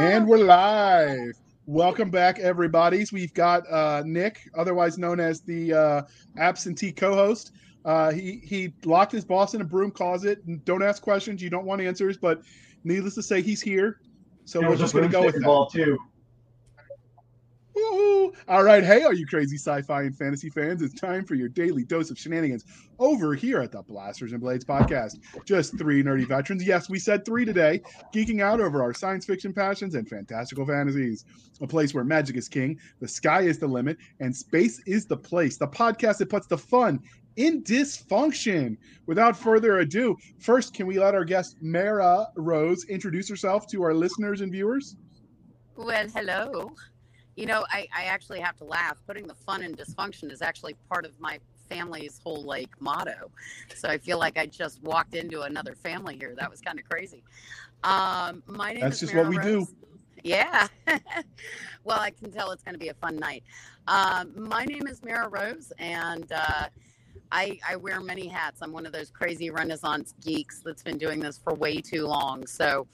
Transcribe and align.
And 0.00 0.26
we're 0.26 0.38
live. 0.38 1.34
Welcome 1.66 2.10
back, 2.10 2.40
everybody. 2.40 3.04
We've 3.12 3.32
got 3.32 3.62
uh, 3.70 4.02
Nick, 4.04 4.40
otherwise 4.56 4.98
known 4.98 5.20
as 5.20 5.40
the 5.42 5.72
uh, 5.72 6.02
absentee 6.36 6.90
co-host. 6.92 7.52
Uh, 7.84 8.10
he 8.10 8.40
he 8.44 8.74
locked 8.84 9.12
his 9.12 9.24
boss 9.24 9.54
in 9.54 9.60
a 9.60 9.64
broom 9.64 9.90
closet. 9.92 10.38
Don't 10.64 10.82
ask 10.82 11.00
questions. 11.02 11.40
You 11.42 11.50
don't 11.50 11.64
want 11.64 11.80
answers, 11.80 12.16
but 12.16 12.40
needless 12.82 13.14
to 13.14 13.22
say, 13.22 13.40
he's 13.40 13.60
here. 13.60 13.98
So 14.46 14.60
There 14.60 14.70
we're 14.70 14.76
just 14.76 14.94
going 14.94 15.06
to 15.06 15.12
go 15.12 15.24
with 15.24 15.34
broomstick 15.34 15.42
that. 15.42 15.46
ball 15.46 15.66
too. 15.68 15.98
Woo-hoo. 17.74 18.32
All 18.46 18.62
right. 18.62 18.84
Hey, 18.84 19.02
all 19.02 19.12
you 19.12 19.26
crazy 19.26 19.56
sci 19.56 19.82
fi 19.82 20.02
and 20.02 20.16
fantasy 20.16 20.48
fans, 20.48 20.80
it's 20.80 20.94
time 20.94 21.24
for 21.24 21.34
your 21.34 21.48
daily 21.48 21.84
dose 21.84 22.10
of 22.10 22.18
shenanigans 22.18 22.64
over 23.00 23.34
here 23.34 23.60
at 23.60 23.72
the 23.72 23.82
Blasters 23.82 24.30
and 24.30 24.40
Blades 24.40 24.64
podcast. 24.64 25.18
Just 25.44 25.76
three 25.76 26.02
nerdy 26.02 26.26
veterans. 26.26 26.64
Yes, 26.64 26.88
we 26.88 27.00
said 27.00 27.24
three 27.24 27.44
today, 27.44 27.82
geeking 28.14 28.40
out 28.40 28.60
over 28.60 28.82
our 28.82 28.94
science 28.94 29.24
fiction 29.24 29.52
passions 29.52 29.96
and 29.96 30.08
fantastical 30.08 30.64
fantasies. 30.64 31.24
A 31.60 31.66
place 31.66 31.94
where 31.94 32.04
magic 32.04 32.36
is 32.36 32.48
king, 32.48 32.78
the 33.00 33.08
sky 33.08 33.42
is 33.42 33.58
the 33.58 33.66
limit, 33.66 33.96
and 34.20 34.34
space 34.34 34.80
is 34.86 35.06
the 35.06 35.16
place. 35.16 35.56
The 35.56 35.68
podcast 35.68 36.18
that 36.18 36.30
puts 36.30 36.46
the 36.46 36.58
fun 36.58 37.00
in 37.36 37.62
dysfunction. 37.64 38.76
Without 39.06 39.36
further 39.36 39.78
ado, 39.78 40.16
first, 40.38 40.74
can 40.74 40.86
we 40.86 41.00
let 41.00 41.14
our 41.14 41.24
guest, 41.24 41.56
Mera 41.60 42.26
Rose, 42.36 42.84
introduce 42.84 43.28
herself 43.28 43.66
to 43.68 43.82
our 43.82 43.94
listeners 43.94 44.40
and 44.42 44.52
viewers? 44.52 44.96
Well, 45.76 46.06
hello. 46.14 46.70
You 47.36 47.46
know, 47.46 47.64
I, 47.70 47.88
I 47.94 48.04
actually 48.04 48.40
have 48.40 48.56
to 48.58 48.64
laugh. 48.64 48.96
Putting 49.06 49.26
the 49.26 49.34
fun 49.34 49.62
in 49.62 49.74
dysfunction 49.74 50.30
is 50.30 50.42
actually 50.42 50.74
part 50.88 51.04
of 51.04 51.18
my 51.20 51.38
family's 51.68 52.20
whole 52.22 52.42
like 52.42 52.70
motto. 52.80 53.30
So 53.74 53.88
I 53.88 53.98
feel 53.98 54.18
like 54.18 54.38
I 54.38 54.46
just 54.46 54.82
walked 54.82 55.14
into 55.14 55.42
another 55.42 55.74
family 55.74 56.16
here. 56.16 56.34
That 56.36 56.50
was 56.50 56.60
kind 56.60 56.78
of 56.78 56.88
crazy. 56.88 57.22
Um, 57.82 58.42
my 58.46 58.72
name 58.72 58.82
That's 58.82 59.02
is 59.02 59.10
just 59.10 59.14
what 59.14 59.28
we 59.28 59.38
do. 59.38 59.66
Yeah. 60.22 60.68
well, 61.84 62.00
I 62.00 62.10
can 62.10 62.30
tell 62.30 62.50
it's 62.50 62.62
going 62.62 62.74
to 62.74 62.78
be 62.78 62.88
a 62.88 62.94
fun 62.94 63.16
night. 63.16 63.44
Um, 63.86 64.32
my 64.36 64.64
name 64.64 64.86
is 64.86 65.02
Mera 65.02 65.28
Rose, 65.28 65.70
and 65.78 66.30
uh, 66.32 66.68
I, 67.30 67.58
I 67.68 67.76
wear 67.76 68.00
many 68.00 68.26
hats. 68.26 68.62
I'm 68.62 68.72
one 68.72 68.86
of 68.86 68.92
those 68.92 69.10
crazy 69.10 69.50
Renaissance 69.50 70.14
geeks 70.24 70.60
that's 70.64 70.82
been 70.82 70.96
doing 70.96 71.20
this 71.20 71.36
for 71.36 71.54
way 71.54 71.82
too 71.82 72.06
long. 72.06 72.46
So 72.46 72.86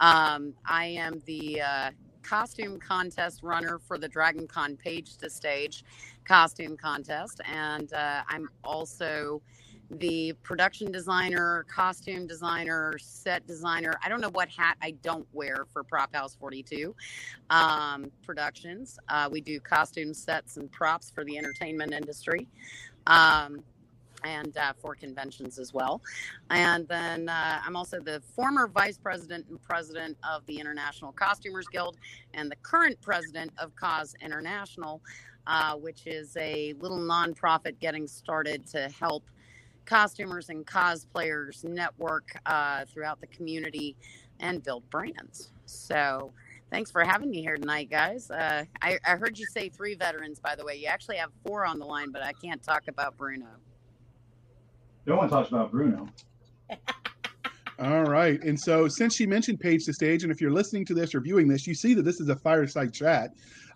um, 0.00 0.54
I 0.64 0.86
am 0.86 1.22
the 1.26 1.60
uh, 1.60 1.90
costume 2.28 2.78
contest 2.78 3.42
runner 3.42 3.78
for 3.78 3.96
the 3.96 4.08
Dragon 4.08 4.46
Con 4.46 4.76
Page 4.76 5.16
to 5.16 5.30
Stage 5.30 5.84
costume 6.24 6.76
contest. 6.76 7.40
And 7.50 7.92
uh, 7.92 8.22
I'm 8.28 8.50
also 8.62 9.40
the 9.90 10.34
production 10.42 10.92
designer, 10.92 11.64
costume 11.74 12.26
designer, 12.26 12.98
set 13.00 13.46
designer. 13.46 13.94
I 14.04 14.10
don't 14.10 14.20
know 14.20 14.28
what 14.30 14.50
hat 14.50 14.76
I 14.82 14.90
don't 15.02 15.26
wear 15.32 15.64
for 15.72 15.82
Prop 15.82 16.14
House 16.14 16.36
42 16.38 16.94
um, 17.48 18.10
productions. 18.22 18.98
Uh, 19.08 19.30
we 19.32 19.40
do 19.40 19.58
costume 19.58 20.12
sets 20.12 20.58
and 20.58 20.70
props 20.70 21.10
for 21.10 21.24
the 21.24 21.38
entertainment 21.38 21.94
industry. 21.94 22.46
Um, 23.06 23.62
and 24.24 24.56
uh, 24.56 24.72
for 24.80 24.94
conventions 24.94 25.58
as 25.58 25.72
well. 25.72 26.02
And 26.50 26.86
then 26.88 27.28
uh, 27.28 27.60
I'm 27.64 27.76
also 27.76 28.00
the 28.00 28.22
former 28.34 28.68
vice 28.68 28.98
president 28.98 29.46
and 29.48 29.62
president 29.62 30.16
of 30.28 30.44
the 30.46 30.58
International 30.58 31.12
Costumers 31.12 31.66
Guild 31.68 31.96
and 32.34 32.50
the 32.50 32.56
current 32.56 33.00
president 33.00 33.52
of 33.58 33.74
Cause 33.76 34.14
International, 34.20 35.00
uh, 35.46 35.74
which 35.74 36.06
is 36.06 36.36
a 36.36 36.74
little 36.80 36.98
nonprofit 36.98 37.78
getting 37.78 38.06
started 38.06 38.66
to 38.68 38.88
help 38.88 39.24
costumers 39.86 40.50
and 40.50 40.66
cosplayers 40.66 41.64
network 41.64 42.38
uh, 42.46 42.84
throughout 42.92 43.20
the 43.20 43.26
community 43.28 43.96
and 44.40 44.62
build 44.62 44.88
brands. 44.90 45.50
So, 45.64 46.30
thanks 46.70 46.90
for 46.90 47.02
having 47.02 47.30
me 47.30 47.40
here 47.40 47.56
tonight, 47.56 47.90
guys. 47.90 48.30
Uh, 48.30 48.64
I, 48.82 48.98
I 49.06 49.16
heard 49.16 49.38
you 49.38 49.46
say 49.46 49.70
three 49.70 49.94
veterans, 49.94 50.38
by 50.38 50.54
the 50.54 50.64
way. 50.64 50.76
You 50.76 50.86
actually 50.86 51.16
have 51.16 51.30
four 51.46 51.64
on 51.64 51.78
the 51.78 51.86
line, 51.86 52.10
but 52.12 52.22
I 52.22 52.32
can't 52.34 52.62
talk 52.62 52.88
about 52.88 53.16
Bruno. 53.16 53.46
No 55.08 55.16
one 55.16 55.30
talks 55.30 55.48
about 55.48 55.72
Bruno. 55.72 56.06
All 57.80 58.04
right. 58.04 58.42
And 58.42 58.60
so, 58.60 58.88
since 58.88 59.16
she 59.16 59.26
mentioned 59.26 59.58
Page 59.58 59.86
to 59.86 59.92
Stage, 59.94 60.22
and 60.22 60.30
if 60.30 60.38
you're 60.38 60.50
listening 60.50 60.84
to 60.84 60.94
this 60.94 61.14
or 61.14 61.20
viewing 61.20 61.48
this, 61.48 61.66
you 61.66 61.74
see 61.74 61.94
that 61.94 62.02
this 62.02 62.20
is 62.20 62.28
a 62.28 62.36
fireside 62.36 62.92
chat. 62.92 63.30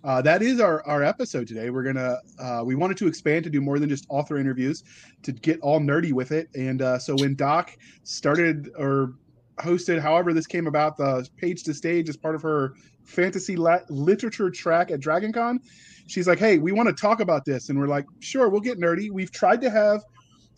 Uh, 0.05 0.21
that 0.21 0.43
is 0.43 0.61
our, 0.61 0.85
our 0.87 1.03
episode 1.03 1.49
today. 1.49 1.71
We're 1.71 1.85
gonna 1.85 2.19
uh, 2.39 2.63
we 2.67 2.75
wanted 2.75 2.99
to 2.99 3.07
expand 3.07 3.45
to 3.45 3.51
do 3.51 3.63
more 3.63 3.79
than 3.79 3.89
just 3.89 4.05
author 4.11 4.37
interviews 4.37 4.85
to 5.23 5.33
get 5.33 5.59
all 5.61 5.81
nerdy 5.81 6.13
with 6.13 6.33
it. 6.33 6.49
And 6.55 6.83
uh, 6.83 6.99
so 6.99 7.15
when 7.15 7.35
Doc 7.35 7.79
started 8.03 8.69
or 8.77 9.15
hosted, 9.59 10.01
however 10.01 10.35
this 10.35 10.47
came 10.47 10.67
about, 10.67 10.99
the 10.99 11.27
Page 11.39 11.63
to 11.63 11.73
Stage 11.73 12.11
as 12.11 12.17
part 12.17 12.35
of 12.35 12.43
her 12.43 12.75
fantasy 13.05 13.57
la- 13.57 13.79
literature 13.89 14.51
track 14.51 14.91
at 14.91 15.01
DragonCon, 15.01 15.61
she's 16.09 16.27
like, 16.27 16.41
"Hey, 16.41 16.59
we 16.59 16.73
want 16.73 16.91
to 16.91 16.95
talk 16.95 17.21
about 17.21 17.47
this," 17.47 17.71
and 17.71 17.79
we're 17.79 17.89
like, 17.89 18.05
"Sure, 18.21 18.51
we'll 18.51 18.61
get 18.61 18.79
nerdy." 18.79 19.11
We've 19.11 19.33
tried 19.33 19.63
to 19.63 19.71
have 19.71 20.03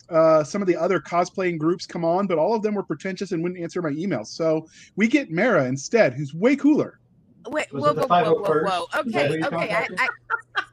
uh, 0.09 0.43
some 0.43 0.61
of 0.61 0.67
the 0.67 0.75
other 0.75 0.99
cosplaying 0.99 1.57
groups 1.57 1.85
come 1.85 2.05
on, 2.05 2.27
but 2.27 2.37
all 2.37 2.53
of 2.55 2.61
them 2.61 2.75
were 2.75 2.83
pretentious 2.83 3.31
and 3.31 3.41
wouldn't 3.41 3.61
answer 3.61 3.81
my 3.81 3.91
emails. 3.91 4.27
So 4.27 4.67
we 4.95 5.07
get 5.07 5.31
Mera 5.31 5.65
instead, 5.65 6.13
who's 6.13 6.33
way 6.33 6.55
cooler. 6.55 6.99
Wait, 7.47 7.71
Was 7.71 7.83
whoa, 7.83 7.93
whoa, 7.93 8.07
whoa, 8.07 8.33
whoa, 8.33 8.63
whoa. 8.63 8.99
Okay, 9.01 9.43
okay. 9.43 9.73
I, 9.73 9.87
I, 9.97 10.07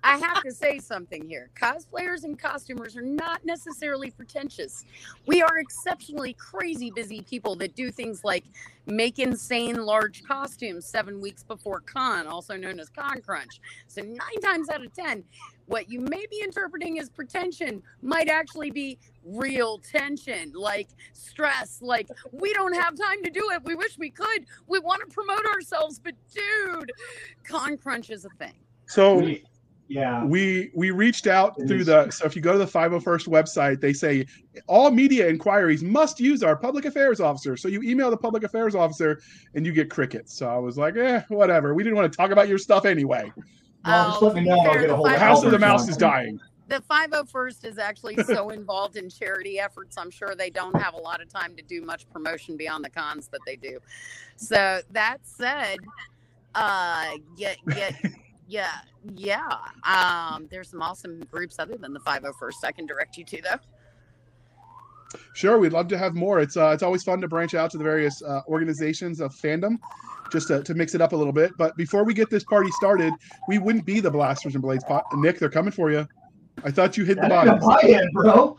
I 0.04 0.16
have 0.19 0.43
to 0.43 0.53
say 0.53 0.78
something 0.78 1.28
here. 1.28 1.50
Cosplayers 1.54 2.25
and 2.25 2.38
costumers 2.38 2.97
are 2.97 3.03
not 3.03 3.44
necessarily 3.44 4.10
pretentious. 4.10 4.84
We 5.26 5.43
are 5.43 5.59
exceptionally 5.59 6.34
crazy 6.34 6.91
busy 6.91 7.22
people 7.22 7.56
that 7.56 7.75
do 7.75 7.91
things 7.91 8.22
like 8.25 8.44
make 8.87 9.19
insane 9.19 9.76
large 9.84 10.25
costumes 10.25 10.87
seven 10.87 11.21
weeks 11.21 11.44
before 11.44 11.81
con, 11.81 12.26
also 12.26 12.56
known 12.56 12.81
as 12.81 12.88
con 12.91 13.21
crunch. 13.22 13.60
So 13.87 14.03
nine 14.03 14.41
times 14.42 14.69
out 14.69 14.84
of 14.84 14.92
ten, 14.92 15.25
what 15.66 15.88
you 15.88 16.00
may 16.00 16.26
be 16.31 16.41
interpreting 16.42 16.98
as 16.98 17.09
pretension 17.09 17.82
might 18.03 18.28
actually 18.28 18.71
be 18.71 18.98
real 19.25 19.78
tension, 19.78 20.53
like 20.54 20.88
stress, 21.12 21.78
like 21.81 22.09
we 22.32 22.53
don't 22.53 22.75
have 22.75 22.97
time 22.97 23.22
to 23.22 23.31
do 23.31 23.50
it. 23.53 23.62
We 23.65 23.75
wish 23.76 23.97
we 23.98 24.10
could. 24.10 24.47
We 24.66 24.81
want 24.81 25.00
to 25.09 25.15
promote 25.15 25.47
ourselves, 25.47 26.00
but 26.00 26.15
dude, 26.34 26.92
con 27.44 27.76
crunch 27.76 28.10
is 28.10 28.25
a 28.25 28.31
thing. 28.31 28.54
So 28.87 29.19
We- 29.19 29.44
yeah. 29.88 30.25
we 30.25 30.70
we 30.75 30.91
reached 30.91 31.26
out 31.26 31.54
It 31.59 31.66
through 31.69 31.81
is. 31.81 31.87
the 31.87 32.10
so 32.10 32.25
if 32.25 32.34
you 32.37 32.43
go 32.43 32.53
to 32.53 32.59
the 32.59 32.66
501st 32.66 33.28
website 33.28 33.81
they 33.81 33.93
say 33.93 34.26
all 34.66 34.91
media 34.91 35.28
inquiries 35.28 35.82
must 35.82 36.19
use 36.20 36.43
our 36.43 36.56
public 36.56 36.84
affairs 36.84 37.20
officer 37.20 37.56
so 37.56 37.69
you 37.69 37.82
email 37.82 38.10
the 38.10 38.16
public 38.16 38.42
affairs 38.44 38.75
officer 38.75 39.21
and 39.54 39.66
you 39.66 39.72
get 39.72 39.91
crickets 39.91 40.34
so 40.34 40.48
i 40.48 40.56
was 40.56 40.78
like 40.78 40.97
eh 40.97 41.21
whatever 41.28 41.75
we 41.75 41.82
didn't 41.82 41.97
want 41.97 42.10
to 42.10 42.16
talk 42.16 42.31
about 42.31 42.48
your 42.48 42.59
stuff 42.59 42.84
anyway 42.87 43.31
Well, 43.84 44.10
just 44.10 44.22
Oh, 44.22 44.26
let 44.26 44.34
me 44.37 44.42
know. 44.42 44.60
I'll 44.60 44.75
get 44.81 44.88
a 44.91 44.94
hold 44.97 45.09
of 45.09 45.12
the 45.15 45.19
house 45.19 45.42
of 45.44 45.50
the 45.50 45.59
mouse 45.59 45.88
is 45.88 45.97
dying 45.97 46.38
The 46.69 46.81
501st 46.88 47.65
is 47.66 47.78
actually 47.78 48.16
so 48.22 48.48
involved 48.59 48.97
in 48.97 49.10
charity 49.10 49.59
efforts. 49.59 49.98
I'm 49.98 50.10
sure 50.10 50.34
they 50.34 50.48
don't 50.48 50.75
have 50.81 50.94
a 50.94 50.98
lot 51.00 51.21
of 51.21 51.28
time 51.28 51.54
to 51.56 51.62
do 51.62 51.82
much 51.82 52.09
promotion 52.10 52.56
beyond 52.56 52.82
the 52.84 52.88
cons 52.91 53.28
that 53.28 53.41
they 53.44 53.56
do. 53.56 53.78
So 54.37 54.81
that 54.92 55.19
said, 55.25 55.76
uh, 56.54 57.10
yeah, 57.37 57.54
yeah, 57.76 57.91
yeah, 58.47 58.78
yeah. 59.14 59.56
Um, 59.84 60.48
there's 60.50 60.70
some 60.70 60.82
awesome 60.82 61.20
groups 61.30 61.58
other 61.58 61.76
than 61.76 61.92
the 61.92 62.00
501st 62.00 62.64
I 62.64 62.72
can 62.72 62.86
direct 62.86 63.16
you 63.16 63.25
to, 63.25 63.42
though. 63.42 63.56
sure 65.34 65.58
we'd 65.58 65.72
love 65.72 65.88
to 65.88 65.98
have 65.98 66.14
more 66.14 66.41
it's 66.41 66.56
uh 66.56 66.70
it's 66.70 66.82
always 66.82 67.03
fun 67.03 67.20
to 67.20 67.28
branch 67.28 67.54
out 67.54 67.70
to 67.70 67.76
the 67.78 67.84
various 67.84 68.22
uh, 68.22 68.41
organizations 68.48 69.20
of 69.20 69.34
fandom 69.34 69.78
just 70.30 70.48
to, 70.48 70.62
to 70.62 70.72
mix 70.75 70.94
it 70.94 71.03
up 71.03 71.12
a 71.12 71.16
little 71.16 71.34
bit 71.34 71.53
but 71.58 71.76
before 71.76 72.03
we 72.04 72.14
get 72.14 72.30
this 72.30 72.44
party 72.44 72.70
started 72.72 73.12
we 73.47 73.58
wouldn't 73.58 73.84
be 73.84 74.00
the 74.00 74.10
blasters 74.10 74.54
and 74.54 74.62
blades 74.62 74.84
pot 74.84 75.04
nick 75.14 75.38
they're 75.38 75.50
coming 75.50 75.70
for 75.72 75.91
you 75.91 76.06
i 76.64 76.70
thought 76.70 76.97
you 76.97 77.04
hit 77.04 77.20
the 77.20 77.28
That 77.28 77.47
ain't 77.47 77.48
a 77.48 77.56
buy-in, 77.56 78.10
bro. 78.12 78.56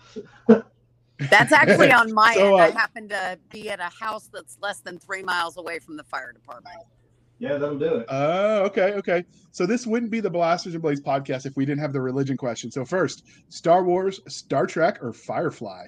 That's 1.30 1.52
actually 1.52 1.92
on 2.02 2.14
my 2.14 2.34
So, 2.36 2.58
end. 2.58 2.62
I 2.62 2.68
uh, 2.70 2.72
happen 2.72 3.10
to 3.10 3.40
be 3.52 3.70
at 3.70 3.80
a 3.80 3.90
house 3.90 4.30
that's 4.34 4.58
less 4.62 4.80
than 4.82 4.98
three 5.00 5.24
miles 5.24 5.58
away 5.58 5.80
from 5.80 5.96
the 5.98 6.04
fire 6.04 6.32
department. 6.34 6.76
Yeah, 7.44 7.58
that'll 7.58 7.78
do 7.78 7.96
it. 7.96 8.06
Oh, 8.08 8.64
okay, 8.64 8.94
okay. 8.94 9.26
So 9.52 9.66
this 9.66 9.86
wouldn't 9.86 10.10
be 10.12 10.22
the 10.22 10.30
Blasters 10.30 10.76
and 10.76 10.82
Blades 10.82 11.02
podcast 11.02 11.46
if 11.46 11.58
we 11.58 11.66
didn't 11.66 11.82
have 11.82 11.92
the 11.92 12.00
religion 12.00 12.38
question. 12.38 12.72
So 12.72 12.86
first, 12.86 13.24
Star 13.50 13.84
Wars, 13.84 14.22
Star 14.30 14.66
Trek, 14.66 15.04
or 15.04 15.12
Firefly? 15.12 15.88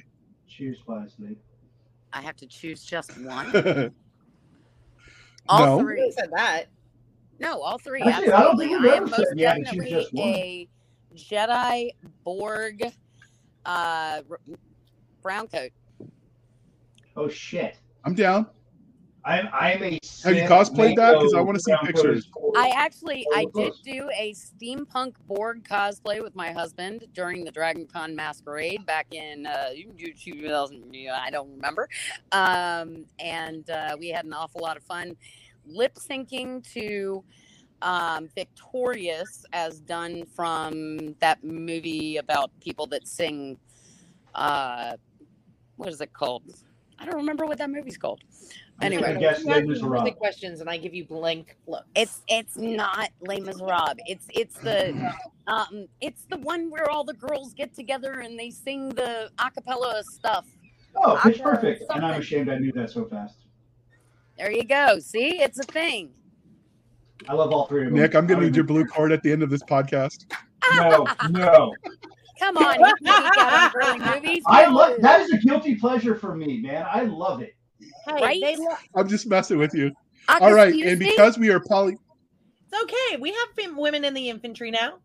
Choose 0.50 0.80
wisely. 0.86 1.38
I 2.12 2.20
have 2.20 2.36
to 2.38 2.46
choose 2.46 2.84
just 2.84 3.18
one. 3.22 3.48
All 5.48 5.78
No. 5.78 5.80
three. 5.80 6.02
Who 6.02 6.12
said 6.12 6.30
that? 6.36 6.66
No, 7.40 7.62
all 7.62 7.78
three. 7.78 8.02
Actually, 8.02 8.32
I 8.32 8.44
don't 8.44 8.58
think 8.58 8.72
I, 8.74 8.78
we've 8.78 8.86
am 8.92 8.98
ever 8.98 9.06
most 9.08 9.16
said 9.18 9.40
you 9.40 9.46
had 9.48 9.58
choose 9.58 9.66
definitely 9.66 9.90
just 9.92 10.14
one. 10.14 10.28
a 10.28 10.68
Jedi 11.16 11.90
Borg 12.26 12.92
uh, 13.66 14.22
brown 15.22 15.48
coat. 15.48 15.72
Oh 17.16 17.28
shit. 17.30 17.78
I'm 18.04 18.14
down. 18.16 18.48
I'm 19.26 19.50
I'm 19.52 19.84
a. 19.84 20.00
Have 20.24 20.36
you 20.36 20.48
Sith 20.48 20.96
that? 20.98 21.14
Because 21.14 21.34
I 21.34 21.42
wanna 21.42 21.60
see 21.60 21.74
pictures. 21.84 22.30
I 22.56 22.70
actually 22.70 23.26
I 23.34 23.48
did 23.56 23.74
do 23.84 24.10
a 24.16 24.34
steampunk 24.34 25.16
Borg 25.28 25.68
cosplay 25.68 26.22
with 26.22 26.36
my 26.36 26.52
husband 26.52 27.06
during 27.14 27.44
the 27.44 27.52
Dragon 27.52 27.88
Con 27.88 28.16
masquerade 28.16 28.86
back 28.86 29.08
in 29.14 29.48
uh, 29.48 29.70
2000. 30.18 30.96
I 31.12 31.30
don't 31.32 31.52
remember. 31.56 31.90
Um, 32.32 33.06
and 33.20 33.68
uh, 33.70 33.98
we 34.00 34.10
had 34.10 34.26
an 34.26 34.34
awful 34.34 34.62
lot 34.62 34.78
of 34.78 34.84
fun. 34.84 35.18
lip 35.66 35.96
syncing 35.96 36.64
to 36.74 37.24
um, 37.82 38.30
Victorious, 38.36 39.44
as 39.54 39.80
done 39.80 40.26
from 40.36 41.16
that 41.20 41.44
movie 41.44 42.18
about 42.18 42.52
people 42.60 42.86
that 42.88 43.08
sing. 43.08 43.58
Uh, 44.36 44.98
what 45.78 45.90
is 45.90 46.00
it 46.00 46.14
called? 46.14 46.44
I 47.00 47.06
don't 47.06 47.16
remember 47.16 47.46
what 47.46 47.58
that 47.58 47.70
movie's 47.70 47.98
called. 47.98 48.24
I'm 48.82 48.92
just 48.92 49.04
Anyway. 49.04 49.08
gonna 49.14 49.20
guess 49.20 49.40
You 49.44 49.50
Les 49.52 49.62
me 49.62 49.68
Miserables. 49.70 50.04
the 50.06 50.12
questions 50.12 50.60
and 50.62 50.70
I 50.70 50.78
give 50.78 50.94
you 50.94 51.06
blank 51.06 51.56
looks. 51.68 51.86
It's 51.96 52.22
it's 52.28 52.58
not 52.58 53.10
Les 53.22 53.40
Miserables. 53.40 53.96
It's 54.06 54.28
it's 54.34 54.58
the 54.60 55.12
um 55.48 55.88
it's 56.02 56.26
the 56.30 56.38
one 56.38 56.70
where 56.70 56.90
all 56.90 57.04
the 57.06 57.14
girls 57.14 57.54
get 57.54 57.74
together 57.74 58.20
and 58.20 58.38
they 58.38 58.50
sing 58.52 58.90
the 58.90 59.30
a 59.40 59.52
cappella 59.52 60.04
stuff. 60.04 60.46
Oh, 60.98 61.20
Pitch 61.24 61.36
Okay, 61.36 61.44
Perfect. 61.44 61.84
And 61.90 62.06
I'm 62.06 62.20
ashamed 62.20 62.50
I 62.50 62.58
knew 62.58 62.72
that 62.74 62.90
so 62.90 63.06
fast. 63.06 63.38
There 64.38 64.52
you 64.52 64.66
go. 64.66 65.00
See, 65.00 65.42
it's 65.42 65.60
a 65.60 65.64
thing. 65.64 66.10
I 67.30 67.34
love 67.34 67.52
all 67.54 67.68
three 67.68 67.86
of 67.86 67.92
them. 67.92 68.00
Nick, 68.02 68.14
I'm 68.14 68.28
gonna 68.28 68.42
need 68.46 68.56
your 68.56 68.66
blue 68.66 68.86
card 68.86 69.14
at 69.14 69.24
the 69.24 69.32
end 69.32 69.42
of 69.44 69.50
this 69.50 69.64
podcast. 69.64 70.26
No, 70.76 71.06
no. 71.30 71.74
Come 72.40 72.58
on, 72.58 72.80
you 72.80 72.94
can 73.06 73.24
geek 73.24 73.84
on 73.86 74.22
movies. 74.22 74.44
I 74.48 74.66
love 74.66 74.98
that 75.00 75.22
is 75.22 75.32
a 75.32 75.38
guilty 75.38 75.76
pleasure 75.76 76.16
for 76.16 76.36
me, 76.36 76.60
man. 76.60 76.86
I 76.92 77.04
love 77.04 77.42
it. 77.42 77.55
Hey, 78.06 78.14
Right? 78.22 78.42
they 78.42 78.56
lo- 78.56 78.76
I'm 78.96 79.08
just 79.08 79.28
messing 79.28 79.58
with 79.58 79.74
you. 79.74 79.92
Uh, 80.28 80.40
All 80.42 80.54
right, 80.54 80.74
and 80.74 81.00
me? 81.00 81.10
because 81.10 81.38
we 81.38 81.50
are 81.50 81.60
poly, 81.60 81.94
it's 82.72 82.84
okay. 82.84 83.18
We 83.18 83.30
have 83.32 83.48
fem- 83.58 83.78
women 83.78 84.04
in 84.04 84.14
the 84.14 84.30
infantry 84.30 84.72
now. 84.72 85.00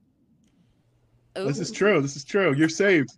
this 1.35 1.59
is 1.61 1.71
true. 1.71 2.01
This 2.01 2.17
is 2.17 2.25
true. 2.25 2.55
You're 2.55 2.69
saved. 2.69 3.11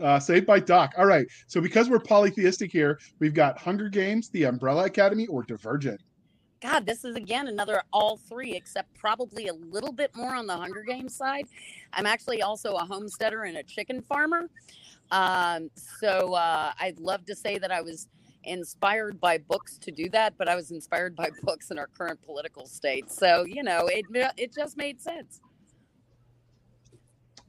Uh, 0.00 0.20
saved 0.20 0.46
by 0.46 0.60
Doc. 0.60 0.92
All 0.96 1.06
right. 1.06 1.26
So 1.48 1.60
because 1.60 1.88
we're 1.90 1.98
polytheistic 1.98 2.70
here, 2.70 2.98
we've 3.18 3.34
got 3.34 3.58
Hunger 3.58 3.88
Games, 3.88 4.28
The 4.30 4.44
Umbrella 4.44 4.84
Academy, 4.84 5.26
or 5.26 5.42
Divergent. 5.42 6.00
God, 6.60 6.86
this 6.86 7.04
is 7.04 7.16
again 7.16 7.48
another 7.48 7.82
all 7.92 8.16
three, 8.16 8.54
except 8.54 8.92
probably 8.94 9.48
a 9.48 9.54
little 9.54 9.92
bit 9.92 10.14
more 10.16 10.34
on 10.34 10.46
the 10.46 10.56
Hunger 10.56 10.82
Games 10.86 11.14
side. 11.16 11.46
I'm 11.92 12.06
actually 12.06 12.42
also 12.42 12.74
a 12.74 12.84
homesteader 12.84 13.44
and 13.44 13.56
a 13.56 13.62
chicken 13.62 14.02
farmer. 14.02 14.48
Um, 15.10 15.70
so 15.74 16.34
uh, 16.34 16.72
I'd 16.80 16.98
love 17.00 17.24
to 17.26 17.34
say 17.36 17.58
that 17.58 17.70
I 17.72 17.80
was 17.80 18.08
inspired 18.44 19.20
by 19.20 19.38
books 19.38 19.78
to 19.78 19.90
do 19.90 20.08
that, 20.10 20.34
but 20.38 20.48
I 20.48 20.54
was 20.54 20.70
inspired 20.70 21.16
by 21.16 21.30
books 21.42 21.70
in 21.70 21.78
our 21.78 21.88
current 21.88 22.20
political 22.22 22.66
state. 22.66 23.10
So, 23.10 23.44
you 23.44 23.62
know, 23.62 23.86
it, 23.86 24.04
it 24.36 24.54
just 24.54 24.76
made 24.76 25.00
sense. 25.00 25.40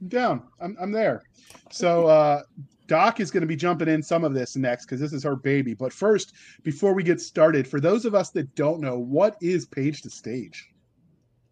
I'm 0.00 0.08
down. 0.08 0.42
I'm, 0.60 0.76
I'm 0.80 0.92
there. 0.92 1.22
So 1.70 2.06
uh, 2.06 2.42
Doc 2.86 3.20
is 3.20 3.30
going 3.30 3.42
to 3.42 3.46
be 3.46 3.56
jumping 3.56 3.88
in 3.88 4.02
some 4.02 4.24
of 4.24 4.34
this 4.34 4.56
next 4.56 4.86
because 4.86 5.00
this 5.00 5.12
is 5.12 5.22
her 5.24 5.36
baby. 5.36 5.74
But 5.74 5.92
first, 5.92 6.32
before 6.62 6.94
we 6.94 7.02
get 7.02 7.20
started, 7.20 7.68
for 7.68 7.80
those 7.80 8.04
of 8.04 8.14
us 8.14 8.30
that 8.30 8.54
don't 8.54 8.80
know, 8.80 8.98
what 8.98 9.36
is 9.40 9.66
Page 9.66 10.02
to 10.02 10.10
Stage? 10.10 10.70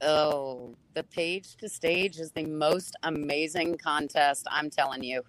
Oh, 0.00 0.76
the 0.94 1.02
page 1.02 1.56
to 1.56 1.68
stage 1.68 2.18
is 2.18 2.30
the 2.30 2.46
most 2.46 2.96
amazing 3.02 3.76
contest, 3.78 4.46
I'm 4.50 4.70
telling 4.70 5.02
you. 5.02 5.22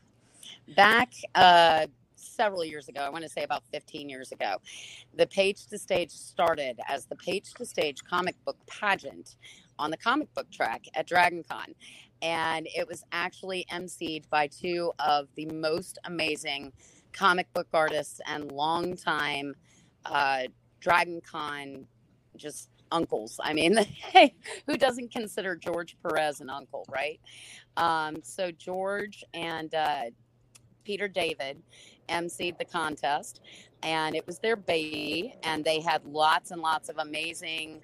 Back 0.75 1.11
uh, 1.33 1.87
several 2.19 2.63
years 2.63 2.87
ago, 2.89 3.01
I 3.01 3.09
want 3.09 3.23
to 3.23 3.29
say 3.29 3.43
about 3.43 3.63
15 3.71 4.09
years 4.09 4.31
ago, 4.31 4.57
the 5.15 5.27
page 5.27 5.67
to 5.67 5.77
stage 5.77 6.11
started 6.11 6.79
as 6.87 7.05
the 7.05 7.15
page 7.15 7.53
to 7.55 7.65
stage 7.65 8.03
comic 8.03 8.35
book 8.45 8.57
pageant 8.67 9.35
on 9.77 9.91
the 9.91 9.97
comic 9.97 10.33
book 10.33 10.51
track 10.51 10.83
at 10.95 11.07
DragonCon. 11.07 11.73
And 12.21 12.67
it 12.75 12.87
was 12.87 13.03
actually 13.11 13.65
emceed 13.71 14.29
by 14.29 14.47
two 14.47 14.91
of 14.99 15.27
the 15.35 15.45
most 15.47 15.97
amazing 16.05 16.73
comic 17.13 17.51
book 17.53 17.67
artists 17.73 18.19
and 18.27 18.51
longtime 18.51 19.55
uh, 20.05 20.43
DragonCon 20.81 21.85
just 22.35 22.69
uncles. 22.91 23.39
I 23.43 23.53
mean, 23.53 23.77
who 24.65 24.77
doesn't 24.77 25.11
consider 25.11 25.55
George 25.55 25.97
Perez 26.01 26.41
an 26.41 26.49
uncle, 26.49 26.85
right? 26.89 27.19
Um, 27.77 28.17
so 28.23 28.51
George 28.51 29.23
and 29.33 29.73
uh, 29.73 30.05
Peter 30.83 31.07
David 31.07 31.61
emceed 32.07 32.57
the 32.57 32.65
contest, 32.65 33.41
and 33.83 34.15
it 34.15 34.25
was 34.25 34.39
their 34.39 34.55
baby, 34.55 35.35
and 35.43 35.63
they 35.63 35.79
had 35.79 36.05
lots 36.05 36.51
and 36.51 36.61
lots 36.61 36.89
of 36.89 36.97
amazing 36.97 37.81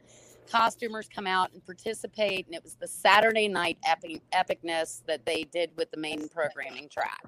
costumers 0.50 1.10
come 1.14 1.28
out 1.28 1.52
and 1.54 1.66
participate 1.66 2.46
and 2.46 2.56
it 2.56 2.64
was 2.64 2.76
the 2.76 2.88
saturday 2.88 3.48
night 3.48 3.78
epic 3.86 4.22
epicness 4.34 5.02
that 5.08 5.26
they 5.26 5.44
did 5.44 5.72
with 5.76 5.90
the 5.92 5.98
main 5.98 6.28
programming 6.30 6.88
track. 6.90 7.24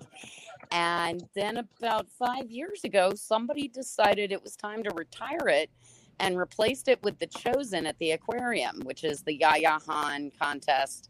And 0.71 1.27
then 1.33 1.57
about 1.57 2.07
five 2.09 2.51
years 2.51 2.83
ago 2.83 3.13
somebody 3.15 3.67
decided 3.67 4.31
it 4.31 4.43
was 4.43 4.55
time 4.55 4.83
to 4.83 4.91
retire 4.95 5.47
it 5.47 5.69
and 6.19 6.37
replaced 6.37 6.87
it 6.87 7.01
with 7.03 7.19
the 7.19 7.27
chosen 7.27 7.85
at 7.85 7.97
the 7.99 8.11
aquarium 8.11 8.81
which 8.83 9.03
is 9.03 9.23
the 9.23 9.33
yaya 9.33 9.79
han 9.85 10.31
contest 10.39 11.09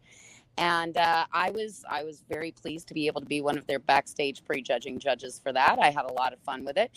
and 0.57 0.97
uh, 0.97 1.25
i 1.31 1.49
was 1.51 1.83
i 1.89 2.03
was 2.03 2.23
very 2.29 2.51
pleased 2.51 2.87
to 2.87 2.93
be 2.93 3.07
able 3.07 3.21
to 3.21 3.27
be 3.27 3.41
one 3.41 3.57
of 3.57 3.65
their 3.67 3.79
backstage 3.79 4.43
prejudging 4.43 4.99
judges 4.99 5.39
for 5.41 5.53
that. 5.53 5.77
I 5.79 5.89
had 5.89 6.05
a 6.05 6.13
lot 6.13 6.33
of 6.33 6.39
fun 6.39 6.65
with 6.65 6.77
it 6.77 6.91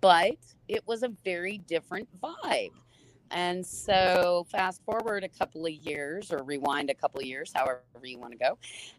but 0.00 0.36
it 0.68 0.86
was 0.86 1.02
a 1.02 1.08
very 1.24 1.58
different 1.58 2.08
vibe. 2.20 2.70
And 3.32 3.66
so 3.66 4.46
fast 4.50 4.82
forward 4.84 5.24
a 5.24 5.28
couple 5.28 5.66
of 5.66 5.72
years 5.72 6.32
or 6.32 6.42
rewind 6.42 6.90
a 6.90 6.94
couple 6.94 7.20
of 7.20 7.26
years 7.26 7.52
however 7.54 7.80
you 8.02 8.18
want 8.18 8.32
to 8.32 8.38
go 8.38 8.58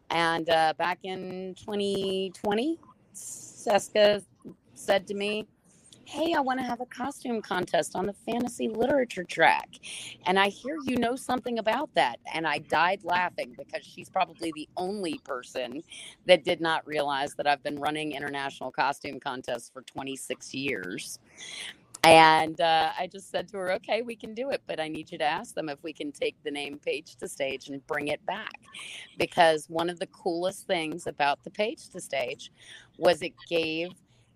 and 0.10 0.50
uh, 0.50 0.74
back 0.78 1.00
in 1.04 1.56
2020 1.60 2.80
Cisca 3.14 4.24
said 4.74 5.06
to 5.08 5.14
me 5.14 5.48
hey, 6.06 6.34
I 6.34 6.42
want 6.42 6.60
to 6.60 6.66
have 6.66 6.82
a 6.82 6.86
costume 6.86 7.42
contest 7.42 7.96
on 7.96 8.06
the 8.06 8.14
fantasy 8.26 8.68
literature 8.68 9.24
track. 9.24 9.70
And 10.26 10.40
I 10.40 10.50
hear 10.50 10.78
you 10.86 10.98
know 10.98 11.16
something 11.16 11.60
about 11.60 11.90
that. 11.96 12.20
And 12.34 12.46
I 12.48 12.60
died 12.60 13.04
laughing 13.04 13.56
because 13.58 13.86
she's 13.86 14.10
probably 14.10 14.52
the 14.56 14.68
only 14.78 15.20
person 15.20 15.84
that 16.26 16.44
did 16.44 16.62
not 16.62 16.86
realize 16.86 17.36
that 17.36 17.48
I've 17.48 17.64
been 17.64 17.80
running 17.80 18.14
international 18.14 18.72
costume 18.72 19.20
contests 19.20 19.70
for 19.70 19.82
26 19.84 20.54
years. 20.54 21.20
And 22.04 22.60
uh, 22.60 22.92
I 22.98 23.08
just 23.08 23.30
said 23.30 23.48
to 23.50 23.58
her, 23.58 23.74
okay, 23.74 24.02
we 24.02 24.16
can 24.16 24.34
do 24.34 24.50
it, 24.50 24.62
but 24.66 24.80
I 24.80 24.88
need 24.88 25.12
you 25.12 25.20
to 25.20 25.24
ask 25.24 25.54
them 25.54 25.70
if 25.70 25.78
we 25.84 25.94
can 25.94 26.12
take 26.12 26.36
the 26.44 26.50
name 26.50 26.80
Page 26.80 27.16
to 27.18 27.28
Stage 27.28 27.70
and 27.70 27.86
bring 27.86 28.08
it 28.08 28.26
back. 28.26 28.60
Because 29.20 29.68
one 29.70 29.90
of 29.90 30.00
the 30.00 30.08
coolest 30.08 30.66
things 30.66 31.06
about 31.06 31.44
the 31.44 31.52
Page 31.52 31.90
to 31.90 32.02
Stage 32.02 32.52
was 32.98 33.22
it 33.22 33.34
gave 33.48 33.92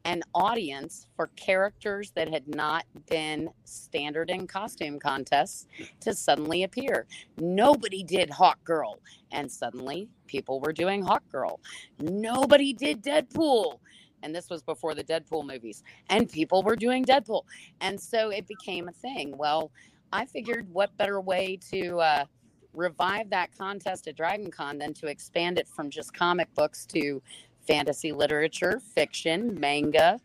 an 0.05 0.21
audience 0.35 1.07
for 1.15 1.27
characters 1.35 2.11
that 2.11 2.29
had 2.29 2.47
not 2.47 2.85
been 3.09 3.49
standard 3.65 4.29
in 4.29 4.45
costume 4.45 4.99
contests 4.99 5.65
to 5.99 6.13
suddenly 6.13 6.63
appear. 6.63 7.07
Nobody 7.37 8.03
did 8.03 8.29
Hawk 8.29 8.63
Girl, 8.63 8.99
and 9.31 9.51
suddenly 9.51 10.07
people 10.27 10.61
were 10.61 10.71
doing 10.73 11.01
Hawk 11.01 11.23
Girl. 11.31 11.59
Nobody 11.99 12.71
did 12.71 13.03
Deadpool, 13.03 13.79
and 14.21 14.33
this 14.33 14.49
was 14.49 14.61
before 14.61 14.93
the 14.93 15.03
Deadpool 15.03 15.45
movies, 15.45 15.83
and 16.09 16.31
people 16.31 16.61
were 16.61 16.75
doing 16.75 17.03
Deadpool. 17.03 17.41
And 17.81 17.99
so 17.99 18.29
it 18.29 18.47
became 18.47 18.87
a 18.87 18.93
thing. 18.93 19.35
Well, 19.35 19.71
I 20.13 20.25
figured 20.25 20.71
what 20.71 20.95
better 20.97 21.19
way 21.19 21.57
to 21.71 21.97
uh, 21.97 22.25
revive 22.73 23.31
that 23.31 23.57
contest 23.57 24.07
at 24.07 24.15
Dragon 24.15 24.51
Con 24.51 24.77
than 24.77 24.93
to 24.95 25.07
expand 25.07 25.57
it 25.57 25.67
from 25.67 25.89
just 25.89 26.13
comic 26.13 26.53
books 26.53 26.85
to 26.87 27.23
fantasy 27.65 28.11
literature, 28.11 28.79
fiction, 28.93 29.59
manga, 29.59 30.19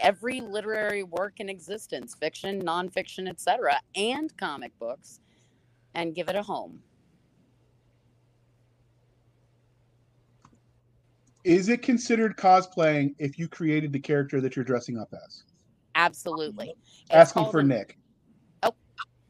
every 0.00 0.40
literary 0.40 1.02
work 1.02 1.40
in 1.40 1.48
existence, 1.48 2.14
fiction, 2.14 2.62
nonfiction, 2.62 3.28
etc., 3.28 3.80
and 3.96 4.36
comic 4.36 4.76
books, 4.78 5.20
and 5.94 6.14
give 6.14 6.28
it 6.28 6.36
a 6.36 6.42
home. 6.42 6.80
Is 11.44 11.68
it 11.68 11.82
considered 11.82 12.36
cosplaying 12.36 13.14
if 13.18 13.38
you 13.38 13.48
created 13.48 13.92
the 13.92 14.00
character 14.00 14.40
that 14.40 14.56
you're 14.56 14.64
dressing 14.64 14.98
up 14.98 15.12
as? 15.24 15.44
Absolutely. 15.94 16.70
It's 16.70 17.10
Asking 17.10 17.50
for 17.50 17.60
an- 17.60 17.68
Nick. 17.68 17.98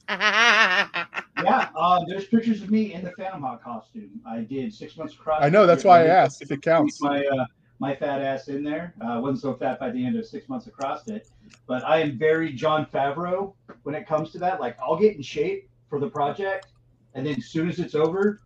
Yeah, 1.44 1.68
uh, 1.76 2.04
there's 2.06 2.26
pictures 2.26 2.62
of 2.62 2.70
me 2.70 2.94
in 2.94 3.04
the 3.04 3.12
Phantom 3.12 3.42
Hawk 3.42 3.62
costume. 3.62 4.20
I 4.26 4.40
did 4.40 4.72
six 4.74 4.96
months 4.96 5.14
across. 5.14 5.42
I 5.42 5.48
know 5.48 5.66
that's 5.66 5.84
why 5.84 6.04
I 6.04 6.06
asked 6.06 6.42
if 6.42 6.50
it 6.50 6.62
counts. 6.62 7.00
My 7.00 7.24
uh, 7.24 7.46
my 7.78 7.94
fat 7.94 8.22
ass 8.22 8.48
in 8.48 8.62
there. 8.64 8.94
Uh, 9.00 9.20
wasn't 9.20 9.40
so 9.40 9.54
fat 9.54 9.78
by 9.78 9.90
the 9.90 10.04
end 10.04 10.16
of 10.16 10.26
six 10.26 10.48
months 10.48 10.66
across 10.66 11.06
it, 11.08 11.28
but 11.66 11.84
I 11.84 12.00
am 12.00 12.18
very 12.18 12.52
Jon 12.52 12.86
Favreau 12.86 13.54
when 13.82 13.94
it 13.94 14.06
comes 14.06 14.30
to 14.32 14.38
that. 14.38 14.60
Like 14.60 14.76
I'll 14.80 14.98
get 14.98 15.16
in 15.16 15.22
shape 15.22 15.68
for 15.88 15.98
the 15.98 16.08
project, 16.08 16.68
and 17.14 17.26
then 17.26 17.36
as 17.36 17.46
soon 17.46 17.68
as 17.68 17.78
it's 17.78 17.94
over, 17.94 18.40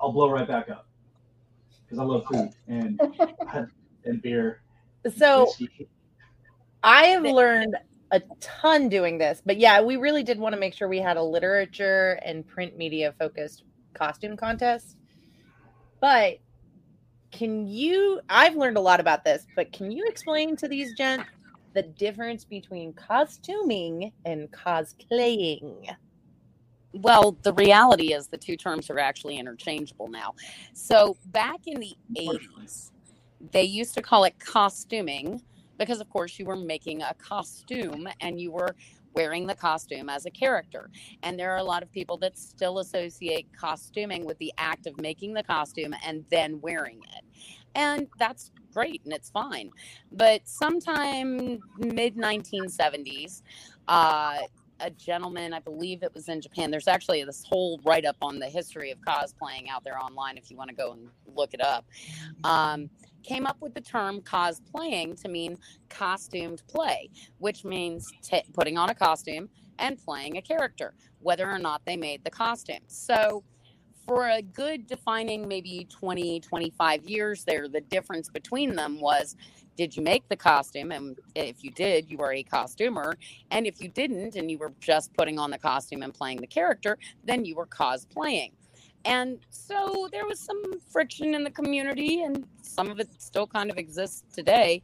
I'll 0.00 0.12
blow 0.12 0.30
right 0.30 0.46
back 0.46 0.68
up 0.68 0.86
because 1.84 1.98
I 1.98 2.04
love 2.04 2.24
food 2.30 2.50
and 2.68 3.00
and 4.04 4.22
beer. 4.22 4.62
so 5.16 5.44
whiskey. 5.44 5.88
I 6.82 7.04
have 7.06 7.24
learned 7.24 7.76
a 8.12 8.20
ton 8.40 8.90
doing 8.90 9.18
this, 9.18 9.42
but 9.44 9.58
yeah, 9.58 9.80
we 9.80 9.96
really 9.96 10.22
did 10.22 10.38
want 10.38 10.54
to 10.54 10.60
make 10.60 10.74
sure 10.74 10.86
we 10.86 10.98
had 10.98 11.16
a 11.16 11.22
literature 11.22 12.20
and 12.24 12.46
print 12.46 12.76
media 12.76 13.14
focused 13.18 13.64
costume 13.94 14.36
contest. 14.36 14.98
But 16.00 16.38
can 17.32 17.66
you? 17.66 18.20
I've 18.28 18.54
learned 18.54 18.76
a 18.76 18.80
lot 18.80 19.00
about 19.00 19.24
this, 19.24 19.46
but 19.56 19.72
can 19.72 19.90
you 19.90 20.04
explain 20.06 20.56
to 20.56 20.68
these 20.68 20.92
gents 20.92 21.24
the 21.72 21.82
difference 21.82 22.44
between 22.44 22.92
costuming 22.92 24.12
and 24.26 24.50
cosplaying? 24.52 25.96
Well, 26.92 27.38
the 27.42 27.54
reality 27.54 28.12
is 28.12 28.26
the 28.26 28.36
two 28.36 28.58
terms 28.58 28.90
are 28.90 28.98
actually 28.98 29.38
interchangeable 29.38 30.08
now. 30.08 30.34
So 30.74 31.16
back 31.26 31.60
in 31.66 31.80
the 31.80 31.96
80s, 32.14 32.90
they 33.52 33.62
used 33.62 33.94
to 33.94 34.02
call 34.02 34.24
it 34.24 34.38
costuming 34.38 35.40
because, 35.82 36.00
of 36.00 36.08
course, 36.10 36.38
you 36.38 36.44
were 36.44 36.54
making 36.54 37.02
a 37.02 37.12
costume 37.14 38.08
and 38.20 38.40
you 38.40 38.52
were 38.52 38.76
wearing 39.14 39.48
the 39.48 39.54
costume 39.54 40.08
as 40.08 40.26
a 40.26 40.30
character. 40.30 40.90
And 41.24 41.36
there 41.36 41.50
are 41.50 41.58
a 41.58 41.64
lot 41.64 41.82
of 41.82 41.90
people 41.90 42.16
that 42.18 42.38
still 42.38 42.78
associate 42.78 43.48
costuming 43.58 44.24
with 44.24 44.38
the 44.38 44.52
act 44.58 44.86
of 44.86 45.00
making 45.00 45.34
the 45.34 45.42
costume 45.42 45.92
and 46.06 46.24
then 46.30 46.60
wearing 46.60 47.00
it. 47.16 47.24
And 47.74 48.06
that's 48.16 48.52
great 48.72 49.02
and 49.04 49.12
it's 49.12 49.28
fine. 49.30 49.70
But 50.12 50.46
sometime 50.46 51.58
mid 51.78 52.16
1970s, 52.16 53.42
uh, 53.88 54.38
a 54.78 54.90
gentleman, 54.90 55.52
I 55.52 55.60
believe 55.60 56.04
it 56.04 56.14
was 56.14 56.28
in 56.28 56.40
Japan. 56.40 56.70
There's 56.70 56.88
actually 56.88 57.24
this 57.24 57.44
whole 57.44 57.80
write 57.84 58.04
up 58.04 58.16
on 58.22 58.38
the 58.38 58.48
history 58.48 58.92
of 58.92 58.98
cosplaying 59.00 59.68
out 59.68 59.82
there 59.82 59.98
online 59.98 60.36
if 60.36 60.48
you 60.48 60.56
want 60.56 60.70
to 60.70 60.76
go 60.76 60.92
and 60.92 61.08
look 61.34 61.54
it 61.54 61.60
up. 61.60 61.84
Um, 62.44 62.88
came 63.22 63.46
up 63.46 63.58
with 63.60 63.74
the 63.74 63.80
term 63.80 64.20
cosplaying 64.22 65.20
to 65.22 65.28
mean 65.28 65.58
costumed 65.88 66.62
play, 66.68 67.10
which 67.38 67.64
means 67.64 68.10
t- 68.22 68.42
putting 68.54 68.78
on 68.78 68.90
a 68.90 68.94
costume 68.94 69.48
and 69.78 69.98
playing 69.98 70.36
a 70.36 70.42
character, 70.42 70.94
whether 71.20 71.50
or 71.50 71.58
not 71.58 71.82
they 71.86 71.96
made 71.96 72.24
the 72.24 72.30
costume. 72.30 72.82
So, 72.88 73.44
for 74.06 74.28
a 74.28 74.42
good 74.42 74.86
defining 74.86 75.48
maybe 75.48 75.86
20, 75.90 76.40
25 76.40 77.04
years 77.04 77.44
there, 77.44 77.68
the 77.68 77.80
difference 77.82 78.28
between 78.28 78.74
them 78.74 79.00
was 79.00 79.36
did 79.76 79.96
you 79.96 80.02
make 80.02 80.28
the 80.28 80.36
costume? 80.36 80.92
And 80.92 81.18
if 81.34 81.64
you 81.64 81.70
did, 81.70 82.10
you 82.10 82.18
were 82.18 82.32
a 82.32 82.42
costumer. 82.42 83.16
And 83.50 83.66
if 83.66 83.80
you 83.80 83.88
didn't, 83.88 84.36
and 84.36 84.50
you 84.50 84.58
were 84.58 84.72
just 84.80 85.14
putting 85.14 85.38
on 85.38 85.50
the 85.50 85.58
costume 85.58 86.02
and 86.02 86.12
playing 86.12 86.40
the 86.40 86.46
character, 86.46 86.98
then 87.24 87.44
you 87.44 87.56
were 87.56 87.66
cosplaying. 87.66 88.52
And 89.04 89.38
so 89.50 90.08
there 90.12 90.26
was 90.26 90.38
some 90.38 90.62
friction 90.90 91.34
in 91.34 91.44
the 91.44 91.50
community, 91.50 92.22
and 92.22 92.46
some 92.62 92.90
of 92.90 93.00
it 93.00 93.08
still 93.20 93.46
kind 93.46 93.70
of 93.70 93.78
exists 93.78 94.22
today. 94.32 94.82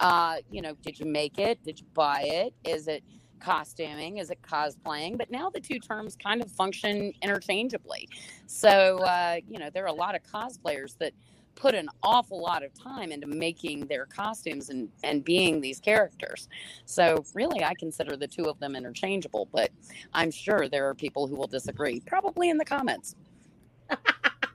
Uh, 0.00 0.36
you 0.50 0.62
know, 0.62 0.74
did 0.82 0.98
you 0.98 1.06
make 1.06 1.38
it? 1.38 1.62
Did 1.64 1.80
you 1.80 1.86
buy 1.94 2.22
it? 2.22 2.54
Is 2.64 2.88
it 2.88 3.04
costuming? 3.40 4.18
Is 4.18 4.30
it 4.30 4.38
cosplaying? 4.42 5.18
But 5.18 5.30
now 5.30 5.50
the 5.50 5.60
two 5.60 5.78
terms 5.78 6.16
kind 6.16 6.42
of 6.42 6.50
function 6.50 7.12
interchangeably. 7.22 8.08
So, 8.46 8.98
uh, 8.98 9.36
you 9.48 9.58
know, 9.58 9.70
there 9.70 9.84
are 9.84 9.88
a 9.88 9.92
lot 9.92 10.14
of 10.14 10.22
cosplayers 10.22 10.98
that 10.98 11.12
put 11.54 11.74
an 11.74 11.88
awful 12.02 12.40
lot 12.40 12.62
of 12.62 12.72
time 12.74 13.12
into 13.12 13.26
making 13.26 13.86
their 13.86 14.06
costumes 14.06 14.70
and, 14.70 14.88
and 15.02 15.24
being 15.24 15.60
these 15.60 15.80
characters. 15.80 16.48
So, 16.86 17.24
really, 17.34 17.62
I 17.64 17.74
consider 17.74 18.16
the 18.16 18.28
two 18.28 18.44
of 18.44 18.58
them 18.60 18.76
interchangeable, 18.76 19.48
but 19.52 19.70
I'm 20.14 20.30
sure 20.30 20.68
there 20.68 20.88
are 20.88 20.94
people 20.94 21.26
who 21.26 21.36
will 21.36 21.46
disagree, 21.46 22.00
probably 22.00 22.50
in 22.50 22.58
the 22.58 22.64
comments. 22.64 23.14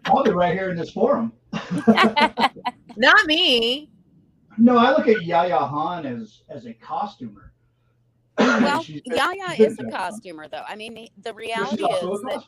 Probably 0.04 0.34
right 0.34 0.54
here 0.54 0.70
in 0.70 0.78
this 0.78 0.92
forum. 0.92 1.34
Not 2.98 3.26
me. 3.26 3.90
No, 4.58 4.78
I 4.78 4.92
look 4.92 5.08
at 5.08 5.24
Yaya 5.24 5.58
Han 5.58 6.06
as 6.06 6.44
as 6.50 6.66
a 6.66 6.74
costumer. 6.74 7.52
Well, 8.38 8.84
Yaya 8.86 9.56
is 9.58 9.80
a 9.80 9.90
costumer, 9.90 10.48
though. 10.48 10.64
I 10.68 10.76
mean, 10.76 11.08
the 11.24 11.34
reality 11.34 11.84
is 11.84 12.22
that. 12.22 12.44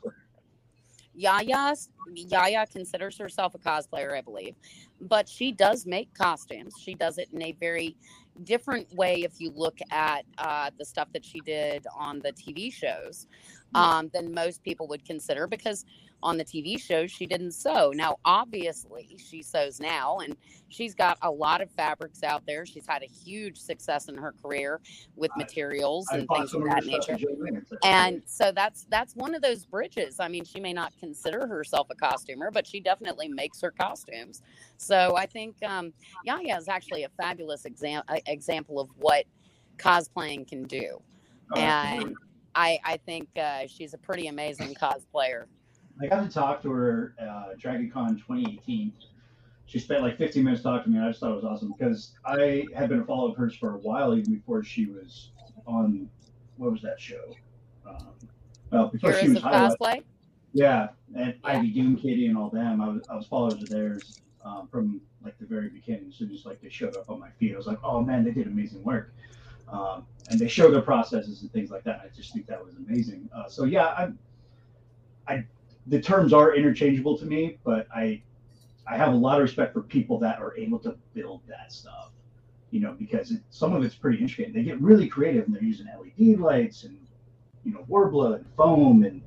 Yaya 1.17 1.75
Yaya 2.13 2.67
considers 2.67 3.17
herself 3.17 3.56
a 3.56 3.58
cosplayer, 3.58 4.15
I 4.15 4.22
believe, 4.22 4.56
but 5.01 5.27
she 5.27 5.51
does 5.51 5.88
make 5.88 6.13
costumes. 6.13 6.75
She 6.79 6.94
does 6.94 7.17
it 7.17 7.29
in 7.34 7.41
a 7.41 7.53
very 7.53 7.98
different 8.44 8.94
way 8.94 9.24
if 9.24 9.39
you 9.39 9.51
look 9.56 9.79
at 9.91 10.25
uh, 10.38 10.70
the 10.77 10.86
stuff 10.86 11.08
that 11.13 11.25
she 11.25 11.39
did 11.39 11.86
on 11.98 12.20
the 12.20 12.32
TV 12.34 12.72
shows 12.72 13.25
um, 13.74 14.12
than 14.13 14.32
most 14.32 14.63
people 14.63 14.88
would 14.88 15.03
consider 15.06 15.48
because 15.48 15.86
on 16.24 16.38
the 16.38 16.45
TV 16.45 16.79
shows 16.79 17.12
she 17.12 17.25
didn't 17.25 17.51
sew. 17.51 17.91
Now, 17.93 18.17
obviously, 18.25 19.17
she 19.17 19.41
sews 19.41 19.79
now, 19.79 20.17
and 20.19 20.36
she's 20.69 20.95
got 20.95 21.17
a 21.21 21.29
lot 21.29 21.62
of 21.62 21.71
fabrics 21.71 22.24
out 22.24 22.43
there. 22.45 22.65
She's 22.65 22.88
had 22.88 23.03
a 23.03 23.07
huge 23.07 23.57
success 23.57 24.07
in 24.07 24.15
her 24.15 24.33
career 24.41 24.81
with 25.15 25.31
materials 25.38 26.07
I 26.12 26.17
and 26.17 26.27
things 26.29 26.53
of 26.53 26.63
that 26.63 26.86
nature. 26.86 27.13
at 27.13 27.19
Joe 27.19 27.36
Lennon's. 27.39 27.67
That's 27.69 27.86
and 27.86 28.21
so 28.25 28.51
that's 28.51 28.86
that's 28.89 29.15
one 29.15 29.36
of 29.36 29.41
those 29.41 29.65
bridges. 29.65 30.19
I 30.19 30.27
mean 30.27 30.45
she 30.45 30.59
may 30.59 30.74
not 30.74 30.93
consider 31.00 31.47
herself 31.47 31.88
a 31.89 31.95
costumer 31.95 32.50
but 32.51 32.65
she 32.65 32.79
definitely 32.79 33.27
makes 33.27 33.62
her 33.62 33.71
costumes. 33.71 34.41
So 34.77 35.15
i 35.15 35.25
think 35.25 35.55
um 35.63 35.93
yaya 36.24 36.57
is 36.57 36.67
actually 36.67 37.03
a 37.03 37.09
fabulous 37.09 37.65
exam- 37.65 38.03
uh, 38.07 38.17
example 38.27 38.79
of 38.79 38.89
what 38.97 39.25
cosplaying 39.77 40.47
can 40.47 40.63
do. 40.63 41.01
Oh, 41.53 41.59
and 41.59 42.15
i 42.55 42.79
i 42.83 42.97
think 42.97 43.29
uh, 43.38 43.67
she's 43.67 43.93
a 43.93 43.97
pretty 43.97 44.27
amazing 44.27 44.74
cosplayer 44.75 45.45
I 46.01 46.08
got 46.08 46.24
to 46.24 46.30
talk 46.30 46.62
to 46.63 46.72
her 46.72 47.16
uh, 47.20 47.54
Dragon 47.58 47.89
Con 47.92 48.16
2018. 48.16 48.94
She 49.66 49.80
spent 49.80 50.01
like 50.01 50.18
15 50.18 50.44
minutes 50.44 50.63
talking 50.63 50.84
to 50.86 50.89
me. 50.89 50.98
And 50.98 51.06
I 51.06 51.10
just 51.10 51.20
thought 51.20 51.32
it 51.32 51.36
was 51.36 51.44
awesome 51.44 51.74
because 51.77 52.13
I 52.25 52.66
had 52.75 52.89
been 52.89 53.00
a 53.00 53.06
follower 53.06 53.32
of 53.32 53.38
hers 53.38 53.56
for 53.56 53.75
a 53.75 53.77
while, 53.77 54.16
even 54.16 54.34
before 54.34 54.63
she 54.63 54.86
was 54.86 55.32
on 55.66 56.10
what 56.58 56.72
was 56.72 56.82
that 56.82 57.00
show? 57.00 57.36
Um, 57.88 58.13
well, 58.72 58.88
before 58.88 59.13
she 59.13 59.30
was 59.30 59.39
cosplay 59.39 60.04
Yeah, 60.54 60.89
and 61.16 61.36
Yeah. 61.44 61.50
Ivy 61.50 61.74
Doomkitty 61.74 62.27
and 62.27 62.38
all 62.38 62.50
them. 62.50 62.82
I 62.82 62.89
was 62.89 63.01
I 63.10 63.16
was 63.16 63.27
followers 63.27 63.62
of 63.62 63.70
theirs 63.70 64.22
um, 64.44 64.68
from 64.72 65.01
like 65.24 65.38
the 65.39 65.46
very 65.46 65.70
beginning. 65.70 66.12
So 66.12 66.25
just 66.25 66.46
like 66.46 66.62
they 66.62 66.70
showed 66.70 66.96
up 66.96 67.10
on 67.10 67.20
my 67.20 67.30
feed, 67.39 67.54
I 67.54 67.58
was 67.58 67.68
like, 67.68 67.80
oh 67.84 68.01
man, 68.01 68.24
they 68.24 68.32
did 68.32 68.48
amazing 68.48 68.84
work. 68.84 69.13
Um, 69.68 70.06
and 70.30 70.39
they 70.39 70.48
show 70.48 70.72
their 70.72 70.82
processes 70.82 71.42
and 71.42 71.51
things 71.51 71.72
like 71.72 71.84
that. 71.84 72.01
I 72.04 72.10
just 72.16 72.34
think 72.34 72.48
that 72.48 72.63
was 72.63 72.75
amazing. 72.75 73.30
Uh, 73.36 73.48
so 73.48 73.66
yeah, 73.66 73.88
I, 73.88 74.10
I, 75.27 75.46
the 75.88 76.01
terms 76.01 76.34
are 76.34 76.56
interchangeable 76.56 77.17
to 77.17 77.25
me, 77.25 77.58
but 77.63 77.88
I, 77.96 78.22
I 78.89 78.98
have 78.98 79.13
a 79.13 79.15
lot 79.15 79.38
of 79.38 79.44
respect 79.44 79.74
for 79.74 79.82
people 79.82 80.20
that 80.20 80.39
are 80.39 80.56
able 80.58 80.79
to 80.79 80.96
build 81.13 81.41
that 81.48 81.72
stuff. 81.72 82.12
You 82.72 82.82
know, 82.82 82.94
because 82.94 83.32
it, 83.32 83.41
some 83.50 83.74
of 83.74 83.84
it's 83.84 83.96
pretty 83.96 84.17
intricate. 84.17 84.53
They 84.53 84.63
get 84.63 84.82
really 84.82 85.08
creative 85.08 85.46
and 85.46 85.56
they're 85.56 85.63
using 85.63 85.88
LED 85.88 86.39
lights 86.39 86.84
and 86.84 86.98
you 87.63 87.74
know 87.74 87.86
Worbla 87.89 88.36
and 88.36 88.46
foam 88.58 89.03
and 89.03 89.22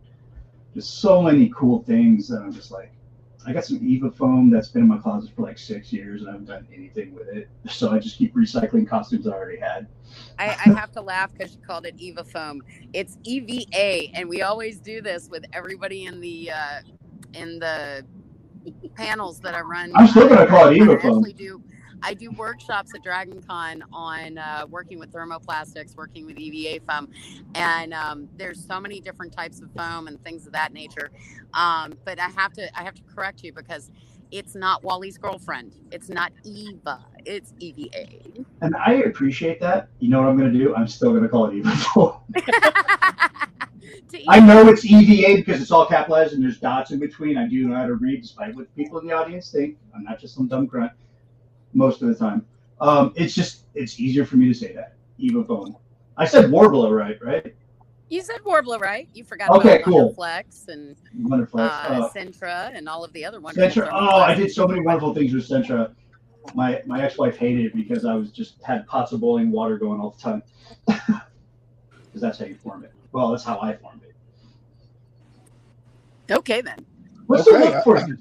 just 0.74 1.00
so 1.00 1.22
many 1.22 1.50
cool 1.54 1.82
things 1.82 2.28
that 2.28 2.42
I'm 2.42 2.52
just 2.52 2.70
like, 2.70 2.92
I 3.46 3.52
got 3.52 3.64
some 3.64 3.80
Eva 3.82 4.10
foam 4.10 4.50
that's 4.50 4.68
been 4.68 4.82
in 4.82 4.88
my 4.88 4.98
closet 4.98 5.30
for 5.34 5.42
like 5.42 5.58
six 5.58 5.92
years 5.92 6.20
and 6.20 6.28
I 6.28 6.32
haven't 6.32 6.46
done 6.46 6.66
anything 6.74 7.14
with 7.14 7.28
it. 7.28 7.48
So 7.68 7.90
I 7.90 7.98
just 7.98 8.18
keep 8.18 8.34
recycling 8.34 8.88
costumes 8.88 9.26
I 9.26 9.32
already 9.32 9.58
had. 9.58 9.86
I, 10.38 10.56
I 10.66 10.72
have 10.72 10.92
to 10.92 11.00
laugh 11.00 11.32
because 11.32 11.52
she 11.52 11.58
called 11.58 11.86
it 11.86 11.94
Eva 11.96 12.24
foam. 12.24 12.62
It's 12.92 13.16
EVA, 13.24 14.14
and 14.14 14.28
we 14.28 14.42
always 14.42 14.78
do 14.78 15.00
this 15.00 15.28
with 15.30 15.44
everybody 15.52 16.06
in 16.06 16.20
the 16.20 16.50
uh, 16.50 16.80
in 17.34 17.58
the 17.58 18.04
panels 18.96 19.40
that 19.40 19.54
I 19.54 19.60
run. 19.60 19.92
I'm 19.94 20.08
still 20.08 20.28
gonna 20.28 20.46
call 20.46 20.68
it 20.68 20.76
Eva 20.76 20.98
foam. 20.98 21.22
do. 21.36 21.62
I 22.02 22.14
do 22.14 22.30
workshops 22.30 22.92
at 22.94 23.02
Dragon 23.02 23.42
Con 23.42 23.84
on 23.92 24.38
uh, 24.38 24.66
working 24.68 24.98
with 24.98 25.12
thermoplastics, 25.12 25.96
working 25.96 26.26
with 26.26 26.38
EVA 26.38 26.84
foam, 26.84 27.08
and 27.54 27.92
um, 27.92 28.28
there's 28.36 28.64
so 28.64 28.80
many 28.80 29.00
different 29.00 29.32
types 29.32 29.60
of 29.60 29.70
foam 29.76 30.08
and 30.08 30.22
things 30.24 30.46
of 30.46 30.52
that 30.52 30.72
nature. 30.72 31.10
Um, 31.54 31.94
but 32.04 32.18
I 32.18 32.28
have 32.28 32.52
to 32.54 32.78
I 32.78 32.82
have 32.82 32.94
to 32.94 33.02
correct 33.02 33.42
you 33.42 33.52
because 33.52 33.90
it's 34.30 34.54
not 34.54 34.84
Wally's 34.84 35.18
girlfriend. 35.18 35.74
It's 35.90 36.08
not 36.08 36.32
Eva. 36.44 37.04
It's 37.26 37.52
EVA. 37.58 38.44
And 38.60 38.76
I 38.76 38.94
appreciate 39.06 39.60
that. 39.60 39.88
You 39.98 40.08
know 40.08 40.20
what 40.20 40.28
I'm 40.28 40.38
gonna 40.38 40.52
do? 40.52 40.74
I'm 40.74 40.86
still 40.86 41.12
gonna 41.12 41.28
call 41.28 41.46
it 41.46 41.54
Eva 41.54 41.70
I 44.28 44.40
know 44.40 44.68
it's 44.68 44.84
EVA 44.84 45.36
because 45.36 45.60
it's 45.60 45.70
all 45.70 45.86
capitalized 45.86 46.34
and 46.34 46.42
there's 46.42 46.58
dots 46.58 46.90
in 46.90 46.98
between. 46.98 47.36
I 47.36 47.48
do 47.48 47.68
know 47.68 47.76
how 47.76 47.86
to 47.86 47.94
read, 47.94 48.22
despite 48.22 48.54
what 48.54 48.74
people 48.74 48.98
in 48.98 49.06
the 49.06 49.12
audience 49.12 49.50
think. 49.50 49.76
I'm 49.94 50.04
not 50.04 50.20
just 50.20 50.34
some 50.34 50.48
dumb 50.48 50.66
grunt 50.66 50.92
most 51.72 52.02
of 52.02 52.08
the 52.08 52.14
time. 52.14 52.44
Um, 52.80 53.12
it's 53.16 53.34
just 53.34 53.64
it's 53.74 53.98
easier 54.00 54.24
for 54.24 54.36
me 54.36 54.48
to 54.48 54.54
say 54.54 54.72
that. 54.74 54.94
Eva 55.18 55.44
foam. 55.44 55.76
I 56.16 56.24
said 56.26 56.46
Worbla 56.46 56.90
right, 56.96 57.18
right? 57.22 57.54
You 58.08 58.22
said 58.22 58.38
Worbla, 58.44 58.80
right? 58.80 59.08
You 59.14 59.22
forgot 59.24 59.50
Okay, 59.50 59.76
about 59.76 59.84
cool. 59.84 60.14
Wonderflex 60.14 60.68
and 60.68 60.96
Wonderful. 61.18 61.60
uh, 61.60 61.62
Uh, 61.64 62.08
Centra 62.10 62.70
and 62.74 62.88
all 62.88 63.04
of 63.04 63.12
the 63.12 63.24
other 63.24 63.40
wonderful. 63.40 63.82
Sentra. 63.82 63.88
Oh, 63.92 64.20
I 64.20 64.34
did 64.34 64.50
so 64.52 64.66
many 64.66 64.80
wonderful 64.80 65.14
things 65.14 65.32
with 65.32 65.48
Centra. 65.48 65.94
My 66.54 66.82
my 66.86 67.02
ex-wife 67.02 67.36
hated 67.36 67.66
it 67.66 67.74
because 67.74 68.04
I 68.04 68.14
was 68.14 68.30
just 68.32 68.62
had 68.62 68.86
pots 68.86 69.12
of 69.12 69.20
boiling 69.20 69.50
water 69.52 69.78
going 69.78 70.00
all 70.00 70.10
the 70.10 70.20
time. 70.22 70.42
Because 72.12 72.22
that's 72.22 72.38
how 72.40 72.44
you 72.46 72.56
form 72.56 72.82
it. 72.82 72.92
Well, 73.12 73.30
that's 73.30 73.44
how 73.44 73.60
I 73.60 73.76
formed 73.76 74.02
it. 74.02 74.16
Okay 76.32 76.60
then. 76.60 76.84
What's 77.28 77.46
Okay, 77.46 77.58
the 77.58 77.70
look 77.70 77.84
for 77.84 77.98
I- 77.98 78.06
you? 78.06 78.18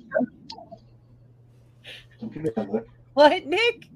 Don't 2.22 2.32
give 2.32 2.44
me 2.44 2.52
that 2.56 2.72
look. 2.72 2.88
What, 3.20 3.46
Nick? 3.46 3.90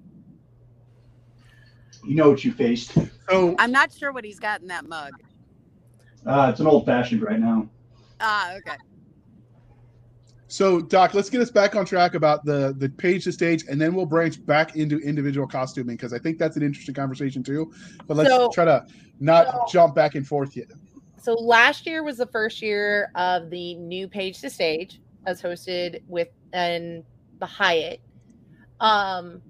You 2.03 2.15
know 2.15 2.29
what 2.29 2.43
you 2.43 2.51
faced. 2.51 2.91
So 3.29 3.55
I'm 3.57 3.71
not 3.71 3.93
sure 3.93 4.11
what 4.11 4.25
he's 4.25 4.37
got 4.37 4.59
in 4.59 4.67
that 4.67 4.85
mug. 4.85 5.13
Uh, 6.25 6.49
it's 6.51 6.59
an 6.59 6.67
old 6.67 6.85
fashioned 6.85 7.21
right 7.21 7.39
now. 7.39 7.69
Ah, 8.19 8.53
okay. 8.57 8.75
So, 10.49 10.81
Doc, 10.81 11.13
let's 11.13 11.29
get 11.29 11.39
us 11.39 11.49
back 11.49 11.73
on 11.77 11.85
track 11.85 12.15
about 12.15 12.43
the 12.43 12.75
the 12.77 12.89
page 12.89 13.23
to 13.23 13.31
stage, 13.31 13.63
and 13.69 13.79
then 13.79 13.95
we'll 13.95 14.05
branch 14.05 14.45
back 14.45 14.75
into 14.75 14.99
individual 14.99 15.47
costuming 15.47 15.95
because 15.95 16.11
I 16.11 16.19
think 16.19 16.37
that's 16.37 16.57
an 16.57 16.61
interesting 16.63 16.93
conversation 16.93 17.43
too. 17.43 17.71
But 18.05 18.17
let's 18.17 18.29
So- 18.29 18.49
try 18.49 18.65
to 18.65 18.85
not 19.21 19.47
so- 19.47 19.63
jump 19.71 19.95
back 19.95 20.15
and 20.15 20.27
forth 20.27 20.57
yet. 20.57 20.67
so 21.17 21.33
last 21.35 21.87
year 21.87 22.03
was 22.03 22.17
the 22.17 22.27
first 22.27 22.61
year 22.61 23.09
of 23.15 23.49
the 23.49 23.75
new 23.75 24.09
page 24.09 24.41
to 24.41 24.49
stage 24.49 24.99
as 25.25 25.41
hosted 25.41 26.01
with 26.09 26.27
and 26.51 27.05
the 27.39 27.45
Hyatt. 27.45 28.01
Um 28.83 29.41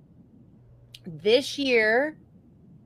this 1.06 1.58
year 1.58 2.18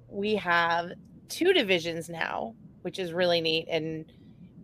we 0.10 0.36
have 0.38 0.94
two 1.28 1.52
divisions 1.52 2.10
now, 2.10 2.56
which 2.82 2.98
is 2.98 3.12
really 3.14 3.42
neat 3.42 3.68
and 3.70 4.06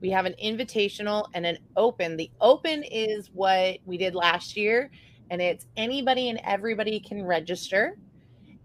we 0.01 0.09
have 0.09 0.25
an 0.25 0.33
invitational 0.43 1.27
and 1.33 1.45
an 1.45 1.57
open. 1.75 2.17
The 2.17 2.31
open 2.41 2.83
is 2.83 3.29
what 3.33 3.79
we 3.85 3.97
did 3.97 4.15
last 4.15 4.55
year 4.57 4.89
and 5.29 5.41
it's 5.41 5.67
anybody 5.77 6.29
and 6.29 6.39
everybody 6.45 6.99
can 7.01 7.23
register. 7.23 7.97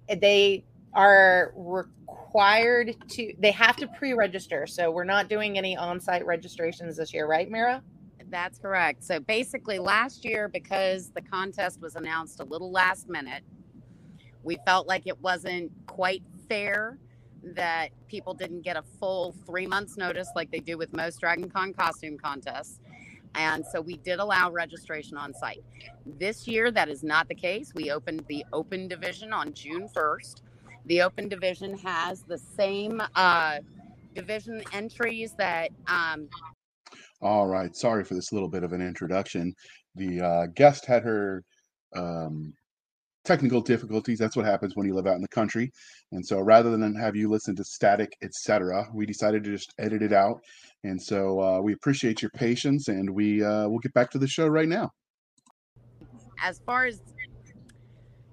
They 0.08 0.64
are 0.94 1.52
required 1.56 2.94
to 3.08 3.34
they 3.40 3.50
have 3.50 3.76
to 3.76 3.86
pre-register 3.98 4.66
so 4.66 4.90
we're 4.90 5.04
not 5.04 5.28
doing 5.28 5.58
any 5.58 5.76
on-site 5.76 6.24
registrations 6.24 6.96
this 6.96 7.12
year 7.12 7.26
right 7.26 7.50
Mera 7.50 7.82
That's 8.30 8.58
correct. 8.58 9.04
So 9.04 9.20
basically, 9.20 9.78
last 9.78 10.24
year, 10.24 10.48
because 10.48 11.10
the 11.10 11.22
contest 11.22 11.80
was 11.80 11.96
announced 11.96 12.40
a 12.40 12.44
little 12.44 12.70
last 12.70 13.08
minute, 13.08 13.42
we 14.42 14.58
felt 14.66 14.86
like 14.86 15.06
it 15.06 15.20
wasn't 15.20 15.72
quite 15.86 16.22
fair 16.48 16.98
that 17.42 17.90
people 18.08 18.34
didn't 18.34 18.62
get 18.62 18.76
a 18.76 18.82
full 18.98 19.34
three 19.46 19.66
months 19.66 19.96
notice 19.96 20.28
like 20.34 20.50
they 20.50 20.58
do 20.58 20.76
with 20.76 20.92
most 20.92 21.20
Dragon 21.20 21.48
Con 21.48 21.72
costume 21.72 22.18
contests. 22.18 22.80
And 23.34 23.64
so 23.64 23.80
we 23.80 23.96
did 23.98 24.18
allow 24.18 24.50
registration 24.50 25.16
on 25.16 25.32
site. 25.34 25.62
This 26.04 26.48
year, 26.48 26.70
that 26.70 26.88
is 26.88 27.02
not 27.02 27.28
the 27.28 27.34
case. 27.34 27.72
We 27.74 27.90
opened 27.90 28.24
the 28.28 28.44
open 28.52 28.88
division 28.88 29.32
on 29.32 29.52
June 29.52 29.88
1st. 29.88 30.42
The 30.86 31.02
open 31.02 31.28
division 31.28 31.76
has 31.78 32.22
the 32.22 32.38
same 32.38 33.02
uh, 33.14 33.58
division 34.14 34.62
entries 34.72 35.34
that 35.38 35.70
um, 35.86 36.28
All 37.20 37.46
right. 37.46 37.74
Sorry 37.74 38.04
for 38.04 38.14
this 38.14 38.32
little 38.32 38.48
bit 38.48 38.62
of 38.62 38.72
an 38.72 38.80
introduction. 38.80 39.54
The 39.96 40.20
uh, 40.20 40.46
guest 40.54 40.86
had 40.86 41.02
her 41.02 41.42
um, 41.96 42.52
technical 43.24 43.60
difficulties. 43.60 44.18
That's 44.18 44.36
what 44.36 44.46
happens 44.46 44.76
when 44.76 44.86
you 44.86 44.94
live 44.94 45.06
out 45.06 45.16
in 45.16 45.22
the 45.22 45.28
country. 45.28 45.70
And 46.12 46.24
so 46.24 46.40
rather 46.40 46.70
than 46.70 46.94
have 46.94 47.16
you 47.16 47.28
listen 47.28 47.56
to 47.56 47.64
static, 47.64 48.12
etc., 48.22 48.88
we 48.94 49.04
decided 49.04 49.44
to 49.44 49.50
just 49.50 49.74
edit 49.78 50.02
it 50.02 50.12
out. 50.12 50.40
And 50.84 51.00
so 51.00 51.40
uh, 51.40 51.60
we 51.60 51.72
appreciate 51.72 52.22
your 52.22 52.30
patience, 52.30 52.88
and 52.88 53.10
we 53.10 53.42
uh, 53.42 53.68
we'll 53.68 53.80
get 53.80 53.94
back 53.94 54.10
to 54.12 54.18
the 54.18 54.28
show 54.28 54.46
right 54.46 54.68
now. 54.68 54.92
as 56.42 56.60
far 56.64 56.86
as 56.86 57.02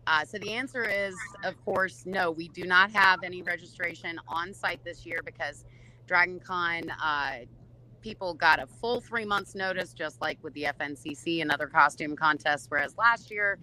uh, 0.07 0.23
so 0.23 0.37
the 0.37 0.51
answer 0.51 0.83
is 0.83 1.15
of 1.43 1.55
course 1.65 2.03
no 2.05 2.29
we 2.29 2.47
do 2.49 2.63
not 2.63 2.91
have 2.91 3.23
any 3.23 3.41
registration 3.41 4.19
on 4.27 4.53
site 4.53 4.83
this 4.83 5.05
year 5.05 5.19
because 5.25 5.65
dragon 6.05 6.39
con 6.39 6.83
uh, 7.03 7.37
people 8.05 8.35
got 8.35 8.61
a 8.61 8.67
full 8.67 9.01
three 9.01 9.25
months 9.25 9.55
notice 9.55 9.91
just 9.91 10.21
like 10.21 10.37
with 10.43 10.53
the 10.53 10.67
fncc 10.79 11.41
and 11.41 11.51
other 11.51 11.65
costume 11.65 12.15
contests 12.15 12.67
whereas 12.69 12.95
last 12.97 13.31
year 13.31 13.57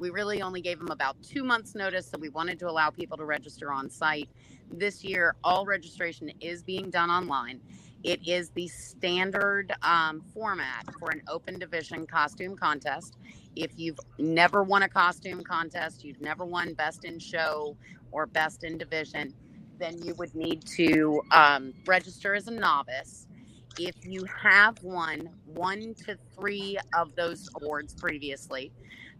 we 0.00 0.10
really 0.10 0.42
only 0.42 0.62
gave 0.62 0.78
them 0.78 0.90
about 0.90 1.22
two 1.22 1.44
months 1.44 1.74
notice 1.74 2.10
so 2.10 2.18
we 2.18 2.30
wanted 2.30 2.58
to 2.58 2.68
allow 2.68 2.90
people 2.90 3.16
to 3.18 3.24
register 3.24 3.70
on 3.70 3.90
site. 3.90 4.28
This 4.72 5.04
year 5.04 5.36
all 5.44 5.66
registration 5.66 6.32
is 6.40 6.62
being 6.62 6.90
done 6.90 7.10
online. 7.10 7.60
It 8.02 8.26
is 8.26 8.48
the 8.50 8.66
standard 8.66 9.74
um, 9.82 10.22
format 10.32 10.86
for 10.98 11.10
an 11.10 11.20
open 11.28 11.58
division 11.58 12.06
costume 12.06 12.56
contest. 12.56 13.18
If 13.56 13.72
you've 13.76 14.00
never 14.18 14.62
won 14.62 14.84
a 14.84 14.88
costume 14.88 15.42
contest, 15.42 16.02
you've 16.02 16.22
never 16.22 16.46
won 16.46 16.72
best 16.72 17.04
in 17.04 17.18
show 17.18 17.76
or 18.10 18.26
best 18.26 18.64
in 18.64 18.78
division, 18.78 19.34
then 19.78 20.00
you 20.02 20.14
would 20.14 20.34
need 20.34 20.64
to 20.76 21.20
um, 21.30 21.74
register 21.86 22.34
as 22.34 22.48
a 22.48 22.52
novice. 22.52 23.26
If 23.78 23.94
you 24.04 24.24
have 24.24 24.82
won 24.82 25.30
one 25.46 25.94
to 26.06 26.16
three 26.34 26.78
of 26.94 27.14
those 27.14 27.48
awards 27.60 27.94
previously, 27.94 28.72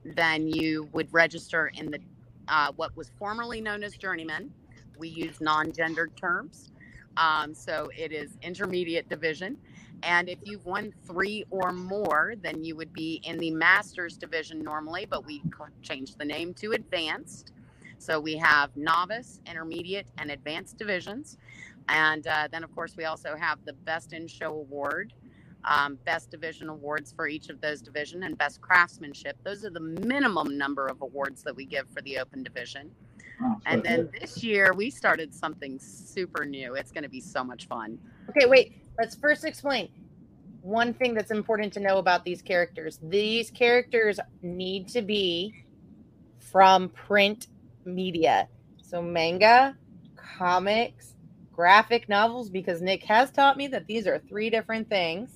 then 0.05 0.47
you 0.47 0.89
would 0.93 1.13
register 1.13 1.71
in 1.75 1.91
the 1.91 2.01
uh, 2.49 2.73
what 2.77 2.97
was 2.97 3.11
formerly 3.19 3.61
known 3.61 3.83
as 3.85 3.97
journeyman. 3.97 4.53
We 4.99 5.09
use 5.09 5.41
non-gendered 5.41 6.17
terms, 6.17 6.71
um, 7.17 7.55
so 7.55 7.91
it 7.97 8.13
is 8.13 8.37
intermediate 8.43 9.09
division. 9.09 9.57
And 10.03 10.29
if 10.29 10.39
you've 10.45 10.65
won 10.65 10.93
three 11.07 11.45
or 11.51 11.73
more, 11.73 12.35
then 12.43 12.65
you 12.65 12.75
would 12.77 12.93
be 12.93 13.21
in 13.25 13.39
the 13.39 13.51
master's 13.51 14.17
division 14.17 14.63
normally, 14.63 15.07
but 15.07 15.27
we 15.27 15.43
changed 15.83 16.19
the 16.19 16.25
name 16.25 16.55
to 16.55 16.73
advanced. 16.73 17.53
So 17.99 18.19
we 18.19 18.37
have 18.37 18.75
novice, 18.77 19.41
intermediate, 19.47 20.07
and 20.17 20.31
advanced 20.31 20.79
divisions. 20.79 21.37
And 21.89 22.27
uh, 22.27 22.49
then, 22.53 22.65
of 22.65 22.75
course, 22.75 22.97
we 22.97 23.05
also 23.05 23.37
have 23.37 23.59
the 23.65 23.73
best 23.73 24.13
in 24.13 24.29
show 24.29 24.53
award, 24.53 25.13
um, 25.65 25.99
best 26.05 26.31
division 26.31 26.69
awards 26.69 27.13
for 27.13 27.27
each 27.29 27.49
of 27.49 27.61
those 27.61 27.83
division, 27.83 28.23
and 28.23 28.39
best 28.39 28.61
craftsmanship. 28.61 29.37
Those 29.45 29.65
are 29.65 29.71
the 29.71 29.81
minimum 29.81 30.57
number 30.57 30.87
of 30.87 31.03
awards 31.03 31.43
that 31.45 31.55
we 31.57 31.65
give 31.67 31.89
for 31.91 32.01
the 32.03 32.19
open 32.19 32.43
division. 32.43 32.91
Oh, 33.43 33.57
And 33.67 33.83
then 33.83 34.07
good. 34.07 34.21
this 34.21 34.43
year 34.43 34.73
we 34.75 34.91
started 34.91 35.35
something 35.35 35.79
super 35.79 36.45
new. 36.45 36.75
It's 36.75 36.93
going 36.93 37.05
to 37.05 37.11
be 37.11 37.21
so 37.21 37.43
much 37.43 37.67
fun. 37.69 37.99
okay 38.29 38.47
wait 38.47 38.75
let's 38.99 39.15
first 39.17 39.45
explain 39.45 39.89
one 40.63 40.93
thing 40.95 41.15
that's 41.15 41.31
important 41.31 41.73
to 41.73 41.81
know 41.81 41.99
about 41.99 42.25
these 42.25 42.43
characters 42.43 42.99
these 43.03 43.51
characters 43.51 44.21
need 44.43 44.89
to 44.89 45.03
be 45.03 45.55
from 46.39 46.89
print 46.91 47.47
media 47.85 48.47
so 48.83 49.01
manga 49.03 49.75
comics 50.17 51.15
graphic 51.61 52.09
novels 52.09 52.49
because 52.49 52.81
nick 52.81 53.03
has 53.05 53.31
taught 53.31 53.59
me 53.59 53.67
that 53.69 53.87
these 53.87 54.07
are 54.07 54.19
three 54.31 54.49
different 54.49 54.89
things 54.89 55.29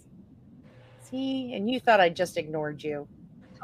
see 1.02 1.52
and 1.52 1.68
you 1.70 1.78
thought 1.78 2.00
i 2.00 2.08
just 2.08 2.38
ignored 2.38 2.82
you 2.82 3.06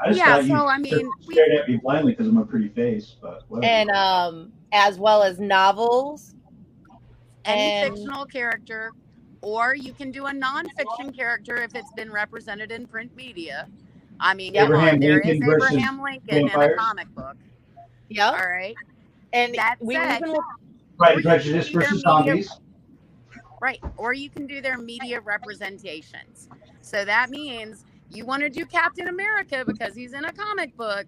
I 0.03 0.09
just 0.09 0.19
yeah, 0.19 0.27
thought 0.37 0.45
you 0.45 0.49
so, 0.57 0.67
I 0.67 0.79
mean, 0.79 0.91
just 0.93 1.29
we- 1.29 1.35
stared 1.35 1.53
at 1.53 1.69
me 1.69 1.77
blindly 1.77 2.13
because 2.13 2.27
of 2.27 2.33
my 2.35 2.43
pretty 2.43 2.69
face, 2.69 3.17
but 3.21 3.43
whatever. 3.49 3.71
and 3.73 3.91
um 3.91 4.53
as 4.73 4.99
well 4.99 5.23
as 5.23 5.39
novels 5.39 6.35
any 7.47 7.61
And- 7.87 7.95
fictional 7.95 8.25
character, 8.25 8.93
or 9.43 9.75
you 9.75 9.93
can 9.93 10.11
do 10.11 10.27
a 10.27 10.31
nonfiction 10.33 11.15
character 11.15 11.57
if 11.57 11.75
it's 11.75 11.93
been 11.93 12.11
represented 12.11 12.71
in 12.73 12.87
print 12.87 13.15
media. 13.17 13.69
I 14.21 14.33
mean, 14.35 14.57
Abraham 14.57 14.95
on, 14.95 15.01
there 15.01 15.21
is 15.21 15.27
Lincoln 15.39 15.51
versus 15.51 15.71
Abraham 15.73 16.03
Lincoln 16.03 16.37
in 16.49 16.49
a 16.49 16.75
comic 16.77 17.09
book. 17.15 17.37
yep 18.09 18.33
All 18.41 18.47
right, 18.47 18.75
and 19.35 19.55
that 19.57 19.77
we 19.81 19.95
said- 19.97 20.17
even 20.23 20.33
look 20.33 20.45
Pride 21.01 21.19
or 21.19 21.23
Prejudice 21.23 21.71
can 21.71 21.73
do 21.73 21.79
their 21.81 21.89
versus 21.91 22.05
media- 22.05 22.43
zombies. 22.43 22.61
right, 23.63 23.81
or 23.97 24.13
you 24.13 24.29
can 24.29 24.47
do 24.47 24.61
their 24.61 24.77
media 24.79 25.21
representations. 25.21 26.49
So 26.83 27.05
that 27.05 27.31
means 27.31 27.85
you 28.11 28.27
want 28.27 28.43
to 28.43 28.51
do 28.51 28.67
Captain 28.67 29.09
America 29.09 29.65
because 29.67 29.95
he's 29.95 30.13
in 30.13 30.25
a 30.27 30.33
comic 30.33 30.77
book, 30.77 31.07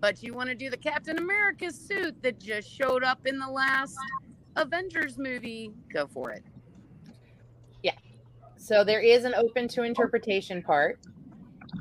but 0.00 0.22
you 0.22 0.32
want 0.34 0.48
to 0.48 0.54
do 0.54 0.70
the 0.70 0.76
Captain 0.76 1.18
America 1.18 1.70
suit 1.70 2.14
that 2.22 2.38
just 2.40 2.70
showed 2.70 3.04
up 3.04 3.26
in 3.26 3.38
the 3.38 3.46
last 3.48 3.96
Avengers 4.56 5.18
movie. 5.18 5.72
Go 5.92 6.06
for 6.06 6.30
it. 6.30 6.42
Yeah. 7.82 7.92
So 8.56 8.82
there 8.84 9.00
is 9.00 9.24
an 9.24 9.34
open 9.34 9.68
to 9.68 9.82
interpretation 9.82 10.62
part. 10.62 10.98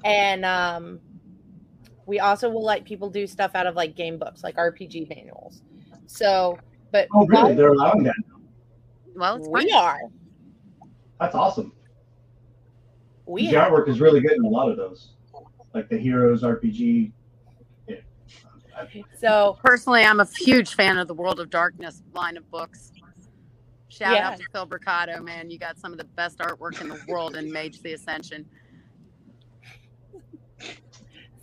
And 0.03 0.43
um 0.43 0.99
we 2.05 2.19
also 2.19 2.49
will 2.49 2.63
let 2.63 2.85
people 2.85 3.09
do 3.09 3.27
stuff 3.27 3.51
out 3.55 3.67
of 3.67 3.75
like 3.75 3.95
game 3.95 4.17
books, 4.17 4.43
like 4.43 4.55
RPG 4.55 5.09
manuals. 5.09 5.61
So, 6.05 6.57
but 6.91 7.07
Oh, 7.13 7.25
really? 7.27 7.43
while 7.43 7.55
They're 7.55 7.73
allowing 7.73 8.03
that. 8.03 8.15
Well, 9.15 9.35
it's 9.37 9.47
we 9.47 9.69
fun. 9.71 9.81
are. 9.81 9.99
That's 11.19 11.35
awesome. 11.35 11.71
We 13.25 13.47
the 13.49 13.59
have, 13.59 13.71
artwork 13.71 13.89
is 13.89 13.99
really 13.99 14.21
good 14.21 14.33
in 14.33 14.45
a 14.45 14.49
lot 14.49 14.69
of 14.69 14.77
those, 14.77 15.13
like 15.73 15.89
the 15.89 15.97
Heroes 15.97 16.43
RPG. 16.43 17.11
Yeah. 17.87 17.95
So 19.17 19.57
Personally, 19.63 20.03
I'm 20.03 20.19
a 20.19 20.27
huge 20.39 20.75
fan 20.75 20.97
of 20.97 21.07
the 21.07 21.13
World 21.13 21.39
of 21.39 21.49
Darkness 21.49 22.03
line 22.13 22.37
of 22.37 22.49
books. 22.51 22.91
Shout 23.89 24.13
Yeah. 24.15 24.29
out 24.29 24.37
to 24.37 24.43
Phil 24.53 24.67
Bricado, 24.67 25.23
man. 25.23 25.49
You 25.49 25.57
got 25.57 25.79
some 25.79 25.91
of 25.91 25.97
the 25.97 26.03
best 26.03 26.37
artwork 26.37 26.79
in 26.81 26.87
the 26.89 26.99
world 27.07 27.35
in 27.35 27.51
Mage 27.51 27.81
the 27.81 27.93
Ascension. 27.93 28.45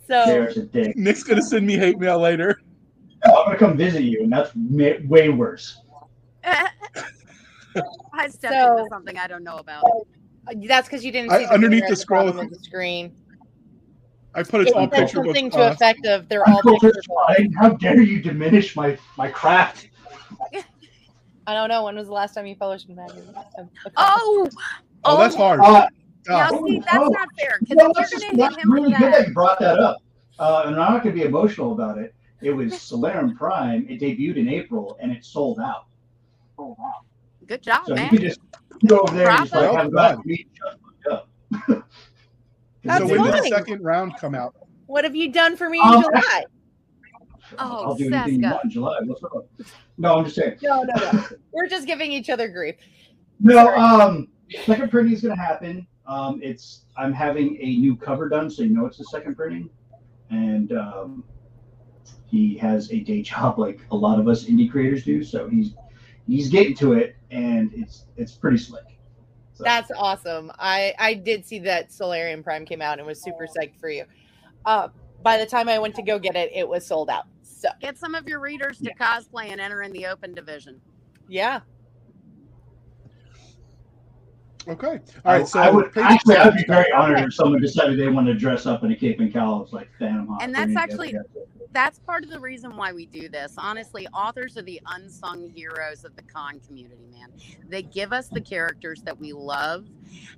so 0.07 0.23
There's 0.25 0.57
a 0.57 0.63
dick. 0.63 0.95
Nick's 0.95 1.23
gonna 1.23 1.41
send 1.41 1.65
me 1.67 1.75
hate 1.75 1.99
mail 1.99 2.19
later. 2.19 2.61
Oh, 3.27 3.39
I'm 3.41 3.45
gonna 3.47 3.57
come 3.57 3.77
visit 3.77 4.03
you, 4.03 4.21
and 4.23 4.31
that's 4.31 4.51
ma- 4.55 4.99
way 5.07 5.29
worse. 5.29 5.81
I 8.13 8.27
stepped 8.29 8.53
So- 8.53 8.77
into 8.77 8.89
something 8.89 9.17
I 9.17 9.27
don't 9.27 9.43
know 9.43 9.57
about. 9.57 9.83
that's 10.67 10.87
because 10.87 11.03
you 11.03 11.11
didn't 11.11 11.31
I- 11.31 11.39
see 11.39 11.45
the 11.45 11.53
underneath 11.53 11.87
the 11.87 11.95
scroll- 11.95 12.25
bottom 12.25 12.39
of 12.39 12.49
the 12.49 12.59
screen. 12.59 13.13
I 14.33 14.43
put 14.43 14.61
it 14.61 14.67
It 14.67 14.73
all 14.75 14.87
picture 14.87 15.17
book. 15.19 15.27
something 15.27 15.49
to 15.51 15.59
uh, 15.59 15.71
effect 15.71 16.05
of 16.05 16.27
they're 16.27 16.45
all 16.47 16.57
Uncle 16.57 16.79
picture 16.79 16.99
books. 17.07 17.39
How 17.57 17.69
dare 17.69 18.01
you 18.01 18.21
diminish 18.21 18.75
my 18.75 18.97
my 19.17 19.29
craft? 19.29 19.87
I 21.47 21.53
don't 21.53 21.69
know 21.69 21.83
when 21.85 21.95
was 21.95 22.07
the 22.07 22.13
last 22.13 22.33
time 22.33 22.45
you 22.45 22.55
published 22.55 22.89
a 22.89 22.93
magazine. 22.93 23.33
a- 23.57 23.61
a? 23.61 23.67
Oh, 23.95 24.49
oh, 25.05 25.17
that's 25.17 25.35
hard. 25.35 25.61
Uh, 25.61 25.87
Now, 26.27 26.49
Oh, 26.51 26.65
see, 26.67 26.79
that's 26.79 26.97
oh. 26.97 27.07
not 27.09 27.27
fair 27.39 27.59
You 27.61 27.67
because 27.67 27.77
know, 27.77 27.93
that's 27.95 28.11
you're 28.11 28.19
just 28.19 28.23
going 28.23 28.35
to 28.35 28.37
that's 28.41 28.55
hit 28.55 28.65
him 28.65 28.71
really 28.71 28.87
with 28.89 28.97
good 28.97 29.13
that 29.13 29.19
that, 29.19 29.27
you 29.27 29.33
brought 29.33 29.59
that 29.59 29.79
up. 29.79 29.97
Uh, 30.39 30.63
and 30.65 30.75
I'm 30.75 30.93
not 30.93 31.03
going 31.03 31.15
to 31.15 31.21
be 31.21 31.27
emotional 31.27 31.71
about 31.73 31.97
it. 31.99 32.13
It 32.45 32.51
was 32.55 32.79
Solarium 32.79 33.35
Prime. 33.35 33.87
It 33.89 33.99
debuted 33.99 34.37
in 34.37 34.47
April 34.47 34.97
and 35.01 35.11
it 35.11 35.25
sold 35.25 35.59
out. 35.59 35.87
Oh, 36.59 36.75
wow. 36.77 37.01
good 37.47 37.63
job, 37.63 37.85
So 37.87 37.93
you 37.93 37.95
man. 37.95 38.09
could 38.11 38.21
just 38.21 38.39
go 38.85 38.99
over 38.99 39.15
there 39.17 39.29
and 39.31 39.39
just 39.39 39.53
like 39.53 39.63
Bravo. 39.63 39.77
have 39.77 39.87
a 39.87 39.89
glass 39.89 40.17
of 40.19 40.25
meat 40.27 40.47
and 40.47 40.55
shut 40.55 40.79
the 41.49 41.57
fuck 41.57 41.69
up. 41.77 41.87
That's 42.83 42.99
so 42.99 43.07
when 43.07 43.23
did 43.23 43.33
the 43.43 43.47
second 43.47 43.83
round 43.83 44.13
come 44.19 44.35
out? 44.35 44.53
What 44.85 45.03
have 45.05 45.15
you 45.15 45.31
done 45.31 45.57
for 45.57 45.69
me 45.71 45.79
in 45.79 45.87
Um, 45.87 46.03
July? 46.03 46.43
Oh, 47.59 47.85
I'll 47.85 47.95
do 47.95 48.11
anything 48.11 48.41
you 48.43 48.49
want 48.49 48.63
in 48.65 48.69
July. 48.71 48.97
What's 49.05 49.23
up? 49.23 49.31
No, 49.99 50.17
I'm 50.17 50.23
just 50.25 50.35
saying. 50.35 50.57
No, 50.63 50.81
no, 50.81 51.11
no. 51.11 51.23
We're 51.51 51.67
just 51.67 51.85
giving 51.85 52.11
each 52.11 52.29
other 52.31 52.47
grief. 52.47 52.75
No, 53.39 53.67
um, 53.75 54.27
second 54.65 54.89
printing 54.89 55.13
is 55.13 55.21
going 55.21 55.35
to 55.35 55.41
happen. 55.41 55.85
Um, 56.07 56.39
it's 56.43 56.85
I'm 56.97 57.13
having 57.13 57.55
a 57.61 57.77
new 57.77 57.95
cover 57.95 58.29
done, 58.29 58.49
so 58.49 58.63
you 58.63 58.69
know 58.69 58.87
it's 58.87 58.97
the 58.97 59.03
second 59.05 59.35
printing, 59.35 59.69
and 60.31 60.71
um, 60.73 61.23
he 62.27 62.57
has 62.57 62.91
a 62.91 62.99
day 62.99 63.21
job 63.21 63.59
like 63.59 63.79
a 63.91 63.95
lot 63.95 64.19
of 64.19 64.27
us 64.27 64.45
indie 64.45 64.69
creators 64.69 65.03
do. 65.03 65.23
So 65.23 65.47
he's 65.47 65.73
he's 66.27 66.49
getting 66.49 66.75
to 66.75 66.93
it, 66.93 67.15
and 67.31 67.71
it's 67.73 68.05
it's 68.17 68.33
pretty 68.33 68.57
slick. 68.57 68.83
So, 69.53 69.63
That's 69.63 69.91
awesome. 69.97 70.51
I 70.59 70.93
I 70.99 71.13
did 71.13 71.45
see 71.45 71.59
that 71.59 71.91
Solarium 71.91 72.43
Prime 72.43 72.65
came 72.65 72.81
out 72.81 72.99
and 72.99 73.07
was 73.07 73.21
super 73.21 73.47
psyched 73.47 73.79
for 73.79 73.89
you. 73.89 74.03
Uh, 74.65 74.89
by 75.21 75.37
the 75.37 75.45
time 75.45 75.69
I 75.69 75.79
went 75.79 75.95
to 75.95 76.01
go 76.01 76.19
get 76.19 76.35
it, 76.35 76.51
it 76.53 76.67
was 76.67 76.85
sold 76.85 77.09
out. 77.09 77.25
So 77.41 77.69
Get 77.79 77.97
some 77.97 78.15
of 78.15 78.27
your 78.27 78.39
readers 78.39 78.79
to 78.79 78.93
cosplay 78.95 79.49
and 79.49 79.61
enter 79.61 79.81
in 79.81 79.91
the 79.91 80.07
open 80.07 80.33
division. 80.33 80.81
yeah, 81.27 81.61
Okay. 84.67 84.87
All 84.87 85.33
right. 85.33 85.41
I. 85.41 85.43
So 85.43 85.59
I 85.59 85.69
would 85.69 85.93
page 85.93 86.03
actually 86.03 86.37
I'd 86.37 86.55
be 86.55 86.63
very 86.67 86.91
honored 86.91 87.19
if 87.19 87.33
someone 87.33 87.61
decided 87.61 87.99
they 87.99 88.07
wanted 88.07 88.33
to 88.33 88.39
dress 88.39 88.65
up 88.65 88.83
in 88.83 88.91
a 88.91 88.95
cape 88.95 89.19
and 89.19 89.31
cowl 89.31 89.67
like 89.71 89.89
Phantom 89.99 90.27
Hawk. 90.27 90.41
And 90.41 90.53
that's 90.53 90.75
actually- 90.75 91.13
That's 91.71 91.99
part 91.99 92.23
of 92.23 92.29
the 92.29 92.39
reason 92.39 92.77
why 92.77 92.93
we 92.93 93.05
do 93.05 93.27
this. 93.27 93.53
Honestly, 93.57 94.07
authors 94.13 94.57
are 94.57 94.61
the 94.61 94.81
unsung 94.95 95.49
heroes 95.49 96.05
of 96.05 96.15
the 96.15 96.21
con 96.21 96.61
community, 96.65 97.05
man. 97.11 97.29
They 97.67 97.81
give 97.81 98.13
us 98.13 98.29
the 98.29 98.39
characters 98.39 99.01
that 99.01 99.19
we 99.19 99.33
love, 99.33 99.85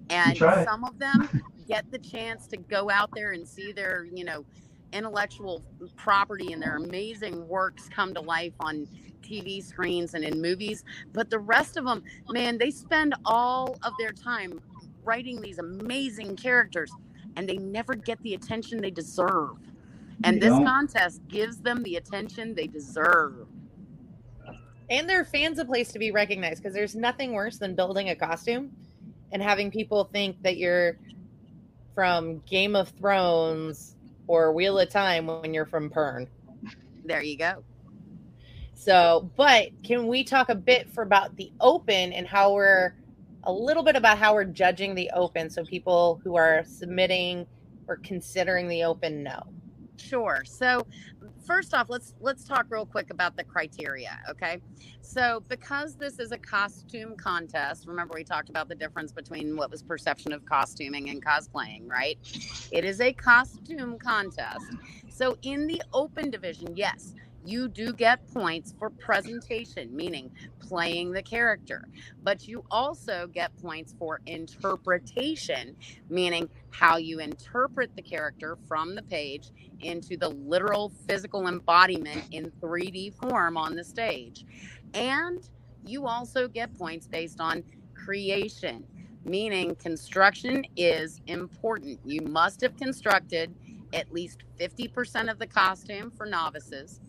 and 0.10 0.36
some 0.66 0.84
of 0.84 0.98
them 0.98 1.44
get 1.68 1.90
the 1.92 2.00
chance 2.00 2.48
to 2.48 2.58
go 2.58 2.90
out 2.90 3.12
there 3.14 3.34
and 3.34 3.48
see 3.48 3.72
their, 3.72 4.06
you 4.12 4.24
know, 4.26 4.46
intellectual 4.94 5.64
property 5.96 6.54
and 6.54 6.62
their 6.62 6.78
amazing 6.78 7.48
works 7.48 7.90
come 7.90 8.14
to 8.14 8.22
life 8.22 8.54
on 8.60 8.88
TV 9.22 9.64
screens 9.64 10.14
and 10.14 10.24
in 10.24 10.42
movies. 10.42 10.84
But 11.14 11.30
the 11.30 11.40
rest 11.40 11.78
of 11.78 11.86
them, 11.86 12.04
man, 12.30 12.58
they 12.58 12.72
spend 12.72 13.16
all 13.26 13.78
of 13.84 13.94
their 14.00 14.12
time 14.14 14.62
writing 15.04 15.42
these 15.42 15.60
amazing 15.60 16.36
characters 16.38 16.92
and 17.36 17.48
they 17.48 17.58
never 17.58 17.96
get 17.96 18.22
the 18.24 18.34
attention 18.34 18.82
they 18.82 18.92
deserve. 18.92 19.58
And 20.24 20.36
You 20.36 20.42
this 20.42 20.60
contest 20.64 21.22
gives 21.28 21.58
them 21.60 21.84
the 21.84 21.98
attention 21.98 22.56
they 22.56 22.68
deserve. 22.68 23.48
and 24.90 25.10
their 25.10 25.26
fans 25.26 25.60
a 25.60 25.66
place 25.66 25.92
to 25.92 26.00
be 26.00 26.12
recognized 26.12 26.64
because 26.64 26.74
there's 26.74 26.96
nothing 26.96 27.34
worse 27.34 27.58
than 27.58 27.76
building 27.76 28.10
a 28.10 28.16
costume 28.16 28.72
and 29.34 29.44
having 29.44 29.70
people 29.70 30.06
think 30.06 30.42
that 30.44 30.58
you're 30.58 30.98
from 31.94 32.40
Game 32.48 32.76
of 32.76 32.90
Thrones 32.90 33.97
or 34.28 34.52
Wheel 34.52 34.80
of 34.80 34.90
Time 34.90 35.28
when 35.28 35.54
you're 35.54 35.66
from 35.66 35.90
Pern. 35.90 36.28
There 37.06 37.22
you 37.22 37.38
go. 37.38 37.64
So, 38.74 39.32
but 39.36 39.70
can 39.84 40.08
we 40.08 40.24
talk 40.24 40.50
a 40.50 40.56
bit 40.56 40.90
for 40.94 41.02
about 41.02 41.36
the 41.36 41.52
open 41.60 42.14
and 42.14 42.28
how 42.28 42.54
we're 42.54 42.94
a 43.44 43.52
little 43.52 43.84
bit 43.84 43.96
about 43.96 44.18
how 44.18 44.34
we're 44.34 44.44
judging 44.44 44.94
the 44.94 45.10
open 45.16 45.50
so 45.50 45.64
people 45.64 46.22
who 46.24 46.36
are 46.36 46.64
submitting 46.66 47.48
or 47.88 47.98
considering 47.98 48.68
the 48.68 48.84
open 48.84 49.24
know? 49.24 49.44
Sure. 49.98 50.44
So 50.46 50.86
first 51.46 51.74
off, 51.74 51.88
let's 51.90 52.14
let's 52.20 52.46
talk 52.46 52.68
real 52.70 52.86
quick 52.86 53.10
about 53.10 53.36
the 53.36 53.44
criteria, 53.44 54.18
okay? 54.30 54.62
So 55.02 55.44
because 55.48 55.96
this 55.96 56.20
is 56.20 56.32
a 56.32 56.38
costume 56.38 57.16
contest, 57.18 57.88
remember 57.88 58.14
we 58.16 58.24
talked 58.24 58.50
about 58.50 58.70
the 58.70 58.76
difference 58.76 59.12
between 59.12 59.58
what 59.58 59.72
was 59.72 59.82
perception 59.84 60.34
of 60.34 60.46
costuming 60.46 61.10
and 61.10 61.24
cosplaying, 61.24 61.90
right? 61.90 62.18
It 62.72 62.86
is 62.86 63.02
a 63.02 63.12
costume 63.14 63.98
contest. 63.98 64.66
So 65.10 65.38
in 65.42 65.68
the 65.68 65.82
open 65.94 66.30
division, 66.30 66.76
yes, 66.76 67.14
you 67.48 67.70
do 67.70 67.94
get 67.94 68.28
points 68.34 68.74
for 68.78 68.90
presentation, 68.90 69.96
meaning 69.96 70.32
playing 70.60 71.12
the 71.12 71.22
character, 71.24 71.88
but 72.24 72.48
you 72.48 72.64
also 72.70 73.28
get 73.34 73.56
points 73.62 73.96
for 73.98 74.20
interpretation, 74.26 75.76
meaning 76.10 76.50
how 76.72 76.98
you 76.98 77.20
interpret 77.20 77.96
the 77.96 78.02
character 78.02 78.58
from 78.68 78.96
the 78.96 79.04
page 79.04 79.52
into 79.80 80.18
the 80.18 80.30
literal 80.30 80.92
physical 81.08 81.48
embodiment 81.48 82.24
in 82.32 82.52
3D 82.62 83.14
form 83.16 83.56
on 83.56 83.76
the 83.76 83.84
stage. 83.84 84.46
And 84.94 85.48
you 85.86 86.06
also 86.06 86.50
get 86.50 86.78
points 86.78 87.08
based 87.08 87.40
on 87.40 87.64
creation, 87.96 88.84
meaning 89.24 89.76
construction 89.76 90.66
is 90.76 91.22
important. 91.28 92.00
You 92.04 92.22
must 92.24 92.60
have 92.62 92.76
constructed 92.76 93.56
at 93.94 94.12
least 94.12 94.44
50% 94.60 95.32
of 95.32 95.40
the 95.40 95.48
costume 95.48 96.12
for 96.12 96.26
novices. 96.26 97.00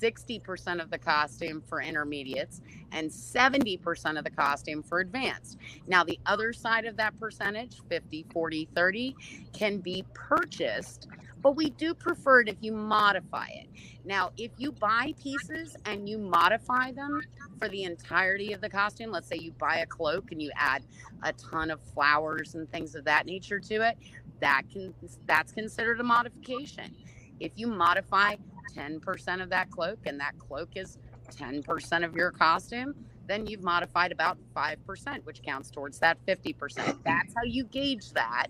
60% 0.00 0.82
of 0.82 0.90
the 0.90 0.98
costume 0.98 1.62
for 1.66 1.80
intermediates 1.80 2.60
and 2.92 3.10
70% 3.10 4.18
of 4.18 4.24
the 4.24 4.30
costume 4.30 4.82
for 4.82 5.00
advanced. 5.00 5.58
Now, 5.86 6.04
the 6.04 6.18
other 6.26 6.52
side 6.52 6.84
of 6.84 6.96
that 6.96 7.18
percentage, 7.18 7.80
50, 7.88 8.26
40, 8.32 8.68
30, 8.74 9.16
can 9.52 9.78
be 9.78 10.04
purchased 10.14 11.08
but 11.46 11.54
we 11.54 11.70
do 11.70 11.94
prefer 11.94 12.40
it 12.40 12.48
if 12.48 12.56
you 12.60 12.72
modify 12.72 13.46
it. 13.46 13.68
Now, 14.04 14.32
if 14.36 14.50
you 14.56 14.72
buy 14.72 15.14
pieces 15.22 15.76
and 15.84 16.08
you 16.08 16.18
modify 16.18 16.90
them 16.90 17.20
for 17.60 17.68
the 17.68 17.84
entirety 17.84 18.52
of 18.52 18.60
the 18.60 18.68
costume, 18.68 19.12
let's 19.12 19.28
say 19.28 19.36
you 19.36 19.52
buy 19.52 19.76
a 19.76 19.86
cloak 19.86 20.32
and 20.32 20.42
you 20.42 20.50
add 20.56 20.82
a 21.22 21.32
ton 21.34 21.70
of 21.70 21.80
flowers 21.94 22.56
and 22.56 22.68
things 22.72 22.96
of 22.96 23.04
that 23.04 23.26
nature 23.26 23.60
to 23.60 23.88
it, 23.88 23.96
that 24.40 24.62
can 24.72 24.92
that's 25.26 25.52
considered 25.52 26.00
a 26.00 26.02
modification. 26.02 26.92
If 27.38 27.52
you 27.54 27.68
modify 27.68 28.34
10% 28.74 29.42
of 29.42 29.50
that 29.50 29.70
cloak 29.70 29.98
and 30.06 30.18
that 30.20 30.38
cloak 30.38 30.70
is 30.76 30.98
10% 31.30 32.04
of 32.04 32.14
your 32.14 32.30
costume, 32.30 32.94
then 33.26 33.46
you've 33.46 33.62
modified 33.62 34.12
about 34.12 34.38
5%, 34.54 35.24
which 35.24 35.42
counts 35.42 35.70
towards 35.70 35.98
that 35.98 36.24
50%. 36.26 36.98
That's 37.04 37.34
how 37.34 37.42
you 37.44 37.64
gauge 37.64 38.12
that. 38.12 38.46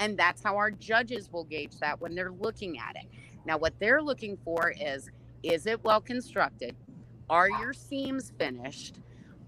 And 0.00 0.16
that's 0.16 0.42
how 0.42 0.56
our 0.56 0.70
judges 0.70 1.30
will 1.32 1.44
gauge 1.44 1.78
that 1.80 2.00
when 2.00 2.14
they're 2.14 2.32
looking 2.32 2.78
at 2.78 2.96
it. 2.96 3.06
Now, 3.44 3.58
what 3.58 3.74
they're 3.78 4.02
looking 4.02 4.36
for 4.44 4.72
is 4.78 5.08
is 5.42 5.66
it 5.66 5.82
well 5.84 6.00
constructed? 6.00 6.74
Are 7.30 7.48
your 7.48 7.72
seams 7.72 8.32
finished? 8.38 8.98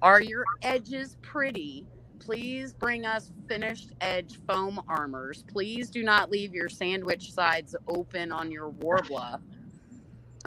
Are 0.02 0.20
your 0.22 0.44
edges 0.62 1.16
pretty? 1.20 1.86
Please 2.20 2.72
bring 2.72 3.04
us 3.04 3.32
finished 3.48 3.92
edge 4.00 4.38
foam 4.46 4.80
armors. 4.88 5.44
Please 5.48 5.90
do 5.90 6.02
not 6.02 6.30
leave 6.30 6.54
your 6.54 6.68
sandwich 6.68 7.32
sides 7.32 7.74
open 7.88 8.30
on 8.30 8.50
your 8.50 8.70
Worbla. 8.70 9.40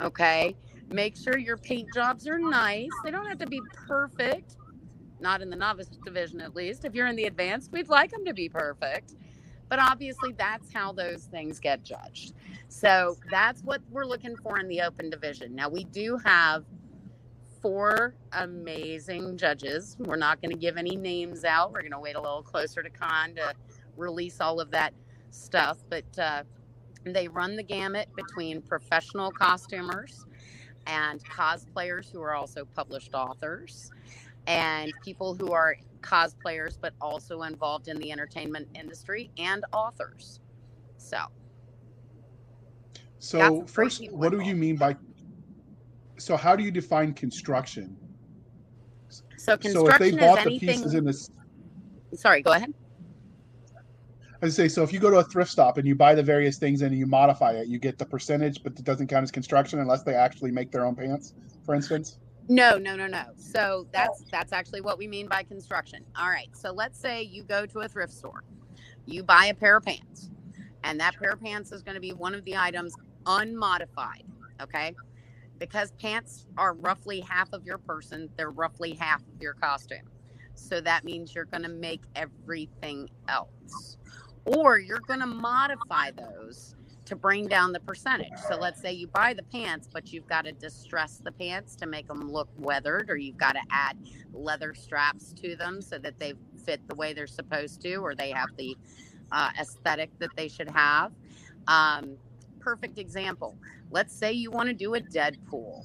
Okay. 0.00 0.56
Make 0.90 1.16
sure 1.16 1.38
your 1.38 1.56
paint 1.56 1.88
jobs 1.94 2.26
are 2.28 2.38
nice. 2.38 2.90
They 3.04 3.10
don't 3.10 3.26
have 3.26 3.38
to 3.38 3.46
be 3.46 3.60
perfect. 3.86 4.56
Not 5.20 5.40
in 5.40 5.50
the 5.50 5.56
novice 5.56 5.88
division, 6.04 6.40
at 6.40 6.54
least. 6.54 6.84
If 6.84 6.94
you're 6.94 7.06
in 7.06 7.16
the 7.16 7.24
advanced, 7.24 7.72
we'd 7.72 7.88
like 7.88 8.10
them 8.10 8.24
to 8.26 8.34
be 8.34 8.48
perfect 8.48 9.14
but 9.68 9.78
obviously 9.78 10.32
that's 10.32 10.72
how 10.72 10.92
those 10.92 11.24
things 11.24 11.58
get 11.58 11.82
judged. 11.82 12.34
So 12.68 13.16
that's 13.30 13.62
what 13.62 13.80
we're 13.90 14.04
looking 14.04 14.36
for 14.36 14.58
in 14.58 14.68
the 14.68 14.82
open 14.82 15.10
division. 15.10 15.54
Now 15.54 15.68
we 15.68 15.84
do 15.84 16.18
have 16.24 16.64
four 17.62 18.14
amazing 18.32 19.36
judges. 19.36 19.96
We're 19.98 20.16
not 20.16 20.40
going 20.40 20.50
to 20.50 20.58
give 20.58 20.76
any 20.76 20.96
names 20.96 21.44
out. 21.44 21.72
We're 21.72 21.80
going 21.80 21.92
to 21.92 22.00
wait 22.00 22.16
a 22.16 22.20
little 22.20 22.42
closer 22.42 22.82
to 22.82 22.90
con 22.90 23.34
to 23.36 23.54
release 23.96 24.40
all 24.40 24.60
of 24.60 24.70
that 24.72 24.92
stuff, 25.30 25.78
but 25.88 26.18
uh, 26.18 26.42
they 27.12 27.28
run 27.28 27.56
the 27.56 27.62
gamut 27.62 28.08
between 28.16 28.62
professional 28.62 29.30
costumers 29.30 30.24
and 30.86 31.22
cosplayers 31.24 32.10
who 32.10 32.20
are 32.22 32.34
also 32.34 32.64
published 32.64 33.14
authors 33.14 33.90
and 34.46 34.92
people 35.02 35.34
who 35.34 35.52
are 35.52 35.76
cosplayers 36.00 36.76
but 36.80 36.92
also 37.00 37.42
involved 37.42 37.88
in 37.88 37.98
the 37.98 38.12
entertainment 38.12 38.68
industry 38.74 39.30
and 39.38 39.64
authors. 39.72 40.40
So, 40.98 41.18
So 43.18 43.38
Got 43.38 43.46
some 43.46 43.58
great 43.60 43.68
first, 43.68 44.12
what 44.12 44.32
do 44.32 44.40
you 44.40 44.54
mean 44.54 44.76
by? 44.76 44.96
So 46.18 46.36
how 46.36 46.54
do 46.56 46.62
you 46.62 46.70
define 46.70 47.12
construction? 47.14 47.96
so 49.36 49.56
So 49.60 49.88
if 49.88 49.98
they 49.98 50.10
bought 50.12 50.38
is 50.38 50.44
the 50.44 50.50
anything. 50.50 50.68
pieces 50.68 50.94
in 50.94 51.04
this, 51.04 51.30
Sorry, 52.14 52.42
go 52.42 52.52
ahead. 52.52 52.72
I 54.44 54.48
say 54.50 54.68
so. 54.68 54.82
If 54.82 54.92
you 54.92 55.00
go 55.00 55.10
to 55.10 55.16
a 55.16 55.24
thrift 55.24 55.50
stop 55.50 55.78
and 55.78 55.88
you 55.88 55.94
buy 55.94 56.14
the 56.14 56.22
various 56.22 56.58
things 56.58 56.82
and 56.82 56.94
you 56.94 57.06
modify 57.06 57.52
it, 57.52 57.66
you 57.66 57.78
get 57.78 57.96
the 57.96 58.04
percentage, 58.04 58.62
but 58.62 58.78
it 58.78 58.84
doesn't 58.84 59.06
count 59.06 59.22
as 59.22 59.30
construction 59.30 59.78
unless 59.78 60.02
they 60.02 60.14
actually 60.14 60.50
make 60.50 60.70
their 60.70 60.84
own 60.84 60.94
pants, 60.94 61.32
for 61.64 61.74
instance. 61.74 62.18
No, 62.48 62.76
no, 62.76 62.94
no, 62.94 63.06
no. 63.06 63.24
So 63.36 63.86
that's 63.90 64.22
oh. 64.22 64.28
that's 64.30 64.52
actually 64.52 64.82
what 64.82 64.98
we 64.98 65.08
mean 65.08 65.28
by 65.28 65.44
construction. 65.44 66.04
All 66.14 66.28
right. 66.28 66.50
So 66.52 66.72
let's 66.72 66.98
say 66.98 67.22
you 67.22 67.42
go 67.42 67.64
to 67.64 67.80
a 67.80 67.88
thrift 67.88 68.12
store. 68.12 68.44
you 69.06 69.22
buy 69.22 69.46
a 69.46 69.54
pair 69.54 69.78
of 69.78 69.84
pants, 69.84 70.28
and 70.82 71.00
that 71.00 71.16
pair 71.16 71.30
of 71.30 71.42
pants 71.42 71.72
is 71.72 71.82
going 71.82 71.94
to 71.94 72.00
be 72.00 72.12
one 72.12 72.34
of 72.34 72.44
the 72.44 72.54
items 72.54 72.94
unmodified. 73.24 74.24
Okay. 74.60 74.94
Because 75.58 75.92
pants 75.92 76.44
are 76.58 76.74
roughly 76.74 77.20
half 77.20 77.50
of 77.54 77.64
your 77.64 77.78
person, 77.78 78.28
they're 78.36 78.50
roughly 78.50 78.92
half 78.92 79.22
of 79.22 79.40
your 79.40 79.54
costume. 79.54 80.10
So 80.54 80.82
that 80.82 81.04
means 81.04 81.34
you're 81.34 81.46
going 81.46 81.62
to 81.62 81.68
make 81.68 82.02
everything 82.14 83.08
else. 83.28 83.96
Or 84.44 84.78
you're 84.78 85.00
going 85.00 85.20
to 85.20 85.26
modify 85.26 86.10
those 86.10 86.74
to 87.06 87.16
bring 87.16 87.46
down 87.46 87.72
the 87.72 87.80
percentage. 87.80 88.38
So 88.48 88.56
let's 88.56 88.80
say 88.80 88.92
you 88.92 89.06
buy 89.08 89.34
the 89.34 89.42
pants, 89.42 89.88
but 89.92 90.12
you've 90.12 90.26
got 90.26 90.44
to 90.46 90.52
distress 90.52 91.20
the 91.22 91.32
pants 91.32 91.76
to 91.76 91.86
make 91.86 92.08
them 92.08 92.30
look 92.30 92.48
weathered, 92.56 93.10
or 93.10 93.16
you've 93.16 93.36
got 93.36 93.52
to 93.52 93.60
add 93.70 93.98
leather 94.32 94.74
straps 94.74 95.32
to 95.34 95.54
them 95.56 95.82
so 95.82 95.98
that 95.98 96.18
they 96.18 96.34
fit 96.64 96.80
the 96.88 96.94
way 96.94 97.12
they're 97.12 97.26
supposed 97.26 97.80
to, 97.82 97.96
or 97.96 98.14
they 98.14 98.30
have 98.30 98.48
the 98.56 98.76
uh, 99.32 99.50
aesthetic 99.60 100.10
that 100.18 100.30
they 100.36 100.48
should 100.48 100.70
have. 100.70 101.12
Um, 101.68 102.16
perfect 102.58 102.98
example. 102.98 103.58
Let's 103.90 104.14
say 104.14 104.32
you 104.32 104.50
want 104.50 104.68
to 104.68 104.74
do 104.74 104.94
a 104.94 105.00
Deadpool. 105.00 105.84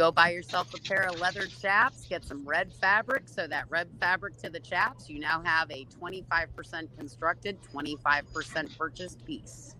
Go 0.00 0.10
buy 0.10 0.30
yourself 0.30 0.72
a 0.72 0.78
pair 0.78 1.08
of 1.08 1.20
leather 1.20 1.44
chaps, 1.44 2.06
get 2.08 2.24
some 2.24 2.42
red 2.48 2.72
fabric. 2.72 3.24
So 3.28 3.46
that 3.46 3.66
red 3.68 3.86
fabric 4.00 4.38
to 4.38 4.48
the 4.48 4.58
chaps, 4.58 5.10
you 5.10 5.20
now 5.20 5.42
have 5.44 5.70
a 5.70 5.84
25% 5.84 6.88
constructed, 6.96 7.58
25% 7.62 8.78
purchased 8.78 9.22
piece. 9.26 9.76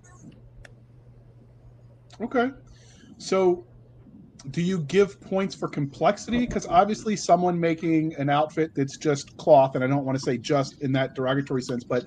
Okay. 2.21 2.51
So 3.17 3.65
do 4.51 4.61
you 4.61 4.81
give 4.81 5.19
points 5.23 5.55
for 5.55 5.69
complexity? 5.69 6.41
Because 6.41 6.67
obviously, 6.67 7.17
someone 7.17 7.59
making 7.59 8.15
an 8.17 8.29
outfit 8.29 8.73
that's 8.75 8.99
just 8.99 9.35
cloth, 9.39 9.75
and 9.75 9.83
I 9.83 9.87
don't 9.87 10.05
want 10.05 10.19
to 10.19 10.23
say 10.23 10.37
just 10.37 10.83
in 10.83 10.93
that 10.93 11.15
derogatory 11.15 11.63
sense, 11.63 11.83
but 11.83 12.05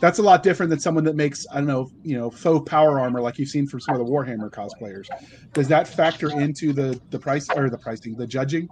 that's 0.00 0.18
a 0.18 0.22
lot 0.22 0.42
different 0.42 0.70
than 0.70 0.80
someone 0.80 1.04
that 1.04 1.16
makes 1.16 1.46
I 1.52 1.56
don't 1.56 1.66
know, 1.66 1.90
you 2.02 2.16
know, 2.16 2.30
faux 2.30 2.68
power 2.68 3.00
armor 3.00 3.20
like 3.20 3.38
you've 3.38 3.48
seen 3.48 3.66
from 3.66 3.80
some 3.80 3.94
of 3.94 4.04
the 4.04 4.10
Warhammer 4.10 4.50
cosplayers. 4.50 5.08
Does 5.52 5.68
that 5.68 5.86
factor 5.86 6.30
into 6.40 6.72
the 6.72 7.00
the 7.10 7.18
price 7.18 7.48
or 7.54 7.70
the 7.70 7.78
pricing, 7.78 8.16
the 8.16 8.26
judging? 8.26 8.68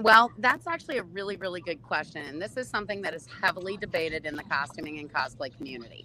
Well, 0.00 0.30
that's 0.38 0.66
actually 0.66 0.98
a 0.98 1.02
really, 1.02 1.36
really 1.36 1.60
good 1.60 1.82
question. 1.82 2.24
And 2.24 2.40
this 2.40 2.56
is 2.56 2.68
something 2.68 3.02
that 3.02 3.14
is 3.14 3.26
heavily 3.42 3.76
debated 3.76 4.26
in 4.26 4.36
the 4.36 4.44
costuming 4.44 4.98
and 5.00 5.12
cosplay 5.12 5.56
community. 5.56 6.04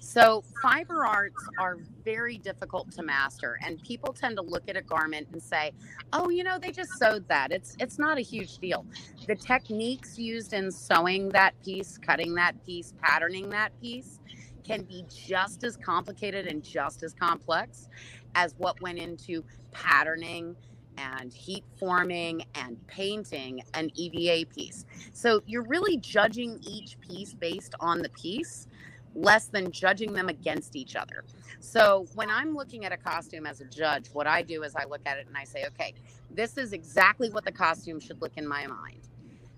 So, 0.00 0.44
fiber 0.62 1.06
arts 1.06 1.44
are 1.58 1.78
very 2.04 2.38
difficult 2.38 2.90
to 2.92 3.02
master, 3.02 3.58
and 3.64 3.82
people 3.82 4.14
tend 4.14 4.36
to 4.38 4.42
look 4.42 4.68
at 4.68 4.76
a 4.76 4.82
garment 4.82 5.28
and 5.32 5.42
say, 5.42 5.72
"Oh, 6.12 6.30
you 6.30 6.44
know, 6.44 6.58
they 6.58 6.72
just 6.72 6.98
sewed 6.98 7.28
that. 7.28 7.52
It's 7.52 7.76
it's 7.80 7.98
not 7.98 8.18
a 8.18 8.22
huge 8.22 8.58
deal." 8.58 8.86
The 9.26 9.36
techniques 9.36 10.18
used 10.18 10.54
in 10.54 10.72
sewing 10.72 11.30
that 11.30 11.54
piece, 11.64 11.98
cutting 11.98 12.34
that 12.36 12.64
piece, 12.66 12.94
patterning 13.02 13.50
that 13.50 13.78
piece 13.80 14.20
can 14.64 14.84
be 14.84 15.04
just 15.08 15.64
as 15.64 15.76
complicated 15.76 16.46
and 16.46 16.64
just 16.64 17.02
as 17.02 17.14
complex 17.14 17.88
as 18.34 18.54
what 18.58 18.80
went 18.80 18.98
into 18.98 19.44
patterning 19.72 20.56
and 20.98 21.32
heat 21.32 21.64
forming 21.78 22.44
and 22.54 22.86
painting 22.86 23.62
an 23.74 23.90
EVA 23.94 24.46
piece. 24.46 24.86
So 25.12 25.42
you're 25.46 25.64
really 25.66 25.98
judging 25.98 26.58
each 26.62 27.00
piece 27.00 27.34
based 27.34 27.74
on 27.80 28.02
the 28.02 28.10
piece 28.10 28.66
less 29.14 29.46
than 29.46 29.72
judging 29.72 30.12
them 30.12 30.28
against 30.28 30.76
each 30.76 30.96
other. 30.96 31.24
So 31.60 32.06
when 32.14 32.30
I'm 32.30 32.54
looking 32.54 32.84
at 32.84 32.92
a 32.92 32.96
costume 32.96 33.46
as 33.46 33.60
a 33.60 33.64
judge, 33.66 34.06
what 34.12 34.26
I 34.26 34.42
do 34.42 34.62
is 34.62 34.74
I 34.76 34.84
look 34.84 35.02
at 35.06 35.18
it 35.18 35.26
and 35.26 35.36
I 35.36 35.44
say, 35.44 35.64
okay, 35.66 35.94
this 36.30 36.56
is 36.58 36.72
exactly 36.72 37.30
what 37.30 37.44
the 37.44 37.52
costume 37.52 38.00
should 38.00 38.20
look 38.22 38.36
in 38.36 38.46
my 38.46 38.66
mind. 38.66 39.08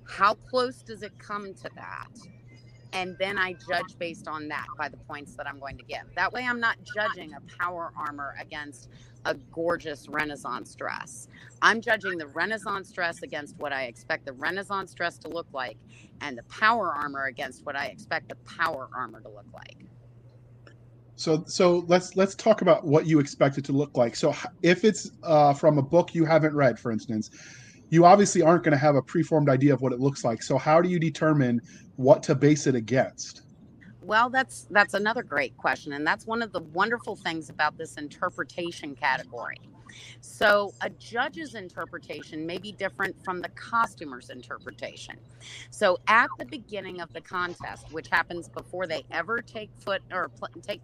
How 0.04 0.34
close 0.34 0.82
does 0.82 1.02
it 1.02 1.18
come 1.18 1.54
to 1.54 1.70
that? 1.76 2.08
And 2.92 3.16
then 3.18 3.38
I 3.38 3.54
judge 3.54 3.98
based 3.98 4.28
on 4.28 4.48
that 4.48 4.66
by 4.78 4.88
the 4.88 4.98
points 4.98 5.34
that 5.36 5.46
I'm 5.46 5.58
going 5.58 5.78
to 5.78 5.84
give. 5.84 6.02
That 6.14 6.32
way, 6.32 6.46
I'm 6.46 6.60
not 6.60 6.76
judging 6.94 7.32
a 7.34 7.40
power 7.58 7.92
armor 7.96 8.34
against 8.40 8.90
a 9.24 9.34
gorgeous 9.34 10.08
Renaissance 10.08 10.74
dress. 10.74 11.28
I'm 11.62 11.80
judging 11.80 12.18
the 12.18 12.26
Renaissance 12.26 12.90
dress 12.92 13.22
against 13.22 13.56
what 13.56 13.72
I 13.72 13.84
expect 13.84 14.26
the 14.26 14.32
Renaissance 14.32 14.92
dress 14.94 15.16
to 15.18 15.28
look 15.28 15.46
like, 15.52 15.78
and 16.20 16.36
the 16.36 16.42
power 16.44 16.92
armor 16.94 17.26
against 17.26 17.64
what 17.64 17.76
I 17.76 17.86
expect 17.86 18.28
the 18.28 18.36
power 18.36 18.88
armor 18.94 19.20
to 19.20 19.28
look 19.28 19.46
like. 19.54 19.86
So, 21.16 21.44
so 21.46 21.84
let's 21.86 22.16
let's 22.16 22.34
talk 22.34 22.62
about 22.62 22.84
what 22.84 23.06
you 23.06 23.20
expect 23.20 23.58
it 23.58 23.64
to 23.66 23.72
look 23.72 23.96
like. 23.96 24.16
So, 24.16 24.34
if 24.62 24.84
it's 24.84 25.10
uh, 25.22 25.54
from 25.54 25.78
a 25.78 25.82
book 25.82 26.14
you 26.14 26.24
haven't 26.24 26.54
read, 26.54 26.80
for 26.80 26.90
instance, 26.90 27.30
you 27.90 28.04
obviously 28.06 28.42
aren't 28.42 28.64
going 28.64 28.72
to 28.72 28.78
have 28.78 28.96
a 28.96 29.02
preformed 29.02 29.48
idea 29.48 29.74
of 29.74 29.82
what 29.82 29.92
it 29.92 30.00
looks 30.00 30.24
like. 30.24 30.42
So, 30.42 30.58
how 30.58 30.80
do 30.80 30.88
you 30.88 30.98
determine 30.98 31.60
what 31.96 32.22
to 32.24 32.34
base 32.34 32.66
it 32.66 32.74
against? 32.74 33.42
Well, 34.02 34.30
that's 34.30 34.66
that's 34.70 34.94
another 34.94 35.22
great 35.22 35.56
question, 35.56 35.92
and 35.92 36.06
that's 36.06 36.26
one 36.26 36.42
of 36.42 36.52
the 36.52 36.60
wonderful 36.60 37.16
things 37.16 37.50
about 37.50 37.78
this 37.78 37.96
interpretation 37.96 38.96
category. 38.96 39.58
So, 40.20 40.74
a 40.80 40.90
judge's 40.90 41.54
interpretation 41.54 42.46
may 42.46 42.58
be 42.58 42.72
different 42.72 43.16
from 43.24 43.40
the 43.40 43.50
costumer's 43.50 44.30
interpretation. 44.30 45.16
So, 45.70 45.98
at 46.08 46.30
the 46.38 46.46
beginning 46.46 47.00
of 47.00 47.12
the 47.12 47.20
contest, 47.20 47.92
which 47.92 48.08
happens 48.08 48.48
before 48.48 48.86
they 48.86 49.04
ever 49.10 49.40
take 49.40 49.70
foot 49.78 50.02
or 50.10 50.30
pl- 50.30 50.48
take 50.62 50.80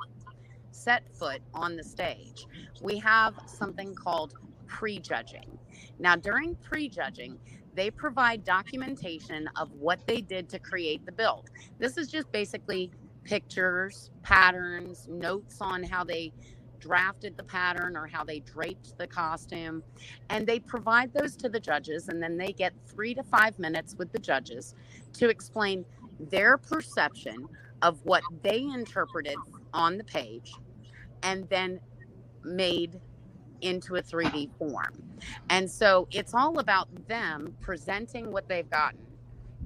set 0.70 1.02
foot 1.16 1.40
on 1.54 1.76
the 1.76 1.84
stage, 1.84 2.46
we 2.80 2.98
have 2.98 3.34
something 3.46 3.94
called 3.94 4.34
prejudging. 4.66 5.58
Now, 5.98 6.14
during 6.16 6.54
prejudging, 6.56 7.38
they 7.78 7.90
provide 7.90 8.44
documentation 8.44 9.48
of 9.56 9.70
what 9.72 10.04
they 10.06 10.20
did 10.20 10.48
to 10.48 10.58
create 10.58 11.06
the 11.06 11.12
build. 11.12 11.48
This 11.78 11.96
is 11.96 12.08
just 12.08 12.30
basically 12.32 12.90
pictures, 13.22 14.10
patterns, 14.22 15.06
notes 15.08 15.58
on 15.60 15.84
how 15.84 16.02
they 16.02 16.32
drafted 16.80 17.36
the 17.36 17.42
pattern 17.44 17.96
or 17.96 18.06
how 18.06 18.24
they 18.24 18.40
draped 18.40 18.98
the 18.98 19.06
costume. 19.06 19.82
And 20.28 20.46
they 20.46 20.58
provide 20.58 21.12
those 21.12 21.36
to 21.36 21.48
the 21.48 21.60
judges, 21.60 22.08
and 22.08 22.20
then 22.22 22.36
they 22.36 22.52
get 22.52 22.72
three 22.86 23.14
to 23.14 23.22
five 23.22 23.58
minutes 23.58 23.94
with 23.96 24.10
the 24.12 24.18
judges 24.18 24.74
to 25.14 25.28
explain 25.28 25.84
their 26.18 26.58
perception 26.58 27.46
of 27.82 28.04
what 28.04 28.24
they 28.42 28.58
interpreted 28.58 29.36
on 29.72 29.98
the 29.98 30.04
page 30.04 30.52
and 31.22 31.48
then 31.48 31.78
made 32.44 33.00
into 33.60 33.96
a 33.96 34.02
3D 34.02 34.50
form. 34.58 35.02
And 35.50 35.70
so 35.70 36.08
it's 36.10 36.34
all 36.34 36.58
about 36.58 36.88
them 37.08 37.54
presenting 37.60 38.30
what 38.30 38.48
they've 38.48 38.68
gotten 38.68 39.00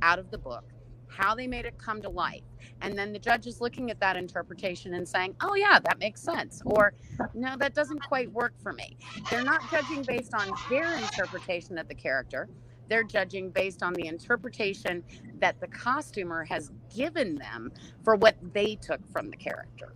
out 0.02 0.18
of 0.18 0.30
the 0.30 0.38
book, 0.38 0.64
how 1.08 1.34
they 1.34 1.46
made 1.46 1.64
it 1.64 1.78
come 1.78 2.02
to 2.02 2.08
life. 2.08 2.42
And 2.80 2.96
then 2.96 3.12
the 3.12 3.18
judge 3.18 3.46
is 3.46 3.60
looking 3.60 3.90
at 3.90 4.00
that 4.00 4.16
interpretation 4.16 4.94
and 4.94 5.08
saying, 5.08 5.34
oh, 5.40 5.54
yeah, 5.54 5.78
that 5.78 5.98
makes 5.98 6.20
sense. 6.20 6.62
Or, 6.64 6.94
no, 7.34 7.56
that 7.58 7.74
doesn't 7.74 8.00
quite 8.00 8.30
work 8.32 8.54
for 8.62 8.72
me. 8.72 8.96
They're 9.30 9.44
not 9.44 9.62
judging 9.70 10.02
based 10.02 10.34
on 10.34 10.50
their 10.68 10.96
interpretation 10.96 11.78
of 11.78 11.88
the 11.88 11.94
character. 11.94 12.48
They're 12.88 13.04
judging 13.04 13.50
based 13.50 13.82
on 13.82 13.94
the 13.94 14.06
interpretation 14.06 15.02
that 15.38 15.60
the 15.60 15.68
costumer 15.68 16.44
has 16.44 16.70
given 16.94 17.36
them 17.36 17.72
for 18.04 18.16
what 18.16 18.36
they 18.52 18.74
took 18.76 19.00
from 19.12 19.30
the 19.30 19.36
character. 19.36 19.94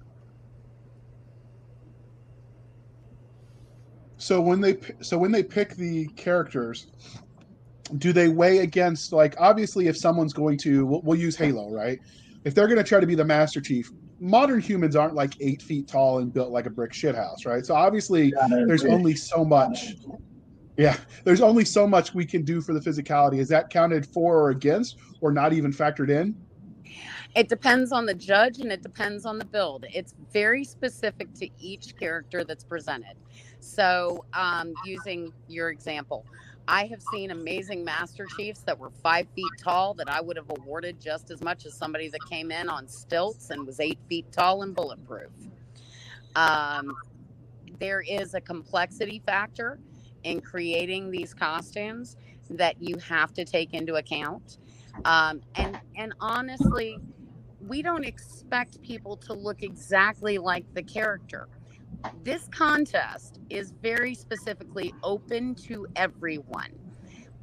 So 4.19 4.41
when 4.41 4.61
they 4.61 4.79
so 5.03 5.19
when 5.19 5.31
they 5.31 5.43
pick 5.43 5.77
the 5.77 6.07
characters, 6.17 6.87
do 7.99 8.13
they 8.13 8.29
weigh 8.29 8.59
against 8.59 9.13
like 9.13 9.35
obviously 9.39 9.89
if 9.89 9.97
someone's 9.97 10.33
going 10.33 10.59
to 10.59 10.87
we'll, 10.87 11.03
we'll 11.03 11.19
use 11.19 11.37
Halo 11.37 11.71
right? 11.71 11.99
If 12.45 12.55
they're 12.55 12.69
going 12.69 12.79
to 12.79 12.85
try 12.85 13.01
to 13.01 13.07
be 13.07 13.15
the 13.15 13.25
Master 13.25 13.61
Chief, 13.61 13.91
modern 14.21 14.61
humans 14.61 14.97
aren't 14.97 15.15
like 15.15 15.35
eight 15.41 15.61
feet 15.63 15.89
tall 15.89 16.19
and 16.19 16.33
built 16.33 16.51
like 16.51 16.67
a 16.67 16.71
brick 16.71 16.93
shithouse, 16.93 17.45
right? 17.45 17.67
So 17.67 17.75
obviously 17.75 18.33
yeah, 18.37 18.65
there's 18.67 18.85
only 18.85 19.15
so 19.15 19.45
much. 19.45 19.95
Yeah, 20.79 20.97
there's 21.25 21.41
only 21.41 21.65
so 21.65 21.87
much 21.87 22.15
we 22.15 22.27
can 22.27 22.45
do 22.45 22.61
for 22.61 22.75
the 22.75 22.81
physicality. 22.81 23.39
Is 23.39 23.49
that 23.49 23.71
counted 23.71 24.07
for 24.07 24.39
or 24.39 24.51
against, 24.51 24.97
or 25.23 25.33
not 25.33 25.55
even 25.55 25.73
factored 25.73 26.11
in? 26.11 26.37
It 27.35 27.49
depends 27.49 27.93
on 27.93 28.07
the 28.07 28.15
judge 28.15 28.59
and 28.61 28.71
it 28.71 28.83
depends 28.83 29.27
on 29.27 29.39
the 29.39 29.45
build. 29.45 29.85
It's 29.93 30.15
very 30.33 30.65
specific 30.65 31.33
to 31.35 31.49
each 31.59 31.97
character 31.97 32.45
that's 32.45 32.65
presented. 32.65 33.17
So, 33.61 34.25
um, 34.33 34.75
using 34.85 35.33
your 35.49 35.71
example, 35.71 36.25
I 36.69 36.87
have 36.87 37.03
seen 37.13 37.31
amazing 37.31 37.85
Master 37.85 38.27
Chiefs 38.37 38.61
that 38.61 38.79
were 38.79 38.91
five 38.91 39.29
feet 39.35 39.53
tall 39.59 39.95
that 39.95 40.09
I 40.09 40.21
would 40.21 40.37
have 40.37 40.51
awarded 40.51 41.01
just 41.01 41.31
as 41.31 41.41
much 41.41 41.65
as 41.65 41.75
somebody 41.75 42.09
that 42.09 42.25
came 42.29 42.51
in 42.51 42.69
on 42.69 42.89
stilts 42.89 43.51
and 43.51 43.67
was 43.67 43.79
eight 43.79 43.99
feet 44.09 44.31
tall 44.33 44.63
and 44.63 44.75
bulletproof. 44.75 45.31
Um, 46.35 46.97
there 47.79 48.01
is 48.01 48.35
a 48.35 48.41
complexity 48.41 49.23
factor 49.25 49.79
in 50.25 50.41
creating 50.41 51.11
these 51.11 51.33
costumes 51.33 52.17
that 52.51 52.77
you 52.81 52.97
have 52.99 53.33
to 53.35 53.45
take 53.45 53.75
into 53.75 53.95
account. 53.95 54.59
Um, 55.05 55.41
and 55.55 55.79
and 55.97 56.15
honestly, 56.21 56.99
we 57.61 57.83
don't 57.83 58.05
expect 58.05 58.81
people 58.83 59.17
to 59.19 59.33
look 59.35 59.63
exactly 59.63 60.39
like 60.39 60.65
the 60.75 60.83
character. 60.83 61.49
This 62.23 62.49
contest 62.49 63.41
is 63.51 63.73
very 63.83 64.15
specifically 64.15 64.93
open 65.03 65.55
to 65.67 65.87
everyone. 65.97 66.71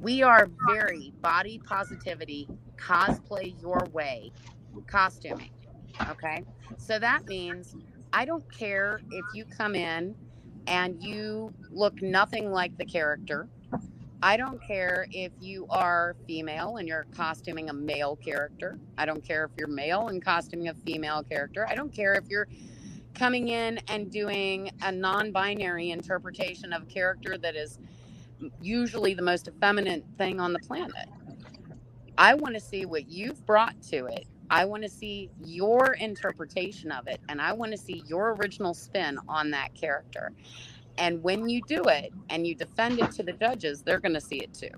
We 0.00 0.22
are 0.22 0.48
very 0.68 1.12
body 1.20 1.60
positivity, 1.64 2.48
cosplay 2.76 3.60
your 3.60 3.88
way, 3.92 4.32
costuming. 4.86 5.50
Okay. 6.10 6.44
So 6.76 6.98
that 6.98 7.26
means 7.26 7.74
I 8.12 8.24
don't 8.24 8.50
care 8.52 9.00
if 9.10 9.24
you 9.34 9.44
come 9.44 9.74
in 9.74 10.14
and 10.66 11.02
you 11.02 11.52
look 11.70 12.02
nothing 12.02 12.50
like 12.50 12.76
the 12.76 12.84
character. 12.84 13.48
I 14.22 14.36
don't 14.38 14.62
care 14.66 15.06
if 15.10 15.32
you 15.38 15.66
are 15.68 16.16
female 16.26 16.76
and 16.78 16.88
you're 16.88 17.06
costuming 17.14 17.68
a 17.68 17.74
male 17.74 18.16
character. 18.16 18.78
I 18.96 19.04
don't 19.04 19.22
care 19.22 19.44
if 19.44 19.50
you're 19.58 19.68
male 19.68 20.08
and 20.08 20.24
costuming 20.24 20.68
a 20.68 20.74
female 20.74 21.22
character. 21.22 21.66
I 21.68 21.74
don't 21.74 21.94
care 21.94 22.14
if 22.14 22.28
you're 22.28 22.48
coming 23.14 23.48
in 23.48 23.78
and 23.88 24.10
doing 24.10 24.70
a 24.82 24.92
non 24.92 25.30
binary 25.30 25.90
interpretation 25.90 26.72
of 26.72 26.82
a 26.82 26.86
character 26.86 27.38
that 27.38 27.56
is 27.56 27.78
usually 28.60 29.14
the 29.14 29.22
most 29.22 29.48
effeminate 29.48 30.04
thing 30.18 30.40
on 30.40 30.52
the 30.52 30.58
planet. 30.58 31.08
I 32.18 32.34
want 32.34 32.54
to 32.54 32.60
see 32.60 32.84
what 32.84 33.08
you've 33.08 33.44
brought 33.46 33.80
to 33.84 34.06
it. 34.06 34.26
I 34.50 34.64
want 34.64 34.82
to 34.82 34.88
see 34.88 35.30
your 35.42 35.94
interpretation 35.94 36.92
of 36.92 37.06
it, 37.08 37.20
and 37.28 37.40
I 37.40 37.52
want 37.52 37.72
to 37.72 37.78
see 37.78 38.04
your 38.06 38.34
original 38.34 38.74
spin 38.74 39.18
on 39.28 39.50
that 39.52 39.74
character. 39.74 40.32
And 40.98 41.22
when 41.22 41.48
you 41.48 41.60
do 41.66 41.82
it 41.84 42.12
and 42.30 42.46
you 42.46 42.54
defend 42.54 43.00
it 43.00 43.10
to 43.12 43.22
the 43.22 43.32
judges, 43.32 43.82
they're 43.82 43.98
going 43.98 44.14
to 44.14 44.20
see 44.20 44.36
it 44.36 44.54
too. 44.54 44.68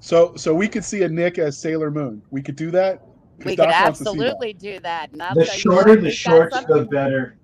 So, 0.00 0.34
so 0.36 0.54
we 0.54 0.68
could 0.68 0.84
see 0.84 1.02
a 1.02 1.08
Nick 1.08 1.38
as 1.38 1.56
Sailor 1.56 1.90
Moon. 1.90 2.20
We 2.30 2.42
could 2.42 2.56
do 2.56 2.70
that. 2.72 3.06
'Cause 3.38 3.46
We 3.46 3.56
could 3.56 3.64
Doc 3.64 3.84
wants 3.84 3.98
to 3.98 4.04
that. 4.04 4.10
absolutely 4.10 4.52
do 4.54 4.78
that. 4.80 5.10
And 5.12 5.20
The 5.34 5.44
shorter 5.44 5.96
the 5.96 6.02
we've 6.02 6.04
got 6.04 6.12
shorts, 6.14 6.56
some- 6.56 6.64
the 6.68 6.84
better. 6.86 7.36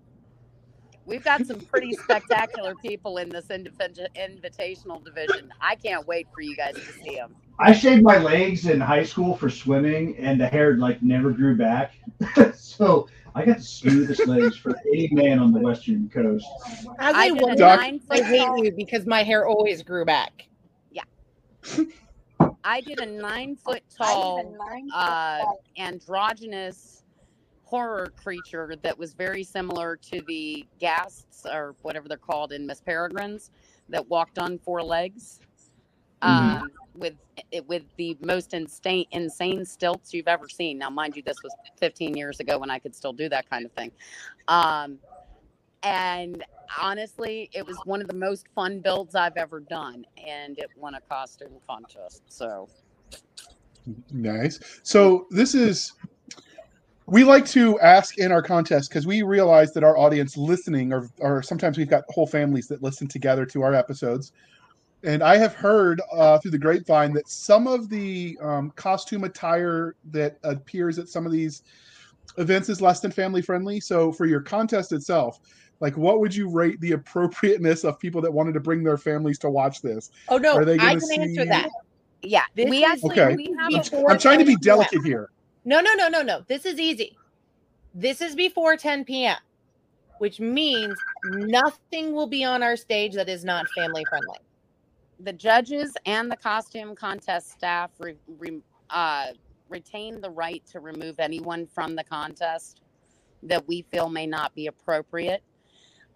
We've 1.06 1.24
got 1.24 1.44
some 1.44 1.58
pretty 1.60 1.92
spectacular 1.94 2.74
people 2.76 3.16
in 3.18 3.28
this 3.30 3.46
invitational 3.48 5.04
division. 5.04 5.52
I 5.60 5.74
can't 5.74 6.06
wait 6.06 6.28
for 6.32 6.40
you 6.40 6.54
guys 6.54 6.74
to 6.74 6.80
see 6.80 7.16
them. 7.16 7.34
I 7.58 7.72
shaved 7.72 8.02
my 8.04 8.18
legs 8.18 8.66
in 8.66 8.80
high 8.80 9.02
school 9.02 9.34
for 9.36 9.50
swimming, 9.50 10.16
and 10.18 10.40
the 10.40 10.46
hair 10.46 10.76
like 10.76 11.02
never 11.02 11.32
grew 11.32 11.56
back. 11.56 11.94
so 12.54 13.08
I 13.34 13.44
got 13.44 13.56
the 13.58 13.62
smoothest 13.64 14.26
legs 14.28 14.56
for 14.56 14.76
any 14.86 15.08
man 15.12 15.40
on 15.40 15.52
the 15.52 15.58
western 15.58 16.08
coast. 16.08 16.46
As 17.00 17.14
I 17.16 17.26
a 17.26 17.34
did 17.34 17.42
a 17.42 17.56
Doc- 17.56 17.80
nine 17.80 18.00
I 18.10 18.22
hate 18.22 18.64
you 18.64 18.70
because 18.72 19.04
my 19.04 19.22
hair 19.24 19.46
always 19.48 19.82
grew 19.82 20.04
back. 20.04 20.44
I 22.64 22.80
did 22.80 23.00
a 23.00 23.06
nine 23.06 23.56
foot 23.56 23.82
tall 23.96 24.56
uh, 24.94 25.44
androgynous 25.78 27.04
horror 27.64 28.12
creature 28.22 28.74
that 28.82 28.98
was 28.98 29.14
very 29.14 29.44
similar 29.44 29.96
to 29.96 30.20
the 30.26 30.66
ghasts 30.80 31.46
or 31.46 31.74
whatever 31.82 32.08
they're 32.08 32.16
called 32.16 32.52
in 32.52 32.66
Miss 32.66 32.80
Peregrine's 32.80 33.50
that 33.88 34.06
walked 34.08 34.38
on 34.38 34.58
four 34.58 34.82
legs. 34.82 35.40
Mhm. 36.22 36.62
Um, 36.62 36.70
with 36.94 37.14
it 37.50 37.66
with 37.66 37.84
the 37.96 38.16
most 38.20 38.52
insane 38.52 39.06
insane 39.12 39.64
stilts 39.64 40.12
you've 40.12 40.28
ever 40.28 40.48
seen. 40.48 40.76
Now, 40.76 40.90
mind 40.90 41.16
you, 41.16 41.22
this 41.22 41.42
was 41.42 41.54
15 41.78 42.16
years 42.16 42.40
ago 42.40 42.58
when 42.58 42.70
I 42.70 42.78
could 42.78 42.94
still 42.94 43.12
do 43.12 43.28
that 43.30 43.48
kind 43.48 43.64
of 43.64 43.72
thing. 43.72 43.90
Um, 44.48 44.98
and 45.82 46.44
honestly, 46.78 47.48
it 47.52 47.66
was 47.66 47.78
one 47.84 48.00
of 48.00 48.08
the 48.08 48.14
most 48.16 48.46
fun 48.54 48.80
builds 48.80 49.14
I've 49.14 49.36
ever 49.36 49.60
done, 49.60 50.04
and 50.26 50.58
it 50.58 50.70
won 50.76 50.94
a 50.94 51.00
costume 51.00 51.52
contest. 51.66 52.22
So 52.28 52.68
Nice. 54.12 54.60
So 54.82 55.26
this 55.30 55.54
is 55.54 55.92
we 57.06 57.24
like 57.24 57.44
to 57.46 57.78
ask 57.80 58.18
in 58.18 58.30
our 58.30 58.42
contest 58.42 58.88
because 58.88 59.06
we 59.06 59.22
realize 59.22 59.72
that 59.72 59.82
our 59.82 59.98
audience 59.98 60.36
listening 60.36 60.92
or 60.92 61.08
or 61.18 61.42
sometimes 61.42 61.78
we've 61.78 61.88
got 61.88 62.04
whole 62.08 62.26
families 62.26 62.68
that 62.68 62.82
listen 62.82 63.08
together 63.08 63.44
to 63.46 63.62
our 63.62 63.74
episodes. 63.74 64.32
And 65.02 65.22
I 65.22 65.38
have 65.38 65.54
heard 65.54 66.02
uh, 66.12 66.38
through 66.38 66.50
the 66.50 66.58
grapevine 66.58 67.14
that 67.14 67.26
some 67.26 67.66
of 67.66 67.88
the 67.88 68.36
um, 68.42 68.70
costume 68.76 69.24
attire 69.24 69.96
that 70.10 70.36
appears 70.44 70.98
at 70.98 71.08
some 71.08 71.24
of 71.24 71.32
these 71.32 71.62
events 72.36 72.68
is 72.68 72.82
less 72.82 73.00
than 73.00 73.10
family 73.10 73.40
friendly. 73.40 73.80
So 73.80 74.12
for 74.12 74.26
your 74.26 74.42
contest 74.42 74.92
itself, 74.92 75.40
like 75.80 75.96
what 75.96 76.20
would 76.20 76.34
you 76.34 76.48
rate 76.48 76.80
the 76.80 76.92
appropriateness 76.92 77.84
of 77.84 77.98
people 77.98 78.20
that 78.20 78.32
wanted 78.32 78.52
to 78.54 78.60
bring 78.60 78.82
their 78.84 78.98
families 78.98 79.38
to 79.40 79.50
watch 79.50 79.80
this? 79.82 80.10
Oh 80.28 80.36
no, 80.36 80.56
Are 80.56 80.64
they 80.64 80.74
I 80.74 80.94
gonna 80.94 81.00
can 81.00 81.22
answer 81.22 81.44
that. 81.46 81.68
yeah, 82.22 82.44
This 82.54 82.68
we 82.70 82.84
actually 82.84 83.10
Okay. 83.20 83.34
we 83.36 83.54
have 83.58 83.72
I'm- 83.94 84.04
a 84.06 84.10
I'm 84.10 84.18
trying 84.18 84.38
to 84.38 84.44
be 84.44 84.52
10 84.56 84.60
p.m. 84.60 84.76
delicate 84.78 85.02
here. 85.04 85.30
No, 85.64 85.80
no, 85.80 85.94
no, 85.94 86.08
no, 86.08 86.22
no. 86.22 86.42
This 86.48 86.64
is 86.66 86.78
easy. 86.78 87.16
This 87.94 88.20
is 88.20 88.34
before 88.34 88.76
10 88.76 89.04
p.m., 89.04 89.36
which 90.18 90.38
means 90.40 90.94
nothing 91.24 92.12
will 92.12 92.26
be 92.26 92.44
on 92.44 92.62
our 92.62 92.76
stage 92.76 93.14
that 93.14 93.28
is 93.28 93.44
not 93.44 93.66
family 93.76 94.04
friendly. 94.08 94.38
the 95.22 95.32
judges 95.34 95.94
and 96.06 96.30
the 96.30 96.36
costume 96.36 96.94
contest 96.94 97.50
staff 97.50 97.90
re, 97.98 98.14
re, 98.38 98.62
uh, 98.88 99.26
retain 99.68 100.18
the 100.20 100.30
right 100.30 100.62
to 100.66 100.80
remove 100.80 101.20
anyone 101.20 101.66
from 101.66 101.94
the 101.94 102.02
contest 102.04 102.80
that 103.42 103.66
we 103.68 103.82
feel 103.90 104.08
may 104.08 104.26
not 104.26 104.54
be 104.54 104.66
appropriate. 104.68 105.42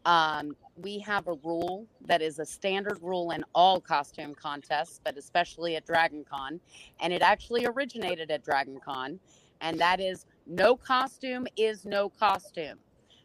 Um, 0.04 0.56
we 0.76 0.98
have 1.00 1.28
a 1.28 1.34
rule 1.44 1.86
that 2.06 2.20
is 2.20 2.38
a 2.38 2.44
standard 2.44 2.98
rule 3.00 3.30
in 3.30 3.44
all 3.54 3.80
costume 3.80 4.34
contests, 4.34 5.00
but 5.02 5.16
especially 5.16 5.76
at 5.76 5.86
Dragon 5.86 6.24
Con, 6.28 6.60
and 7.00 7.12
it 7.12 7.22
actually 7.22 7.64
originated 7.66 8.30
at 8.30 8.44
Dragon 8.44 8.78
Con, 8.84 9.18
and 9.60 9.78
that 9.80 10.00
is 10.00 10.26
no 10.46 10.76
costume 10.76 11.46
is 11.56 11.86
no 11.86 12.08
costume. 12.08 12.78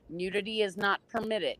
Nudity 0.09 0.61
is 0.61 0.77
not 0.77 1.01
permitted. 1.09 1.57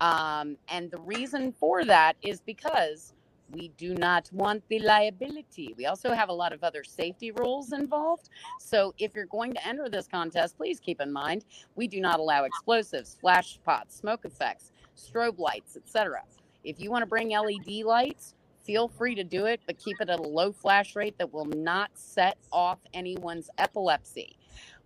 Um, 0.00 0.56
and 0.68 0.90
the 0.90 1.00
reason 1.00 1.52
for 1.52 1.84
that 1.84 2.16
is 2.22 2.40
because 2.40 3.14
we 3.50 3.68
do 3.76 3.94
not 3.94 4.30
want 4.32 4.62
the 4.68 4.78
liability. 4.80 5.74
We 5.76 5.86
also 5.86 6.12
have 6.12 6.28
a 6.28 6.32
lot 6.32 6.52
of 6.52 6.64
other 6.64 6.84
safety 6.84 7.30
rules 7.30 7.72
involved. 7.72 8.28
So 8.58 8.94
if 8.98 9.14
you're 9.14 9.26
going 9.26 9.54
to 9.54 9.66
enter 9.66 9.88
this 9.88 10.06
contest, 10.06 10.56
please 10.56 10.80
keep 10.80 11.00
in 11.00 11.12
mind 11.12 11.44
we 11.74 11.86
do 11.88 12.00
not 12.00 12.20
allow 12.20 12.44
explosives, 12.44 13.16
flash 13.20 13.58
pots, 13.64 13.96
smoke 13.96 14.24
effects, 14.24 14.72
strobe 14.96 15.38
lights, 15.38 15.76
etc. 15.76 16.22
If 16.64 16.80
you 16.80 16.90
want 16.90 17.02
to 17.02 17.06
bring 17.06 17.30
LED 17.30 17.84
lights, 17.84 18.34
feel 18.64 18.88
free 18.88 19.14
to 19.14 19.24
do 19.24 19.46
it, 19.46 19.60
but 19.66 19.78
keep 19.78 20.00
it 20.00 20.10
at 20.10 20.18
a 20.18 20.22
low 20.22 20.52
flash 20.52 20.96
rate 20.96 21.16
that 21.18 21.32
will 21.32 21.44
not 21.44 21.90
set 21.94 22.36
off 22.50 22.78
anyone's 22.92 23.48
epilepsy. 23.58 24.36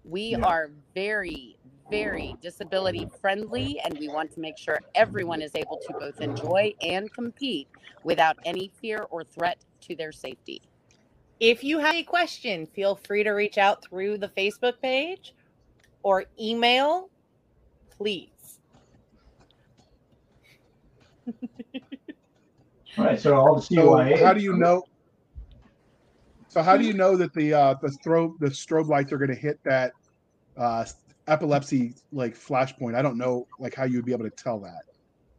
We 0.05 0.37
Yeah. 0.37 0.43
are 0.43 0.71
very, 0.95 1.59
very 1.91 2.37
disability 2.41 3.09
friendly, 3.21 3.81
and 3.85 3.99
we 3.99 4.09
want 4.09 4.33
to 4.33 4.41
make 4.41 4.59
sure 4.59 4.81
everyone 4.95 5.43
is 5.43 5.55
able 5.55 5.79
to 5.79 5.95
both 5.95 6.21
enjoy 6.21 6.75
and 6.83 7.13
compete 7.13 7.69
without 8.05 8.39
any 8.45 8.73
fear 8.81 9.07
or 9.11 9.25
threat 9.25 9.59
to 9.83 9.97
their 9.97 10.13
safety. 10.13 10.63
If 11.41 11.65
you 11.65 11.79
have 11.81 11.95
a 11.97 12.03
question, 12.05 12.67
feel 12.67 12.97
free 12.97 13.25
to 13.25 13.31
reach 13.33 13.59
out 13.59 13.83
through 13.85 14.19
the 14.19 14.29
Facebook 14.29 14.81
page 14.83 15.35
or 16.03 16.27
email, 16.41 17.11
please. 17.91 18.61
All 22.99 23.05
right, 23.07 23.21
so 23.21 23.37
all 23.37 23.57
the 23.57 23.63
So 23.63 23.97
CYA. 23.97 24.19
how 24.23 24.35
do 24.35 24.41
you 24.43 24.55
know? 24.55 24.85
So 26.51 26.63
how 26.63 26.77
do 26.77 26.85
you 26.85 26.95
know 26.95 27.17
that 27.17 27.33
the 27.33 27.55
uh, 27.55 27.75
the 27.81 27.89
strobe 27.89 28.37
the 28.41 28.49
strobe 28.49 28.89
lights 28.89 29.13
are 29.13 29.19
going 29.19 29.31
to 29.31 29.37
hit 29.37 29.61
that 29.63 29.93
uh, 30.57 30.85
epilepsy 31.29 31.95
like 32.11 32.37
flashpoint? 32.37 32.97
I 32.97 33.03
don't 33.03 33.17
know 33.17 33.47
like 33.61 33.73
how 33.73 33.85
you 33.85 33.99
would 33.99 34.05
be 34.05 34.11
able 34.11 34.25
to 34.25 34.31
tell 34.31 34.59
that. 34.59 34.83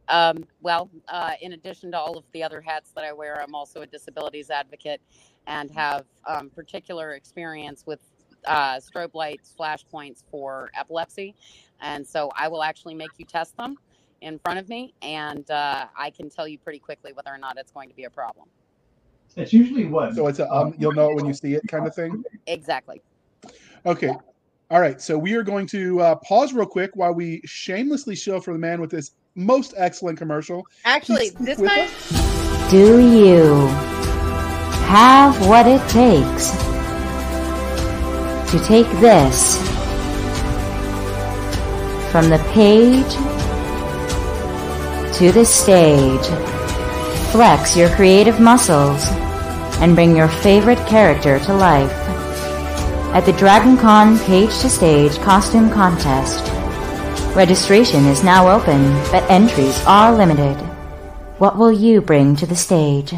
Um, 0.08 0.44
well, 0.62 0.88
uh, 1.08 1.32
in 1.42 1.52
addition 1.52 1.90
to 1.92 1.98
all 1.98 2.16
of 2.16 2.24
the 2.32 2.42
other 2.42 2.62
hats 2.62 2.92
that 2.92 3.04
I 3.04 3.12
wear, 3.12 3.42
I'm 3.42 3.54
also 3.54 3.82
a 3.82 3.86
disabilities 3.86 4.48
advocate 4.48 5.02
and 5.46 5.70
have 5.72 6.06
um, 6.26 6.48
particular 6.48 7.12
experience 7.12 7.84
with 7.86 8.00
uh, 8.46 8.76
strobe 8.76 9.14
lights, 9.14 9.54
flashpoints 9.58 10.24
for 10.30 10.70
epilepsy. 10.78 11.34
And 11.80 12.06
so 12.06 12.30
I 12.34 12.48
will 12.48 12.62
actually 12.62 12.94
make 12.94 13.10
you 13.18 13.26
test 13.26 13.54
them 13.58 13.76
in 14.22 14.38
front 14.38 14.58
of 14.58 14.68
me, 14.68 14.94
and 15.02 15.50
uh, 15.50 15.86
I 15.94 16.08
can 16.08 16.30
tell 16.30 16.48
you 16.48 16.58
pretty 16.58 16.78
quickly 16.78 17.12
whether 17.12 17.30
or 17.30 17.38
not 17.38 17.58
it's 17.58 17.72
going 17.72 17.90
to 17.90 17.94
be 17.94 18.04
a 18.04 18.10
problem. 18.10 18.48
It's 19.36 19.52
usually 19.52 19.86
what? 19.86 20.14
So 20.14 20.26
it's 20.26 20.38
a 20.38 20.50
um, 20.52 20.74
you'll 20.78 20.92
know 20.92 21.10
it 21.10 21.16
when 21.16 21.26
you 21.26 21.34
see 21.34 21.54
it 21.54 21.62
kind 21.68 21.86
of 21.86 21.94
thing. 21.94 22.22
Exactly. 22.46 23.00
Okay. 23.86 24.14
All 24.70 24.80
right. 24.80 25.00
So 25.00 25.18
we 25.18 25.34
are 25.34 25.42
going 25.42 25.66
to 25.68 26.00
uh, 26.00 26.14
pause 26.16 26.52
real 26.52 26.66
quick 26.66 26.90
while 26.94 27.12
we 27.12 27.40
shamelessly 27.44 28.14
show 28.14 28.40
for 28.40 28.52
the 28.52 28.58
man 28.58 28.80
with 28.80 28.90
this 28.90 29.12
most 29.34 29.74
excellent 29.76 30.18
commercial. 30.18 30.66
Actually, 30.84 31.30
this 31.40 31.58
with 31.58 31.70
time, 31.70 31.88
us. 31.88 32.70
Do 32.70 33.00
you 33.00 33.66
have 34.86 35.46
what 35.48 35.66
it 35.66 35.80
takes 35.88 36.50
to 38.50 38.58
take 38.66 38.86
this 39.00 39.56
from 42.10 42.28
the 42.28 42.38
page 42.52 43.12
to 45.16 45.32
the 45.32 45.44
stage? 45.44 46.51
Flex 47.32 47.74
your 47.74 47.88
creative 47.88 48.40
muscles 48.40 49.08
and 49.80 49.94
bring 49.94 50.14
your 50.14 50.28
favorite 50.28 50.86
character 50.86 51.38
to 51.38 51.54
life 51.54 51.90
at 53.14 53.22
the 53.24 53.32
DragonCon 53.32 54.22
Page 54.26 54.50
to 54.58 54.68
Stage 54.68 55.16
Costume 55.20 55.70
Contest. 55.70 56.46
Registration 57.34 58.04
is 58.04 58.22
now 58.22 58.54
open, 58.54 58.82
but 59.10 59.22
entries 59.30 59.82
are 59.86 60.14
limited. 60.14 60.54
What 61.38 61.56
will 61.56 61.72
you 61.72 62.02
bring 62.02 62.36
to 62.36 62.44
the 62.44 62.54
stage? 62.54 63.14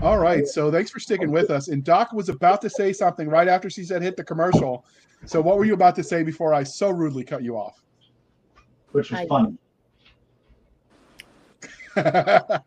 All 0.00 0.18
right. 0.18 0.46
So 0.46 0.72
thanks 0.72 0.90
for 0.90 0.98
sticking 0.98 1.30
with 1.30 1.50
us. 1.50 1.68
And 1.68 1.84
Doc 1.84 2.14
was 2.14 2.30
about 2.30 2.62
to 2.62 2.70
say 2.70 2.94
something 2.94 3.28
right 3.28 3.48
after 3.48 3.68
she 3.68 3.84
said 3.84 4.02
hit 4.02 4.16
the 4.16 4.24
commercial. 4.24 4.86
So 5.26 5.40
what 5.40 5.56
were 5.56 5.64
you 5.64 5.74
about 5.74 5.96
to 5.96 6.04
say 6.04 6.22
before 6.22 6.54
I 6.54 6.62
so 6.62 6.90
rudely 6.90 7.24
cut 7.24 7.42
you 7.42 7.56
off? 7.56 7.84
which 8.94 9.10
was 9.10 9.20
I- 9.20 9.26
funny. 9.26 9.58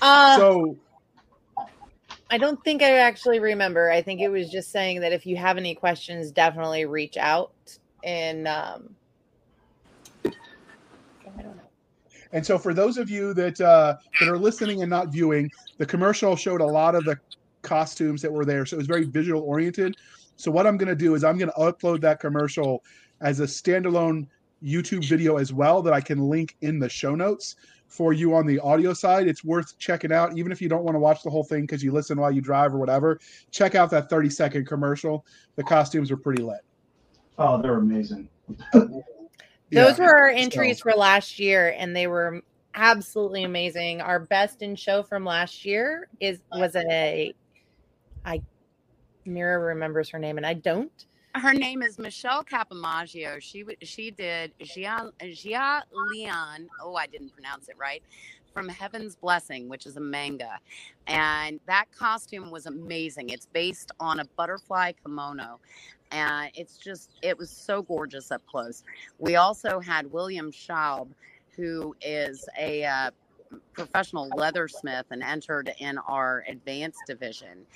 Uh, 0.00 0.36
so 0.36 0.76
I 2.30 2.38
don't 2.38 2.62
think 2.62 2.82
I 2.82 2.98
actually 2.98 3.40
remember. 3.40 3.90
I 3.90 4.00
think 4.00 4.20
it 4.20 4.28
was 4.28 4.48
just 4.48 4.70
saying 4.70 5.00
that 5.00 5.12
if 5.12 5.26
you 5.26 5.36
have 5.36 5.58
any 5.58 5.74
questions, 5.74 6.30
definitely 6.30 6.84
reach 6.84 7.16
out. 7.16 7.52
And 8.04 8.46
um, 8.46 8.94
I 10.24 10.30
don't 11.42 11.56
know. 11.56 11.62
And 12.30 12.46
so, 12.46 12.58
for 12.58 12.72
those 12.72 12.96
of 12.96 13.10
you 13.10 13.34
that 13.34 13.60
uh, 13.60 13.96
that 14.20 14.28
are 14.28 14.38
listening 14.38 14.82
and 14.82 14.90
not 14.90 15.08
viewing, 15.08 15.50
the 15.78 15.86
commercial 15.86 16.36
showed 16.36 16.60
a 16.60 16.66
lot 16.66 16.94
of 16.94 17.04
the 17.04 17.18
costumes 17.62 18.22
that 18.22 18.32
were 18.32 18.44
there, 18.44 18.64
so 18.64 18.76
it 18.76 18.78
was 18.78 18.86
very 18.86 19.04
visual 19.04 19.42
oriented. 19.42 19.96
So, 20.36 20.50
what 20.50 20.66
I'm 20.66 20.76
going 20.76 20.88
to 20.88 20.96
do 20.96 21.14
is 21.14 21.24
I'm 21.24 21.38
going 21.38 21.50
to 21.50 21.60
upload 21.60 22.00
that 22.02 22.20
commercial 22.20 22.82
as 23.20 23.40
a 23.40 23.44
standalone 23.44 24.26
YouTube 24.62 25.08
video 25.08 25.36
as 25.36 25.52
well 25.52 25.82
that 25.82 25.92
I 25.92 26.00
can 26.00 26.18
link 26.18 26.56
in 26.60 26.78
the 26.78 26.88
show 26.88 27.14
notes 27.14 27.56
for 27.88 28.12
you 28.12 28.34
on 28.34 28.46
the 28.46 28.58
audio 28.60 28.92
side. 28.92 29.28
It's 29.28 29.44
worth 29.44 29.76
checking 29.78 30.12
out, 30.12 30.36
even 30.38 30.50
if 30.50 30.62
you 30.62 30.68
don't 30.68 30.84
want 30.84 30.94
to 30.94 30.98
watch 30.98 31.22
the 31.22 31.30
whole 31.30 31.44
thing 31.44 31.62
because 31.62 31.82
you 31.82 31.92
listen 31.92 32.18
while 32.18 32.30
you 32.30 32.40
drive 32.40 32.74
or 32.74 32.78
whatever. 32.78 33.18
Check 33.50 33.74
out 33.74 33.90
that 33.90 34.08
30 34.08 34.30
second 34.30 34.66
commercial. 34.66 35.26
The 35.56 35.64
costumes 35.64 36.10
are 36.10 36.16
pretty 36.16 36.42
lit. 36.42 36.60
Oh, 37.38 37.60
they're 37.60 37.76
amazing. 37.76 38.28
Those 38.72 39.02
Yeah. 39.70 39.96
were 39.98 40.18
our 40.18 40.28
entries 40.28 40.80
for 40.80 40.92
last 40.92 41.38
year, 41.38 41.74
and 41.76 41.94
they 41.94 42.06
were 42.06 42.42
absolutely 42.74 43.44
amazing. 43.44 44.00
Our 44.00 44.20
best 44.20 44.62
in 44.62 44.76
show 44.76 45.02
from 45.02 45.24
last 45.24 45.64
year 45.64 46.08
is 46.20 46.40
was 46.50 46.76
a 46.76 47.34
I 48.24 48.40
Mera 49.24 49.58
remembers 49.58 50.08
her 50.10 50.18
name, 50.18 50.36
and 50.36 50.46
I 50.46 50.54
don't. 50.54 51.06
Her 51.34 51.54
name 51.54 51.82
is 51.82 51.98
Michelle 51.98 52.44
Capamaggio. 52.44 53.40
She 53.40 53.64
she 53.80 54.10
did 54.10 54.52
Gia, 54.60 55.10
Gia 55.32 55.82
Leon. 56.10 56.68
Oh, 56.80 56.94
I 56.94 57.06
didn't 57.06 57.32
pronounce 57.32 57.68
it 57.68 57.76
right. 57.78 58.02
From 58.52 58.68
Heaven's 58.68 59.16
Blessing, 59.16 59.70
which 59.70 59.86
is 59.86 59.96
a 59.96 60.00
manga, 60.00 60.58
and 61.06 61.58
that 61.66 61.86
costume 61.90 62.50
was 62.50 62.66
amazing. 62.66 63.30
It's 63.30 63.46
based 63.46 63.92
on 63.98 64.20
a 64.20 64.26
butterfly 64.36 64.92
kimono, 65.02 65.58
and 66.10 66.50
it's 66.54 66.76
just 66.76 67.12
it 67.22 67.38
was 67.38 67.48
so 67.48 67.80
gorgeous 67.80 68.30
up 68.30 68.42
close. 68.46 68.84
We 69.18 69.36
also 69.36 69.80
had 69.80 70.12
William 70.12 70.52
Schaub, 70.52 71.08
who 71.56 71.96
is 72.02 72.46
a 72.58 72.84
uh, 72.84 73.10
professional 73.72 74.28
leathersmith 74.30 75.04
and 75.10 75.22
entered 75.22 75.72
in 75.78 75.98
our 75.98 76.44
advanced 76.48 77.00
division. 77.06 77.66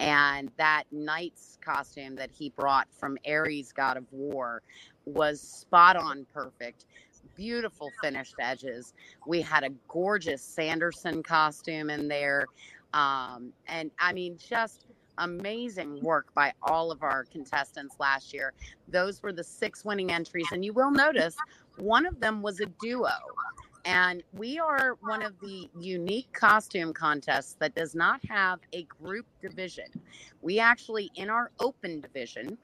And 0.00 0.50
that 0.56 0.84
knight's 0.90 1.58
costume 1.60 2.16
that 2.16 2.30
he 2.30 2.50
brought 2.50 2.88
from 2.92 3.18
Ares, 3.26 3.72
God 3.72 3.96
of 3.96 4.04
War, 4.12 4.62
was 5.06 5.40
spot 5.40 5.96
on 5.96 6.26
perfect. 6.32 6.86
Beautiful 7.34 7.90
finished 8.02 8.34
edges. 8.38 8.92
We 9.26 9.40
had 9.40 9.64
a 9.64 9.70
gorgeous 9.88 10.42
Sanderson 10.42 11.22
costume 11.22 11.90
in 11.90 12.08
there. 12.08 12.46
Um, 12.92 13.52
and 13.66 13.90
I 13.98 14.12
mean, 14.12 14.38
just 14.38 14.86
amazing 15.18 16.00
work 16.02 16.32
by 16.34 16.52
all 16.62 16.90
of 16.90 17.02
our 17.02 17.24
contestants 17.24 17.96
last 17.98 18.32
year. 18.32 18.52
Those 18.88 19.22
were 19.22 19.32
the 19.32 19.44
six 19.44 19.84
winning 19.84 20.10
entries. 20.10 20.46
And 20.52 20.64
you 20.64 20.72
will 20.72 20.90
notice 20.90 21.36
one 21.78 22.06
of 22.06 22.20
them 22.20 22.42
was 22.42 22.60
a 22.60 22.66
duo. 22.80 23.10
And 23.84 24.22
we 24.32 24.58
are 24.58 24.96
one 25.00 25.22
of 25.22 25.38
the 25.40 25.68
unique 25.78 26.32
costume 26.32 26.92
contests 26.92 27.56
that 27.60 27.74
does 27.74 27.94
not 27.94 28.20
have 28.28 28.60
a 28.72 28.84
group 28.84 29.26
division. 29.42 29.86
We 30.40 30.58
actually, 30.58 31.10
in 31.16 31.28
our 31.28 31.50
open 31.60 32.00
division, 32.00 32.56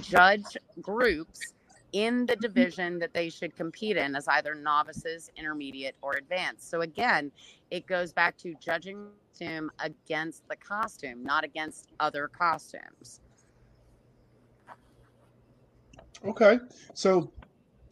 judge 0.00 0.58
groups 0.82 1.54
in 1.92 2.26
the 2.26 2.34
mm-hmm. 2.34 2.42
division 2.42 2.98
that 2.98 3.14
they 3.14 3.30
should 3.30 3.56
compete 3.56 3.96
in 3.96 4.14
as 4.14 4.28
either 4.28 4.54
novices, 4.54 5.30
intermediate, 5.36 5.96
or 6.02 6.16
advanced. 6.16 6.68
So 6.68 6.82
again, 6.82 7.32
it 7.70 7.86
goes 7.86 8.12
back 8.12 8.36
to 8.38 8.54
judging 8.60 9.08
costume 9.38 9.70
against 9.80 10.48
the 10.48 10.56
costume, 10.56 11.22
not 11.22 11.44
against 11.44 11.92
other 12.00 12.28
costumes. 12.28 13.20
Okay. 16.24 16.58
So 16.94 17.30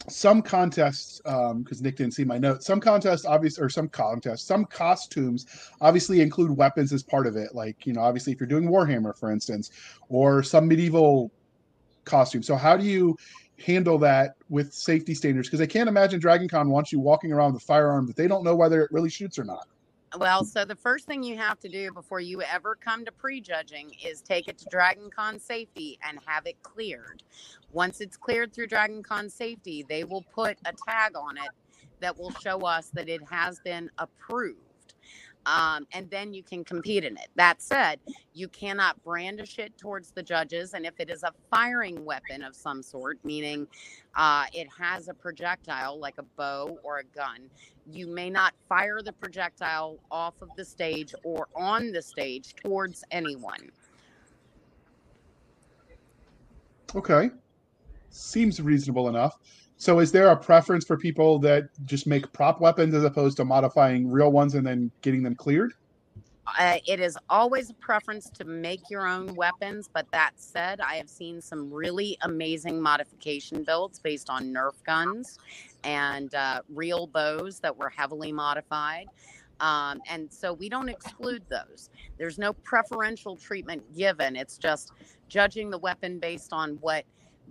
some 0.09 0.43
contests, 0.43 1.21
um, 1.25 1.63
because 1.63 1.83
Nick 1.83 1.97
didn't 1.97 2.15
see 2.15 2.25
my 2.25 2.39
notes, 2.39 2.67
some 2.67 2.81
contests 2.81 3.25
obviously, 3.25 3.65
or 3.65 3.69
some 3.69 3.89
contests, 3.89 4.45
some 4.45 4.65
costumes 4.65 5.47
obviously 5.81 6.21
include 6.21 6.57
weapons 6.57 6.93
as 6.93 7.03
part 7.03 7.27
of 7.27 7.37
it. 7.37 7.55
Like, 7.55 7.87
you 7.87 7.93
know, 7.93 8.01
obviously 8.01 8.33
if 8.33 8.41
you're 8.41 8.47
doing 8.47 8.69
Warhammer, 8.69 9.17
for 9.17 9.31
instance, 9.31 9.71
or 10.09 10.43
some 10.43 10.69
medieval 10.69 11.31
costume. 12.05 12.43
So 12.43 12.57
how 12.57 12.77
do 12.77 12.85
you 12.85 13.17
handle 13.65 13.99
that 13.99 14.37
with 14.49 14.73
safety 14.73 15.15
standards? 15.15 15.49
Because 15.49 15.61
I 15.61 15.67
can't 15.67 15.89
imagine 15.89 16.21
Dragon 16.21 16.49
Con 16.49 16.71
wants 16.71 16.93
you 16.93 17.01
walking 17.01 17.33
around 17.33 17.55
with 17.55 17.63
a 17.63 17.67
firearm 17.67 18.07
that 18.07 18.17
they 18.17 18.29
don't 18.29 18.45
know 18.45 18.55
whether 18.55 18.83
it 18.83 18.91
really 18.93 19.11
shoots 19.11 19.39
or 19.39 19.45
not. 19.45 19.67
Well, 20.19 20.45
so 20.45 20.65
the 20.65 20.75
first 20.75 21.07
thing 21.07 21.23
you 21.23 21.37
have 21.37 21.59
to 21.61 21.69
do 21.69 21.93
before 21.93 22.21
you 22.21 22.41
ever 22.41 22.75
come 22.75 23.05
to 23.05 23.13
prejudging 23.13 23.93
is 24.03 24.23
take 24.23 24.49
it 24.49 24.57
to 24.59 24.67
Dragon 24.71 25.11
Con 25.11 25.39
Safety 25.39 25.99
and 26.09 26.19
have 26.25 26.47
it 26.47 26.63
cleared. 26.63 27.23
Once 27.71 28.01
it's 28.01 28.17
cleared 28.17 28.55
through 28.55 28.69
Dragon 28.69 29.03
Con 29.03 29.29
Safety, 29.29 29.85
they 29.87 30.05
will 30.05 30.25
put 30.35 30.57
a 30.65 30.73
tag 30.89 31.17
on 31.17 31.37
it 31.37 31.51
that 32.01 32.19
will 32.19 32.31
show 32.31 32.61
us 32.61 32.89
that 32.95 33.11
it 33.11 33.21
has 33.31 33.61
been 33.61 33.91
approved. 33.99 34.61
Um, 35.47 35.87
and 35.93 36.11
then 36.11 36.35
you 36.35 36.43
can 36.43 36.65
compete 36.65 37.05
in 37.05 37.17
it. 37.17 37.29
That 37.37 37.63
said, 37.63 38.01
you 38.35 38.49
cannot 38.49 39.03
brandish 39.05 39.59
it 39.59 39.79
towards 39.79 40.11
the 40.11 40.23
judges. 40.23 40.75
And 40.75 40.85
if 40.85 40.95
it 40.99 41.09
is 41.09 41.23
a 41.23 41.33
firing 41.51 42.05
weapon 42.05 42.43
of 42.43 42.57
some 42.57 42.83
sort, 42.83 43.19
meaning 43.25 43.69
uh, 44.17 44.47
it 44.53 44.67
has 44.77 45.09
a 45.09 45.15
projectile 45.15 45.99
like 45.99 46.19
a 46.19 46.25
bow 46.37 46.79
or 46.83 46.99
a 46.99 47.05
gun, 47.05 47.49
you 47.89 48.09
may 48.09 48.29
not 48.29 48.55
fire 48.69 49.01
the 49.03 49.13
projectile 49.13 49.99
off 50.11 50.35
of 50.43 50.49
the 50.57 50.65
stage 50.65 51.15
or 51.23 51.47
on 51.55 51.93
the 51.93 52.03
stage 52.03 52.55
towards 52.57 53.05
anyone. 53.13 53.71
Okay. 56.95 57.31
Seems 58.11 58.61
reasonable 58.61 59.09
enough. 59.09 59.39
So 59.79 59.99
is 59.99 60.11
there 60.11 60.29
a 60.29 60.37
preference 60.37 60.85
for 60.85 60.97
people 60.97 61.39
that 61.41 61.69
just 61.85 62.07
make 62.07 62.33
prop 62.33 62.61
weapons 62.61 62.95
as 62.95 63.05
opposed 63.05 63.37
to 63.37 63.45
modifying 63.45 64.11
real 64.11 64.33
ones 64.33 64.55
and 64.55 64.67
then 64.67 64.91
getting 65.03 65.23
them 65.23 65.35
cleared? 65.35 65.73
Uh, 66.59 66.79
it 66.87 67.01
is 67.01 67.19
always 67.29 67.71
a 67.71 67.75
preference 67.75 68.31
to 68.31 68.45
make 68.45 68.81
your 68.89 69.07
own 69.07 69.35
weapons, 69.35 69.91
but 69.93 70.07
that 70.13 70.31
said, 70.37 70.81
I 70.81 70.95
have 70.95 71.09
seen 71.09 71.41
some 71.41 71.73
really 71.73 72.17
amazing 72.23 72.81
modification 72.81 73.65
builds 73.65 73.99
based 73.99 74.31
on 74.31 74.45
Nerf 74.53 74.75
guns 74.87 75.39
and 75.83 76.33
uh, 76.35 76.63
real 76.73 77.09
bows 77.09 77.59
that 77.61 77.77
were 77.77 77.91
heavily 77.91 78.33
modified. 78.33 79.07
Um, 79.59 80.01
and 80.09 80.33
so 80.33 80.53
we 80.53 80.69
don't 80.69 80.89
exclude 80.89 81.43
those. 81.49 81.91
There's 82.17 82.39
no 82.39 82.53
preferential 82.53 83.37
treatment 83.37 83.83
given. 83.97 84.37
It's 84.37 84.57
just 84.57 84.93
judging 85.29 85.71
the 85.71 85.79
weapon 85.79 86.19
based 86.19 86.53
on 86.53 86.77
what 86.81 87.05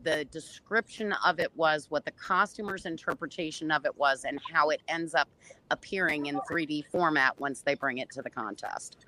the 0.06 0.24
description 0.26 1.14
of 1.26 1.40
it 1.40 1.52
was, 1.56 1.88
what 1.90 2.06
the 2.06 2.12
costumer's 2.12 2.86
interpretation 2.86 3.72
of 3.72 3.86
it 3.86 3.98
was, 3.98 4.24
and 4.24 4.40
how 4.54 4.70
it 4.70 4.82
ends 4.88 5.14
up 5.14 5.28
appearing 5.72 6.28
in 6.28 6.40
3D 6.50 6.86
format 6.86 7.38
once 7.40 7.62
they 7.62 7.76
bring 7.76 7.98
it 7.98 8.10
to 8.12 8.22
the 8.22 8.30
contest. 8.30 9.06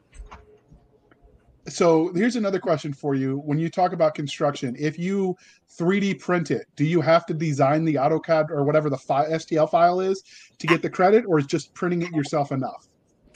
So 1.70 2.12
here's 2.14 2.38
another 2.38 2.60
question 2.60 2.94
for 2.94 3.14
you. 3.14 3.38
When 3.40 3.60
you 3.60 3.70
talk 3.70 3.92
about 3.94 4.16
construction, 4.16 4.76
if 4.80 4.98
you 4.98 5.36
3D 5.78 6.20
print 6.20 6.50
it, 6.50 6.66
do 6.76 6.86
you 6.86 7.02
have 7.02 7.26
to 7.28 7.34
design 7.34 7.86
the 7.86 7.96
AutoCAD 7.96 8.50
or 8.50 8.64
whatever 8.64 8.90
the 8.90 8.98
fi- 8.98 9.28
STL 9.28 9.70
file 9.70 10.00
is 10.00 10.24
to 10.60 10.68
get 10.68 10.82
the 10.82 10.90
credit, 10.90 11.26
or 11.28 11.40
is 11.40 11.46
just 11.46 11.74
printing 11.74 12.02
it 12.02 12.12
yourself 12.12 12.52
enough? 12.52 12.88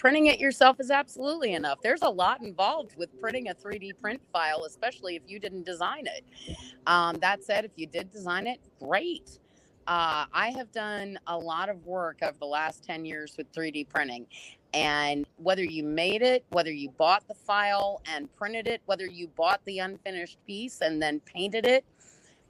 Printing 0.01 0.25
it 0.25 0.39
yourself 0.39 0.79
is 0.79 0.89
absolutely 0.89 1.53
enough. 1.53 1.77
There's 1.83 2.01
a 2.01 2.09
lot 2.09 2.41
involved 2.41 2.97
with 2.97 3.21
printing 3.21 3.49
a 3.49 3.53
3D 3.53 3.99
print 4.01 4.19
file, 4.33 4.63
especially 4.65 5.15
if 5.15 5.21
you 5.27 5.37
didn't 5.37 5.63
design 5.63 6.07
it. 6.07 6.57
Um, 6.87 7.17
that 7.21 7.43
said, 7.43 7.65
if 7.65 7.71
you 7.75 7.85
did 7.85 8.11
design 8.11 8.47
it, 8.47 8.57
great. 8.79 9.37
Uh, 9.85 10.25
I 10.33 10.55
have 10.57 10.71
done 10.71 11.19
a 11.27 11.37
lot 11.37 11.69
of 11.69 11.85
work 11.85 12.17
over 12.23 12.35
the 12.39 12.47
last 12.47 12.83
10 12.83 13.05
years 13.05 13.35
with 13.37 13.53
3D 13.53 13.89
printing. 13.89 14.25
And 14.73 15.27
whether 15.37 15.63
you 15.63 15.83
made 15.83 16.23
it, 16.23 16.45
whether 16.49 16.71
you 16.71 16.89
bought 16.97 17.27
the 17.27 17.35
file 17.35 18.01
and 18.11 18.27
printed 18.35 18.65
it, 18.65 18.81
whether 18.87 19.05
you 19.05 19.27
bought 19.27 19.63
the 19.65 19.77
unfinished 19.77 20.39
piece 20.47 20.81
and 20.81 20.99
then 20.99 21.19
painted 21.19 21.67
it, 21.67 21.85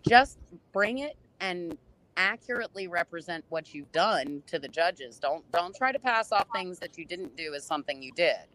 just 0.07 0.37
bring 0.71 0.99
it 0.99 1.17
and 1.41 1.77
accurately 2.17 2.87
represent 2.87 3.45
what 3.49 3.73
you've 3.73 3.91
done 3.91 4.43
to 4.47 4.59
the 4.59 4.67
judges. 4.67 5.19
Don't 5.19 5.49
don't 5.51 5.75
try 5.75 5.91
to 5.91 5.99
pass 5.99 6.31
off 6.31 6.47
things 6.53 6.79
that 6.79 6.97
you 6.97 7.05
didn't 7.05 7.35
do 7.35 7.53
as 7.53 7.65
something 7.65 8.01
you 8.01 8.11
did. 8.13 8.47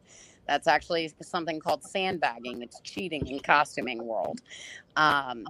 That's 0.47 0.67
actually 0.69 1.13
something 1.23 1.61
called 1.61 1.83
sandbagging. 1.83 2.63
It's 2.63 2.81
cheating 2.83 3.27
in 3.27 3.41
costuming 3.41 4.05
world. 4.05 4.41
Um, 4.97 5.47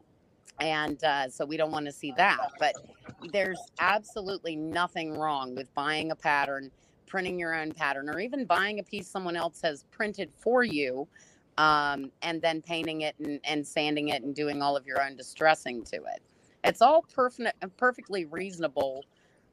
and 0.61 1.03
uh, 1.05 1.29
so 1.29 1.45
we 1.45 1.57
don't 1.57 1.71
want 1.71 1.87
to 1.87 1.93
see 1.93 2.13
that. 2.17 2.51
But 2.59 2.75
there's 3.33 3.61
absolutely 3.79 4.57
nothing 4.57 5.13
wrong 5.19 5.55
with 5.55 5.73
buying 5.75 6.11
a 6.11 6.17
pattern, 6.17 6.71
printing 7.07 7.39
your 7.39 7.55
own 7.55 7.73
pattern 7.73 8.09
or 8.09 8.21
even 8.21 8.47
buying 8.47 8.79
a 8.79 8.83
piece 8.83 9.09
someone 9.09 9.37
else 9.37 9.61
has 9.63 9.85
printed 9.91 10.33
for 10.39 10.65
you 10.65 11.07
um, 11.59 12.11
and 12.23 12.41
then 12.43 12.63
painting 12.63 13.03
it 13.03 13.15
and, 13.19 13.41
and 13.45 13.67
sanding 13.67 14.09
it 14.09 14.23
and 14.23 14.35
doing 14.35 14.63
all 14.63 14.77
of 14.77 14.87
your 14.87 15.03
own 15.03 15.17
distressing 15.17 15.85
to 15.85 15.97
it. 15.97 16.23
It's 16.67 16.83
all 16.83 17.03
perfect, 17.03 17.65
perfectly 17.77 18.25
reasonable 18.25 19.05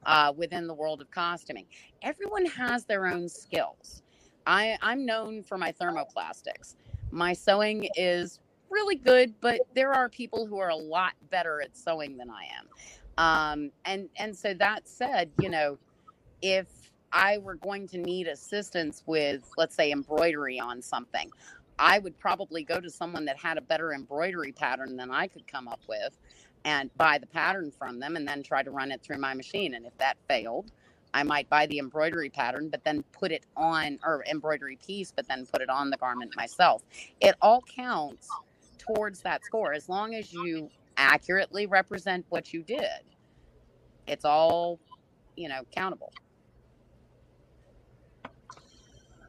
uh, 0.06 0.34
within 0.36 0.68
the 0.68 0.74
world 0.74 1.02
of 1.02 1.12
costuming. 1.12 1.68
Everyone 2.02 2.46
has 2.48 2.86
their 2.86 3.08
own 3.08 3.30
skills. 3.30 4.02
I, 4.48 4.78
I'm 4.82 5.06
known 5.06 5.44
for 5.44 5.58
my 5.58 5.72
thermoplastics. 5.72 6.76
My 7.12 7.34
sewing 7.34 7.88
is 7.96 8.40
really 8.70 8.96
good, 8.96 9.36
but 9.42 9.62
there 9.76 9.94
are 9.94 10.10
people 10.10 10.48
who 10.48 10.58
are 10.58 10.70
a 10.70 10.76
lot 10.76 11.14
better 11.30 11.62
at 11.62 11.78
sewing 11.78 12.18
than 12.18 12.30
I 12.32 12.46
am. 12.58 12.68
Um, 13.16 13.72
and 13.86 14.10
and 14.18 14.36
so 14.36 14.56
that 14.56 14.88
said, 14.88 15.30
you 15.40 15.50
know, 15.50 15.78
if 16.42 16.68
I 17.12 17.38
were 17.38 17.56
going 17.56 17.88
to 17.90 18.00
need 18.00 18.28
assistance 18.28 19.04
with, 19.06 19.48
let's 19.56 19.76
say, 19.76 19.92
embroidery 19.92 20.60
on 20.60 20.82
something, 20.82 21.32
I 21.78 22.00
would 22.00 22.18
probably 22.18 22.64
go 22.64 22.80
to 22.82 22.90
someone 22.90 23.26
that 23.26 23.38
had 23.38 23.58
a 23.58 23.62
better 23.62 23.94
embroidery 23.94 24.52
pattern 24.52 24.98
than 24.98 25.12
I 25.12 25.28
could 25.28 25.48
come 25.48 25.68
up 25.68 25.82
with 25.88 26.18
and 26.66 26.90
buy 26.98 27.18
the 27.18 27.28
pattern 27.28 27.72
from 27.72 28.00
them 28.00 28.16
and 28.16 28.28
then 28.28 28.44
try 28.44 28.64
to 28.64 28.72
run 28.72 28.92
it 28.92 29.02
through 29.02 29.18
my 29.18 29.34
machine. 29.34 29.74
And 29.74 29.86
if 29.86 29.98
that 29.98 30.18
failed, 30.28 30.72
I 31.14 31.24
might 31.24 31.50
buy 31.50 31.68
the 31.68 31.80
embroidery 31.80 32.30
pattern, 32.30 32.70
but 32.70 32.84
then 32.84 33.04
put 33.12 33.32
it 33.32 33.46
on, 33.56 34.00
or 34.04 34.24
embroidery 34.30 34.78
piece, 34.78 35.12
but 35.12 35.28
then 35.28 35.46
put 35.46 35.62
it 35.62 35.70
on 35.70 35.90
the 35.90 35.98
garment 35.98 36.36
myself. 36.36 36.82
It 37.22 37.36
all 37.42 37.62
counts 37.62 38.30
towards 38.78 39.22
that 39.22 39.44
score 39.46 39.74
as 39.74 39.88
long 39.88 40.16
as 40.16 40.34
you 40.34 40.70
accurately 40.98 41.66
represent 41.68 42.26
what 42.30 42.54
you 42.54 42.64
did. 42.64 43.04
It's 44.08 44.26
all, 44.26 44.80
you 45.36 45.50
know, 45.50 45.62
countable. 45.72 46.14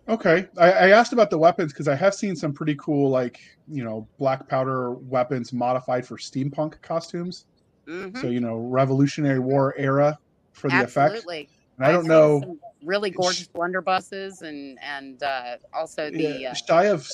Okay, 0.09 0.47
I, 0.59 0.71
I 0.71 0.91
asked 0.91 1.15
about 1.15 1.31
the 1.31 1.39
weapons 1.39 1.73
because 1.73 1.89
I 1.89 1.95
have 1.95 2.15
seen 2.15 2.37
some 2.37 2.53
pretty 2.53 2.77
cool, 2.77 3.11
like 3.11 3.39
you 3.67 3.83
know, 3.83 4.09
black 4.19 4.49
powder 4.49 4.93
weapons 4.93 5.53
modified 5.53 6.07
for 6.07 6.19
steampunk 6.19 6.81
costumes. 6.83 7.47
Mhm. 7.87 8.21
So 8.21 8.29
you 8.29 8.41
know, 8.41 8.57
Revolutionary 8.57 9.41
War 9.41 9.75
era 9.79 10.17
for 10.53 10.71
the 10.71 10.83
effect. 10.83 11.17
Absolutely. 11.17 11.51
And 11.79 11.87
I 11.87 11.93
don't 11.93 12.07
know, 12.07 12.59
really 12.83 13.11
gorgeous 13.11 13.49
blunderbusses 13.49 14.43
and 14.43 14.79
and 14.83 15.23
uh, 15.23 15.57
also 15.73 16.11
the 16.11 16.47
yeah, 16.47 16.53
uh, 16.53 16.55
shy 16.55 16.85
of 16.87 17.07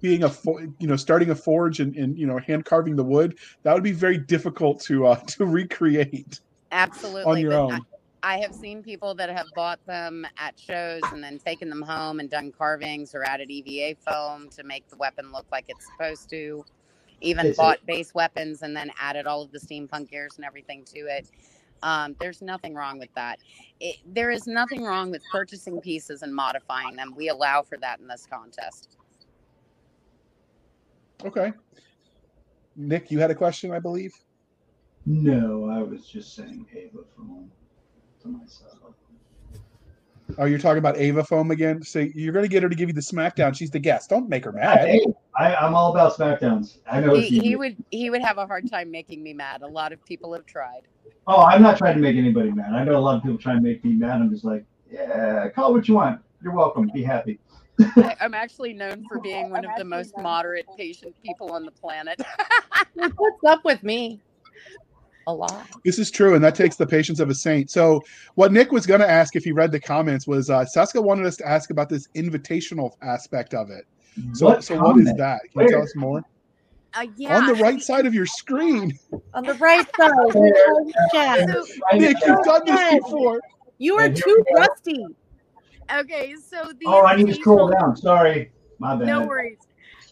being 0.00 0.24
a 0.24 0.28
fo- 0.28 0.58
you 0.58 0.86
know 0.86 0.96
starting 0.96 1.30
a 1.30 1.34
forge 1.34 1.80
and, 1.80 1.94
and 1.96 2.18
you 2.18 2.26
know 2.26 2.38
hand 2.38 2.64
carving 2.64 2.96
the 2.96 3.04
wood. 3.04 3.34
That 3.64 3.74
would 3.74 3.84
be 3.84 3.92
very 3.92 4.18
difficult 4.18 4.80
to 4.82 5.06
uh, 5.06 5.16
to 5.28 5.46
recreate 5.46 6.40
absolutely 6.70 7.24
on 7.24 7.40
your 7.40 7.56
own. 7.58 7.70
I, 7.70 7.91
I 8.22 8.38
have 8.38 8.54
seen 8.54 8.82
people 8.82 9.14
that 9.16 9.30
have 9.30 9.46
bought 9.54 9.84
them 9.84 10.24
at 10.38 10.58
shows 10.58 11.02
and 11.12 11.22
then 11.22 11.38
taken 11.38 11.68
them 11.68 11.82
home 11.82 12.20
and 12.20 12.30
done 12.30 12.52
carvings 12.52 13.14
or 13.14 13.24
added 13.24 13.50
EVA 13.50 13.96
foam 14.00 14.48
to 14.50 14.62
make 14.62 14.88
the 14.88 14.96
weapon 14.96 15.32
look 15.32 15.46
like 15.50 15.64
it's 15.68 15.86
supposed 15.86 16.30
to. 16.30 16.64
Even 17.20 17.46
Is 17.46 17.52
it- 17.52 17.56
bought 17.56 17.84
base 17.84 18.14
weapons 18.14 18.62
and 18.62 18.76
then 18.76 18.92
added 18.98 19.26
all 19.26 19.42
of 19.42 19.50
the 19.50 19.58
steampunk 19.58 20.08
gears 20.10 20.36
and 20.36 20.44
everything 20.44 20.84
to 20.94 21.00
it. 21.00 21.28
Um, 21.82 22.14
there's 22.20 22.40
nothing 22.42 22.74
wrong 22.74 23.00
with 23.00 23.12
that. 23.14 23.40
It, 23.80 23.96
there 24.06 24.30
is 24.30 24.46
nothing 24.46 24.84
wrong 24.84 25.10
with 25.10 25.22
purchasing 25.32 25.80
pieces 25.80 26.22
and 26.22 26.32
modifying 26.32 26.94
them. 26.94 27.12
We 27.16 27.28
allow 27.28 27.62
for 27.62 27.76
that 27.78 27.98
in 27.98 28.06
this 28.06 28.24
contest. 28.30 28.96
Okay, 31.24 31.52
Nick, 32.76 33.10
you 33.10 33.18
had 33.18 33.32
a 33.32 33.34
question, 33.34 33.72
I 33.72 33.80
believe. 33.80 34.12
No, 35.06 35.68
I 35.68 35.82
was 35.82 36.06
just 36.06 36.36
saying 36.36 36.66
Ava 36.72 36.98
phone 37.16 37.50
to 38.22 38.28
myself. 38.28 38.94
Oh, 40.38 40.44
you're 40.46 40.58
talking 40.58 40.78
about 40.78 40.96
Ava 40.96 41.24
foam 41.24 41.50
again. 41.50 41.82
So 41.82 41.98
you're 41.98 42.32
going 42.32 42.44
to 42.44 42.48
get 42.48 42.62
her 42.62 42.68
to 42.68 42.74
give 42.74 42.88
you 42.88 42.94
the 42.94 43.02
smackdown. 43.02 43.56
She's 43.56 43.70
the 43.70 43.78
guest. 43.78 44.08
Don't 44.08 44.28
make 44.28 44.44
her 44.44 44.52
mad. 44.52 44.88
Hey, 44.88 45.04
I, 45.38 45.54
I'm 45.54 45.74
all 45.74 45.92
about 45.92 46.16
Smackdowns. 46.16 46.78
I 46.90 47.00
know 47.00 47.14
He, 47.14 47.40
he 47.40 47.56
would 47.56 47.76
he 47.90 48.10
would 48.10 48.22
have 48.22 48.38
a 48.38 48.46
hard 48.46 48.70
time 48.70 48.90
making 48.90 49.22
me 49.22 49.34
mad. 49.34 49.62
A 49.62 49.66
lot 49.66 49.92
of 49.92 50.02
people 50.04 50.32
have 50.32 50.46
tried. 50.46 50.82
Oh, 51.26 51.42
I'm 51.42 51.62
not 51.62 51.78
trying 51.78 51.94
to 51.96 52.00
make 52.00 52.16
anybody 52.16 52.50
mad. 52.50 52.72
I 52.72 52.84
know 52.84 52.96
a 52.96 52.98
lot 52.98 53.16
of 53.16 53.22
people 53.22 53.38
try 53.38 53.52
and 53.52 53.62
make 53.62 53.84
me 53.84 53.92
mad. 53.92 54.20
I'm 54.20 54.30
just 54.30 54.44
like, 54.44 54.64
yeah, 54.90 55.48
call 55.50 55.70
it 55.70 55.72
what 55.72 55.88
you 55.88 55.94
want. 55.94 56.20
You're 56.42 56.54
welcome. 56.54 56.90
Be 56.92 57.02
happy. 57.02 57.38
I, 57.96 58.16
I'm 58.20 58.34
actually 58.34 58.72
known 58.72 59.04
for 59.06 59.20
being 59.20 59.50
one 59.50 59.64
of 59.64 59.70
the 59.76 59.84
most 59.84 60.16
moderate, 60.18 60.66
patient 60.76 61.14
people 61.22 61.52
on 61.52 61.64
the 61.64 61.70
planet. 61.70 62.20
What's 62.94 63.44
up 63.46 63.64
with 63.64 63.82
me? 63.82 64.20
A 65.26 65.32
lot. 65.32 65.66
This 65.84 65.98
is 65.98 66.10
true, 66.10 66.34
and 66.34 66.42
that 66.42 66.54
takes 66.54 66.76
the 66.76 66.86
patience 66.86 67.20
of 67.20 67.30
a 67.30 67.34
saint. 67.34 67.70
So, 67.70 68.02
what 68.34 68.52
Nick 68.52 68.72
was 68.72 68.86
going 68.86 69.00
to 69.00 69.08
ask 69.08 69.36
if 69.36 69.44
he 69.44 69.52
read 69.52 69.70
the 69.70 69.80
comments 69.80 70.26
was 70.26 70.50
uh, 70.50 70.64
Cisca 70.64 71.00
wanted 71.00 71.26
us 71.26 71.36
to 71.36 71.48
ask 71.48 71.70
about 71.70 71.88
this 71.88 72.08
invitational 72.16 72.92
aspect 73.02 73.54
of 73.54 73.70
it. 73.70 73.84
So, 74.34 74.46
What 74.46 74.64
so 74.64 74.76
what 74.76 74.98
is 74.98 75.12
that? 75.14 75.40
Can 75.52 75.62
you 75.62 75.68
tell 75.68 75.82
us 75.82 75.94
more? 75.96 76.22
Uh, 76.94 77.06
yeah, 77.16 77.38
On 77.38 77.46
the 77.46 77.54
right 77.54 77.80
side 77.80 78.04
of 78.04 78.14
your 78.14 78.26
screen, 78.26 78.98
On 79.34 79.44
the 79.44 79.54
right 79.54 79.86
side. 79.96 80.10
There. 80.32 80.84
Chat. 81.12 81.48
So, 81.48 81.64
Nick. 81.94 82.16
You've 82.26 82.44
done 82.44 82.62
this 82.66 82.94
before. 82.94 83.40
You 83.78 83.96
are 83.98 84.08
too 84.08 84.44
we 84.48 84.60
rusty. 84.60 85.06
okay, 85.94 86.34
so 86.34 86.72
the 86.78 86.84
Oh, 86.86 87.04
I 87.04 87.16
need 87.16 87.28
to 87.28 87.34
scroll 87.34 87.68
down. 87.68 87.96
Sorry. 87.96 88.50
My 88.78 88.96
bad. 88.96 89.06
No 89.06 89.26
worries. 89.26 89.58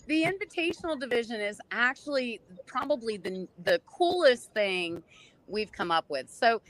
The 0.06 0.24
invitational 0.24 0.98
division 0.98 1.40
is 1.40 1.60
actually 1.70 2.40
probably 2.66 3.16
the 3.16 3.48
the 3.64 3.80
coolest 3.86 4.52
thing 4.52 5.02
we've 5.50 5.72
come 5.72 5.90
up 5.90 6.04
with. 6.08 6.30
So, 6.30 6.62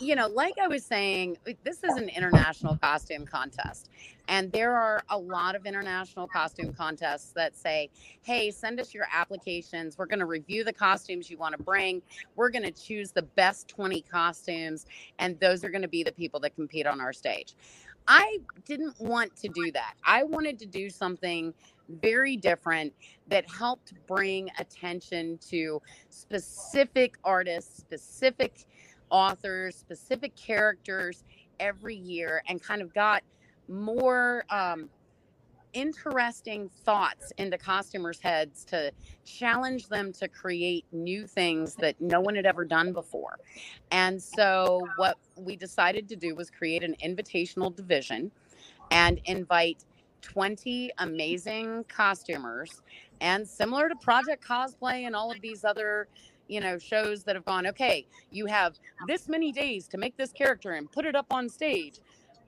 you 0.00 0.16
know, 0.16 0.26
like 0.28 0.54
I 0.60 0.68
was 0.68 0.84
saying, 0.84 1.38
this 1.64 1.84
is 1.84 1.96
an 1.96 2.08
international 2.08 2.76
costume 2.76 3.24
contest. 3.26 3.88
And 4.28 4.50
there 4.50 4.76
are 4.76 5.04
a 5.10 5.18
lot 5.18 5.54
of 5.54 5.66
international 5.66 6.26
costume 6.26 6.72
contests 6.72 7.32
that 7.32 7.56
say, 7.56 7.90
hey, 8.22 8.50
send 8.50 8.80
us 8.80 8.92
your 8.92 9.06
applications. 9.12 9.96
We're 9.96 10.06
going 10.06 10.18
to 10.18 10.26
review 10.26 10.64
the 10.64 10.72
costumes 10.72 11.30
you 11.30 11.38
want 11.38 11.56
to 11.56 11.62
bring. 11.62 12.02
We're 12.34 12.50
going 12.50 12.64
to 12.64 12.72
choose 12.72 13.12
the 13.12 13.22
best 13.22 13.68
20 13.68 14.02
costumes, 14.02 14.86
and 15.18 15.38
those 15.38 15.62
are 15.64 15.70
going 15.70 15.82
to 15.82 15.88
be 15.88 16.02
the 16.02 16.12
people 16.12 16.40
that 16.40 16.54
compete 16.56 16.86
on 16.86 17.00
our 17.00 17.12
stage. 17.12 17.54
I 18.08 18.38
didn't 18.64 19.00
want 19.00 19.36
to 19.36 19.48
do 19.48 19.70
that. 19.72 19.94
I 20.04 20.24
wanted 20.24 20.58
to 20.60 20.66
do 20.66 20.90
something 20.90 21.52
very 21.88 22.36
different 22.36 22.92
that 23.28 23.48
helped 23.50 23.92
bring 24.06 24.50
attention 24.58 25.38
to 25.50 25.80
specific 26.10 27.16
artists, 27.24 27.78
specific 27.78 28.66
authors, 29.10 29.76
specific 29.76 30.34
characters 30.36 31.24
every 31.60 31.96
year 31.96 32.42
and 32.48 32.62
kind 32.62 32.82
of 32.82 32.92
got 32.92 33.22
more 33.68 34.44
um, 34.50 34.88
interesting 35.72 36.70
thoughts 36.84 37.32
into 37.38 37.58
costumers' 37.58 38.20
heads 38.20 38.64
to 38.64 38.90
challenge 39.24 39.88
them 39.88 40.12
to 40.12 40.28
create 40.28 40.84
new 40.92 41.26
things 41.26 41.74
that 41.76 42.00
no 42.00 42.20
one 42.20 42.34
had 42.34 42.46
ever 42.46 42.64
done 42.64 42.92
before. 42.92 43.38
And 43.90 44.20
so, 44.20 44.80
what 44.96 45.18
we 45.36 45.56
decided 45.56 46.08
to 46.08 46.16
do 46.16 46.34
was 46.34 46.50
create 46.50 46.82
an 46.82 46.96
invitational 47.04 47.74
division 47.74 48.30
and 48.90 49.20
invite 49.26 49.84
20 50.26 50.90
amazing 50.98 51.84
costumers. 51.88 52.82
And 53.20 53.46
similar 53.46 53.88
to 53.88 53.96
Project 53.96 54.44
Cosplay 54.44 55.06
and 55.06 55.14
all 55.14 55.30
of 55.30 55.40
these 55.40 55.64
other, 55.64 56.08
you 56.48 56.60
know, 56.60 56.78
shows 56.78 57.22
that 57.24 57.36
have 57.36 57.44
gone, 57.44 57.66
okay, 57.68 58.06
you 58.30 58.46
have 58.46 58.74
this 59.06 59.28
many 59.28 59.52
days 59.52 59.86
to 59.88 59.98
make 59.98 60.16
this 60.16 60.32
character 60.32 60.72
and 60.72 60.90
put 60.90 61.06
it 61.06 61.14
up 61.14 61.26
on 61.30 61.48
stage. 61.48 62.00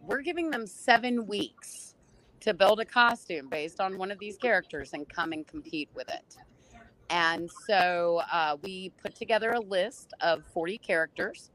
We're 0.02 0.22
giving 0.22 0.50
them 0.50 0.66
seven 0.66 1.26
weeks 1.26 1.94
to 2.40 2.52
build 2.52 2.80
a 2.80 2.84
costume 2.84 3.48
based 3.48 3.80
on 3.80 3.96
one 3.96 4.10
of 4.10 4.18
these 4.18 4.36
characters 4.36 4.92
and 4.92 5.08
come 5.08 5.32
and 5.32 5.46
compete 5.46 5.88
with 5.94 6.08
it. 6.08 6.36
And 7.10 7.48
so 7.66 8.20
uh, 8.30 8.56
we 8.62 8.92
put 9.02 9.14
together 9.14 9.52
a 9.52 9.60
list 9.60 10.12
of 10.20 10.44
40 10.52 10.78
characters 10.78 11.50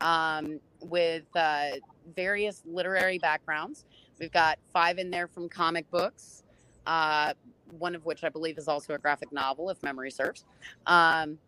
um, 0.00 0.60
with 0.80 1.24
uh, 1.34 1.72
various 2.14 2.62
literary 2.64 3.18
backgrounds. 3.18 3.84
We've 4.18 4.32
got 4.32 4.58
five 4.72 4.98
in 4.98 5.10
there 5.10 5.26
from 5.26 5.48
comic 5.48 5.90
books, 5.90 6.42
uh, 6.86 7.34
one 7.78 7.94
of 7.94 8.04
which 8.04 8.24
I 8.24 8.28
believe 8.28 8.58
is 8.58 8.68
also 8.68 8.94
a 8.94 8.98
graphic 8.98 9.32
novel, 9.32 9.70
if 9.70 9.82
memory 9.82 10.10
serves. 10.10 10.44
Um, 10.86 11.38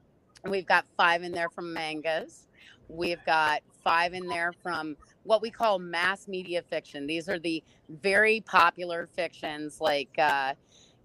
we've 0.44 0.66
got 0.66 0.84
five 0.96 1.22
in 1.22 1.32
there 1.32 1.50
from 1.50 1.72
mangas. 1.72 2.46
We've 2.88 3.24
got 3.26 3.62
five 3.82 4.14
in 4.14 4.26
there 4.26 4.52
from 4.62 4.96
what 5.24 5.42
we 5.42 5.50
call 5.50 5.78
mass 5.78 6.28
media 6.28 6.62
fiction. 6.62 7.06
These 7.06 7.28
are 7.28 7.38
the 7.38 7.62
very 7.88 8.40
popular 8.40 9.08
fictions 9.14 9.80
like, 9.80 10.10
uh, 10.18 10.54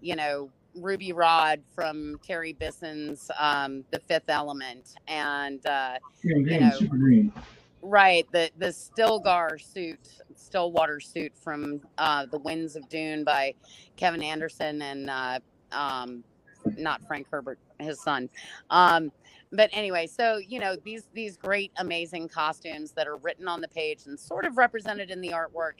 you 0.00 0.16
know, 0.16 0.50
Ruby 0.74 1.12
Rhod 1.12 1.60
from 1.74 2.18
Terry 2.24 2.54
Bisson's 2.54 3.30
um, 3.38 3.84
The 3.90 3.98
Fifth 3.98 4.28
Element 4.28 4.94
and 5.06 5.64
uh, 5.66 5.98
Green, 6.22 6.44
green, 6.44 6.60
know. 6.60 7.42
Right, 7.82 8.26
the 8.32 8.50
the 8.58 8.68
Stilgar 8.68 9.60
suit, 9.60 10.21
Stillwater 10.42 11.00
suit 11.00 11.32
from 11.36 11.80
uh, 11.98 12.26
the 12.26 12.38
Winds 12.38 12.76
of 12.76 12.88
Dune 12.88 13.24
by 13.24 13.54
Kevin 13.96 14.22
Anderson 14.22 14.82
and 14.82 15.10
uh, 15.10 15.38
um, 15.72 16.24
not 16.76 17.02
Frank 17.06 17.26
Herbert 17.30 17.58
his 17.78 18.00
son. 18.00 18.28
Um, 18.70 19.12
but 19.52 19.70
anyway, 19.72 20.06
so 20.06 20.38
you 20.38 20.58
know 20.60 20.76
these 20.76 21.08
these 21.12 21.36
great, 21.36 21.72
amazing 21.78 22.28
costumes 22.28 22.92
that 22.92 23.06
are 23.06 23.16
written 23.16 23.48
on 23.48 23.60
the 23.60 23.68
page 23.68 24.06
and 24.06 24.18
sort 24.18 24.46
of 24.46 24.56
represented 24.56 25.10
in 25.10 25.20
the 25.20 25.28
artwork, 25.28 25.74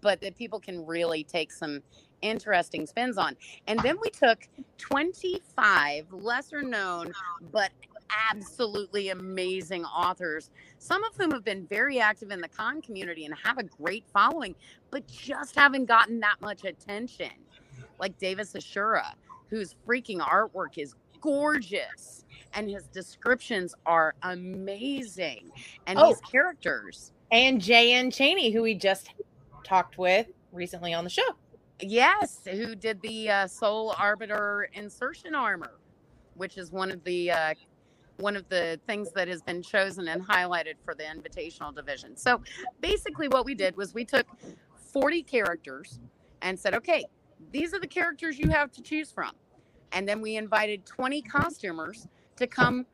but 0.00 0.20
that 0.20 0.36
people 0.36 0.60
can 0.60 0.86
really 0.86 1.24
take 1.24 1.52
some 1.52 1.82
interesting 2.22 2.86
spins 2.86 3.18
on. 3.18 3.36
And 3.66 3.78
then 3.80 3.96
we 4.00 4.10
took 4.10 4.48
25 4.78 6.12
lesser 6.12 6.62
known 6.62 7.12
but 7.52 7.70
absolutely 8.30 9.10
amazing 9.10 9.84
authors, 9.84 10.50
some 10.78 11.04
of 11.04 11.12
whom 11.16 11.30
have 11.32 11.44
been 11.44 11.66
very 11.66 12.00
active 12.00 12.30
in 12.30 12.40
the 12.40 12.48
con 12.48 12.82
community 12.82 13.24
and 13.26 13.34
have 13.44 13.58
a 13.58 13.64
great 13.64 14.04
following, 14.12 14.54
but 14.90 15.06
just 15.06 15.54
haven't 15.56 15.86
gotten 15.86 16.20
that 16.20 16.36
much 16.40 16.64
attention. 16.64 17.30
Like 17.98 18.18
Davis 18.18 18.52
Ashura, 18.54 19.14
whose 19.50 19.74
freaking 19.86 20.20
artwork 20.20 20.78
is 20.78 20.94
gorgeous 21.20 22.24
and 22.54 22.70
his 22.70 22.86
descriptions 22.88 23.74
are 23.86 24.14
amazing. 24.22 25.50
And 25.86 25.98
Oh. 25.98 26.08
these 26.08 26.20
characters, 26.20 27.12
And 27.30 27.60
J.N. 27.60 28.10
Cheney, 28.10 28.50
who 28.52 28.62
we 28.62 28.74
just 28.74 29.10
talked 29.64 29.98
with 29.98 30.28
recently 30.52 30.94
on 30.94 31.04
the 31.04 31.10
show. 31.10 31.36
yes, 31.80 32.40
who 32.50 32.74
did 32.74 33.00
the 33.02 33.30
uh, 33.30 33.46
Soul 33.46 33.94
Arbiter 33.98 34.68
insertion 34.74 35.34
armor, 35.34 35.72
which 36.34 36.56
is 36.58 36.72
one 36.72 36.90
of 36.90 37.04
the 37.04 37.30
uh, 37.30 37.54
one 38.18 38.36
of 38.36 38.48
the 38.48 38.80
things 38.86 39.12
that 39.12 39.28
has 39.28 39.42
been 39.42 39.62
chosen 39.62 40.08
and 40.08 40.26
highlighted 40.26 40.74
for 40.84 40.94
the 40.94 41.04
invitational 41.04 41.74
division. 41.74 42.16
So 42.16 42.42
basically, 42.80 43.28
what 43.28 43.44
we 43.44 43.54
did 43.54 43.76
was 43.76 43.94
we 43.94 44.04
took 44.04 44.26
40 44.92 45.22
characters 45.22 46.00
and 46.42 46.58
said, 46.58 46.74
okay, 46.74 47.04
these 47.52 47.72
are 47.74 47.80
the 47.80 47.86
characters 47.86 48.38
you 48.38 48.50
have 48.50 48.70
to 48.72 48.82
choose 48.82 49.10
from. 49.10 49.32
And 49.92 50.08
then 50.08 50.20
we 50.20 50.36
invited 50.36 50.84
20 50.84 51.22
costumers 51.22 52.06
to 52.36 52.46
come 52.46 52.86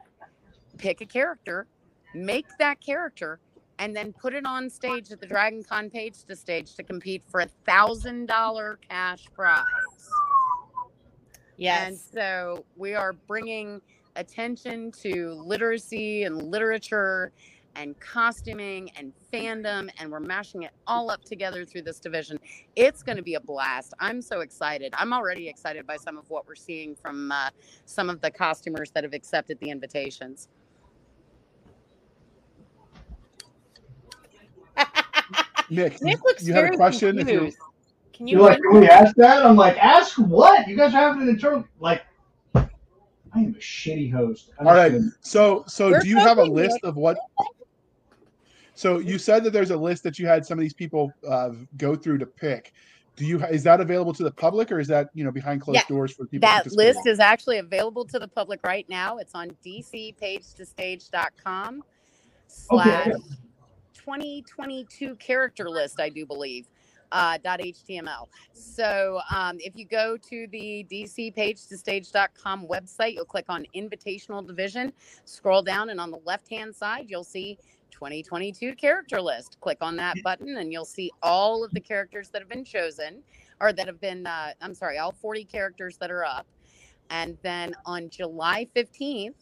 pick 0.78 1.00
a 1.00 1.06
character, 1.06 1.66
make 2.14 2.46
that 2.58 2.80
character, 2.80 3.40
and 3.78 3.96
then 3.96 4.12
put 4.12 4.34
it 4.34 4.46
on 4.46 4.70
stage 4.70 5.10
at 5.10 5.20
the 5.20 5.26
Dragon 5.26 5.62
Con 5.64 5.90
page 5.90 6.24
to 6.24 6.36
stage 6.36 6.74
to 6.76 6.82
compete 6.82 7.22
for 7.28 7.40
a 7.40 7.48
thousand 7.66 8.26
dollar 8.26 8.78
cash 8.88 9.26
prize. 9.34 9.64
Yes. 11.56 11.86
And 11.86 11.98
so 11.98 12.64
we 12.76 12.94
are 12.94 13.12
bringing 13.12 13.80
attention 14.16 14.90
to 15.02 15.32
literacy 15.32 16.24
and 16.24 16.42
literature 16.42 17.32
and 17.76 17.98
costuming 17.98 18.90
and 18.96 19.12
fandom, 19.32 19.88
and 19.98 20.10
we're 20.10 20.20
mashing 20.20 20.62
it 20.62 20.70
all 20.86 21.10
up 21.10 21.24
together 21.24 21.64
through 21.64 21.82
this 21.82 21.98
division. 21.98 22.38
It's 22.76 23.02
going 23.02 23.16
to 23.16 23.22
be 23.22 23.34
a 23.34 23.40
blast. 23.40 23.94
I'm 23.98 24.22
so 24.22 24.40
excited. 24.40 24.94
I'm 24.96 25.12
already 25.12 25.48
excited 25.48 25.86
by 25.86 25.96
some 25.96 26.16
of 26.16 26.28
what 26.30 26.46
we're 26.46 26.54
seeing 26.54 26.94
from 26.94 27.32
uh, 27.32 27.50
some 27.84 28.08
of 28.08 28.20
the 28.20 28.30
costumers 28.30 28.90
that 28.92 29.04
have 29.04 29.12
accepted 29.12 29.58
the 29.60 29.70
invitations. 29.70 30.48
Nick, 35.70 36.02
Nick 36.02 36.22
looks 36.22 36.46
you 36.46 36.52
had 36.52 36.72
a 36.72 36.76
question? 36.76 37.18
If 37.18 37.28
you. 37.28 37.52
Can 38.12 38.28
you 38.28 38.36
You're 38.38 38.46
like, 38.48 38.60
can 38.60 38.80
we 38.80 38.88
ask 38.88 39.16
that? 39.16 39.44
I'm 39.44 39.56
like, 39.56 39.76
ask 39.78 40.16
what? 40.16 40.68
You 40.68 40.76
guys 40.76 40.94
are 40.94 40.98
having 40.98 41.22
an 41.22 41.28
internal 41.28 41.64
like. 41.80 42.02
I 43.34 43.40
am 43.40 43.54
a 43.54 43.58
shitty 43.58 44.12
host. 44.12 44.50
All 44.58 44.66
right. 44.66 44.92
Understood. 44.92 45.12
So, 45.22 45.64
so 45.66 45.90
We're 45.90 46.00
do 46.00 46.08
you 46.08 46.16
have 46.16 46.36
a 46.38 46.44
list 46.44 46.80
of 46.84 46.96
what? 46.96 47.18
So 48.74 48.98
you 48.98 49.18
said 49.18 49.44
that 49.44 49.52
there's 49.52 49.70
a 49.70 49.76
list 49.76 50.02
that 50.04 50.18
you 50.18 50.26
had 50.26 50.44
some 50.44 50.58
of 50.58 50.62
these 50.62 50.74
people 50.74 51.12
uh, 51.28 51.50
go 51.76 51.94
through 51.94 52.18
to 52.18 52.26
pick. 52.26 52.72
Do 53.16 53.24
you 53.24 53.40
is 53.44 53.62
that 53.62 53.80
available 53.80 54.12
to 54.14 54.24
the 54.24 54.32
public 54.32 54.72
or 54.72 54.80
is 54.80 54.88
that 54.88 55.06
you 55.14 55.22
know 55.24 55.30
behind 55.30 55.60
closed 55.60 55.82
Yeah, 55.88 55.88
doors 55.88 56.12
for 56.12 56.26
people? 56.26 56.48
That 56.48 56.64
participating? 56.64 56.94
list 56.94 57.06
is 57.06 57.20
actually 57.20 57.58
available 57.58 58.04
to 58.06 58.18
the 58.18 58.26
public 58.26 58.58
right 58.64 58.84
now. 58.88 59.18
It's 59.18 59.34
on 59.34 59.50
dcpagetostage.com 59.64 61.84
slash 62.48 63.14
2022 63.94 65.14
character 65.16 65.68
list, 65.70 66.00
I 66.00 66.08
do 66.08 66.26
believe. 66.26 66.66
Uh, 67.12 67.38
.html. 67.38 68.26
So 68.52 69.20
um, 69.32 69.58
if 69.60 69.76
you 69.76 69.84
go 69.84 70.16
to 70.16 70.46
the 70.48 70.84
dcpagetostage.com 70.90 72.66
website, 72.66 73.14
you'll 73.14 73.24
click 73.24 73.44
on 73.48 73.66
Invitational 73.76 74.44
Division, 74.44 74.92
scroll 75.24 75.62
down, 75.62 75.90
and 75.90 76.00
on 76.00 76.10
the 76.10 76.20
left 76.24 76.48
hand 76.48 76.74
side, 76.74 77.06
you'll 77.08 77.22
see 77.22 77.56
2022 77.92 78.74
character 78.74 79.20
list. 79.20 79.58
Click 79.60 79.78
on 79.80 79.96
that 79.96 80.16
button, 80.24 80.56
and 80.56 80.72
you'll 80.72 80.84
see 80.84 81.10
all 81.22 81.64
of 81.64 81.70
the 81.70 81.80
characters 81.80 82.28
that 82.30 82.42
have 82.42 82.48
been 82.48 82.64
chosen, 82.64 83.22
or 83.60 83.72
that 83.72 83.86
have 83.86 84.00
been, 84.00 84.26
uh, 84.26 84.52
I'm 84.60 84.74
sorry, 84.74 84.98
all 84.98 85.12
40 85.12 85.44
characters 85.44 85.96
that 85.98 86.10
are 86.10 86.24
up. 86.24 86.46
And 87.10 87.38
then 87.42 87.74
on 87.86 88.10
July 88.10 88.66
15th, 88.74 89.34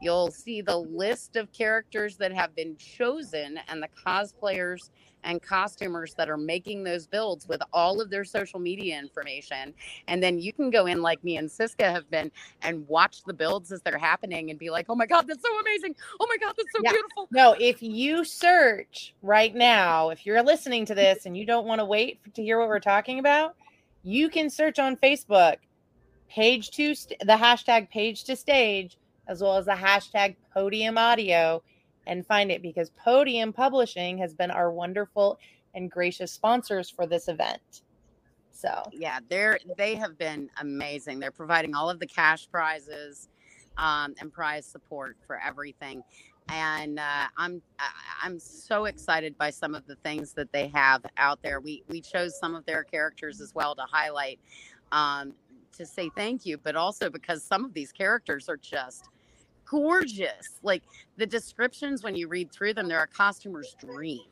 you'll 0.00 0.30
see 0.30 0.60
the 0.60 0.76
list 0.78 1.36
of 1.36 1.52
characters 1.52 2.16
that 2.18 2.32
have 2.32 2.54
been 2.54 2.76
chosen 2.76 3.58
and 3.68 3.82
the 3.82 3.88
cosplayers 4.06 4.90
and 5.24 5.42
costumers 5.42 6.14
that 6.14 6.28
are 6.30 6.36
making 6.36 6.84
those 6.84 7.06
builds 7.06 7.48
with 7.48 7.60
all 7.72 8.00
of 8.00 8.10
their 8.10 8.24
social 8.24 8.60
media 8.60 8.98
information. 8.98 9.74
And 10.06 10.22
then 10.22 10.38
you 10.38 10.52
can 10.52 10.70
go 10.70 10.86
in 10.86 11.02
like 11.02 11.22
me 11.24 11.36
and 11.36 11.50
Cisca 11.50 11.90
have 11.90 12.08
been 12.10 12.30
and 12.62 12.86
watch 12.88 13.24
the 13.24 13.34
builds 13.34 13.72
as 13.72 13.82
they're 13.82 13.98
happening 13.98 14.50
and 14.50 14.58
be 14.58 14.70
like, 14.70 14.86
oh 14.88 14.94
my 14.94 15.06
God, 15.06 15.26
that's 15.26 15.42
so 15.42 15.60
amazing. 15.60 15.96
Oh 16.20 16.26
my 16.28 16.36
God, 16.38 16.54
that's 16.56 16.72
so 16.72 16.82
Yeah. 16.82 16.92
beautiful. 16.92 17.28
No, 17.30 17.56
if 17.58 17.82
you 17.82 18.24
search 18.24 19.14
right 19.22 19.54
now, 19.54 20.10
if 20.10 20.24
you're 20.24 20.42
listening 20.42 20.86
to 20.86 20.94
this 20.94 21.26
and 21.26 21.36
you 21.36 21.44
don't 21.44 21.66
want 21.66 21.80
to 21.80 21.84
wait 21.84 22.20
to 22.34 22.42
hear 22.42 22.58
what 22.58 22.68
we're 22.68 22.80
talking 22.80 23.18
about, 23.18 23.56
you 24.04 24.28
can 24.30 24.48
search 24.48 24.78
on 24.78 24.96
Facebook, 24.96 25.56
page 26.28 26.70
to 26.72 26.94
st- 26.94 27.20
the 27.20 27.34
hashtag 27.34 27.90
page 27.90 28.24
to 28.24 28.36
stage, 28.36 28.96
as 29.28 29.42
well 29.42 29.56
as 29.56 29.66
the 29.66 29.72
hashtag 29.72 30.36
podium 30.52 30.98
audio, 30.98 31.62
and 32.06 32.26
find 32.26 32.50
it 32.50 32.62
because 32.62 32.90
Podium 32.90 33.52
Publishing 33.52 34.18
has 34.18 34.34
been 34.34 34.50
our 34.50 34.72
wonderful 34.72 35.38
and 35.74 35.90
gracious 35.90 36.32
sponsors 36.32 36.90
for 36.90 37.06
this 37.06 37.28
event. 37.28 37.82
So, 38.50 38.82
yeah 38.92 39.20
they're 39.28 39.58
they 39.76 39.94
have 39.94 40.18
been 40.18 40.50
amazing. 40.60 41.20
They're 41.20 41.30
providing 41.30 41.74
all 41.76 41.88
of 41.88 42.00
the 42.00 42.06
cash 42.06 42.48
prizes 42.50 43.28
um, 43.76 44.14
and 44.20 44.32
prize 44.32 44.66
support 44.66 45.16
for 45.26 45.38
everything. 45.40 46.02
And 46.48 46.98
uh, 46.98 47.26
i'm 47.36 47.60
i'm 48.22 48.38
so 48.40 48.86
excited 48.86 49.36
by 49.36 49.50
some 49.50 49.74
of 49.74 49.86
the 49.86 49.96
things 49.96 50.32
that 50.32 50.50
they 50.50 50.68
have 50.68 51.04
out 51.18 51.40
there. 51.42 51.60
We 51.60 51.84
we 51.88 52.00
chose 52.00 52.38
some 52.38 52.54
of 52.56 52.64
their 52.66 52.82
characters 52.82 53.40
as 53.40 53.54
well 53.54 53.74
to 53.76 53.82
highlight 53.82 54.40
um, 54.90 55.34
to 55.76 55.86
say 55.86 56.10
thank 56.16 56.46
you 56.46 56.58
but 56.58 56.74
also 56.74 57.10
because 57.10 57.44
some 57.44 57.64
of 57.64 57.74
these 57.74 57.92
characters 57.92 58.48
are 58.48 58.56
just 58.56 59.10
gorgeous 59.70 60.60
like 60.62 60.82
the 61.18 61.26
descriptions 61.26 62.02
when 62.02 62.14
you 62.16 62.28
read 62.28 62.50
through 62.52 62.74
them 62.74 62.88
they're 62.88 63.02
a 63.02 63.08
costumer's 63.08 63.76
dream 63.80 64.28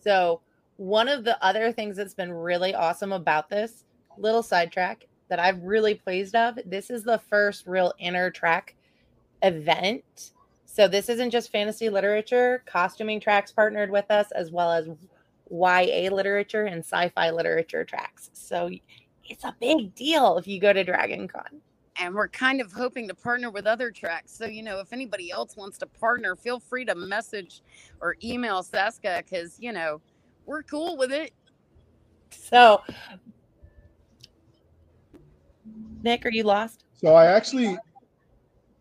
So, 0.00 0.40
one 0.76 1.08
of 1.08 1.24
the 1.24 1.42
other 1.44 1.72
things 1.72 1.96
that's 1.96 2.14
been 2.14 2.32
really 2.32 2.74
awesome 2.74 3.12
about 3.12 3.50
this 3.50 3.84
little 4.18 4.42
sidetrack 4.42 5.06
that 5.28 5.40
I've 5.40 5.62
really 5.62 5.94
pleased 5.94 6.34
of, 6.36 6.58
this 6.64 6.90
is 6.90 7.04
the 7.04 7.18
first 7.18 7.66
real 7.66 7.92
inner 7.98 8.30
track 8.30 8.76
event. 9.42 10.32
So, 10.66 10.88
this 10.88 11.08
isn't 11.08 11.30
just 11.30 11.52
fantasy 11.52 11.90
literature, 11.90 12.62
costuming 12.66 13.20
tracks 13.20 13.52
partnered 13.52 13.90
with 13.90 14.10
us, 14.10 14.30
as 14.32 14.50
well 14.52 14.72
as 14.72 14.88
YA 15.50 16.10
literature 16.14 16.64
and 16.66 16.80
sci 16.84 17.08
fi 17.10 17.30
literature 17.30 17.84
tracks. 17.84 18.30
So, 18.34 18.70
it's 19.24 19.44
a 19.44 19.56
big 19.60 19.94
deal 19.94 20.38
if 20.38 20.46
you 20.48 20.60
go 20.60 20.72
to 20.72 20.84
Dragon 20.84 21.28
Con. 21.28 21.60
And 22.00 22.14
we're 22.14 22.28
kind 22.28 22.60
of 22.60 22.72
hoping 22.72 23.08
to 23.08 23.14
partner 23.14 23.50
with 23.50 23.66
other 23.66 23.90
tracks. 23.90 24.32
So, 24.32 24.46
you 24.46 24.62
know, 24.62 24.78
if 24.78 24.92
anybody 24.92 25.30
else 25.32 25.56
wants 25.56 25.78
to 25.78 25.86
partner, 25.86 26.36
feel 26.36 26.60
free 26.60 26.84
to 26.84 26.94
message 26.94 27.62
or 28.00 28.16
email 28.22 28.62
Cisca 28.62 29.24
because, 29.24 29.58
you 29.58 29.72
know, 29.72 30.00
we're 30.46 30.62
cool 30.62 30.96
with 30.96 31.12
it. 31.12 31.32
So, 32.30 32.82
Nick, 36.02 36.24
are 36.24 36.30
you 36.30 36.44
lost? 36.44 36.84
So 36.94 37.14
I 37.14 37.26
actually, 37.26 37.76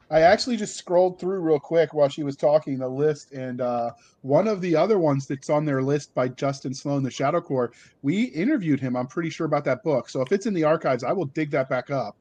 I 0.10 0.22
actually 0.22 0.56
just 0.58 0.76
scrolled 0.76 1.20
through 1.20 1.40
real 1.40 1.60
quick 1.60 1.94
while 1.94 2.10
she 2.10 2.24
was 2.24 2.36
talking 2.36 2.78
the 2.78 2.88
list, 2.88 3.34
and 3.34 3.60
uh, 3.60 3.92
one 4.22 4.48
of 4.48 4.62
the 4.62 4.76
other 4.76 5.00
ones 5.00 5.28
that's 5.28 5.50
on 5.50 5.66
their 5.66 5.82
list 5.82 6.14
by 6.14 6.30
Justin 6.30 6.74
Sloan, 6.74 7.04
the 7.04 7.12
Shadow 7.12 7.42
Corps, 7.42 7.72
we 8.04 8.24
interviewed 8.26 8.80
him. 8.80 8.96
I'm 8.96 9.08
pretty 9.08 9.30
sure 9.30 9.46
about 9.46 9.66
that 9.66 9.84
book. 9.84 10.10
So 10.10 10.22
if 10.22 10.32
it's 10.32 10.46
in 10.46 10.54
the 10.54 10.64
archives, 10.64 11.04
I 11.04 11.12
will 11.12 11.26
dig 11.26 11.52
that 11.52 11.70
back 11.70 11.90
up, 11.90 12.18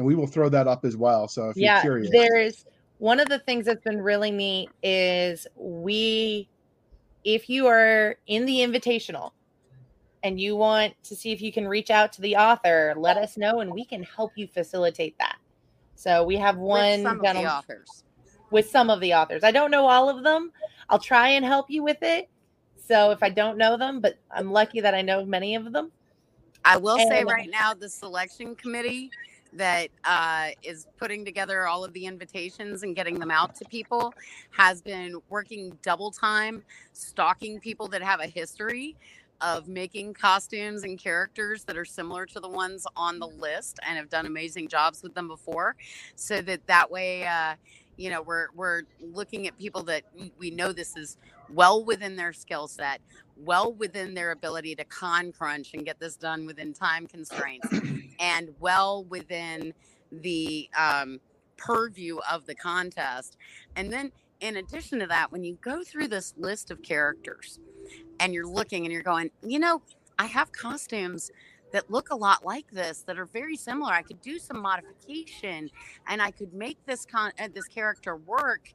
and 0.00 0.06
we 0.06 0.14
will 0.14 0.26
throw 0.26 0.48
that 0.48 0.66
up 0.66 0.86
as 0.86 0.96
well. 0.96 1.28
So 1.28 1.50
if 1.50 1.58
yeah, 1.58 1.74
you're 1.74 1.82
curious, 1.82 2.10
there's 2.10 2.64
one 2.96 3.20
of 3.20 3.28
the 3.28 3.38
things 3.38 3.66
that's 3.66 3.84
been 3.84 4.00
really 4.00 4.30
neat 4.30 4.70
is 4.82 5.46
we, 5.54 6.48
if 7.22 7.50
you 7.50 7.66
are 7.66 8.16
in 8.26 8.46
the 8.46 8.60
invitational 8.60 9.32
and 10.22 10.40
you 10.40 10.56
want 10.56 10.94
to 11.02 11.14
see 11.14 11.32
if 11.32 11.42
you 11.42 11.52
can 11.52 11.68
reach 11.68 11.90
out 11.90 12.14
to 12.14 12.22
the 12.22 12.34
author, 12.34 12.94
let 12.96 13.18
us 13.18 13.36
know 13.36 13.60
and 13.60 13.70
we 13.70 13.84
can 13.84 14.02
help 14.02 14.32
you 14.36 14.46
facilitate 14.46 15.18
that. 15.18 15.36
So 15.96 16.24
we 16.24 16.36
have 16.36 16.56
one 16.56 16.80
with 16.80 17.02
some 17.02 17.22
of 17.22 17.34
the 17.34 17.46
authors. 17.46 18.04
with 18.50 18.70
some 18.70 18.88
of 18.88 19.00
the 19.00 19.12
authors. 19.12 19.44
I 19.44 19.50
don't 19.50 19.70
know 19.70 19.86
all 19.86 20.08
of 20.08 20.24
them. 20.24 20.50
I'll 20.88 20.98
try 20.98 21.28
and 21.28 21.44
help 21.44 21.68
you 21.68 21.82
with 21.82 21.98
it. 22.00 22.30
So 22.88 23.10
if 23.10 23.22
I 23.22 23.28
don't 23.28 23.58
know 23.58 23.76
them, 23.76 24.00
but 24.00 24.14
I'm 24.30 24.50
lucky 24.50 24.80
that 24.80 24.94
I 24.94 25.02
know 25.02 25.26
many 25.26 25.56
of 25.56 25.72
them. 25.74 25.92
I 26.64 26.78
will 26.78 26.98
say 26.98 27.22
right 27.22 27.50
now, 27.50 27.74
the 27.74 27.88
selection 27.88 28.54
committee 28.54 29.10
that 29.54 29.88
uh, 30.04 30.48
is 30.62 30.86
putting 30.98 31.24
together 31.24 31.66
all 31.66 31.84
of 31.84 31.92
the 31.92 32.06
invitations 32.06 32.82
and 32.82 32.94
getting 32.94 33.18
them 33.18 33.30
out 33.30 33.54
to 33.56 33.64
people 33.66 34.14
has 34.50 34.82
been 34.82 35.20
working 35.28 35.76
double 35.82 36.10
time, 36.10 36.62
stalking 36.92 37.60
people 37.60 37.88
that 37.88 38.02
have 38.02 38.20
a 38.20 38.26
history 38.26 38.96
of 39.40 39.68
making 39.68 40.12
costumes 40.14 40.84
and 40.84 40.98
characters 40.98 41.64
that 41.64 41.76
are 41.76 41.84
similar 41.84 42.26
to 42.26 42.40
the 42.40 42.48
ones 42.48 42.86
on 42.96 43.18
the 43.18 43.26
list 43.26 43.78
and 43.86 43.96
have 43.96 44.10
done 44.10 44.26
amazing 44.26 44.68
jobs 44.68 45.02
with 45.02 45.14
them 45.14 45.28
before. 45.28 45.76
So 46.14 46.42
that 46.42 46.66
that 46.66 46.90
way 46.90 47.26
uh, 47.26 47.54
you 47.96 48.10
know 48.10 48.22
we're 48.22 48.48
we're 48.54 48.82
looking 49.00 49.46
at 49.46 49.58
people 49.58 49.82
that 49.84 50.02
we 50.38 50.50
know 50.50 50.72
this 50.72 50.96
is 50.96 51.16
well 51.50 51.84
within 51.84 52.16
their 52.16 52.32
skill 52.32 52.68
set 52.68 53.00
well 53.36 53.72
within 53.72 54.14
their 54.14 54.30
ability 54.30 54.74
to 54.74 54.84
con 54.84 55.32
crunch 55.32 55.74
and 55.74 55.84
get 55.84 55.98
this 56.00 56.16
done 56.16 56.46
within 56.46 56.72
time 56.72 57.06
constraints 57.06 57.68
and 58.20 58.50
well 58.60 59.04
within 59.04 59.74
the 60.12 60.68
um, 60.78 61.18
purview 61.56 62.18
of 62.30 62.46
the 62.46 62.54
contest 62.54 63.36
and 63.76 63.92
then 63.92 64.12
in 64.40 64.56
addition 64.56 64.98
to 65.00 65.06
that 65.06 65.30
when 65.30 65.44
you 65.44 65.58
go 65.60 65.84
through 65.84 66.08
this 66.08 66.34
list 66.36 66.70
of 66.70 66.82
characters 66.82 67.60
and 68.18 68.34
you're 68.34 68.46
looking 68.46 68.84
and 68.84 68.92
you're 68.92 69.02
going, 69.02 69.30
you 69.42 69.58
know, 69.58 69.82
I 70.18 70.26
have 70.26 70.52
costumes 70.52 71.30
that 71.72 71.90
look 71.90 72.10
a 72.10 72.16
lot 72.16 72.44
like 72.44 72.70
this 72.70 73.02
that 73.02 73.18
are 73.18 73.26
very 73.26 73.56
similar. 73.56 73.92
I 73.92 74.02
could 74.02 74.20
do 74.20 74.38
some 74.38 74.60
modification 74.60 75.70
and 76.08 76.20
I 76.20 76.30
could 76.30 76.52
make 76.52 76.78
this 76.86 77.06
con 77.06 77.32
uh, 77.38 77.48
this 77.54 77.66
character 77.68 78.16
work 78.16 78.72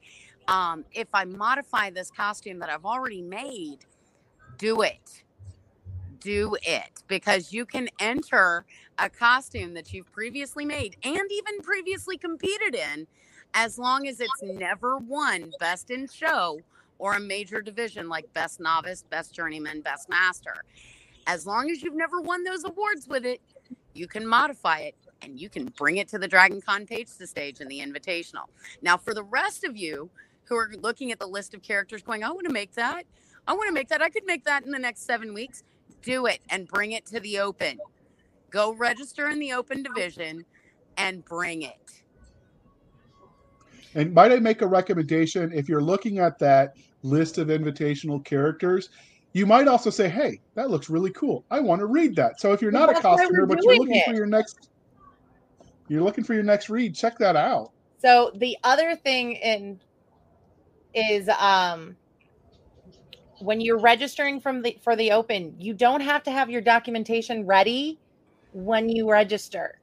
um, 0.48 0.86
if 0.94 1.08
I 1.14 1.26
modify 1.26 1.90
this 1.90 2.10
costume 2.10 2.60
that 2.60 2.70
I've 2.70 2.86
already 2.86 3.22
made. 3.22 3.80
Do 4.58 4.82
it. 4.82 5.25
Do 6.20 6.56
it 6.64 7.04
because 7.08 7.52
you 7.54 7.66
can 7.66 7.90
enter 8.00 8.66
a 8.98 9.10
costume 9.10 9.74
that 9.74 9.94
you've 9.94 10.12
previously 10.12 10.66
made 10.66 10.96
and 11.04 11.32
even 11.32 11.62
previously 11.62 12.18
competed 12.18 12.76
in 12.76 13.08
as 13.54 13.78
long 13.78 14.08
as 14.08 14.20
it's 14.20 14.44
never 14.44 14.98
won 14.98 15.52
best 15.60 15.90
in 15.90 16.08
show 16.08 16.60
or 16.98 17.16
a 17.16 17.20
major 17.20 17.62
division 17.62 18.10
like 18.10 18.32
Best 18.34 18.60
Novice, 18.60 19.04
Best 19.10 19.34
Journeyman, 19.34 19.82
Best 19.82 20.10
Master. 20.10 20.64
As 21.28 21.46
long 21.46 21.70
as 21.70 21.82
you've 21.82 21.96
never 21.96 22.22
won 22.22 22.44
those 22.44 22.64
awards 22.64 23.08
with 23.08 23.26
it, 23.26 23.42
you 23.94 24.08
can 24.08 24.28
modify 24.28 24.80
it 24.80 24.96
and 25.22 25.40
you 25.40 25.50
can 25.50 25.66
bring 25.78 25.98
it 25.98 26.08
to 26.10 26.20
the 26.20 26.28
Dragon 26.28 26.62
Con 26.62 26.86
page 26.86 27.10
to 27.18 27.28
stage 27.28 27.62
in 27.62 27.68
the 27.68 27.80
invitational. 27.80 28.46
Now, 28.82 28.98
for 28.98 29.14
the 29.14 29.24
rest 29.24 29.64
of 29.64 29.76
you 29.76 30.10
who 30.46 30.56
are 30.56 30.72
looking 30.80 31.12
at 31.12 31.20
the 31.20 31.26
list 31.26 31.54
of 31.54 31.62
characters 31.62 32.04
going, 32.04 32.24
I 32.24 32.30
want 32.32 32.46
to 32.46 32.54
make 32.54 32.74
that. 32.74 33.06
I 33.48 33.54
want 33.54 33.68
to 33.68 33.74
make 33.74 33.90
that. 33.90 34.02
I 34.02 34.10
could 34.10 34.26
make 34.26 34.44
that 34.46 34.66
in 34.66 34.72
the 34.72 34.80
next 34.80 35.06
seven 35.06 35.34
weeks. 35.34 35.64
Do 36.06 36.28
it 36.28 36.40
and 36.50 36.68
bring 36.68 36.92
it 36.92 37.06
to 37.08 37.20
the 37.20 37.40
open. 37.40 37.80
Go 38.52 38.74
register 38.74 39.28
in 39.28 39.40
the 39.40 39.54
open 39.54 39.82
division 39.82 40.46
and 40.98 41.26
bring 41.26 41.64
it. 41.64 41.74
And 43.96 44.14
might 44.14 44.32
I 44.32 44.40
make 44.40 44.62
a 44.62 44.68
recommendation? 44.68 45.52
If 45.52 45.68
you're 45.68 45.82
looking 45.82 46.20
at 46.20 46.38
that 46.40 46.76
list 47.02 47.40
of 47.40 47.48
invitational 47.48 48.24
characters, 48.24 48.90
you 49.34 49.46
might 49.46 49.68
also 49.68 49.90
say, 49.90 50.08
"Hey, 50.08 50.40
that 50.54 50.70
looks 50.70 50.90
really 50.90 51.12
cool. 51.12 51.44
I 51.50 51.60
want 51.60 51.80
to 51.80 51.88
read 51.88 52.16
that." 52.18 52.40
So 52.40 52.54
if 52.54 52.62
you're 52.62 52.72
not 52.72 52.90
a 52.90 53.02
costumer, 53.02 53.46
but 53.46 53.64
you're 53.64 53.76
looking 53.76 53.96
it. 53.96 54.06
for 54.06 54.14
your 54.14 54.28
next, 54.28 54.70
you're 55.88 56.04
looking 56.04 56.24
for 56.24 56.36
your 56.36 56.44
next 56.44 56.70
read, 56.70 56.94
check 56.94 57.18
that 57.18 57.36
out. 57.36 57.72
So 57.98 58.32
the 58.36 58.58
other 58.64 58.96
thing 58.96 59.34
in 59.34 59.82
is 60.94 61.28
um 61.40 61.98
when 63.40 63.62
you're 63.62 63.80
registering 63.80 64.40
from 64.40 64.62
the 64.62 64.78
for 64.84 64.96
the 64.96 65.12
open, 65.12 65.56
you 65.60 65.74
don't 65.74 66.02
have 66.02 66.24
to 66.24 66.32
have 66.32 66.50
your 66.50 66.62
documentation 66.62 67.46
ready 67.46 68.00
when 68.54 68.90
you 68.90 69.10
register. 69.10 69.80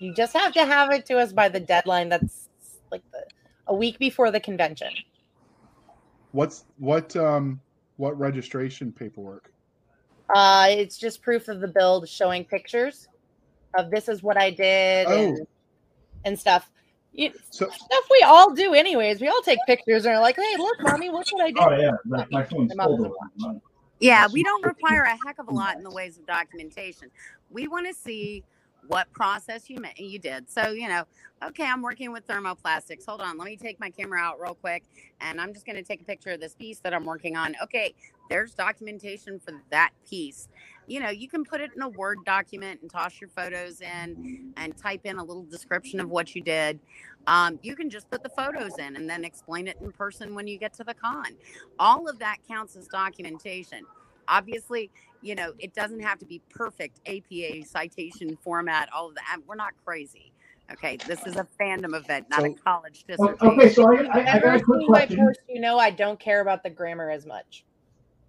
You 0.00 0.14
just 0.14 0.36
have 0.36 0.52
to 0.54 0.64
have 0.64 0.92
it 0.92 1.06
to 1.06 1.18
us 1.18 1.32
by 1.32 1.48
the 1.48 1.60
deadline 1.60 2.08
that's 2.08 2.48
like 2.90 3.02
the, 3.12 3.24
a 3.66 3.74
week 3.74 3.98
before 3.98 4.30
the 4.30 4.40
convention. 4.40 4.92
What's 6.32 6.64
what 6.78 7.16
um 7.16 7.60
what 7.96 8.18
registration 8.18 8.92
paperwork? 8.92 9.52
Uh 10.34 10.66
it's 10.70 10.98
just 10.98 11.22
proof 11.22 11.48
of 11.48 11.60
the 11.60 11.68
build 11.68 12.08
showing 12.08 12.44
pictures 12.44 13.08
of 13.74 13.90
this 13.90 14.08
is 14.08 14.22
what 14.22 14.36
I 14.36 14.50
did 14.50 15.06
oh. 15.08 15.12
and, 15.12 15.46
and 16.24 16.38
stuff. 16.38 16.70
You, 17.12 17.32
so, 17.50 17.68
stuff 17.68 18.04
we 18.10 18.22
all 18.24 18.54
do 18.54 18.74
anyways. 18.74 19.20
We 19.20 19.28
all 19.28 19.42
take 19.42 19.58
pictures 19.66 20.04
and 20.04 20.14
are 20.14 20.20
like, 20.20 20.36
hey, 20.36 20.56
look, 20.56 20.76
mommy, 20.80 21.10
what 21.10 21.26
should 21.26 21.40
I 21.40 21.50
do? 21.50 21.60
Oh 21.60 21.76
yeah, 21.76 21.90
my, 22.04 22.26
my 22.30 22.44
phone's 22.44 22.72
full. 22.74 23.16
Yeah, 24.00 24.28
we 24.32 24.44
don't 24.44 24.64
require 24.64 25.02
a 25.02 25.16
heck 25.26 25.38
of 25.38 25.48
a 25.48 25.52
lot 25.52 25.76
in 25.76 25.82
the 25.82 25.90
ways 25.90 26.18
of 26.18 26.26
documentation. 26.26 27.10
We 27.50 27.66
want 27.66 27.88
to 27.88 27.94
see 27.94 28.44
what 28.86 29.10
process 29.12 29.68
you 29.68 29.80
made 29.80 29.98
you 29.98 30.18
did. 30.18 30.50
So, 30.50 30.70
you 30.70 30.88
know, 30.88 31.04
okay, 31.44 31.66
I'm 31.66 31.82
working 31.82 32.12
with 32.12 32.26
thermoplastics. 32.26 33.04
Hold 33.06 33.20
on, 33.20 33.36
let 33.36 33.46
me 33.46 33.56
take 33.56 33.78
my 33.80 33.90
camera 33.90 34.20
out 34.20 34.40
real 34.40 34.54
quick 34.54 34.84
and 35.20 35.40
I'm 35.40 35.52
just 35.52 35.66
going 35.66 35.76
to 35.76 35.82
take 35.82 36.00
a 36.00 36.04
picture 36.04 36.30
of 36.30 36.40
this 36.40 36.54
piece 36.54 36.80
that 36.80 36.94
I'm 36.94 37.04
working 37.04 37.36
on. 37.36 37.54
Okay, 37.62 37.94
there's 38.30 38.54
documentation 38.54 39.38
for 39.38 39.52
that 39.70 39.90
piece. 40.08 40.48
You 40.88 41.00
know, 41.00 41.10
you 41.10 41.28
can 41.28 41.44
put 41.44 41.60
it 41.60 41.70
in 41.76 41.82
a 41.82 41.88
Word 41.88 42.18
document 42.24 42.80
and 42.80 42.90
toss 42.90 43.20
your 43.20 43.28
photos 43.28 43.80
in 43.82 44.52
and 44.56 44.76
type 44.76 45.02
in 45.04 45.18
a 45.18 45.24
little 45.24 45.44
description 45.44 46.00
of 46.00 46.08
what 46.08 46.34
you 46.34 46.42
did. 46.42 46.80
Um, 47.26 47.58
you 47.62 47.76
can 47.76 47.90
just 47.90 48.10
put 48.10 48.22
the 48.22 48.30
photos 48.30 48.78
in 48.78 48.96
and 48.96 49.08
then 49.08 49.22
explain 49.22 49.68
it 49.68 49.76
in 49.82 49.92
person 49.92 50.34
when 50.34 50.46
you 50.46 50.58
get 50.58 50.72
to 50.74 50.84
the 50.84 50.94
con. 50.94 51.36
All 51.78 52.08
of 52.08 52.18
that 52.20 52.38
counts 52.48 52.74
as 52.74 52.88
documentation. 52.88 53.84
Obviously, 54.28 54.90
you 55.20 55.34
know, 55.34 55.52
it 55.58 55.74
doesn't 55.74 56.00
have 56.00 56.18
to 56.20 56.24
be 56.24 56.40
perfect 56.48 57.00
APA 57.06 57.66
citation 57.66 58.38
format, 58.42 58.88
all 58.92 59.08
of 59.08 59.14
that. 59.16 59.38
We're 59.46 59.56
not 59.56 59.74
crazy. 59.84 60.32
Okay, 60.70 60.98
this 61.06 61.26
is 61.26 61.36
a 61.36 61.46
fandom 61.58 61.94
event, 61.94 62.26
not 62.30 62.40
so, 62.40 62.46
a 62.46 62.54
college 62.54 63.04
dissertation. 63.08 63.38
Okay, 63.40 63.72
so 63.72 63.90
I, 63.90 64.02
I, 64.02 64.34
I 64.34 64.38
got 64.38 64.56
a 64.56 64.62
quick 64.62 64.86
question. 64.86 65.32
you 65.48 65.60
know, 65.60 65.78
I 65.78 65.90
don't 65.90 66.20
care 66.20 66.40
about 66.40 66.62
the 66.62 66.68
grammar 66.68 67.10
as 67.10 67.24
much. 67.24 67.64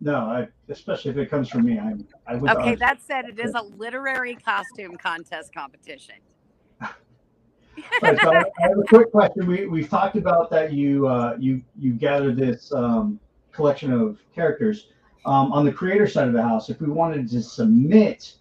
No, 0.01 0.15
I, 0.15 0.47
especially 0.69 1.11
if 1.11 1.17
it 1.17 1.29
comes 1.29 1.49
from 1.49 1.65
me, 1.65 1.77
I'm. 1.77 2.07
I 2.25 2.35
would. 2.35 2.49
Okay, 2.51 2.75
that 2.75 3.01
said, 3.01 3.25
it 3.25 3.39
is 3.39 3.53
a 3.53 3.61
literary 3.61 4.35
costume 4.35 4.95
contest 4.95 5.53
competition. 5.53 6.15
right, 6.81 8.17
so 8.21 8.33
I, 8.33 8.43
have 8.59 8.77
a 8.77 8.83
quick 8.87 9.11
question. 9.11 9.45
We 9.45 9.65
we've 9.67 9.89
talked 9.89 10.15
about 10.15 10.49
that 10.51 10.71
you 10.71 11.07
uh, 11.07 11.35
you 11.37 11.61
you 11.77 11.93
gathered 11.93 12.37
this 12.37 12.71
um, 12.71 13.19
collection 13.51 13.91
of 13.91 14.19
characters 14.33 14.87
um, 15.25 15.51
on 15.51 15.65
the 15.65 15.71
creator 15.71 16.07
side 16.07 16.27
of 16.27 16.33
the 16.33 16.41
house, 16.41 16.69
if 16.69 16.79
we 16.81 16.87
wanted 16.87 17.29
to 17.29 17.41
submit 17.41 18.33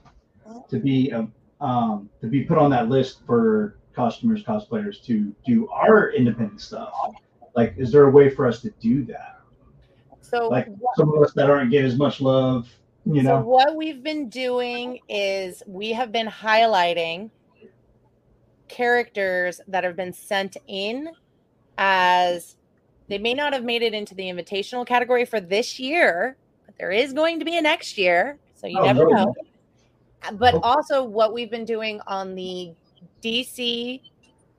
to 0.68 0.78
be 0.78 1.10
a, 1.10 1.28
um, 1.60 2.08
to 2.20 2.26
be 2.28 2.44
put 2.44 2.56
on 2.56 2.70
that 2.70 2.88
list 2.88 3.20
for 3.26 3.78
costumers, 3.94 4.44
cosplayers 4.44 5.02
to 5.04 5.34
do 5.44 5.68
our 5.68 6.12
independent 6.12 6.60
stuff, 6.60 6.92
like, 7.56 7.74
is 7.76 7.90
there 7.90 8.04
a 8.04 8.10
way 8.10 8.30
for 8.30 8.46
us 8.46 8.62
to 8.62 8.70
do 8.80 9.04
that? 9.06 9.37
So, 10.28 10.48
like 10.48 10.66
what, 10.78 10.96
some 10.96 11.14
of 11.14 11.22
us 11.22 11.32
that 11.34 11.48
aren't 11.48 11.70
getting 11.70 11.86
as 11.86 11.96
much 11.96 12.20
love, 12.20 12.68
you 13.06 13.22
know. 13.22 13.40
So 13.40 13.46
what 13.46 13.76
we've 13.76 14.02
been 14.02 14.28
doing 14.28 15.00
is 15.08 15.62
we 15.66 15.92
have 15.92 16.12
been 16.12 16.26
highlighting 16.26 17.30
characters 18.68 19.60
that 19.68 19.84
have 19.84 19.96
been 19.96 20.12
sent 20.12 20.58
in 20.66 21.08
as 21.78 22.56
they 23.08 23.16
may 23.16 23.32
not 23.32 23.54
have 23.54 23.64
made 23.64 23.82
it 23.82 23.94
into 23.94 24.14
the 24.14 24.24
invitational 24.24 24.86
category 24.86 25.24
for 25.24 25.40
this 25.40 25.78
year 25.78 26.36
but 26.68 26.76
there 26.76 26.90
is 26.90 27.14
going 27.14 27.38
to 27.38 27.46
be 27.46 27.56
a 27.56 27.62
next 27.62 27.96
year, 27.96 28.36
so 28.54 28.66
you 28.66 28.78
oh, 28.78 28.84
never 28.84 29.06
no. 29.06 29.24
know. 29.24 29.34
But 30.34 30.56
oh. 30.56 30.60
also, 30.60 31.02
what 31.02 31.32
we've 31.32 31.50
been 31.50 31.64
doing 31.64 31.98
on 32.06 32.34
the 32.34 32.74
DC 33.22 34.02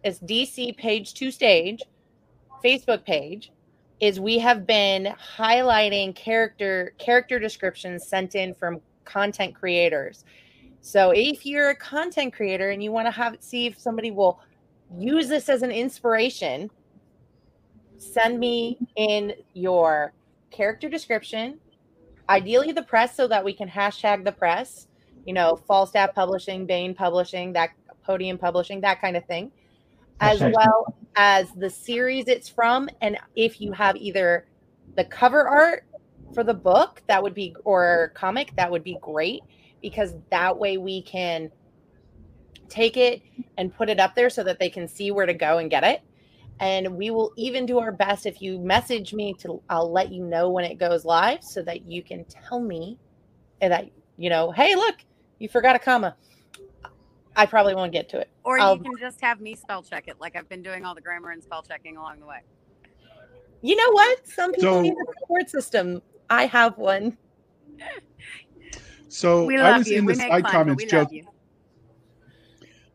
is 0.04 0.20
DC 0.22 0.76
page 0.76 1.14
two 1.14 1.30
stage 1.30 1.84
Facebook 2.66 3.06
page 3.06 3.52
is 4.00 4.20
we 4.20 4.40
have 4.40 4.66
been 4.66 5.14
highlighting 5.38 6.16
character 6.16 6.94
character 6.98 7.40
descriptions 7.40 8.06
sent 8.08 8.36
in 8.36 8.54
from 8.54 8.80
content 9.06 9.54
creators. 9.54 10.24
So 10.82 11.12
if 11.12 11.46
you're 11.46 11.72
a 11.72 11.76
content 11.76 12.34
creator 12.34 12.70
and 12.70 12.82
you 12.82 12.92
want 12.92 13.08
to 13.08 13.12
have 13.12 13.38
see 13.40 13.66
if 13.66 13.80
somebody 13.80 14.12
will 14.12 14.40
use 14.98 15.28
this 15.28 15.50
as 15.50 15.62
an 15.62 15.72
inspiration, 15.72 16.70
send 17.98 18.40
me 18.40 18.78
in 18.96 19.34
your 19.54 20.14
character 20.52 20.90
description, 20.90 21.60
ideally 22.30 22.72
the 22.72 22.84
press 22.84 23.16
so 23.16 23.28
that 23.28 23.44
we 23.44 23.54
can 23.54 23.68
hashtag 23.68 24.24
the 24.24 24.32
press, 24.32 24.88
you 25.26 25.34
know, 25.34 25.56
Falstaff 25.56 26.16
Publishing, 26.16 26.66
Baen 26.66 26.96
Publishing, 26.96 27.54
that 27.54 27.72
Podium 28.04 28.38
Publishing, 28.38 28.82
that 28.82 29.02
kind 29.02 29.18
of 29.18 29.26
thing, 29.26 29.52
as 30.20 30.42
well 30.42 30.96
as 31.16 31.52
the 31.54 31.70
series 31.70 32.28
it's 32.28 32.50
from. 32.50 32.90
And 33.02 33.18
if 33.36 33.62
you 33.62 33.72
have 33.72 33.96
either 33.96 34.48
the 34.96 35.06
cover 35.06 35.48
art 35.48 35.86
for 36.34 36.44
the 36.44 36.54
book, 36.54 37.02
that 37.08 37.22
would 37.22 37.34
be, 37.34 37.56
or 37.64 38.12
comic, 38.16 38.56
that 38.56 38.70
would 38.70 38.84
be 38.84 38.98
great 39.02 39.42
because 39.82 40.16
that 40.30 40.58
way 40.58 40.78
we 40.78 41.02
can 41.02 41.52
take 42.68 42.98
it 42.98 43.22
and 43.58 43.76
put 43.76 43.90
it 43.90 44.00
up 44.00 44.16
there 44.16 44.30
so 44.30 44.44
that 44.44 44.60
they 44.60 44.70
can 44.70 44.88
see 44.88 45.12
where 45.12 45.26
to 45.26 45.34
go 45.34 45.58
and 45.58 45.70
get 45.70 45.84
it 45.84 46.02
and 46.60 46.96
we 46.96 47.10
will 47.10 47.32
even 47.38 47.66
do 47.66 47.80
our 47.80 47.92
best 47.92 48.26
if 48.26 48.42
you 48.42 48.60
message 48.60 49.14
me 49.14 49.34
to 49.34 49.62
i'll 49.70 49.92
let 49.92 50.12
you 50.12 50.24
know 50.24 50.50
when 50.50 50.64
it 50.64 50.78
goes 50.78 51.06
live 51.06 51.44
so 51.44 51.62
that 51.62 51.86
you 51.90 52.04
can 52.04 52.24
tell 52.26 52.60
me 52.60 52.98
that 53.62 53.90
you 54.18 54.30
know 54.30 54.52
hey 54.52 54.76
look 54.76 54.98
you 55.40 55.50
forgot 55.50 55.76
a 55.76 55.80
comma 55.80 56.16
I 57.40 57.46
probably 57.46 57.74
won't 57.74 57.94
get 57.94 58.10
to 58.10 58.20
it. 58.20 58.30
Or 58.44 58.60
I'll- 58.60 58.74
you 58.76 58.80
um, 58.80 58.84
can 58.84 58.98
just 59.00 59.22
have 59.22 59.40
me 59.40 59.56
spell 59.56 59.82
check 59.82 60.10
it, 60.10 60.20
like 60.20 60.36
I've 60.36 60.50
been 60.50 60.62
doing 60.62 60.84
all 60.84 60.94
the 60.94 61.00
grammar 61.02 61.32
and 61.32 61.42
spell 61.42 61.64
checking 61.64 61.96
along 61.96 62.20
the 62.20 62.26
way. 62.26 62.42
You 63.62 63.78
know 63.78 63.92
what? 63.92 64.28
Some 64.28 64.52
people 64.52 64.74
So- 64.76 64.82
need 64.82 64.94
a 64.94 65.20
support 65.22 65.50
system. 65.50 66.02
I 66.30 66.46
have 66.46 66.78
one. 66.78 67.18
So 69.12 69.50
I 69.50 69.76
was 69.76 69.88
you. 69.88 69.98
in 69.98 70.06
We 70.06 70.14
the 70.14 70.20
make 70.20 70.30
side 70.32 70.44
fun, 70.44 70.52
comments 70.52 70.84
we 70.84 70.88
joking. 70.88 71.28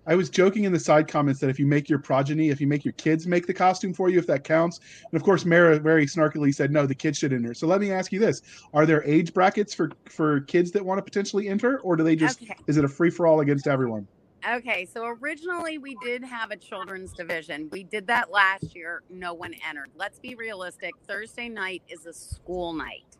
I 0.07 0.15
was 0.15 0.31
joking 0.31 0.63
in 0.63 0.73
the 0.73 0.79
side 0.79 1.09
comments 1.09 1.41
that 1.41 1.51
if 1.51 1.59
you 1.59 1.67
make 1.67 1.89
your 1.89 1.99
progeny, 1.99 2.51
if 2.51 2.61
you 2.61 2.69
make 2.69 2.85
your 2.85 2.93
kids 2.93 3.27
make 3.27 3.49
the 3.49 3.53
costume 3.53 3.93
for 3.93 4.09
you, 4.09 4.21
if 4.21 4.27
that 4.29 4.45
counts. 4.45 4.79
And 5.11 5.21
of 5.21 5.25
course, 5.25 5.45
Mera 5.45 5.77
very 5.81 6.07
snarkily 6.07 6.55
said, 6.55 6.71
no, 6.71 6.87
the 6.87 6.95
kids 6.95 7.19
should 7.19 7.33
enter. 7.33 7.53
So 7.53 7.67
let 7.67 7.81
me 7.81 7.91
ask 7.91 8.13
you 8.13 8.21
this. 8.21 8.43
Are 8.73 8.87
there 8.87 9.03
age 9.03 9.35
brackets 9.35 9.75
for, 9.75 9.91
for 10.09 10.43
kids 10.43 10.71
that 10.71 10.85
want 10.85 10.99
to 10.99 11.03
potentially 11.03 11.49
enter? 11.49 11.81
Or 11.81 11.97
do 11.97 12.05
they 12.05 12.15
just, 12.15 12.41
Okay. 12.43 12.55
is 12.69 12.77
it 12.77 12.85
a 12.85 12.89
free 12.89 13.11
for 13.11 13.27
all 13.27 13.41
against 13.41 13.67
everyone? 13.67 14.07
Okay, 14.53 14.85
so 14.85 15.07
originally 15.07 15.79
we 15.79 15.97
did 16.03 16.23
have 16.23 16.51
a 16.51 16.57
children's 16.57 17.15
division. 17.15 17.71
We 17.73 17.83
did 17.83 18.07
that 18.09 18.31
last 18.31 18.77
year. 18.77 19.03
No 19.09 19.33
one 19.33 19.55
entered. 19.67 19.89
Let's 19.97 20.19
be 20.19 20.35
realistic. 20.35 20.93
Thursday 21.09 21.49
night 21.49 21.83
is 21.89 22.05
a 22.05 22.13
school 22.13 22.75
night. 22.75 23.17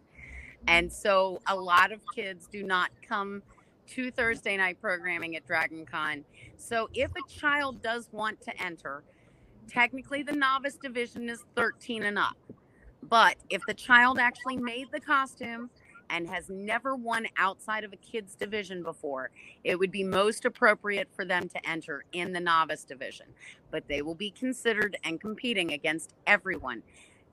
And 0.69 0.93
so 0.93 1.41
a 1.47 1.57
lot 1.57 1.93
of 1.93 2.01
kids 2.15 2.47
do 2.47 2.63
not 2.63 2.91
come 3.01 3.43
to 3.87 4.11
Thursday 4.11 4.59
night 4.59 4.79
programming 4.83 5.35
at 5.37 5.47
Dragon 5.47 5.87
Con. 5.87 6.25
So 6.59 6.91
if 6.93 7.11
a 7.13 7.41
child 7.41 7.83
does 7.83 8.11
want 8.13 8.43
to 8.43 8.63
enter, 8.63 9.03
technically 9.67 10.23
the 10.23 10.33
novice 10.33 10.77
division 10.77 11.31
is 11.31 11.43
13 11.57 12.03
and 12.03 12.19
up. 12.19 12.37
But 13.03 13.37
if 13.49 13.63
the 13.67 13.75
child 13.75 14.19
actually 14.19 14.59
made 14.59 14.89
the 14.93 15.01
costume 15.01 15.71
and 16.11 16.29
has 16.29 16.49
never 16.51 16.95
won 16.95 17.27
outside 17.37 17.85
of 17.85 17.93
a 17.93 17.97
kids 17.97 18.35
division 18.35 18.83
before, 18.83 19.31
it 19.65 19.79
would 19.79 19.91
be 19.91 20.05
most 20.05 20.45
appropriate 20.45 21.09
for 21.15 21.25
them 21.25 21.49
to 21.49 21.69
enter 21.69 22.05
in 22.13 22.33
the 22.33 22.41
novice 22.41 22.85
division. 22.85 23.27
But 23.71 23.89
they 23.89 24.03
will 24.03 24.15
be 24.15 24.31
considered 24.31 24.97
and 25.05 25.21
competing 25.21 25.73
against 25.73 26.15
everyone. 26.27 26.83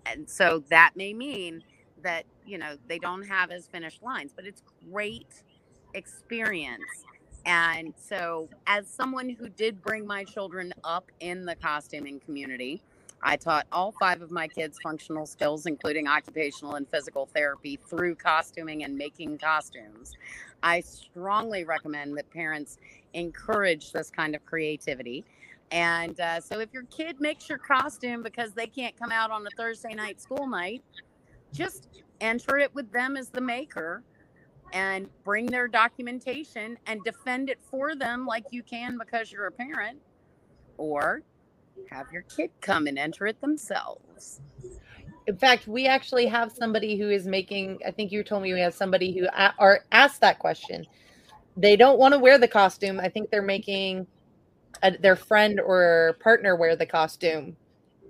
And 0.06 0.30
so 0.30 0.64
that 0.70 0.92
may 0.96 1.14
mean 1.14 1.64
that, 2.04 2.26
you 2.46 2.58
know, 2.58 2.78
they 2.88 3.00
don't 3.00 3.28
have 3.28 3.52
as 3.52 3.68
finished 3.68 4.02
lines, 4.04 4.32
but 4.36 4.46
it's 4.46 4.64
great 4.92 5.44
experience. 5.94 7.06
And 7.46 7.94
so, 7.98 8.50
as 8.68 8.88
someone 8.88 9.30
who 9.30 9.50
did 9.50 9.82
bring 9.82 10.06
my 10.06 10.24
children 10.24 10.74
up 10.84 11.12
in 11.20 11.46
the 11.46 11.56
costuming 11.56 12.20
community, 12.20 12.84
I 13.24 13.36
taught 13.36 13.68
all 13.72 13.92
five 14.00 14.22
of 14.22 14.32
my 14.32 14.48
kids 14.48 14.80
functional 14.82 15.26
skills, 15.26 15.66
including 15.66 16.08
occupational 16.08 16.76
and 16.76 16.88
physical 16.90 17.28
therapy, 17.28 17.78
through 17.88 18.16
costuming 18.16 18.84
and 18.84 18.98
making 18.98 19.38
costumes. 19.38 20.14
I 20.64 20.82
strongly 20.82 21.64
recommend 21.64 22.18
that 22.18 22.30
parents 22.32 22.78
encourage 23.14 23.92
this 23.92 24.10
kind 24.10 24.36
of 24.36 24.46
creativity. 24.46 25.24
And 25.72 26.20
uh, 26.20 26.42
so, 26.42 26.60
if 26.60 26.74
your 26.74 26.84
kid 26.84 27.22
makes 27.22 27.48
your 27.48 27.58
costume 27.58 28.24
because 28.24 28.54
they 28.54 28.68
can't 28.68 28.98
come 28.98 29.12
out 29.12 29.32
on 29.32 29.46
a 29.46 29.50
Thursday 29.56 29.94
night 29.94 30.20
school 30.20 30.48
night, 30.48 30.84
just 31.54 32.02
enter 32.20 32.58
it 32.58 32.74
with 32.74 32.92
them 32.92 33.16
as 33.18 33.30
the 33.30 33.42
maker 33.42 34.04
and 34.74 35.08
bring 35.24 35.46
their 35.46 35.68
documentation 35.68 36.78
and 36.88 37.04
defend 37.04 37.50
it 37.50 37.60
for 37.62 37.96
them 37.96 38.26
like 38.26 38.46
you 38.52 38.64
can 38.64 38.98
because 38.98 39.32
you're 39.32 39.48
a 39.48 39.52
parent. 39.52 40.00
Or 40.78 41.22
have 41.90 42.08
your 42.12 42.24
kid 42.24 42.52
come 42.62 42.88
and 42.88 43.00
enter 43.00 43.28
it 43.28 43.42
themselves. 43.42 44.42
In 45.28 45.38
fact, 45.38 45.68
we 45.68 45.88
actually 45.88 46.28
have 46.28 46.52
somebody 46.52 46.98
who 47.00 47.10
is 47.10 47.26
making. 47.28 47.80
I 47.86 47.92
think 47.92 48.12
you 48.12 48.24
told 48.24 48.44
me 48.44 48.54
we 48.54 48.62
have 48.62 48.74
somebody 48.74 49.18
who 49.18 49.26
a- 49.28 49.54
are 49.60 49.82
asked 49.92 50.22
that 50.22 50.40
question. 50.40 50.86
They 51.58 51.76
don't 51.78 52.00
want 52.00 52.14
to 52.14 52.20
wear 52.20 52.38
the 52.40 52.48
costume. 52.50 53.00
I 53.00 53.10
think 53.10 53.30
they're 53.32 53.42
making 53.44 54.08
a, 54.84 54.98
their 54.98 55.16
friend 55.18 55.60
or 55.60 56.18
partner 56.24 56.56
wear 56.56 56.76
the 56.76 56.88
costume, 56.88 57.58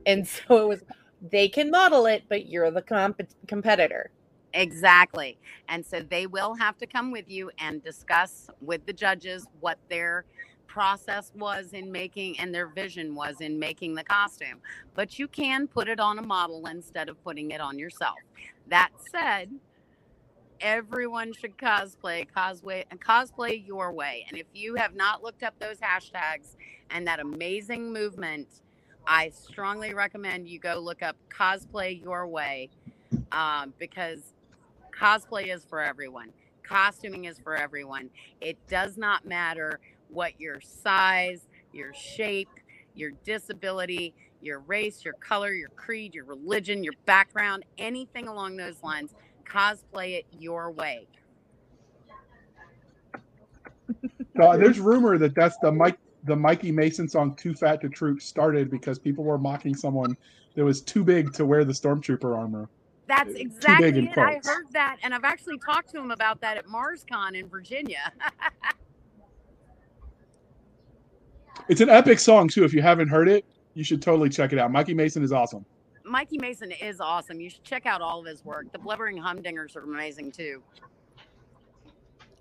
and 0.05 0.28
so 0.28 0.57
it 0.63 0.67
was. 0.67 0.84
They 1.22 1.49
can 1.49 1.72
model 1.72 2.07
it, 2.07 2.24
but 2.30 2.47
you're 2.47 2.72
the 2.72 2.82
comp- 2.84 3.22
competitor. 3.47 4.11
Exactly. 4.53 5.39
And 5.69 5.86
so 5.86 6.01
they 6.01 6.28
will 6.28 6.55
have 6.55 6.78
to 6.80 6.88
come 6.88 7.11
with 7.11 7.30
you 7.30 7.51
and 7.59 7.84
discuss 7.84 8.49
with 8.61 8.86
the 8.86 8.93
judges 8.93 9.47
what 9.59 9.80
their 9.89 10.26
process 10.72 11.34
was 11.36 11.74
in 11.74 11.91
making 11.91 12.39
and 12.39 12.55
their 12.55 12.67
vision 12.67 13.13
was 13.13 13.41
in 13.41 13.59
making 13.59 13.93
the 13.93 14.03
costume. 14.03 14.57
But 14.95 15.19
you 15.19 15.28
can 15.28 15.67
put 15.67 15.89
it 15.89 15.99
on 15.99 16.17
a 16.17 16.22
model 16.22 16.65
instead 16.67 17.09
of 17.09 17.22
putting 17.26 17.51
it 17.51 17.59
on 17.59 17.78
yourself. 17.78 18.15
That 18.69 18.91
said, 19.11 19.49
everyone 20.61 21.34
should 21.34 21.57
cosplay 21.57 22.26
cosplay 22.34 22.86
cosplay 22.99 23.67
your 23.67 23.91
way. 23.91 24.26
And 24.30 24.38
if 24.38 24.45
you 24.53 24.76
have 24.76 24.95
not 24.95 25.22
looked 25.22 25.43
up 25.43 25.59
those 25.59 25.78
hashtags 25.78 26.55
and 26.89 27.05
that 27.05 27.19
amazing 27.19 27.91
movement, 27.91 28.47
I 29.05 29.30
strongly 29.30 29.93
recommend 29.93 30.47
you 30.47 30.59
go 30.59 30.80
look 30.80 31.03
up 31.03 31.17
cosplay 31.30 32.01
your 32.01 32.28
way 32.28 32.69
um, 33.34 33.74
because 33.78 34.34
cosplay 34.97 35.53
is 35.53 35.65
for 35.65 35.82
everyone. 35.82 36.30
Costuming 36.63 37.26
is 37.26 37.38
for 37.39 37.57
everyone. 37.57 38.09
It 38.39 38.55
does 38.69 38.97
not 38.97 39.26
matter 39.26 39.82
what 40.12 40.39
your 40.39 40.62
size, 40.62 41.47
your 41.74 41.93
shape, 41.93 42.49
your 42.95 43.12
disability, 43.24 44.14
your 44.41 44.59
race, 44.59 45.05
your 45.05 45.14
color, 45.16 45.51
your 45.51 45.70
creed, 45.70 46.14
your 46.14 46.26
religion, 46.26 46.84
your 46.84 46.93
background, 47.05 47.64
anything 47.78 48.28
along 48.28 48.57
those 48.57 48.82
lines. 48.84 49.14
Cosplay 49.45 50.20
it 50.20 50.26
your 50.39 50.72
way. 50.72 51.07
Uh, 54.41 54.57
there's 54.57 54.80
rumor 54.80 55.18
that 55.18 55.36
that's 55.36 55.57
the 55.57 55.72
Mike, 55.72 55.99
the 56.24 56.36
Mikey 56.36 56.72
Mason 56.72 57.07
song 57.07 57.36
"Too 57.36 57.53
Fat 57.53 57.82
to 57.82 57.89
Troop" 57.89 58.22
started 58.22 58.72
because 58.72 58.97
people 58.97 59.24
were 59.24 59.38
mocking 59.38 59.76
someone 59.76 60.16
that 60.55 60.64
was 60.64 60.82
too 60.82 61.03
big 61.03 61.34
to 61.34 61.45
wear 61.45 61.66
the 61.66 61.74
stormtrooper 61.74 62.36
armor. 62.36 62.70
That's 63.07 63.36
exactly 63.36 64.07
it. 64.07 64.18
I 64.18 64.39
heard 64.43 64.72
that, 64.72 64.97
and 65.03 65.14
I've 65.14 65.26
actually 65.26 65.57
talked 65.59 65.91
to 65.91 65.99
him 65.99 66.12
about 66.12 66.39
that 66.41 66.57
at 66.57 66.66
MarsCon 66.66 67.38
in 67.38 67.47
Virginia. 67.49 68.14
It's 71.70 71.82
an 71.82 71.89
epic 71.89 72.20
song 72.20 72.47
too. 72.47 72.64
If 72.64 72.74
you 72.74 72.82
haven't 72.82 73.07
heard 73.07 73.28
it, 73.30 73.45
you 73.74 73.84
should 73.84 74.01
totally 74.01 74.30
check 74.30 74.53
it 74.53 74.59
out. 74.59 74.72
Mikey 74.72 74.93
Mason 74.93 75.24
is 75.24 75.32
awesome. 75.32 75.66
Mikey 76.03 76.38
Mason 76.39 76.72
is 76.72 76.99
awesome. 76.99 77.39
You 77.39 77.49
should 77.49 77.64
check 77.64 77.86
out 77.86 78.01
all 78.01 78.20
of 78.20 78.26
his 78.26 78.43
work. 78.43 78.72
The 78.72 78.80
Blubbering 78.80 79.18
Humdingers 79.18 79.76
are 79.76 79.84
amazing 79.84 80.32
too. 80.32 80.62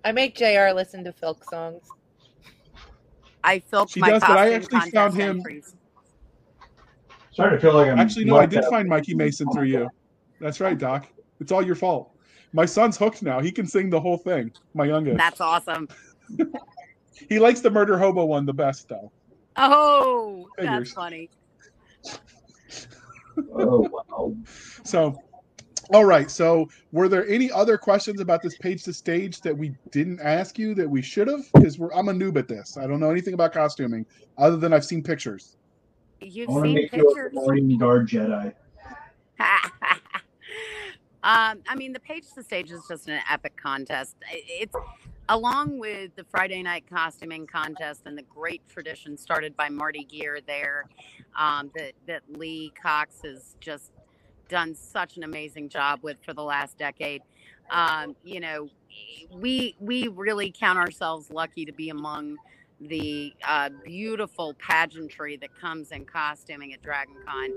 I 0.05 0.13
make 0.13 0.35
Jr. 0.35 0.73
listen 0.75 1.05
to 1.05 1.13
folk 1.13 1.45
songs. 1.45 1.83
I 3.45 3.59
filked 3.59 3.93
She 3.93 4.01
my 4.01 4.11
does, 4.11 4.23
but 4.23 4.31
I 4.33 4.53
actually 4.55 4.91
found 4.91 5.15
him- 5.15 5.37
entries. 5.39 5.75
Starting 7.33 7.59
to 7.59 7.63
feel 7.63 7.75
like 7.75 7.89
I'm 7.89 7.99
Actually, 7.99 8.25
no, 8.25 8.37
I 8.37 8.45
did 8.47 8.65
out. 8.65 8.71
find 8.71 8.89
Mikey 8.89 9.15
Mason 9.15 9.47
through 9.53 9.65
you. 9.67 9.89
That's 10.41 10.59
right, 10.61 10.77
Doc. 10.77 11.07
It's 11.39 11.53
all 11.53 11.63
your 11.65 11.77
fault. 11.77 12.11
My 12.53 12.67
son's 12.67 12.97
hooked 12.99 13.23
now. 13.23 13.39
He 13.41 13.53
can 13.53 13.67
sing 13.67 13.89
the 13.89 14.01
whole 14.01 14.17
thing. 14.19 14.51
My 14.75 14.85
youngest. 14.87 15.17
That's 15.17 15.41
awesome. 15.41 15.89
He 17.29 17.39
likes 17.39 17.61
the 17.61 17.71
murder 17.71 17.99
hobo 17.99 18.25
one 18.25 18.47
the 18.47 18.55
best 18.55 18.89
though. 18.89 19.11
Oh, 19.57 20.49
Figures. 20.57 20.79
that's 20.79 20.93
funny. 20.93 21.31
Oh 23.55 23.89
wow. 23.91 24.35
So, 24.85 25.17
all 25.93 26.05
right. 26.05 26.31
So, 26.31 26.69
were 26.93 27.09
there 27.09 27.27
any 27.29 27.51
other 27.51 27.79
questions 27.79 28.21
about 28.21 28.43
this 28.43 28.57
page 28.59 28.85
to 28.85 28.93
stage 28.93 29.41
that 29.43 29.57
we 29.57 29.75
didn't 29.91 30.21
ask 30.21 30.59
you 30.59 30.75
that 30.75 30.89
we 30.89 31.03
should 31.03 31.29
have? 31.29 31.51
Because 31.55 31.79
I'm 31.95 32.09
a 32.09 32.13
noob 32.13 32.37
at 32.37 32.49
this. 32.49 32.77
I 32.77 32.87
don't 32.87 33.01
know 33.01 33.11
anything 33.11 33.35
about 33.35 33.53
costuming 33.53 34.07
other 34.39 34.57
than 34.57 34.73
I've 34.73 34.85
seen 34.85 35.03
pictures. 35.03 35.57
You've 36.21 36.49
I 36.49 36.53
want 36.53 36.65
to 36.65 36.69
seen 36.69 36.75
make 36.75 36.93
you 36.93 37.03
a 37.03 37.15
pictures. 37.15 37.33
Marine 37.35 37.79
Guard 37.79 38.09
Jedi. 38.09 38.47
um, 41.23 41.63
I 41.69 41.75
mean, 41.77 41.93
the 41.93 42.01
page 42.01 42.25
to 42.35 42.43
stage 42.43 42.71
is 42.71 42.83
just 42.89 43.09
an 43.09 43.21
epic 43.31 43.57
contest. 43.57 44.17
It's 44.31 44.75
along 45.31 45.79
with 45.79 46.15
the 46.17 46.25
Friday 46.25 46.63
night 46.63 46.85
costuming 46.93 47.47
contest 47.47 48.03
and 48.05 48.19
the 48.19 48.23
great 48.23 48.69
tradition 48.69 49.17
started 49.17 49.57
by 49.57 49.69
Marty 49.69 50.05
Gear 50.05 50.41
there, 50.47 50.85
um, 51.39 51.71
that 51.77 51.93
that 52.07 52.23
Lee 52.29 52.73
Cox 52.81 53.21
has 53.25 53.57
just 53.61 53.93
done 54.49 54.75
such 54.75 55.17
an 55.17 55.23
amazing 55.23 55.69
job 55.69 56.01
with 56.03 56.19
for 56.25 56.35
the 56.35 56.43
last 56.43 56.77
decade. 56.77 57.23
Um, 57.71 58.17
you 58.25 58.41
know, 58.41 58.69
we 59.33 59.77
we 59.79 60.09
really 60.09 60.51
count 60.51 60.79
ourselves 60.79 61.31
lucky 61.31 61.65
to 61.65 61.73
be 61.73 61.91
among 61.91 62.37
the 62.81 63.33
uh, 63.47 63.69
beautiful 63.85 64.55
pageantry 64.55 65.37
that 65.37 65.55
comes 65.55 65.93
in 65.93 66.05
costuming 66.07 66.73
at 66.73 66.83
Dragon 66.83 67.15
Con. 67.25 67.53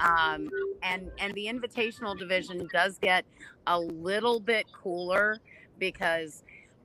Um, 0.00 0.50
and 0.82 1.08
and 1.20 1.32
the 1.34 1.46
invitational 1.46 2.18
division 2.18 2.68
does 2.72 2.98
get 2.98 3.24
a 3.68 3.78
little 3.78 4.40
bit 4.40 4.66
cooler 4.72 5.38
because 5.78 6.42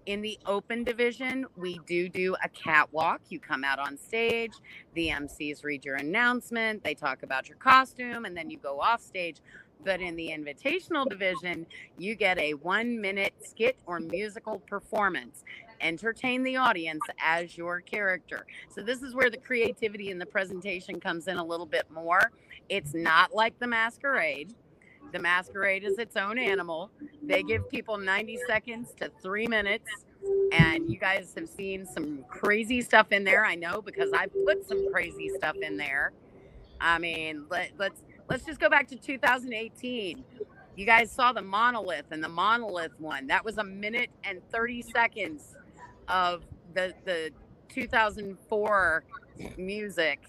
in 0.07 0.21
the 0.21 0.39
open 0.45 0.83
division 0.83 1.45
we 1.57 1.79
do 1.85 2.07
do 2.07 2.35
a 2.43 2.49
catwalk 2.49 3.21
you 3.29 3.39
come 3.39 3.63
out 3.63 3.77
on 3.77 3.97
stage 3.97 4.53
the 4.95 5.09
mcs 5.09 5.63
read 5.63 5.83
your 5.83 5.95
announcement 5.95 6.81
they 6.83 6.95
talk 6.95 7.23
about 7.23 7.47
your 7.47 7.57
costume 7.57 8.25
and 8.25 8.35
then 8.35 8.49
you 8.49 8.57
go 8.57 8.79
off 8.79 9.01
stage 9.01 9.37
but 9.83 10.01
in 10.01 10.15
the 10.15 10.29
invitational 10.29 11.07
division 11.07 11.65
you 11.97 12.15
get 12.15 12.39
a 12.39 12.53
one 12.53 12.99
minute 12.99 13.33
skit 13.43 13.77
or 13.85 13.99
musical 13.99 14.59
performance 14.59 15.43
entertain 15.81 16.43
the 16.43 16.57
audience 16.57 17.03
as 17.23 17.57
your 17.57 17.81
character. 17.81 18.45
So 18.69 18.81
this 18.81 19.01
is 19.01 19.13
where 19.13 19.29
the 19.29 19.37
creativity 19.37 20.09
in 20.09 20.17
the 20.17 20.25
presentation 20.25 20.99
comes 20.99 21.27
in 21.27 21.37
a 21.37 21.43
little 21.43 21.65
bit 21.65 21.89
more. 21.91 22.31
It's 22.69 22.93
not 22.93 23.33
like 23.33 23.57
the 23.59 23.67
masquerade. 23.67 24.53
The 25.11 25.19
masquerade 25.19 25.83
is 25.83 25.97
its 25.97 26.17
own 26.17 26.37
animal. 26.37 26.91
They 27.23 27.43
give 27.43 27.69
people 27.69 27.97
90 27.97 28.39
seconds 28.47 28.93
to 28.99 29.11
three 29.21 29.47
minutes. 29.47 29.89
And 30.51 30.91
you 30.91 30.99
guys 30.99 31.33
have 31.37 31.47
seen 31.49 31.85
some 31.85 32.23
crazy 32.29 32.81
stuff 32.81 33.11
in 33.11 33.23
there. 33.23 33.45
I 33.45 33.55
know 33.55 33.81
because 33.81 34.11
I've 34.13 34.31
put 34.45 34.67
some 34.67 34.91
crazy 34.91 35.29
stuff 35.37 35.55
in 35.61 35.77
there. 35.77 36.11
I 36.81 36.99
mean, 36.99 37.45
let, 37.49 37.71
let's 37.77 38.01
let's 38.29 38.45
just 38.45 38.59
go 38.59 38.69
back 38.69 38.87
to 38.89 38.95
2018. 38.95 40.23
You 40.75 40.85
guys 40.85 41.11
saw 41.11 41.33
the 41.33 41.41
monolith 41.41 42.05
and 42.11 42.23
the 42.23 42.29
monolith 42.29 42.99
one. 42.99 43.27
That 43.27 43.43
was 43.43 43.57
a 43.57 43.63
minute 43.63 44.09
and 44.23 44.41
30 44.51 44.83
seconds 44.83 45.55
of 46.07 46.43
the 46.73 46.93
the 47.05 47.31
2004 47.69 49.03
music. 49.57 50.19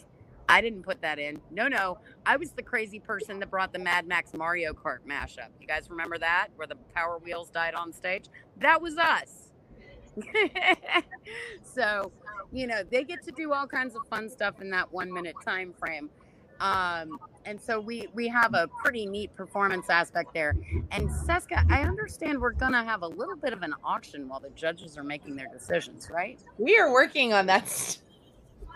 I 0.48 0.60
didn't 0.60 0.82
put 0.82 1.00
that 1.02 1.18
in. 1.18 1.40
No, 1.50 1.68
no. 1.68 1.98
I 2.24 2.36
was 2.36 2.52
the 2.52 2.62
crazy 2.62 2.98
person 2.98 3.38
that 3.40 3.50
brought 3.50 3.72
the 3.72 3.78
Mad 3.78 4.06
Max 4.06 4.32
Mario 4.34 4.72
Kart 4.72 4.98
mashup. 5.06 5.48
You 5.60 5.66
guys 5.66 5.90
remember 5.90 6.18
that? 6.18 6.48
Where 6.56 6.66
the 6.66 6.76
Power 6.94 7.18
Wheels 7.18 7.50
died 7.50 7.74
on 7.74 7.92
stage? 7.92 8.24
That 8.58 8.80
was 8.80 8.96
us. 8.96 9.50
so, 11.62 12.10
you 12.52 12.66
know, 12.66 12.82
they 12.90 13.04
get 13.04 13.22
to 13.24 13.32
do 13.32 13.52
all 13.52 13.66
kinds 13.66 13.94
of 13.94 14.02
fun 14.08 14.28
stuff 14.28 14.60
in 14.60 14.70
that 14.70 14.92
one 14.92 15.12
minute 15.12 15.36
time 15.44 15.74
frame. 15.78 16.10
Um, 16.60 17.18
and 17.44 17.60
so 17.60 17.78
we 17.80 18.08
we 18.14 18.28
have 18.28 18.54
a 18.54 18.68
pretty 18.82 19.06
neat 19.06 19.34
performance 19.36 19.88
aspect 19.88 20.34
there. 20.34 20.56
And 20.90 21.08
Cisca, 21.24 21.64
I 21.70 21.82
understand 21.82 22.40
we're 22.40 22.52
gonna 22.52 22.84
have 22.84 23.02
a 23.02 23.06
little 23.06 23.36
bit 23.36 23.52
of 23.52 23.62
an 23.62 23.74
auction 23.84 24.28
while 24.28 24.40
the 24.40 24.50
judges 24.50 24.98
are 24.98 25.04
making 25.04 25.36
their 25.36 25.46
decisions, 25.52 26.10
right? 26.10 26.38
We 26.58 26.76
are 26.78 26.92
working 26.92 27.32
on 27.32 27.46
that. 27.46 27.98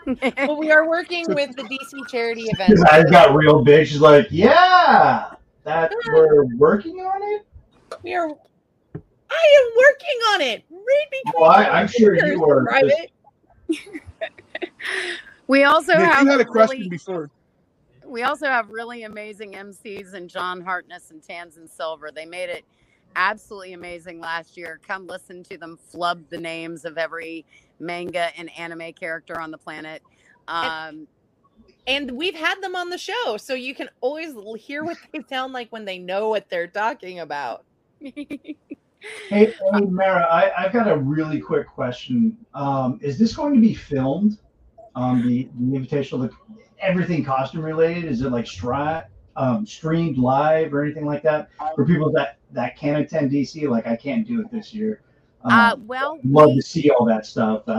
well, 0.37 0.57
we 0.57 0.71
are 0.71 0.87
working 0.87 1.25
with 1.29 1.55
the 1.55 1.63
DC 1.63 2.07
charity 2.09 2.43
event. 2.43 2.69
His 2.71 2.83
eyes 2.83 3.05
got 3.09 3.33
real 3.33 3.63
big. 3.63 3.87
She's 3.87 3.99
like, 4.01 4.27
"Yeah, 4.29 5.31
that 5.63 5.93
we're 6.07 6.45
working 6.57 6.99
on 6.99 7.21
it." 7.23 7.45
We 8.03 8.15
are. 8.15 8.27
I 8.27 8.29
am 8.29 9.71
working 9.77 10.19
on 10.33 10.41
it. 10.41 10.63
Read 10.69 11.07
between. 11.11 11.41
Well, 11.41 11.51
I, 11.51 11.65
I'm 11.65 11.87
sure 11.87 12.25
you 12.25 12.39
were. 12.41 12.65
Private. 12.65 13.11
we 15.47 15.63
also 15.63 15.93
Nick, 15.93 16.05
have 16.05 16.23
you 16.25 16.31
had 16.31 16.41
a 16.41 16.43
really- 16.43 16.51
question 16.51 16.89
before. 16.89 17.29
we 18.05 18.23
also 18.23 18.47
have 18.47 18.69
really 18.69 19.03
amazing 19.03 19.53
MCs 19.53 20.13
and 20.13 20.29
John 20.29 20.61
Hartness 20.61 21.11
and 21.11 21.21
Tanzan 21.21 21.69
Silver. 21.69 22.11
They 22.13 22.25
made 22.25 22.49
it 22.49 22.63
absolutely 23.15 23.73
amazing 23.73 24.19
last 24.19 24.57
year. 24.57 24.79
Come 24.85 25.07
listen 25.07 25.43
to 25.43 25.57
them 25.57 25.77
flub 25.77 26.23
the 26.29 26.37
names 26.37 26.85
of 26.85 26.97
every 26.97 27.45
manga 27.79 28.29
and 28.37 28.49
anime 28.57 28.93
character 28.93 29.39
on 29.39 29.51
the 29.51 29.57
planet. 29.57 30.01
Um, 30.47 31.07
and 31.85 32.11
we've 32.11 32.35
had 32.35 32.61
them 32.61 32.75
on 32.75 32.89
the 32.89 32.97
show, 32.97 33.37
so 33.37 33.53
you 33.53 33.75
can 33.75 33.89
always 34.01 34.33
hear 34.57 34.83
what 34.83 34.97
they 35.11 35.21
sound 35.29 35.53
like 35.53 35.71
when 35.71 35.85
they 35.85 35.97
know 35.97 36.29
what 36.29 36.49
they're 36.49 36.67
talking 36.67 37.19
about. 37.19 37.65
Hey, 37.99 38.25
hey 39.29 39.53
Mera, 39.89 40.25
I, 40.31 40.51
I've 40.57 40.73
got 40.73 40.89
a 40.89 40.97
really 40.97 41.39
quick 41.39 41.67
question. 41.67 42.37
Um, 42.53 42.99
is 43.01 43.17
this 43.17 43.35
going 43.35 43.53
to 43.53 43.59
be 43.59 43.73
filmed? 43.73 44.39
Um, 44.95 45.27
the, 45.27 45.49
the 45.59 45.77
invitational, 45.77 46.21
the, 46.21 46.31
everything 46.79 47.23
costume 47.23 47.63
related? 47.63 48.05
Is 48.05 48.21
it 48.21 48.29
like 48.31 48.45
stri- 48.45 49.05
um, 49.35 49.65
streamed 49.65 50.17
live 50.17 50.73
or 50.73 50.83
anything 50.83 51.05
like 51.05 51.23
that 51.23 51.49
for 51.75 51.85
people 51.85 52.11
that 52.11 52.37
that 52.51 52.77
can't 52.77 53.03
attend 53.03 53.31
DC? 53.31 53.67
Like 53.67 53.87
I 53.87 53.95
can't 53.95 54.25
do 54.25 54.39
it 54.39 54.51
this 54.51 54.73
year. 54.73 55.01
Um, 55.45 55.51
uh, 55.51 55.75
well, 55.85 56.19
love 56.23 56.49
we- 56.49 56.55
to 56.55 56.61
see 56.61 56.89
all 56.89 57.05
that 57.05 57.25
stuff. 57.25 57.63
I, 57.67 57.73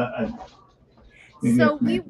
I, 1.44 1.56
so 1.56 1.76
we 1.76 2.00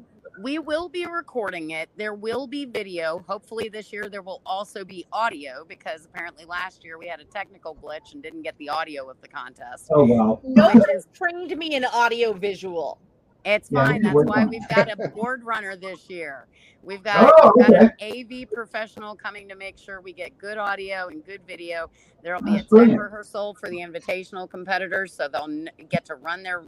we 0.41 0.59
will 0.59 0.87
be 0.89 1.05
recording 1.05 1.71
it 1.71 1.89
there 1.95 2.13
will 2.13 2.45
be 2.45 2.65
video 2.65 3.23
hopefully 3.27 3.69
this 3.69 3.91
year 3.93 4.09
there 4.09 4.21
will 4.21 4.41
also 4.45 4.83
be 4.83 5.05
audio 5.13 5.63
because 5.67 6.05
apparently 6.05 6.43
last 6.45 6.83
year 6.83 6.97
we 6.97 7.07
had 7.07 7.19
a 7.21 7.23
technical 7.25 7.75
glitch 7.75 8.13
and 8.13 8.21
didn't 8.21 8.41
get 8.41 8.57
the 8.57 8.67
audio 8.67 9.09
of 9.09 9.15
the 9.21 9.27
contest 9.29 9.87
Oh 9.91 10.03
wow. 10.05 10.39
No 10.43 10.67
Which 10.67 10.75
one 10.75 10.89
is- 10.95 11.07
trained 11.13 11.57
me 11.57 11.75
in 11.75 11.85
audio 11.85 12.33
visual. 12.33 12.97
It's 13.45 13.71
Yeah, 13.71 13.85
fine. 13.85 14.03
that's 14.03 14.25
why 14.25 14.43
on. 14.43 14.49
we've 14.49 14.67
got 14.69 14.91
a 14.91 14.97
board 14.97 15.43
runner 15.45 15.77
this 15.77 16.09
year. 16.09 16.47
We've 16.83 17.03
got, 17.03 17.33
Oh, 17.41 17.51
we've 17.55 17.55
got 17.57 17.75
an 17.75 17.91
av 18.01 18.51
professional 18.53 19.15
coming 19.15 19.49
to 19.49 19.55
make 19.55 19.77
sure 19.77 20.01
we 20.01 20.13
get 20.13 20.37
good 20.39 20.57
audio 20.59 21.09
and 21.09 21.25
good 21.25 21.41
video. 21.47 21.91
There'll 22.23 22.41
be 22.41 22.57
a 22.59 22.63
That's 22.63 22.69
tech 22.69 22.69
brilliant. 22.69 22.97
rehearsal 22.97 23.55
for 23.55 23.69
the 23.69 23.77
invitational 23.77 24.49
competitors 24.49 25.13
so 25.13 25.29
they'll 25.29 25.65
get 25.89 26.05
to 26.07 26.15
run 26.15 26.43
their 26.43 26.65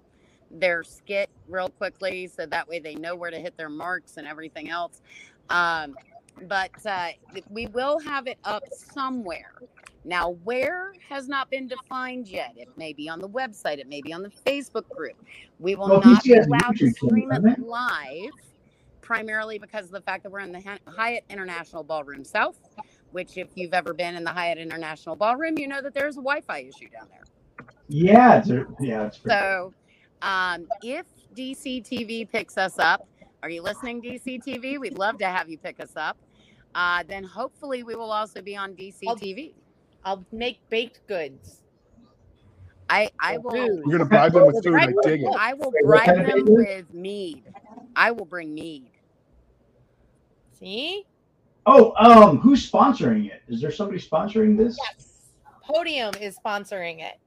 their 0.51 0.83
skit 0.83 1.29
real 1.49 1.69
quickly 1.69 2.27
so 2.27 2.45
that 2.45 2.67
way 2.69 2.79
they 2.79 2.95
know 2.95 3.15
where 3.15 3.31
to 3.31 3.39
hit 3.39 3.57
their 3.57 3.69
marks 3.69 4.17
and 4.17 4.27
everything 4.27 4.69
else. 4.69 5.01
Um, 5.49 5.97
but 6.47 6.71
uh, 6.85 7.09
we 7.49 7.67
will 7.67 7.99
have 7.99 8.27
it 8.27 8.37
up 8.45 8.63
somewhere 8.71 9.53
now 10.07 10.31
where 10.45 10.93
has 11.09 11.27
not 11.29 11.51
been 11.51 11.67
defined 11.67 12.27
yet 12.27 12.53
it 12.57 12.69
may 12.77 12.93
be 12.93 13.09
on 13.09 13.21
the 13.21 13.29
website 13.29 13.79
it 13.79 13.89
may 13.89 14.01
be 14.01 14.13
on 14.13 14.23
the 14.23 14.31
facebook 14.47 14.89
group 14.95 15.17
we 15.59 15.75
will 15.75 15.89
Well, 15.89 15.99
not 15.99 16.25
be 16.27 16.33
DC 16.33 16.35
has 16.35 16.47
a 16.47 16.49
allowed 16.49 16.77
to 16.79 16.89
stream 16.91 17.31
it 17.33 17.43
it? 17.45 17.59
live 17.59 18.33
primarily 19.01 19.59
because 19.59 19.87
of 19.87 19.91
the 19.93 20.01
fact 20.01 20.23
that 20.23 20.31
we're 20.31 20.41
in 20.41 20.53
the 20.53 20.79
hyatt 20.87 21.25
international 21.29 21.83
ballroom 21.83 22.25
south 22.25 22.57
which 23.11 23.37
if 23.37 23.49
you've 23.55 23.73
ever 23.73 23.93
been 23.93 24.15
in 24.15 24.23
the 24.25 24.31
hyatt 24.31 24.57
international 24.59 25.15
ballroom 25.15 25.57
you 25.59 25.67
know 25.67 25.81
that 25.81 25.93
there's 25.95 26.15
a 26.17 26.21
wi-fi 26.21 26.59
issue 26.61 26.89
down 26.89 27.07
there 27.09 27.21
Yeah, 27.89 28.39
it's 28.39 28.49
a, 28.51 28.65
yeah, 28.81 29.07
it's 29.07 29.19
so, 29.29 29.73
um, 30.21 30.67
if 30.81 31.05
DCTV 31.35 32.29
picks 32.31 32.57
us 32.57 32.79
up, 32.79 33.03
are 33.43 33.49
you 33.49 33.63
listening, 33.63 34.01
DCTV? 34.01 34.79
We'd 34.79 34.97
love 34.97 35.19
to 35.19 35.27
have 35.27 35.49
you 35.49 35.57
pick 35.57 35.79
us 35.79 35.93
up. 35.95 36.17
Uh, 36.75 37.03
then 37.07 37.23
hopefully 37.23 37.83
we 37.83 37.95
will 37.95 38.11
also 38.11 38.41
be 38.41 38.57
on 38.57 38.75
DC 38.75 39.15
I'll- 40.07 40.25
make 40.31 40.59
baked 40.69 41.05
goods. 41.07 41.61
I 42.89 43.11
I 43.21 43.37
will 43.39 43.53
You're 43.85 43.97
gonna 43.97 44.05
bribe 44.05 44.31
them 44.31 44.47
with 44.47 44.63
food. 44.63 44.75
I 44.75 44.85
dig 45.03 45.23
it. 45.23 45.35
I 45.37 45.53
will 45.53 45.73
bribe 45.83 46.25
them 46.25 46.45
with 46.45 46.93
mead. 46.93 47.43
I 47.95 48.11
will 48.11 48.23
bring 48.25 48.53
mead. 48.53 48.89
See? 50.53 51.05
Oh, 51.65 51.93
um, 51.97 52.37
who's 52.39 52.69
sponsoring 52.71 53.29
it? 53.29 53.41
Is 53.49 53.59
there 53.61 53.71
somebody 53.71 53.99
sponsoring 53.99 54.57
this? 54.57 54.77
Yes. 54.81 55.31
Podium 55.61 56.13
is 56.21 56.37
sponsoring 56.43 57.01
it. 57.01 57.19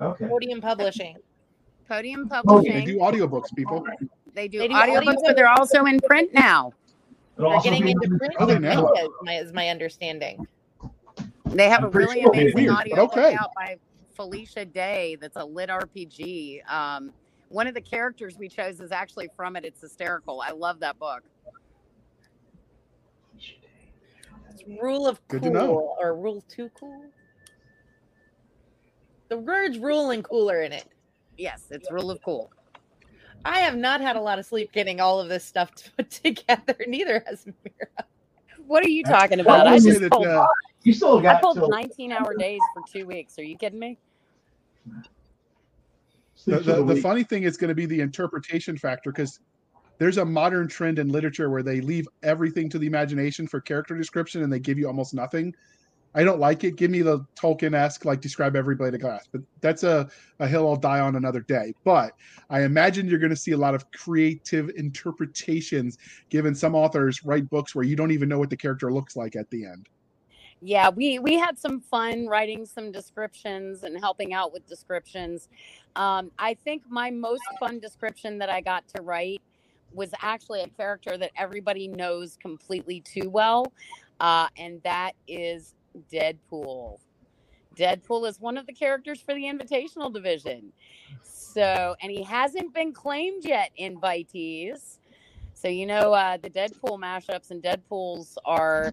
Okay. 0.00 0.26
Podium 0.26 0.62
Publishing. 0.62 1.16
Podium 1.86 2.26
Publishing. 2.28 2.72
They 2.72 2.80
Publishing. 2.80 2.98
do 3.18 3.26
audiobooks, 3.26 3.54
people. 3.54 3.84
They 4.32 4.48
do, 4.48 4.58
They 4.60 4.68
do 4.68 4.74
audiobooks, 4.74 5.02
audiobooks. 5.02 5.14
but 5.26 5.36
they're 5.36 5.50
also 5.50 5.84
in 5.84 6.00
print 6.00 6.32
now. 6.32 6.72
It'll 7.36 7.50
They're 7.50 7.60
getting 7.60 7.88
into 7.88 8.04
in- 8.10 8.18
print 8.18 8.34
Oh, 8.38 8.46
they 8.46 8.54
with 8.54 8.62
know. 8.62 8.84
manga, 8.94 9.00
is 9.02 9.10
my, 9.22 9.34
is 9.34 9.52
my 9.52 9.68
understanding. 9.68 10.46
They 11.50 11.68
have 11.68 11.80
I'm 11.80 11.86
a 11.86 11.90
really 11.90 12.22
sure 12.22 12.30
amazing 12.30 12.54
weird, 12.54 12.70
audio 12.70 12.96
book 12.96 13.12
okay. 13.16 13.34
out 13.34 13.50
by 13.54 13.78
Felicia 14.14 14.64
Day 14.64 15.16
that's 15.20 15.36
a 15.36 15.44
lit 15.44 15.70
RPG. 15.70 16.68
Um, 16.70 17.12
one 17.48 17.66
of 17.66 17.74
the 17.74 17.80
characters 17.80 18.36
we 18.38 18.48
chose 18.48 18.80
is 18.80 18.92
actually 18.92 19.28
from 19.36 19.56
it. 19.56 19.64
It's 19.64 19.80
hysterical. 19.80 20.40
I 20.40 20.50
love 20.50 20.80
that 20.80 20.98
book. 20.98 21.22
It's 24.50 24.64
rule 24.80 25.06
of 25.06 25.20
Good 25.28 25.42
to 25.42 25.50
cool 25.50 25.54
know. 25.54 25.96
or 25.98 26.16
rule 26.16 26.44
too 26.48 26.70
cool. 26.78 27.04
The 29.28 29.38
words 29.38 29.78
rule 29.78 30.10
and 30.10 30.24
cooler 30.24 30.62
in 30.62 30.72
it. 30.72 30.86
Yes, 31.36 31.66
it's 31.70 31.90
Rule 31.90 32.10
of 32.10 32.20
Cool. 32.22 32.50
I 33.44 33.60
have 33.60 33.76
not 33.76 34.00
had 34.00 34.16
a 34.16 34.20
lot 34.20 34.38
of 34.38 34.46
sleep 34.46 34.72
getting 34.72 35.00
all 35.00 35.20
of 35.20 35.28
this 35.28 35.44
stuff 35.44 35.70
put 35.96 36.10
together. 36.10 36.76
Neither 36.86 37.22
has 37.26 37.46
Mera. 37.46 38.06
What 38.66 38.84
are 38.84 38.88
you 38.88 39.04
talking 39.04 39.40
about? 39.40 39.66
I 39.66 39.74
would 39.74 39.82
say 39.82 39.90
just 39.90 40.00
that, 40.02 40.12
pulled, 40.12 40.26
uh, 40.26 40.46
You 40.82 40.92
still 40.92 41.18
I 41.18 41.22
got 41.22 41.42
pulled 41.42 41.56
till 41.56 41.68
19 41.68 42.12
hour 42.12 42.34
days 42.36 42.60
for 42.74 42.82
two 42.90 43.06
weeks. 43.06 43.38
Are 43.38 43.42
you 43.42 43.56
kidding 43.56 43.78
me? 43.78 43.98
the, 46.46 46.60
the, 46.60 46.84
the 46.84 46.96
funny 46.96 47.24
thing 47.24 47.42
is 47.42 47.56
going 47.56 47.68
to 47.68 47.74
be 47.74 47.86
the 47.86 48.00
interpretation 48.00 48.76
factor 48.76 49.10
because 49.10 49.40
there's 49.98 50.18
a 50.18 50.24
modern 50.24 50.68
trend 50.68 50.98
in 50.98 51.08
literature 51.08 51.50
where 51.50 51.62
they 51.62 51.80
leave 51.80 52.06
everything 52.22 52.68
to 52.70 52.78
the 52.78 52.86
imagination 52.86 53.46
for 53.46 53.60
character 53.60 53.96
description 53.96 54.42
and 54.42 54.52
they 54.52 54.60
give 54.60 54.78
you 54.78 54.86
almost 54.86 55.12
nothing. 55.12 55.54
I 56.14 56.24
don't 56.24 56.40
like 56.40 56.64
it. 56.64 56.76
Give 56.76 56.90
me 56.90 57.02
the 57.02 57.20
Tolkien-esque, 57.36 58.04
like 58.04 58.20
describe 58.20 58.56
every 58.56 58.74
blade 58.74 58.94
of 58.94 59.00
glass. 59.00 59.28
But 59.30 59.42
that's 59.60 59.82
a, 59.82 60.08
a 60.38 60.48
hill 60.48 60.66
I'll 60.66 60.76
die 60.76 61.00
on 61.00 61.16
another 61.16 61.40
day. 61.40 61.74
But 61.84 62.14
I 62.48 62.62
imagine 62.62 63.08
you're 63.08 63.18
going 63.18 63.30
to 63.30 63.36
see 63.36 63.52
a 63.52 63.58
lot 63.58 63.74
of 63.74 63.90
creative 63.90 64.70
interpretations, 64.70 65.98
given 66.30 66.54
some 66.54 66.74
authors 66.74 67.24
write 67.24 67.48
books 67.50 67.74
where 67.74 67.84
you 67.84 67.94
don't 67.94 68.10
even 68.10 68.28
know 68.28 68.38
what 68.38 68.48
the 68.48 68.56
character 68.56 68.90
looks 68.90 69.16
like 69.16 69.36
at 69.36 69.50
the 69.50 69.66
end. 69.66 69.88
Yeah, 70.60 70.90
we 70.90 71.20
we 71.20 71.38
had 71.38 71.56
some 71.58 71.80
fun 71.80 72.26
writing 72.26 72.66
some 72.66 72.90
descriptions 72.90 73.84
and 73.84 73.98
helping 73.98 74.32
out 74.34 74.52
with 74.52 74.66
descriptions. 74.66 75.48
Um, 75.94 76.32
I 76.38 76.54
think 76.54 76.82
my 76.88 77.10
most 77.10 77.42
fun 77.60 77.78
description 77.78 78.38
that 78.38 78.48
I 78.50 78.60
got 78.60 78.86
to 78.96 79.02
write 79.02 79.40
was 79.92 80.10
actually 80.20 80.62
a 80.62 80.68
character 80.68 81.16
that 81.16 81.30
everybody 81.36 81.86
knows 81.86 82.36
completely 82.40 83.00
too 83.00 83.30
well, 83.30 83.72
uh, 84.20 84.48
and 84.56 84.82
that 84.82 85.12
is 85.28 85.74
Deadpool. 86.12 86.98
Deadpool 87.76 88.28
is 88.28 88.40
one 88.40 88.58
of 88.58 88.66
the 88.66 88.72
characters 88.72 89.20
for 89.20 89.34
the 89.34 89.42
Invitational 89.42 90.12
division. 90.12 90.72
So, 91.22 91.94
and 92.02 92.10
he 92.10 92.24
hasn't 92.24 92.74
been 92.74 92.92
claimed 92.92 93.44
yet, 93.44 93.70
invitees. 93.80 94.98
So, 95.54 95.68
you 95.68 95.86
know, 95.86 96.12
uh, 96.12 96.36
the 96.36 96.50
Deadpool 96.50 96.98
mashups 96.98 97.52
and 97.52 97.62
Deadpools 97.62 98.36
are 98.44 98.92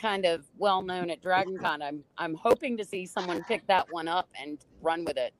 kind 0.00 0.24
of 0.24 0.44
well 0.56 0.82
known 0.82 1.10
at 1.10 1.22
DragonCon. 1.22 1.82
I'm 1.82 2.02
I'm 2.18 2.34
hoping 2.34 2.76
to 2.78 2.84
see 2.84 3.06
someone 3.06 3.44
pick 3.44 3.66
that 3.66 3.86
one 3.92 4.08
up 4.08 4.28
and 4.40 4.58
run 4.80 5.04
with 5.04 5.16
it. 5.18 5.34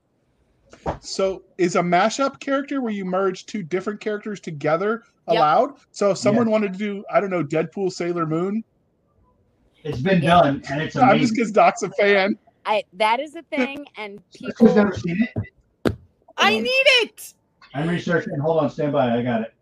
So 1.00 1.42
is 1.58 1.76
a 1.76 1.80
mashup 1.80 2.38
character 2.40 2.80
where 2.80 2.92
you 2.92 3.04
merge 3.04 3.46
two 3.46 3.62
different 3.62 4.00
characters 4.00 4.38
together 4.40 5.02
Yep. 5.28 5.36
allowed? 5.38 5.70
So 5.92 6.10
if 6.10 6.18
someone 6.18 6.50
wanted 6.50 6.72
to 6.72 6.78
do, 6.78 7.04
I 7.12 7.20
don't 7.20 7.30
know, 7.30 7.44
Deadpool, 7.44 7.92
Sailor 7.92 8.26
Moon. 8.26 8.62
It's 9.82 10.00
been 10.00 10.22
Yeah. 10.22 10.28
done, 10.42 10.62
and 10.70 10.82
it's 10.82 10.96
I'm 10.96 11.18
just 11.18 11.32
amazing. 11.32 11.34
because 11.34 11.52
Doc's 11.52 11.82
a 11.82 11.90
fan. 11.90 12.38
I 12.66 12.84
that 12.94 13.20
is 13.20 13.34
a 13.34 13.42
thing, 13.44 13.86
and 13.96 14.22
Who's 14.40 14.54
people. 14.58 14.74
never 14.74 14.92
seen 14.94 15.22
it? 15.22 15.94
I 16.36 16.56
Um, 16.56 16.62
need 16.62 16.86
it. 17.02 17.34
I'm 17.74 17.88
researching. 17.88 18.38
Hold 18.40 18.62
on, 18.64 18.70
stand 18.70 18.92
by. 18.92 19.16
I 19.16 19.22
got 19.22 19.42
it. 19.42 19.54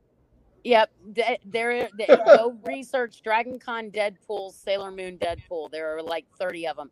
Yep, 0.69 0.91
de- 1.15 1.39
there. 1.47 1.91
de- 1.97 2.11
Go 2.25 2.59
research 2.65 3.23
Dragon 3.23 3.59
Con 3.61 3.91
Deadpool, 3.91 4.53
Sailor 4.55 4.93
Moon 4.93 5.19
Deadpool. 5.19 5.71
There 5.73 5.97
are 5.97 6.03
like 6.03 6.27
thirty 6.39 6.69
of 6.69 6.77
them. 6.77 6.91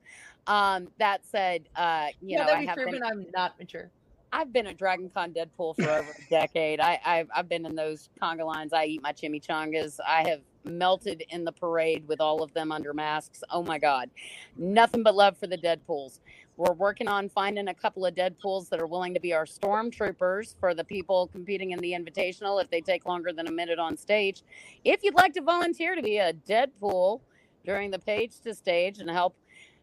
Um, 0.49 0.89
that 0.99 1.27
said, 1.27 1.68
uh, 1.77 2.09
you 2.20 2.39
yeah, 2.39 2.47
know, 2.47 2.49
I 2.53 2.62
have 2.62 2.77
proven 2.77 3.03
been, 3.03 3.03
I'm 3.05 3.27
not 3.35 3.59
mature. 3.59 3.91
I've 4.33 4.53
been 4.53 4.68
a 4.68 4.74
Dragon 4.74 5.11
Con 5.14 5.33
Deadpool 5.35 5.77
for 5.77 5.91
over 5.91 6.12
a 6.12 6.31
decade. 6.31 6.81
I, 6.81 7.01
I've, 7.05 7.29
I've 7.35 7.49
been 7.51 7.66
in 7.66 7.77
those 7.77 8.11
conga 8.22 8.47
lines. 8.47 8.72
I 8.74 8.87
eat 8.87 9.03
my 9.03 9.12
chimichangas. 9.12 9.99
I 10.07 10.29
have 10.29 10.43
melted 10.64 11.24
in 11.31 11.45
the 11.45 11.53
parade 11.53 12.09
with 12.09 12.20
all 12.20 12.43
of 12.43 12.55
them 12.55 12.72
under 12.72 12.95
masks. 12.95 13.43
Oh 13.51 13.62
my 13.64 13.79
God. 13.79 14.11
Nothing 14.57 15.03
but 15.03 15.16
love 15.16 15.39
for 15.39 15.49
the 15.49 15.59
Deadpools. 15.59 16.20
We're 16.57 16.73
working 16.73 17.07
on 17.07 17.29
finding 17.29 17.69
a 17.69 17.75
couple 17.75 18.07
of 18.07 18.15
Deadpools 18.15 18.71
that 18.71 18.81
are 18.81 18.87
willing 18.87 19.13
to 19.13 19.21
be 19.21 19.35
our 19.35 19.45
stormtroopers 19.45 20.55
for 20.59 20.73
the 20.75 20.85
people 20.85 21.27
competing 21.29 21.73
in 21.73 21.81
the 21.81 21.93
Invitational 21.93 22.63
if 22.63 22.71
they 22.71 22.81
take 22.81 23.05
longer 23.05 23.31
than 23.31 23.47
a 23.47 23.53
minute 23.53 23.79
on 23.79 23.95
stage. 23.99 24.43
If 24.83 25.05
you'd 25.05 25.15
like 25.15 25.35
to 25.35 25.43
volunteer 25.43 25.95
to 25.95 26.03
be 26.03 26.17
a 26.17 26.33
Deadpool 26.33 27.21
during 27.67 27.91
the 27.91 27.99
page 27.99 28.41
to 28.41 28.55
stage 28.55 29.01
and 29.01 29.11
help, 29.11 29.37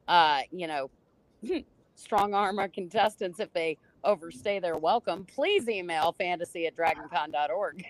uh, 0.08 0.42
you 0.52 0.66
know, 0.66 0.90
strong 1.96 2.34
arm 2.34 2.58
our 2.58 2.68
contestants 2.68 3.40
if 3.40 3.54
they 3.54 3.78
overstay 4.04 4.60
their 4.60 4.78
welcome, 4.78 5.26
please 5.26 5.70
email 5.70 6.16
fantasy 6.18 6.66
at 6.66 6.76
dragoncon.org. 6.76 7.86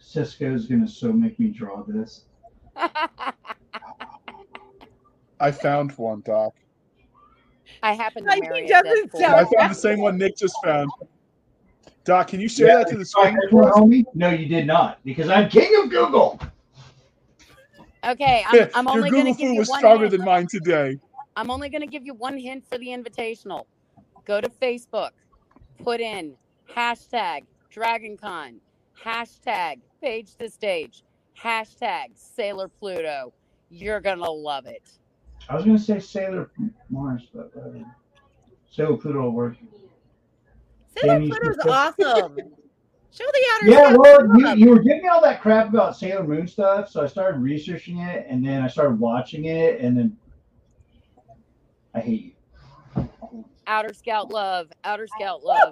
Cisca's 0.00 0.66
gonna 0.66 0.88
so 0.88 1.12
make 1.12 1.38
me 1.38 1.48
draw 1.48 1.84
this. 1.84 2.24
I 5.38 5.52
found 5.52 5.92
one, 5.92 6.22
Doc. 6.22 6.54
I 7.82 7.92
happen 7.94 8.22
to 8.24 8.28
Like, 8.28 8.42
he 8.42 8.48
marry 8.48 8.64
a 8.64 8.68
doesn't 8.68 9.12
Deadpool. 9.12 9.20
sound- 9.20 9.34
I 9.34 9.44
found 9.58 9.70
the 9.70 9.74
same 9.74 10.00
one 10.00 10.18
Nick 10.18 10.36
just 10.36 10.54
found. 10.64 10.90
Doc, 12.04 12.28
can 12.28 12.40
you 12.40 12.48
share 12.48 12.78
that 12.78 12.88
to 12.88 12.96
the 12.96 13.04
screen 13.04 13.36
for 13.50 13.68
us? 13.68 14.04
No, 14.14 14.30
you 14.30 14.46
did 14.46 14.66
not, 14.66 14.98
because 15.04 15.28
I'm 15.28 15.48
king 15.48 15.82
of 15.82 15.90
Google. 15.90 16.40
Okay, 18.04 18.44
I'm, 18.48 18.68
I'm 18.74 18.84
Your 18.86 18.96
only 18.98 19.10
going 19.10 19.24
to 19.24 19.30
give 19.32 19.48
foo 19.48 19.52
you 19.54 19.58
was 19.58 19.68
one 19.68 19.80
stronger 19.80 20.04
hint. 20.04 20.12
than 20.12 20.24
mine 20.24 20.46
today. 20.46 20.98
I'm 21.34 21.50
only 21.50 21.68
going 21.68 21.80
to 21.82 21.86
give 21.88 22.04
you 22.06 22.14
one 22.14 22.38
hint 22.38 22.64
for 22.70 22.78
the 22.78 22.86
invitational. 22.88 23.64
Go 24.24 24.40
to 24.40 24.48
Facebook, 24.48 25.10
put 25.82 26.00
in 26.00 26.34
hashtag 26.74 27.42
DragonCon, 27.74 28.54
hashtag 29.04 29.80
Page 30.00 30.36
to 30.36 30.48
Stage, 30.48 31.02
hashtag 31.40 32.06
Sailor 32.14 32.68
Pluto. 32.68 33.32
You're 33.70 34.00
going 34.00 34.18
to 34.18 34.30
love 34.30 34.66
it. 34.66 34.82
I 35.48 35.54
was 35.54 35.64
gonna 35.64 35.78
say 35.78 36.00
Sailor 36.00 36.50
Mars, 36.90 37.28
but 37.32 37.52
uh, 37.56 37.84
Sailor 38.70 38.96
Pluto 38.96 39.22
will 39.22 39.30
work. 39.30 39.56
Sailor 40.96 41.14
Danny's 41.14 41.30
Pluto's 41.30 41.56
the- 41.56 41.70
awesome. 41.70 42.36
Show 43.12 43.24
the 43.32 43.46
outer 43.54 43.70
Yeah, 43.70 43.96
well, 43.96 44.38
you, 44.38 44.66
you 44.66 44.70
were 44.70 44.82
giving 44.82 45.02
me 45.02 45.08
all 45.08 45.22
that 45.22 45.40
crap 45.40 45.70
about 45.70 45.96
Sailor 45.96 46.24
Moon 46.24 46.46
stuff, 46.46 46.90
so 46.90 47.02
I 47.02 47.06
started 47.06 47.40
researching 47.40 48.00
it, 48.00 48.26
and 48.28 48.44
then 48.44 48.60
I 48.62 48.68
started 48.68 49.00
watching 49.00 49.46
it, 49.46 49.80
and 49.80 49.96
then 49.96 50.18
I 51.94 52.00
hate 52.00 52.36
you. 52.96 53.08
Outer 53.66 53.94
Scout 53.94 54.30
love, 54.30 54.70
Outer 54.84 55.06
Scout 55.06 55.42
love. 55.42 55.70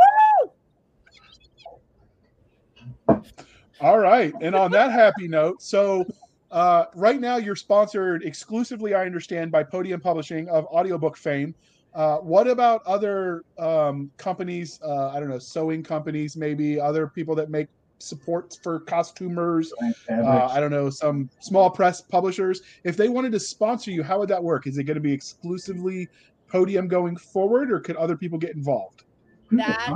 All 3.80 3.98
right. 3.98 4.32
And 4.40 4.54
on 4.54 4.70
that 4.70 4.92
happy 4.92 5.28
note, 5.28 5.60
so 5.60 6.06
uh, 6.54 6.86
right 6.94 7.20
now 7.20 7.36
you're 7.36 7.56
sponsored 7.56 8.22
exclusively, 8.22 8.94
I 8.94 9.04
understand, 9.04 9.50
by 9.50 9.64
Podium 9.64 10.00
Publishing 10.00 10.48
of 10.48 10.66
audiobook 10.66 11.16
fame. 11.16 11.52
Uh, 11.94 12.18
what 12.18 12.46
about 12.46 12.80
other 12.86 13.44
um, 13.58 14.10
companies? 14.18 14.78
Uh, 14.82 15.08
I 15.08 15.18
don't 15.18 15.28
know, 15.28 15.38
sewing 15.40 15.82
companies, 15.82 16.36
maybe 16.36 16.80
other 16.80 17.08
people 17.08 17.34
that 17.34 17.50
make 17.50 17.66
supports 17.98 18.56
for 18.56 18.80
costumers. 18.80 19.72
Uh, 20.08 20.48
I 20.50 20.60
don't 20.60 20.70
know, 20.70 20.90
some 20.90 21.28
small 21.40 21.70
press 21.70 22.00
publishers. 22.00 22.62
If 22.84 22.96
they 22.96 23.08
wanted 23.08 23.32
to 23.32 23.40
sponsor 23.40 23.90
you, 23.90 24.04
how 24.04 24.20
would 24.20 24.28
that 24.28 24.42
work? 24.42 24.68
Is 24.68 24.78
it 24.78 24.84
going 24.84 24.96
to 24.96 25.00
be 25.00 25.12
exclusively 25.12 26.08
Podium 26.46 26.86
going 26.86 27.16
forward, 27.16 27.72
or 27.72 27.80
could 27.80 27.96
other 27.96 28.16
people 28.16 28.38
get 28.38 28.54
involved? 28.54 29.02
That 29.50 29.92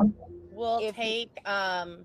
we'll 0.51 0.93
take 0.93 1.31
um, 1.45 2.05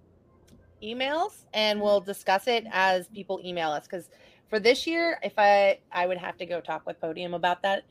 emails 0.84 1.45
and 1.54 1.82
we'll 1.82 2.01
discuss 2.01 2.47
it 2.47 2.66
as 2.72 3.08
people 3.08 3.41
email 3.43 3.72
us. 3.72 3.86
Because 3.86 4.10
for 4.54 4.60
this 4.60 4.86
year, 4.86 5.18
if 5.24 5.34
I 5.39 5.80
I 5.91 6.06
would 6.06 6.20
have 6.20 6.38
to 6.38 6.45
go 6.45 6.62
talk 6.62 6.86
with 6.86 7.01
Podium 7.01 7.34
about 7.34 7.64
that 7.64 7.84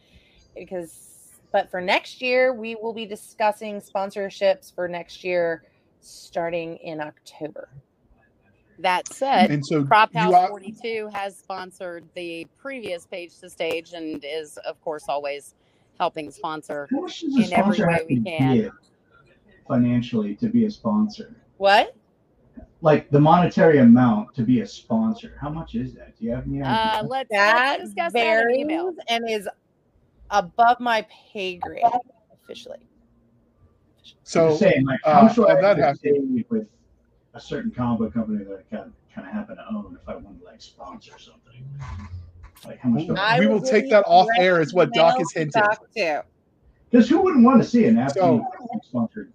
because. 0.57 1.09
But 1.51 1.71
for 1.71 1.83
next 1.83 2.23
year, 2.23 2.55
we 2.55 2.77
will 2.77 2.95
be 2.95 3.05
discussing 3.05 3.83
sponsorships 3.83 4.75
for 4.75 4.89
next 4.89 5.23
year, 5.23 5.65
starting 6.01 6.79
in 6.79 6.99
October. 6.99 7.69
That 8.79 9.13
said, 9.13 9.51
And 9.51 9.67
so 9.67 9.85
Prop 9.85 10.15
House 10.15 10.33
are- 10.33 10.49
42 10.49 11.11
has 11.13 11.37
sponsored 11.37 12.09
the 12.15 12.47
previous 12.57 13.05
Page 13.05 13.39
to 13.41 13.51
Stage 13.51 13.93
and 13.93 14.25
is, 14.25 14.57
of 14.67 14.81
course, 14.81 15.11
always 15.11 15.55
helping 15.99 16.31
sponsor. 16.31 16.89
How 16.91 17.01
much 17.03 17.21
does 17.21 17.37
a 17.37 17.59
every 17.59 17.75
sponsor 17.75 17.87
way 17.87 18.07
we 18.09 18.23
can. 18.23 18.71
financially 19.69 20.35
to 20.37 20.49
be 20.49 20.65
a 20.65 20.71
sponsor? 20.71 21.35
What? 21.59 21.95
Like 22.81 23.11
the 23.11 23.21
monetary 23.21 23.79
amount 23.79 24.35
to 24.35 24.43
be 24.43 24.61
a 24.61 24.67
sponsor. 24.67 25.37
How 25.41 25.49
much 25.51 25.75
is 25.77 25.95
that? 25.95 26.19
Do 26.19 26.25
you 26.25 26.33
have 26.33 26.47
any 26.47 26.63
Uh, 26.63 27.05
let's, 27.05 27.29
That 27.31 27.79
let's 27.79 27.91
discuss 27.95 28.13
that 28.15 28.45
in 28.47 28.55
email. 28.57 28.93
and 29.09 29.29
is 29.31 29.49
above 30.31 30.81
my 30.81 31.07
pay 31.33 31.57
grade 31.57 31.85
officially. 32.33 32.79
I'm 32.81 34.15
so 34.25 34.57
saying, 34.57 34.85
like, 34.85 34.99
uh, 35.05 35.15
how 35.15 35.23
much 35.23 35.35
do 35.37 35.47
I 35.47 35.51
on 35.57 35.63
have 35.65 35.77
that 35.77 36.01
to 36.03 36.09
half- 36.11 36.51
with 36.51 36.67
a 37.35 37.41
certain 37.41 37.71
comic 37.71 37.99
book 38.01 38.15
company 38.15 38.43
that 38.45 38.53
I 38.71 38.75
kind 38.77 38.87
of, 38.89 38.93
kind 39.15 39.29
of 39.29 39.33
happen 39.33 39.57
to 39.57 39.65
own 39.71 39.97
if 40.03 40.09
I 40.09 40.17
wanted 40.17 40.41
to 40.41 40.47
like 40.47 40.61
sponsor 40.61 41.13
something? 41.19 41.65
Like, 42.67 42.79
how 42.81 42.89
much 42.89 43.07
do 43.07 43.15
I? 43.17 43.37
I 43.37 43.41
We 43.41 43.47
will 43.47 43.61
give 43.61 43.71
take 43.71 43.91
that 43.91 44.05
off 44.09 44.27
air 44.39 44.61
is 44.61 44.75
what 44.75 44.93
Doc 44.93 45.21
is 45.21 45.31
hinting. 45.33 45.53
to. 45.53 45.61
Doc 45.61 45.87
too. 45.97 46.21
Because 46.91 47.09
who 47.09 47.21
wouldn't 47.23 47.45
want 47.45 47.63
to 47.63 47.69
see 47.69 47.87
an 47.87 47.97
Apple 47.99 48.45
So- 48.51 48.81
sponsored? 48.85 49.33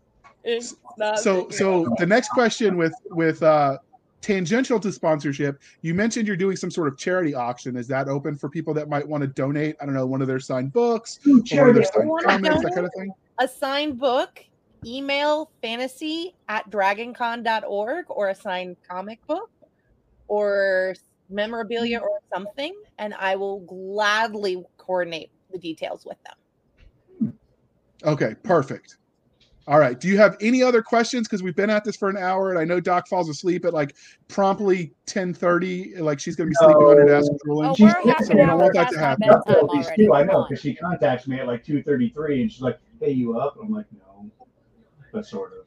It's 0.47 0.75
not 0.97 1.19
so 1.19 1.49
so 1.49 1.93
the 1.97 2.05
next 2.05 2.29
question 2.29 2.77
with 2.77 2.93
with 3.11 3.43
uh 3.43 3.77
tangential 4.21 4.79
to 4.79 4.91
sponsorship 4.91 5.61
you 5.81 5.93
mentioned 5.93 6.25
you're 6.25 6.35
doing 6.35 6.55
some 6.55 6.71
sort 6.71 6.87
of 6.87 6.97
charity 6.97 7.35
auction. 7.35 7.75
Is 7.75 7.87
that 7.89 8.07
open 8.07 8.35
for 8.35 8.49
people 8.49 8.73
that 8.73 8.89
might 8.89 9.07
want 9.07 9.21
to 9.21 9.27
donate 9.27 9.75
i 9.81 9.85
don't 9.85 9.93
know 9.93 10.07
one 10.07 10.21
of 10.21 10.27
their 10.27 10.39
signed 10.39 10.73
books 10.73 11.19
Ooh, 11.27 11.31
or 11.31 11.33
one 11.33 11.39
of 11.41 11.45
charity. 11.45 11.73
their 11.79 11.83
signed 11.93 12.09
wanna 12.09 12.27
comics 12.27 12.61
that 12.63 12.73
kind 12.73 12.85
of 12.85 12.91
thing? 12.97 13.11
a 13.39 13.47
signed 13.47 13.99
book, 13.99 14.43
email 14.85 15.51
fantasy 15.61 16.33
at 16.49 16.67
dragoncon.org 16.71 18.05
or 18.09 18.29
a 18.29 18.35
signed 18.35 18.77
comic 18.89 19.25
book 19.27 19.51
or 20.27 20.95
memorabilia 21.29 21.99
or 21.99 22.19
something, 22.33 22.73
and 22.97 23.13
I 23.13 23.35
will 23.35 23.59
gladly 23.59 24.63
coordinate 24.77 25.29
the 25.51 25.57
details 25.59 26.05
with 26.05 26.17
them. 26.23 27.33
okay 28.05 28.35
perfect 28.43 28.97
all 29.67 29.79
right 29.79 29.99
do 29.99 30.07
you 30.07 30.17
have 30.17 30.37
any 30.39 30.63
other 30.63 30.81
questions 30.81 31.27
because 31.27 31.43
we've 31.43 31.55
been 31.55 31.69
at 31.69 31.83
this 31.83 31.95
for 31.97 32.09
an 32.09 32.17
hour 32.17 32.51
and 32.51 32.59
i 32.59 32.63
know 32.63 32.79
doc 32.79 33.07
falls 33.07 33.27
asleep 33.29 33.65
at 33.65 33.73
like 33.73 33.95
promptly 34.29 34.93
10:30 35.07 35.99
like 35.99 36.19
she's 36.19 36.35
going 36.35 36.47
to 36.47 36.51
be 36.51 36.55
sleeping 36.55 36.75
on 36.77 36.97
her 36.97 37.05
desk 37.05 37.31
drooling 37.43 37.69
Oh, 37.69 37.75
She's- 37.75 37.93
we're 38.03 38.11
half 38.13 38.23
so 38.25 38.31
an 38.31 38.37
we 38.39 38.45
don't 38.45 38.59
want 38.59 38.73
that 38.75 38.89
to 38.91 38.99
happen. 38.99 39.27
That's 39.27 39.43
all 39.47 39.67
already. 39.69 40.05
too. 40.05 40.13
I 40.13 40.23
know 40.23 40.45
because 40.47 40.61
she 40.61 40.73
contacts 40.73 41.27
me 41.27 41.39
at 41.39 41.47
like 41.47 41.63
two 41.65 41.83
thirty 41.83 42.09
three, 42.09 42.41
and 42.41 42.51
she's 42.51 42.61
like, 42.61 42.79
"Hey, 43.01 43.11
you 43.11 43.37
up?" 43.37 43.57
I'm 43.61 43.69
like, 43.71 43.85
"No," 43.91 44.29
but 45.11 45.25
sort 45.25 45.51
of. 45.53 45.59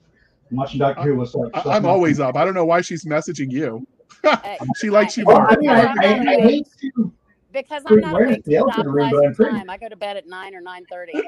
I'm 0.50 0.56
watching 0.56 0.78
Doctor 0.78 1.02
Who. 1.02 1.16
What's 1.16 1.34
up? 1.34 1.66
I- 1.66 1.76
i'm 1.76 1.84
always 1.86 2.18
up 2.20 2.36
i 2.36 2.44
don't 2.44 2.54
know 2.54 2.64
why 2.64 2.80
she's 2.80 3.04
messaging 3.04 3.50
you 3.52 3.86
Uh, 4.24 4.36
she 4.80 4.88
likes 4.90 5.16
you 5.16 5.24
more 5.24 5.50
I 5.50 5.56
mean, 5.56 5.68
I, 5.70 5.82
I, 5.82 5.94
I 6.02 6.40
hate 6.40 6.66
to. 6.80 7.12
because 7.52 7.82
I'm 7.86 7.94
Pretty 8.00 8.06
not 8.06 8.14
rare 8.14 8.24
awake 8.26 8.38
at 8.38 8.44
the 8.76 8.82
to 8.82 8.88
room, 8.90 9.10
but 9.10 9.24
I'm 9.26 9.34
pretty- 9.34 9.58
time. 9.58 9.70
I 9.70 9.76
go 9.76 9.88
to 9.88 9.96
bed 9.96 10.16
at 10.16 10.26
nine 10.26 10.54
or 10.54 10.60
nine 10.60 10.84
thirty. 10.90 11.12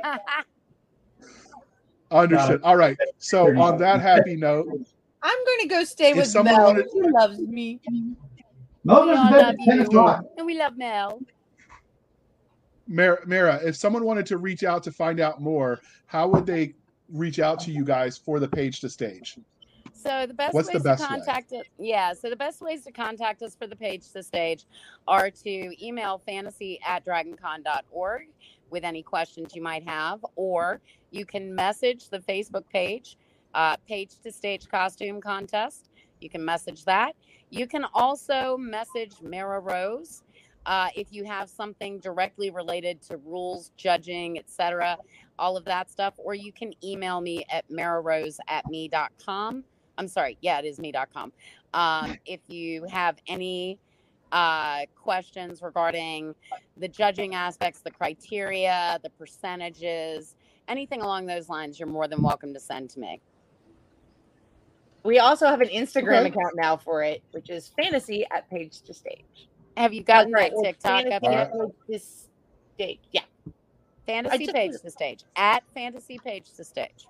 understood 2.12 2.60
all 2.62 2.76
right 2.76 2.96
so 3.18 3.46
on 3.60 3.78
that 3.78 4.00
happy 4.00 4.36
note 4.36 4.66
I'm 5.24 5.44
going 5.46 5.60
to 5.60 5.66
go 5.68 5.84
stay 5.84 6.14
with 6.14 6.26
someone 6.26 6.54
Mel. 6.56 6.64
wanted- 6.66 6.86
He 6.92 7.00
loves 7.02 7.38
me. 7.38 7.80
Mo 8.84 9.06
We 9.06 9.06
goes 9.14 9.18
all 9.18 9.26
to 9.26 9.30
bed 9.32 9.44
love 9.94 10.20
you. 10.24 10.28
and 10.38 10.46
we 10.46 10.58
love 10.58 10.76
Mel. 10.76 11.20
Mera, 12.88 13.18
Mera, 13.26 13.60
if 13.64 13.76
someone 13.76 14.04
wanted 14.04 14.26
to 14.26 14.38
reach 14.38 14.64
out 14.64 14.82
to 14.82 14.90
find 14.92 15.20
out 15.20 15.40
more, 15.40 15.80
how 16.06 16.26
would 16.28 16.44
they 16.46 16.74
reach 17.08 17.38
out 17.38 17.60
to 17.60 17.70
you 17.70 17.84
guys 17.84 18.18
for 18.18 18.40
the 18.40 18.48
page 18.48 18.80
to 18.80 18.88
stage? 18.88 19.36
So 19.92 20.26
the 20.26 20.34
best 20.34 20.54
What's 20.54 20.68
the 20.68 20.78
ways 20.78 20.82
best 20.82 21.04
to 21.04 21.08
way? 21.12 21.16
contact 21.18 21.52
it, 21.52 21.68
yeah. 21.78 22.12
So 22.12 22.28
the 22.28 22.34
best 22.36 22.60
ways 22.60 22.82
to 22.84 22.90
contact 22.90 23.42
us 23.42 23.54
for 23.54 23.68
the 23.68 23.76
page 23.76 24.10
to 24.12 24.22
stage 24.24 24.64
are 25.06 25.30
to 25.30 25.86
email 25.86 26.18
fantasy 26.18 26.80
at 26.84 27.04
dragoncon.org 27.06 28.22
with 28.70 28.82
any 28.84 29.02
questions 29.04 29.54
you 29.54 29.62
might 29.62 29.86
have, 29.88 30.18
or 30.34 30.80
you 31.12 31.24
can 31.24 31.54
message 31.54 32.08
the 32.08 32.18
Facebook 32.18 32.64
page, 32.68 33.16
uh, 33.54 33.76
page 33.88 34.18
to 34.24 34.32
stage 34.32 34.68
costume 34.68 35.20
contest. 35.20 35.90
You 36.20 36.30
can 36.30 36.44
message 36.44 36.84
that. 36.86 37.14
You 37.50 37.66
can 37.66 37.84
also 37.94 38.56
message 38.56 39.12
Mera 39.22 39.60
Rose 39.60 40.22
uh, 40.66 40.88
if 40.94 41.12
you 41.12 41.24
have 41.24 41.50
something 41.50 41.98
directly 41.98 42.50
related 42.50 43.02
to 43.02 43.16
rules, 43.18 43.72
judging, 43.76 44.38
etc., 44.38 44.96
all 45.38 45.56
of 45.56 45.64
that 45.64 45.90
stuff, 45.90 46.14
or 46.18 46.34
you 46.34 46.52
can 46.52 46.72
email 46.84 47.20
me 47.20 47.44
at 47.50 47.68
merarose 47.70 48.38
at 48.48 48.66
me.com. 48.68 49.64
I'm 49.98 50.08
sorry, 50.08 50.38
yeah, 50.40 50.58
it 50.60 50.64
is 50.64 50.78
me.com. 50.78 51.32
Um, 51.74 52.16
if 52.26 52.40
you 52.48 52.84
have 52.84 53.16
any 53.26 53.78
uh, 54.30 54.86
questions 54.96 55.62
regarding 55.62 56.34
the 56.76 56.88
judging 56.88 57.34
aspects, 57.34 57.80
the 57.80 57.90
criteria, 57.90 58.98
the 59.02 59.10
percentages, 59.10 60.36
anything 60.72 61.02
along 61.02 61.26
those 61.26 61.48
lines, 61.48 61.78
you're 61.78 61.88
more 61.88 62.08
than 62.08 62.22
welcome 62.22 62.52
to 62.54 62.58
send 62.60 62.90
to 62.90 62.98
me. 63.00 63.20
We 65.04 65.18
also 65.18 65.46
have 65.46 65.60
an 65.60 65.68
Instagram 65.68 66.20
Okay. 66.20 66.28
account 66.30 66.54
now 66.56 66.76
for 66.76 67.02
it, 67.04 67.22
which 67.32 67.50
is 67.50 67.68
fantasy 67.80 68.24
at 68.30 68.48
page 68.48 68.80
to 68.82 68.94
stage. 68.94 69.48
Have 69.76 69.92
you 69.92 70.02
gotten 70.02 70.32
That's 70.32 70.50
that 70.50 70.56
right, 70.56 70.66
it's 70.74 70.82
TikTok 70.82 71.06
up 71.12 71.22
fantasy 71.22 71.26
yet? 71.30 71.40
at 71.40 71.52
page 71.52 72.00
to 72.00 72.06
stage. 72.74 73.00
Yeah. 73.12 73.20
Fantasy 74.06 74.38
just- 74.46 74.54
page 74.54 74.72
to 74.80 74.90
stage 74.90 75.24
at 75.36 75.62
fantasy 75.74 76.18
page 76.24 76.52
to 76.56 76.64
stage. 76.64 77.06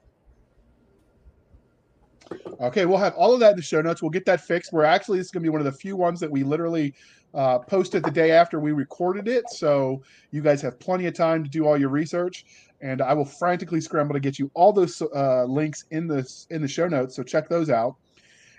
Okay, 2.60 2.86
we'll 2.86 2.98
have 2.98 3.14
all 3.14 3.34
of 3.34 3.40
that 3.40 3.50
in 3.52 3.56
the 3.56 3.62
show 3.62 3.82
notes. 3.82 4.00
We'll 4.02 4.10
get 4.10 4.24
that 4.26 4.40
fixed. 4.40 4.72
We're 4.72 4.84
actually 4.84 5.18
this 5.18 5.26
is 5.26 5.30
going 5.30 5.42
to 5.42 5.46
be 5.46 5.50
one 5.50 5.60
of 5.60 5.66
the 5.66 5.72
few 5.72 5.96
ones 5.96 6.18
that 6.20 6.30
we 6.30 6.42
literally 6.44 6.94
uh, 7.34 7.58
posted 7.58 8.04
the 8.04 8.10
day 8.10 8.30
after 8.30 8.58
we 8.60 8.72
recorded 8.72 9.26
it, 9.28 9.48
so 9.50 10.02
you 10.30 10.40
guys 10.40 10.62
have 10.62 10.78
plenty 10.78 11.06
of 11.06 11.14
time 11.14 11.42
to 11.44 11.50
do 11.50 11.66
all 11.66 11.76
your 11.78 11.88
research. 11.88 12.44
And 12.82 13.00
I 13.00 13.14
will 13.14 13.24
frantically 13.24 13.80
scramble 13.80 14.14
to 14.14 14.20
get 14.20 14.38
you 14.38 14.50
all 14.54 14.72
those 14.72 15.00
uh, 15.00 15.44
links 15.44 15.84
in 15.90 16.08
this 16.08 16.46
in 16.50 16.60
the 16.60 16.68
show 16.68 16.88
notes. 16.88 17.14
So 17.14 17.22
check 17.22 17.48
those 17.48 17.70
out. 17.70 17.96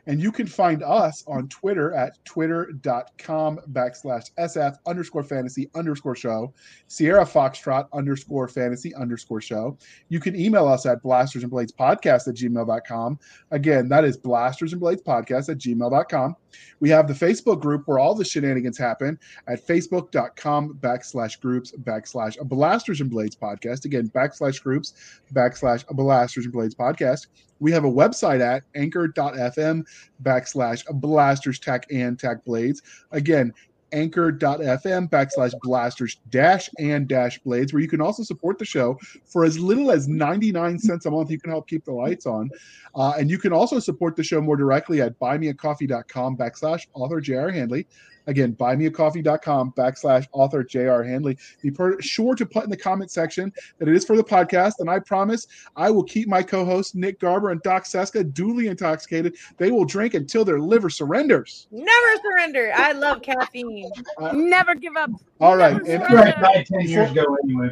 And 0.07 0.21
you 0.21 0.31
can 0.31 0.47
find 0.47 0.83
us 0.83 1.23
on 1.27 1.47
Twitter 1.47 1.93
at 1.93 2.23
twitter.com 2.25 3.59
backslash 3.71 4.31
SF 4.37 4.77
underscore 4.85 5.23
fantasy 5.23 5.69
underscore 5.75 6.15
show, 6.15 6.53
Sierra 6.87 7.25
Foxtrot 7.25 7.87
underscore 7.93 8.47
fantasy 8.47 8.93
underscore 8.95 9.41
show. 9.41 9.77
You 10.09 10.19
can 10.19 10.35
email 10.35 10.67
us 10.67 10.85
at 10.85 11.01
blasters 11.01 11.43
and 11.43 11.51
blades 11.51 11.71
podcast 11.71 12.27
at 12.27 12.35
gmail.com. 12.35 13.19
Again, 13.51 13.87
that 13.89 14.03
is 14.03 14.17
blasters 14.17 14.73
and 14.73 14.81
blades 14.81 15.01
podcast 15.01 15.49
at 15.49 15.57
gmail.com. 15.57 16.35
We 16.79 16.89
have 16.89 17.07
the 17.07 17.13
Facebook 17.13 17.61
group 17.61 17.87
where 17.87 17.99
all 17.99 18.13
the 18.13 18.25
shenanigans 18.25 18.77
happen 18.77 19.17
at 19.47 19.65
facebook.com 19.65 20.79
backslash 20.81 21.39
groups 21.39 21.71
backslash 21.83 22.37
blasters 22.47 23.01
and 23.01 23.09
blades 23.09 23.35
podcast. 23.35 23.85
Again, 23.85 24.09
backslash 24.09 24.61
groups 24.61 24.93
backslash 25.33 25.85
blasters 25.87 26.45
and 26.45 26.53
blades 26.53 26.75
podcast. 26.75 27.27
We 27.63 27.71
have 27.71 27.85
a 27.85 27.91
website 27.91 28.41
at 28.41 28.63
anchor.fm 28.75 29.85
backslash 30.21 30.83
blasters 30.99 31.59
tack 31.59 31.85
and 31.89 32.19
tack 32.19 32.43
blades. 32.43 32.81
Again, 33.11 33.53
anchor.fm 33.93 35.09
backslash 35.09 35.53
blasters 35.61 36.19
dash 36.29 36.69
and 36.77 37.07
dash 37.07 37.39
blades, 37.39 37.71
where 37.71 37.81
you 37.81 37.87
can 37.87 38.01
also 38.01 38.21
support 38.21 38.59
the 38.59 38.65
show 38.65 38.99
for 39.23 39.45
as 39.45 39.57
little 39.57 39.91
as 39.91 40.09
99 40.09 40.77
cents 40.77 41.05
a 41.05 41.11
month. 41.11 41.31
You 41.31 41.39
can 41.39 41.51
help 41.51 41.69
keep 41.69 41.85
the 41.85 41.93
lights 41.93 42.25
on. 42.25 42.49
Uh, 42.95 43.13
and 43.17 43.29
you 43.29 43.37
can 43.37 43.53
also 43.53 43.79
support 43.79 44.17
the 44.17 44.23
show 44.23 44.41
more 44.41 44.57
directly 44.57 44.99
at 44.99 45.17
buymeacoffee.com 45.19 46.35
backslash 46.35 46.87
author 46.93 47.21
J.R. 47.21 47.49
Handley. 47.49 47.87
Again, 48.27 48.55
buymeacoffee.com 48.55 49.73
backslash 49.73 50.27
author 50.31 50.63
J.R. 50.63 51.03
Handley. 51.03 51.37
Be 51.61 51.71
per- 51.71 51.99
sure 52.01 52.35
to 52.35 52.45
put 52.45 52.63
in 52.63 52.69
the 52.69 52.77
comment 52.77 53.11
section 53.11 53.51
that 53.79 53.87
it 53.87 53.95
is 53.95 54.05
for 54.05 54.15
the 54.15 54.23
podcast. 54.23 54.73
And 54.79 54.89
I 54.89 54.99
promise 54.99 55.47
I 55.75 55.89
will 55.89 56.03
keep 56.03 56.27
my 56.27 56.43
co 56.43 56.65
hosts, 56.65 56.95
Nick 56.95 57.19
Garber 57.19 57.51
and 57.51 57.61
Doc 57.61 57.85
Cisca, 57.85 58.23
duly 58.23 58.67
intoxicated. 58.67 59.35
They 59.57 59.71
will 59.71 59.85
drink 59.85 60.13
until 60.13 60.45
their 60.45 60.59
liver 60.59 60.89
surrenders. 60.89 61.67
Never 61.71 62.21
surrender. 62.21 62.71
I 62.75 62.93
love 62.93 63.21
caffeine. 63.21 63.91
Uh, 64.17 64.31
Never 64.33 64.75
give 64.75 64.95
up. 64.95 65.11
All 65.39 65.57
right. 65.57 65.75
And, 65.85 66.01
right, 66.13 66.39
died 66.39 66.65
10 66.67 66.81
years 66.81 67.11
ago 67.11 67.37
anyway. 67.43 67.71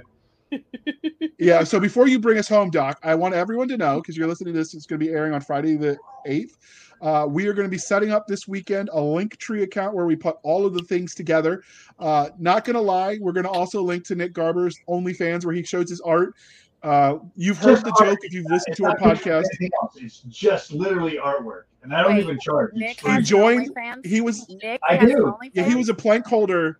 yeah. 1.39 1.63
So 1.63 1.79
before 1.79 2.07
you 2.07 2.19
bring 2.19 2.37
us 2.37 2.47
home, 2.47 2.69
Doc, 2.69 2.99
I 3.03 3.15
want 3.15 3.33
everyone 3.33 3.67
to 3.69 3.77
know 3.77 4.01
because 4.01 4.17
you're 4.17 4.27
listening 4.27 4.53
to 4.53 4.59
this, 4.59 4.73
it's 4.73 4.85
going 4.85 4.99
to 4.99 5.05
be 5.05 5.11
airing 5.11 5.33
on 5.33 5.41
Friday 5.41 5.75
the 5.75 5.97
8th. 6.27 6.57
Uh, 7.01 7.25
we 7.27 7.47
are 7.47 7.53
going 7.53 7.65
to 7.65 7.71
be 7.71 7.77
setting 7.77 8.11
up 8.11 8.27
this 8.27 8.47
weekend 8.47 8.89
a 8.93 8.97
Linktree 8.99 9.63
account 9.63 9.95
where 9.95 10.05
we 10.05 10.15
put 10.15 10.37
all 10.43 10.65
of 10.65 10.73
the 10.73 10.83
things 10.83 11.15
together. 11.15 11.63
Uh, 11.99 12.29
not 12.37 12.63
going 12.63 12.75
to 12.75 12.81
lie, 12.81 13.17
we're 13.21 13.31
going 13.31 13.43
to 13.45 13.49
also 13.49 13.81
link 13.81 14.05
to 14.05 14.15
Nick 14.15 14.33
Garber's 14.33 14.77
OnlyFans 14.87 15.43
where 15.45 15.55
he 15.55 15.63
shows 15.63 15.89
his 15.89 15.99
art. 16.01 16.35
Uh, 16.83 17.17
you've 17.35 17.57
heard 17.57 17.73
Just 17.81 17.85
the 17.85 17.91
art. 17.99 18.09
joke 18.09 18.19
if 18.21 18.33
you've 18.33 18.45
listened 18.45 18.73
It's 18.73 18.77
to 18.77 18.85
our 18.85 18.97
not 18.99 19.15
pictures 19.15 19.45
of 19.45 19.51
podcast. 19.51 20.03
It's 20.03 20.19
just 20.21 20.71
literally 20.71 21.17
artwork. 21.17 21.63
And 21.83 21.93
I 21.93 22.03
don't 22.03 22.15
Wait, 22.15 22.23
even 22.23 22.39
charge. 22.39 22.73
Nick 22.75 22.99
He 22.99 23.07
has 23.07 23.27
free. 23.29 23.57
an 23.57 23.73
joined- 23.73 24.05
He 24.05 24.21
was 24.21 24.47
Nick 24.63 24.79
I 24.87 24.97
do. 24.97 25.33
yeah, 25.53 25.63
he 25.63 25.75
was 25.75 25.89
a 25.89 25.93
plank 25.95 26.25
holder. 26.27 26.79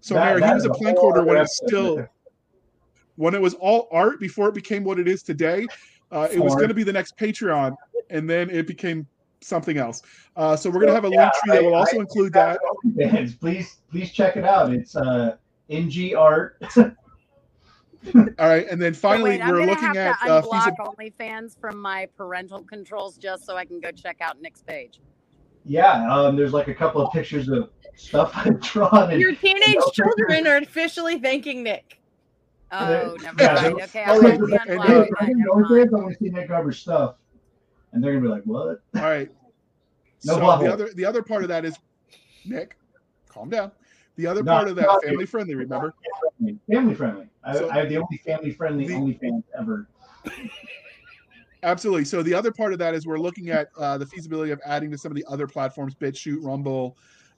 So 0.00 0.14
That- 0.14 0.38
Mary, 0.38 0.48
he 0.48 0.54
was 0.54 0.64
a 0.64 0.70
plank 0.70 0.96
holder 0.98 1.20
when 1.22 1.36
other 1.36 1.42
it's 1.44 1.56
still 1.56 2.06
when 3.16 3.34
it 3.34 3.40
was 3.40 3.52
all 3.54 3.86
art 3.92 4.18
before 4.18 4.48
it 4.48 4.54
became 4.54 4.82
what 4.84 4.98
it 4.98 5.06
is 5.06 5.22
today. 5.22 5.66
Uh, 6.10 6.26
it 6.32 6.40
was 6.40 6.54
going 6.56 6.68
to 6.68 6.74
be 6.74 6.82
the 6.82 6.92
next 6.92 7.16
Patreon, 7.18 7.76
and 8.10 8.28
then 8.28 8.50
it 8.50 8.66
became 8.66 9.06
something 9.40 9.78
else. 9.78 10.02
Uh, 10.36 10.54
so 10.56 10.68
we're 10.68 10.80
going 10.80 10.88
to 10.88 10.94
have 10.94 11.04
a 11.04 11.08
Yeah, 11.10 11.22
link 11.22 11.32
tree 11.44 11.52
that 11.54 11.64
will 11.64 11.74
I- 11.74 11.78
also 11.78 11.96
I- 11.96 12.00
include 12.00 12.32
that. 12.34 12.58
Fans, 12.98 13.34
please, 13.36 13.78
please 13.90 14.10
check 14.12 14.36
it 14.36 14.44
out. 14.44 14.72
It's 14.72 14.94
uh, 14.96 15.36
NG 15.70 16.14
Art. 16.14 16.62
All 18.14 18.24
right, 18.38 18.66
and 18.70 18.80
then 18.80 18.94
So 18.94 19.00
finally, 19.00 19.30
wait, 19.32 19.42
I'm 19.42 19.50
we're 19.50 19.58
gonna 19.58 19.70
looking 19.72 19.84
have 19.94 19.96
at 19.96 20.18
to 20.26 20.32
uh, 20.32 20.42
unblock 20.42 20.64
feasible. 20.64 20.94
OnlyFans 20.98 21.60
from 21.60 21.80
my 21.80 22.06
parental 22.16 22.62
controls 22.62 23.18
just 23.18 23.44
so 23.44 23.56
I 23.56 23.66
can 23.66 23.78
go 23.78 23.90
check 23.90 24.16
out 24.22 24.40
Nick's 24.40 24.62
page. 24.62 25.00
Yeah, 25.66 26.10
um, 26.10 26.34
there's 26.34 26.54
like 26.54 26.68
a 26.68 26.74
couple 26.74 27.02
of 27.06 27.12
pictures 27.12 27.48
of 27.50 27.68
stuff 27.96 28.32
I've 28.36 28.58
drawn. 28.60 29.10
And 29.10 29.20
Your 29.20 29.34
teenage 29.34 29.74
No 29.74 29.82
pictures. 29.82 29.92
children 30.16 30.46
are 30.46 30.56
officially 30.56 31.18
thanking 31.18 31.62
Nick. 31.62 32.00
Oh, 32.72 33.16
never 33.22 33.42
Yeah, 33.42 33.54
mind. 33.54 33.76
they- 33.78 33.82
Okay, 33.84 34.02
I'll 34.04 34.22
wait, 34.22 34.30
have 34.30 34.38
to 34.38 34.44
and- 34.44 34.52
unblock 34.80 34.84
and- 34.88 35.04
it. 35.04 35.10
I 35.20 35.26
then, 35.26 35.38
know 35.38 35.54
never. 35.56 35.80
I 35.80 35.84
want 35.90 36.12
to 36.12 36.18
see 36.24 36.30
Nick 36.30 36.48
Garber's 36.48 36.78
stuff, 36.78 37.16
and 37.92 38.02
they're 38.02 38.12
gonna 38.12 38.22
be 38.24 38.28
like, 38.28 38.42
"What?" 38.44 38.80
All 38.96 39.02
right. 39.02 39.30
No 40.22 40.34
so 40.34 40.40
bubble. 40.40 40.64
the 40.66 40.72
other 40.72 40.90
the 40.96 41.04
other 41.06 41.22
part 41.22 41.44
of 41.44 41.48
that 41.48 41.64
is 41.64 41.74
Nick, 42.44 42.76
calm 43.26 43.48
down. 43.48 43.72
The 44.16 44.26
other 44.26 44.42
No, 44.42 44.52
part 44.52 44.68
of 44.68 44.76
that 44.76 44.82
no, 44.86 45.00
family 45.00 45.24
friendly. 45.24 45.54
Remember, 45.54 45.94
Family 46.70 46.94
friendly. 46.94 47.26
I, 47.42 47.54
So- 47.56 47.70
I 47.70 47.78
have 47.78 47.88
the 47.88 47.96
only 47.96 48.18
family 48.18 48.52
friendly 48.52 48.86
The- 48.86 48.94
OnlyFans 48.94 49.44
ever. 49.58 49.88
Absolutely. 51.62 52.04
So 52.04 52.22
the 52.22 52.34
other 52.34 52.50
part 52.52 52.72
of 52.74 52.78
that 52.78 52.94
is 52.94 53.06
we're 53.06 53.18
looking 53.18 53.50
at 53.50 53.68
uh, 53.78 53.98
the 53.98 54.04
feasibility 54.06 54.50
of 54.50 54.60
adding 54.64 54.90
to 54.90 54.98
some 54.98 55.10
of 55.12 55.16
the 55.16 55.24
other 55.28 55.46
platforms, 55.46 55.94
BitChute, 55.94 56.38
Rumble. 56.42 56.96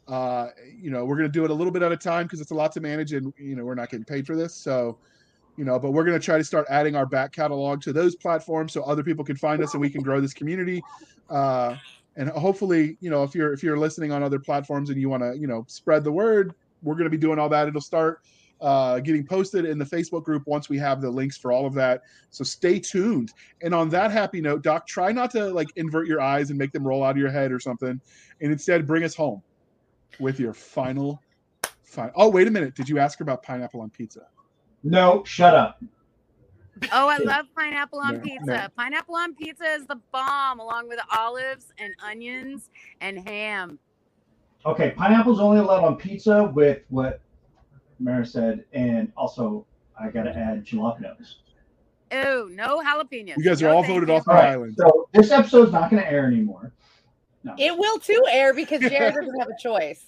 Uh, 0.08 0.48
you 0.76 0.90
know, 0.90 1.04
we're 1.04 1.16
going 1.16 1.28
to 1.28 1.32
do 1.32 1.44
it 1.44 1.50
a 1.50 1.54
little 1.54 1.72
bit 1.72 1.82
at 1.82 1.92
a 1.92 1.96
time 1.96 2.24
because 2.26 2.40
it's 2.40 2.50
a 2.50 2.54
lot 2.54 2.72
to 2.72 2.80
manage, 2.80 3.12
and 3.12 3.32
you 3.38 3.54
know, 3.56 3.64
we're 3.64 3.74
not 3.76 3.90
getting 3.90 4.04
paid 4.04 4.26
for 4.26 4.36
this. 4.36 4.54
So, 4.54 4.98
you 5.56 5.64
know, 5.64 5.78
but 5.78 5.90
we're 5.92 6.04
going 6.04 6.18
to 6.18 6.24
try 6.24 6.38
to 6.38 6.44
start 6.44 6.66
adding 6.70 6.96
our 6.96 7.06
back 7.06 7.32
catalog 7.32 7.82
to 7.82 7.92
those 7.92 8.16
platforms 8.16 8.72
so 8.72 8.82
other 8.82 9.02
people 9.02 9.24
can 9.24 9.36
find 9.36 9.62
us 9.62 9.74
and 9.74 9.80
we 9.80 9.90
can 9.90 10.02
grow 10.02 10.20
this 10.20 10.32
community. 10.32 10.82
Uh, 11.28 11.76
and 12.16 12.28
hopefully, 12.30 12.96
you 13.00 13.10
know, 13.10 13.22
if 13.22 13.34
you're 13.34 13.52
if 13.52 13.62
you're 13.62 13.78
listening 13.78 14.12
on 14.12 14.22
other 14.22 14.38
platforms 14.38 14.90
and 14.90 15.00
you 15.00 15.08
want 15.08 15.22
to, 15.22 15.36
you 15.38 15.46
know, 15.46 15.64
spread 15.68 16.04
the 16.04 16.12
word, 16.12 16.54
we're 16.82 16.94
going 16.94 17.04
to 17.04 17.10
be 17.10 17.16
doing 17.16 17.38
all 17.38 17.48
that. 17.48 17.68
It'll 17.68 17.80
start 17.80 18.22
uh, 18.60 19.00
getting 19.00 19.26
posted 19.26 19.64
in 19.64 19.78
the 19.78 19.84
Facebook 19.84 20.22
group 20.24 20.46
once 20.46 20.68
we 20.68 20.78
have 20.78 21.00
the 21.00 21.10
links 21.10 21.36
for 21.36 21.52
all 21.52 21.66
of 21.66 21.74
that. 21.74 22.02
So 22.30 22.44
stay 22.44 22.78
tuned. 22.78 23.32
And 23.62 23.74
on 23.74 23.88
that 23.90 24.10
happy 24.10 24.40
note, 24.40 24.62
Doc, 24.62 24.86
try 24.86 25.10
not 25.10 25.30
to 25.32 25.46
like 25.46 25.68
invert 25.76 26.06
your 26.06 26.20
eyes 26.20 26.50
and 26.50 26.58
make 26.58 26.72
them 26.72 26.86
roll 26.86 27.02
out 27.02 27.12
of 27.12 27.16
your 27.16 27.30
head 27.30 27.50
or 27.50 27.58
something, 27.58 28.00
and 28.40 28.52
instead 28.52 28.86
bring 28.86 29.04
us 29.04 29.14
home 29.14 29.42
with 30.18 30.38
your 30.38 30.54
final. 30.54 31.20
Final. 31.82 32.12
Oh, 32.14 32.30
wait 32.30 32.46
a 32.46 32.50
minute. 32.50 32.74
Did 32.74 32.88
you 32.88 32.98
ask 32.98 33.18
her 33.18 33.22
about 33.22 33.42
pineapple 33.42 33.80
on 33.80 33.90
pizza? 33.90 34.26
No, 34.84 35.22
shut 35.24 35.54
up. 35.54 35.82
Oh, 36.92 37.08
I 37.08 37.18
love 37.18 37.46
pineapple 37.56 38.00
on 38.00 38.14
No, 38.14 38.20
pizza. 38.20 38.44
no. 38.46 38.66
Pineapple 38.76 39.14
on 39.14 39.34
pizza 39.34 39.64
is 39.74 39.86
the 39.86 40.00
bomb, 40.12 40.58
along 40.58 40.88
with 40.88 40.98
olives 41.16 41.72
and 41.78 41.94
onions 42.04 42.70
and 43.00 43.18
ham. 43.28 43.78
Okay, 44.66 44.92
pineapple's 44.96 45.38
only 45.40 45.58
allowed 45.58 45.84
on 45.84 45.96
pizza 45.96 46.44
with 46.54 46.80
what 46.88 47.20
Mera 48.00 48.26
said, 48.26 48.64
and 48.72 49.12
also 49.16 49.64
I 50.00 50.08
gotta 50.08 50.30
add 50.36 50.64
jalapenos. 50.64 51.34
Oh, 52.10 52.48
no 52.50 52.80
jalapenos. 52.82 53.36
You 53.36 53.44
guys 53.44 53.62
are 53.62 53.68
No, 53.68 53.76
all 53.76 53.82
voted 53.84 54.08
you. 54.08 54.14
off 54.16 54.24
the 54.24 54.30
All 54.32 54.36
right, 54.36 54.48
island. 54.50 54.74
so 54.76 55.08
this 55.12 55.30
episode's 55.30 55.72
not 55.72 55.90
gonna 55.90 56.02
air 56.02 56.26
anymore. 56.26 56.72
No, 57.44 57.54
It 57.58 57.76
will 57.76 57.98
too 57.98 58.22
air 58.30 58.54
because 58.54 58.80
Jared 58.80 59.14
doesn't 59.14 59.38
have 59.38 59.48
a 59.48 59.60
choice. 59.60 60.04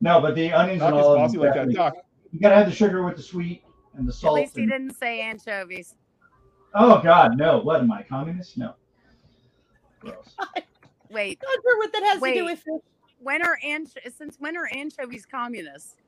no, 0.00 0.20
but 0.20 0.34
the 0.34 0.52
onions 0.52 0.80
Doc 0.80 0.90
and 0.92 1.00
is 1.00 1.06
all 1.06 1.16
bossy 1.16 1.38
like 1.38 1.54
that. 1.54 1.70
Doc, 1.72 1.94
You 2.32 2.40
gotta 2.40 2.54
have 2.56 2.66
the 2.66 2.72
sugar 2.74 3.02
with 3.04 3.16
the 3.16 3.22
sweet 3.22 3.62
and 3.96 4.06
the 4.06 4.10
At 4.10 4.14
salt. 4.16 4.34
least 4.34 4.56
he 4.56 4.62
and- 4.62 4.70
didn't 4.70 4.96
say 4.96 5.20
anchovies. 5.20 5.94
Oh 6.74 7.00
God, 7.02 7.36
no! 7.38 7.58
What 7.60 7.80
am 7.80 7.92
I, 7.92 8.02
communist? 8.02 8.58
No. 8.58 8.74
Gross. 10.00 10.34
Wait, 11.10 11.38
Not 11.42 11.62
sure 11.62 11.78
what 11.78 11.92
that 11.92 12.02
has 12.02 12.20
to 12.20 12.34
do 12.34 12.44
with 12.44 12.58
fish. 12.58 12.80
when 13.20 13.42
are 13.46 13.58
anch- 13.62 13.94
since 14.16 14.36
when 14.40 14.56
are 14.56 14.68
anchovies 14.72 15.24
communist? 15.24 16.00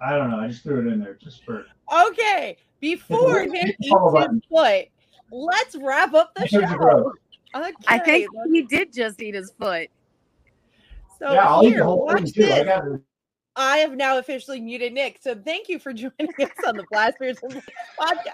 I 0.00 0.16
don't 0.16 0.30
know. 0.30 0.38
I 0.40 0.48
just 0.48 0.62
threw 0.64 0.86
it 0.86 0.92
in 0.92 1.00
there 1.00 1.14
just 1.14 1.44
for. 1.44 1.64
Okay, 2.08 2.56
before 2.80 3.40
Hit 3.40 3.50
the 3.50 3.52
Nick 3.52 3.76
eats 3.80 3.94
his 4.30 4.40
foot, 4.50 4.86
let's 5.30 5.76
wrap 5.76 6.12
up 6.12 6.34
the 6.34 6.46
show. 6.46 7.12
Okay, 7.54 7.72
I 7.86 7.98
think 7.98 8.28
he 8.52 8.62
did 8.62 8.92
just 8.92 9.22
eat 9.22 9.34
his 9.34 9.52
foot. 9.58 9.88
so 11.18 11.32
yeah, 11.32 11.48
I'll 11.48 11.62
eat 11.64 11.68
here, 11.70 11.78
the 11.78 11.84
whole 11.84 12.08
thing 12.08 12.24
watch 12.24 12.32
too. 12.34 12.44
I 12.44 12.62
this. 12.64 13.00
I 13.56 13.78
have 13.78 13.92
now 13.92 14.18
officially 14.18 14.60
muted 14.60 14.92
Nick. 14.92 15.18
So 15.20 15.34
thank 15.34 15.68
you 15.68 15.78
for 15.78 15.92
joining 15.92 16.34
us 16.40 16.50
on 16.66 16.76
the 16.76 16.84
Blasters 16.90 17.38
podcast. 18.00 18.32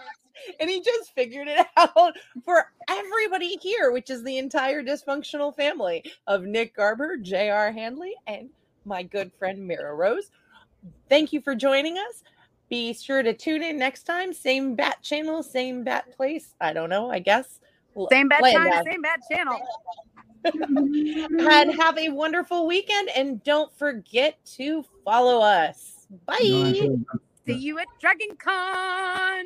And 0.60 0.70
he 0.70 0.80
just 0.80 1.14
figured 1.14 1.48
it 1.48 1.66
out 1.76 2.14
for 2.44 2.72
everybody 2.88 3.58
here, 3.60 3.90
which 3.90 4.10
is 4.10 4.22
the 4.22 4.38
entire 4.38 4.82
dysfunctional 4.82 5.54
family 5.54 6.04
of 6.26 6.44
Nick 6.44 6.76
Garber, 6.76 7.16
J.R. 7.16 7.72
Handley, 7.72 8.14
and 8.26 8.48
my 8.84 9.02
good 9.02 9.32
friend 9.38 9.66
Mera 9.66 9.94
Rose. 9.94 10.30
Thank 11.08 11.32
you 11.32 11.40
for 11.40 11.54
joining 11.54 11.98
us. 11.98 12.22
Be 12.68 12.92
sure 12.92 13.22
to 13.22 13.32
tune 13.32 13.62
in 13.62 13.78
next 13.78 14.04
time. 14.04 14.32
Same 14.32 14.74
bat 14.74 15.02
channel, 15.02 15.42
same 15.42 15.84
bat 15.84 16.14
place. 16.16 16.54
I 16.60 16.72
don't 16.72 16.90
know, 16.90 17.10
I 17.10 17.18
guess. 17.18 17.60
Same 18.10 18.28
Land 18.54 18.72
time, 18.72 18.84
same 18.84 19.02
bad 19.02 19.20
channel. 19.30 19.58
and 20.44 21.80
have 21.80 21.98
a 21.98 22.08
wonderful 22.10 22.66
weekend. 22.66 23.10
And 23.14 23.42
don't 23.44 23.72
forget 23.76 24.38
to 24.56 24.84
follow 25.04 25.40
us. 25.40 26.06
Bye. 26.26 26.36
No, 26.42 27.00
See 27.46 27.54
you 27.54 27.78
at 27.78 27.86
Dragon 28.00 28.36
Con. 28.36 29.44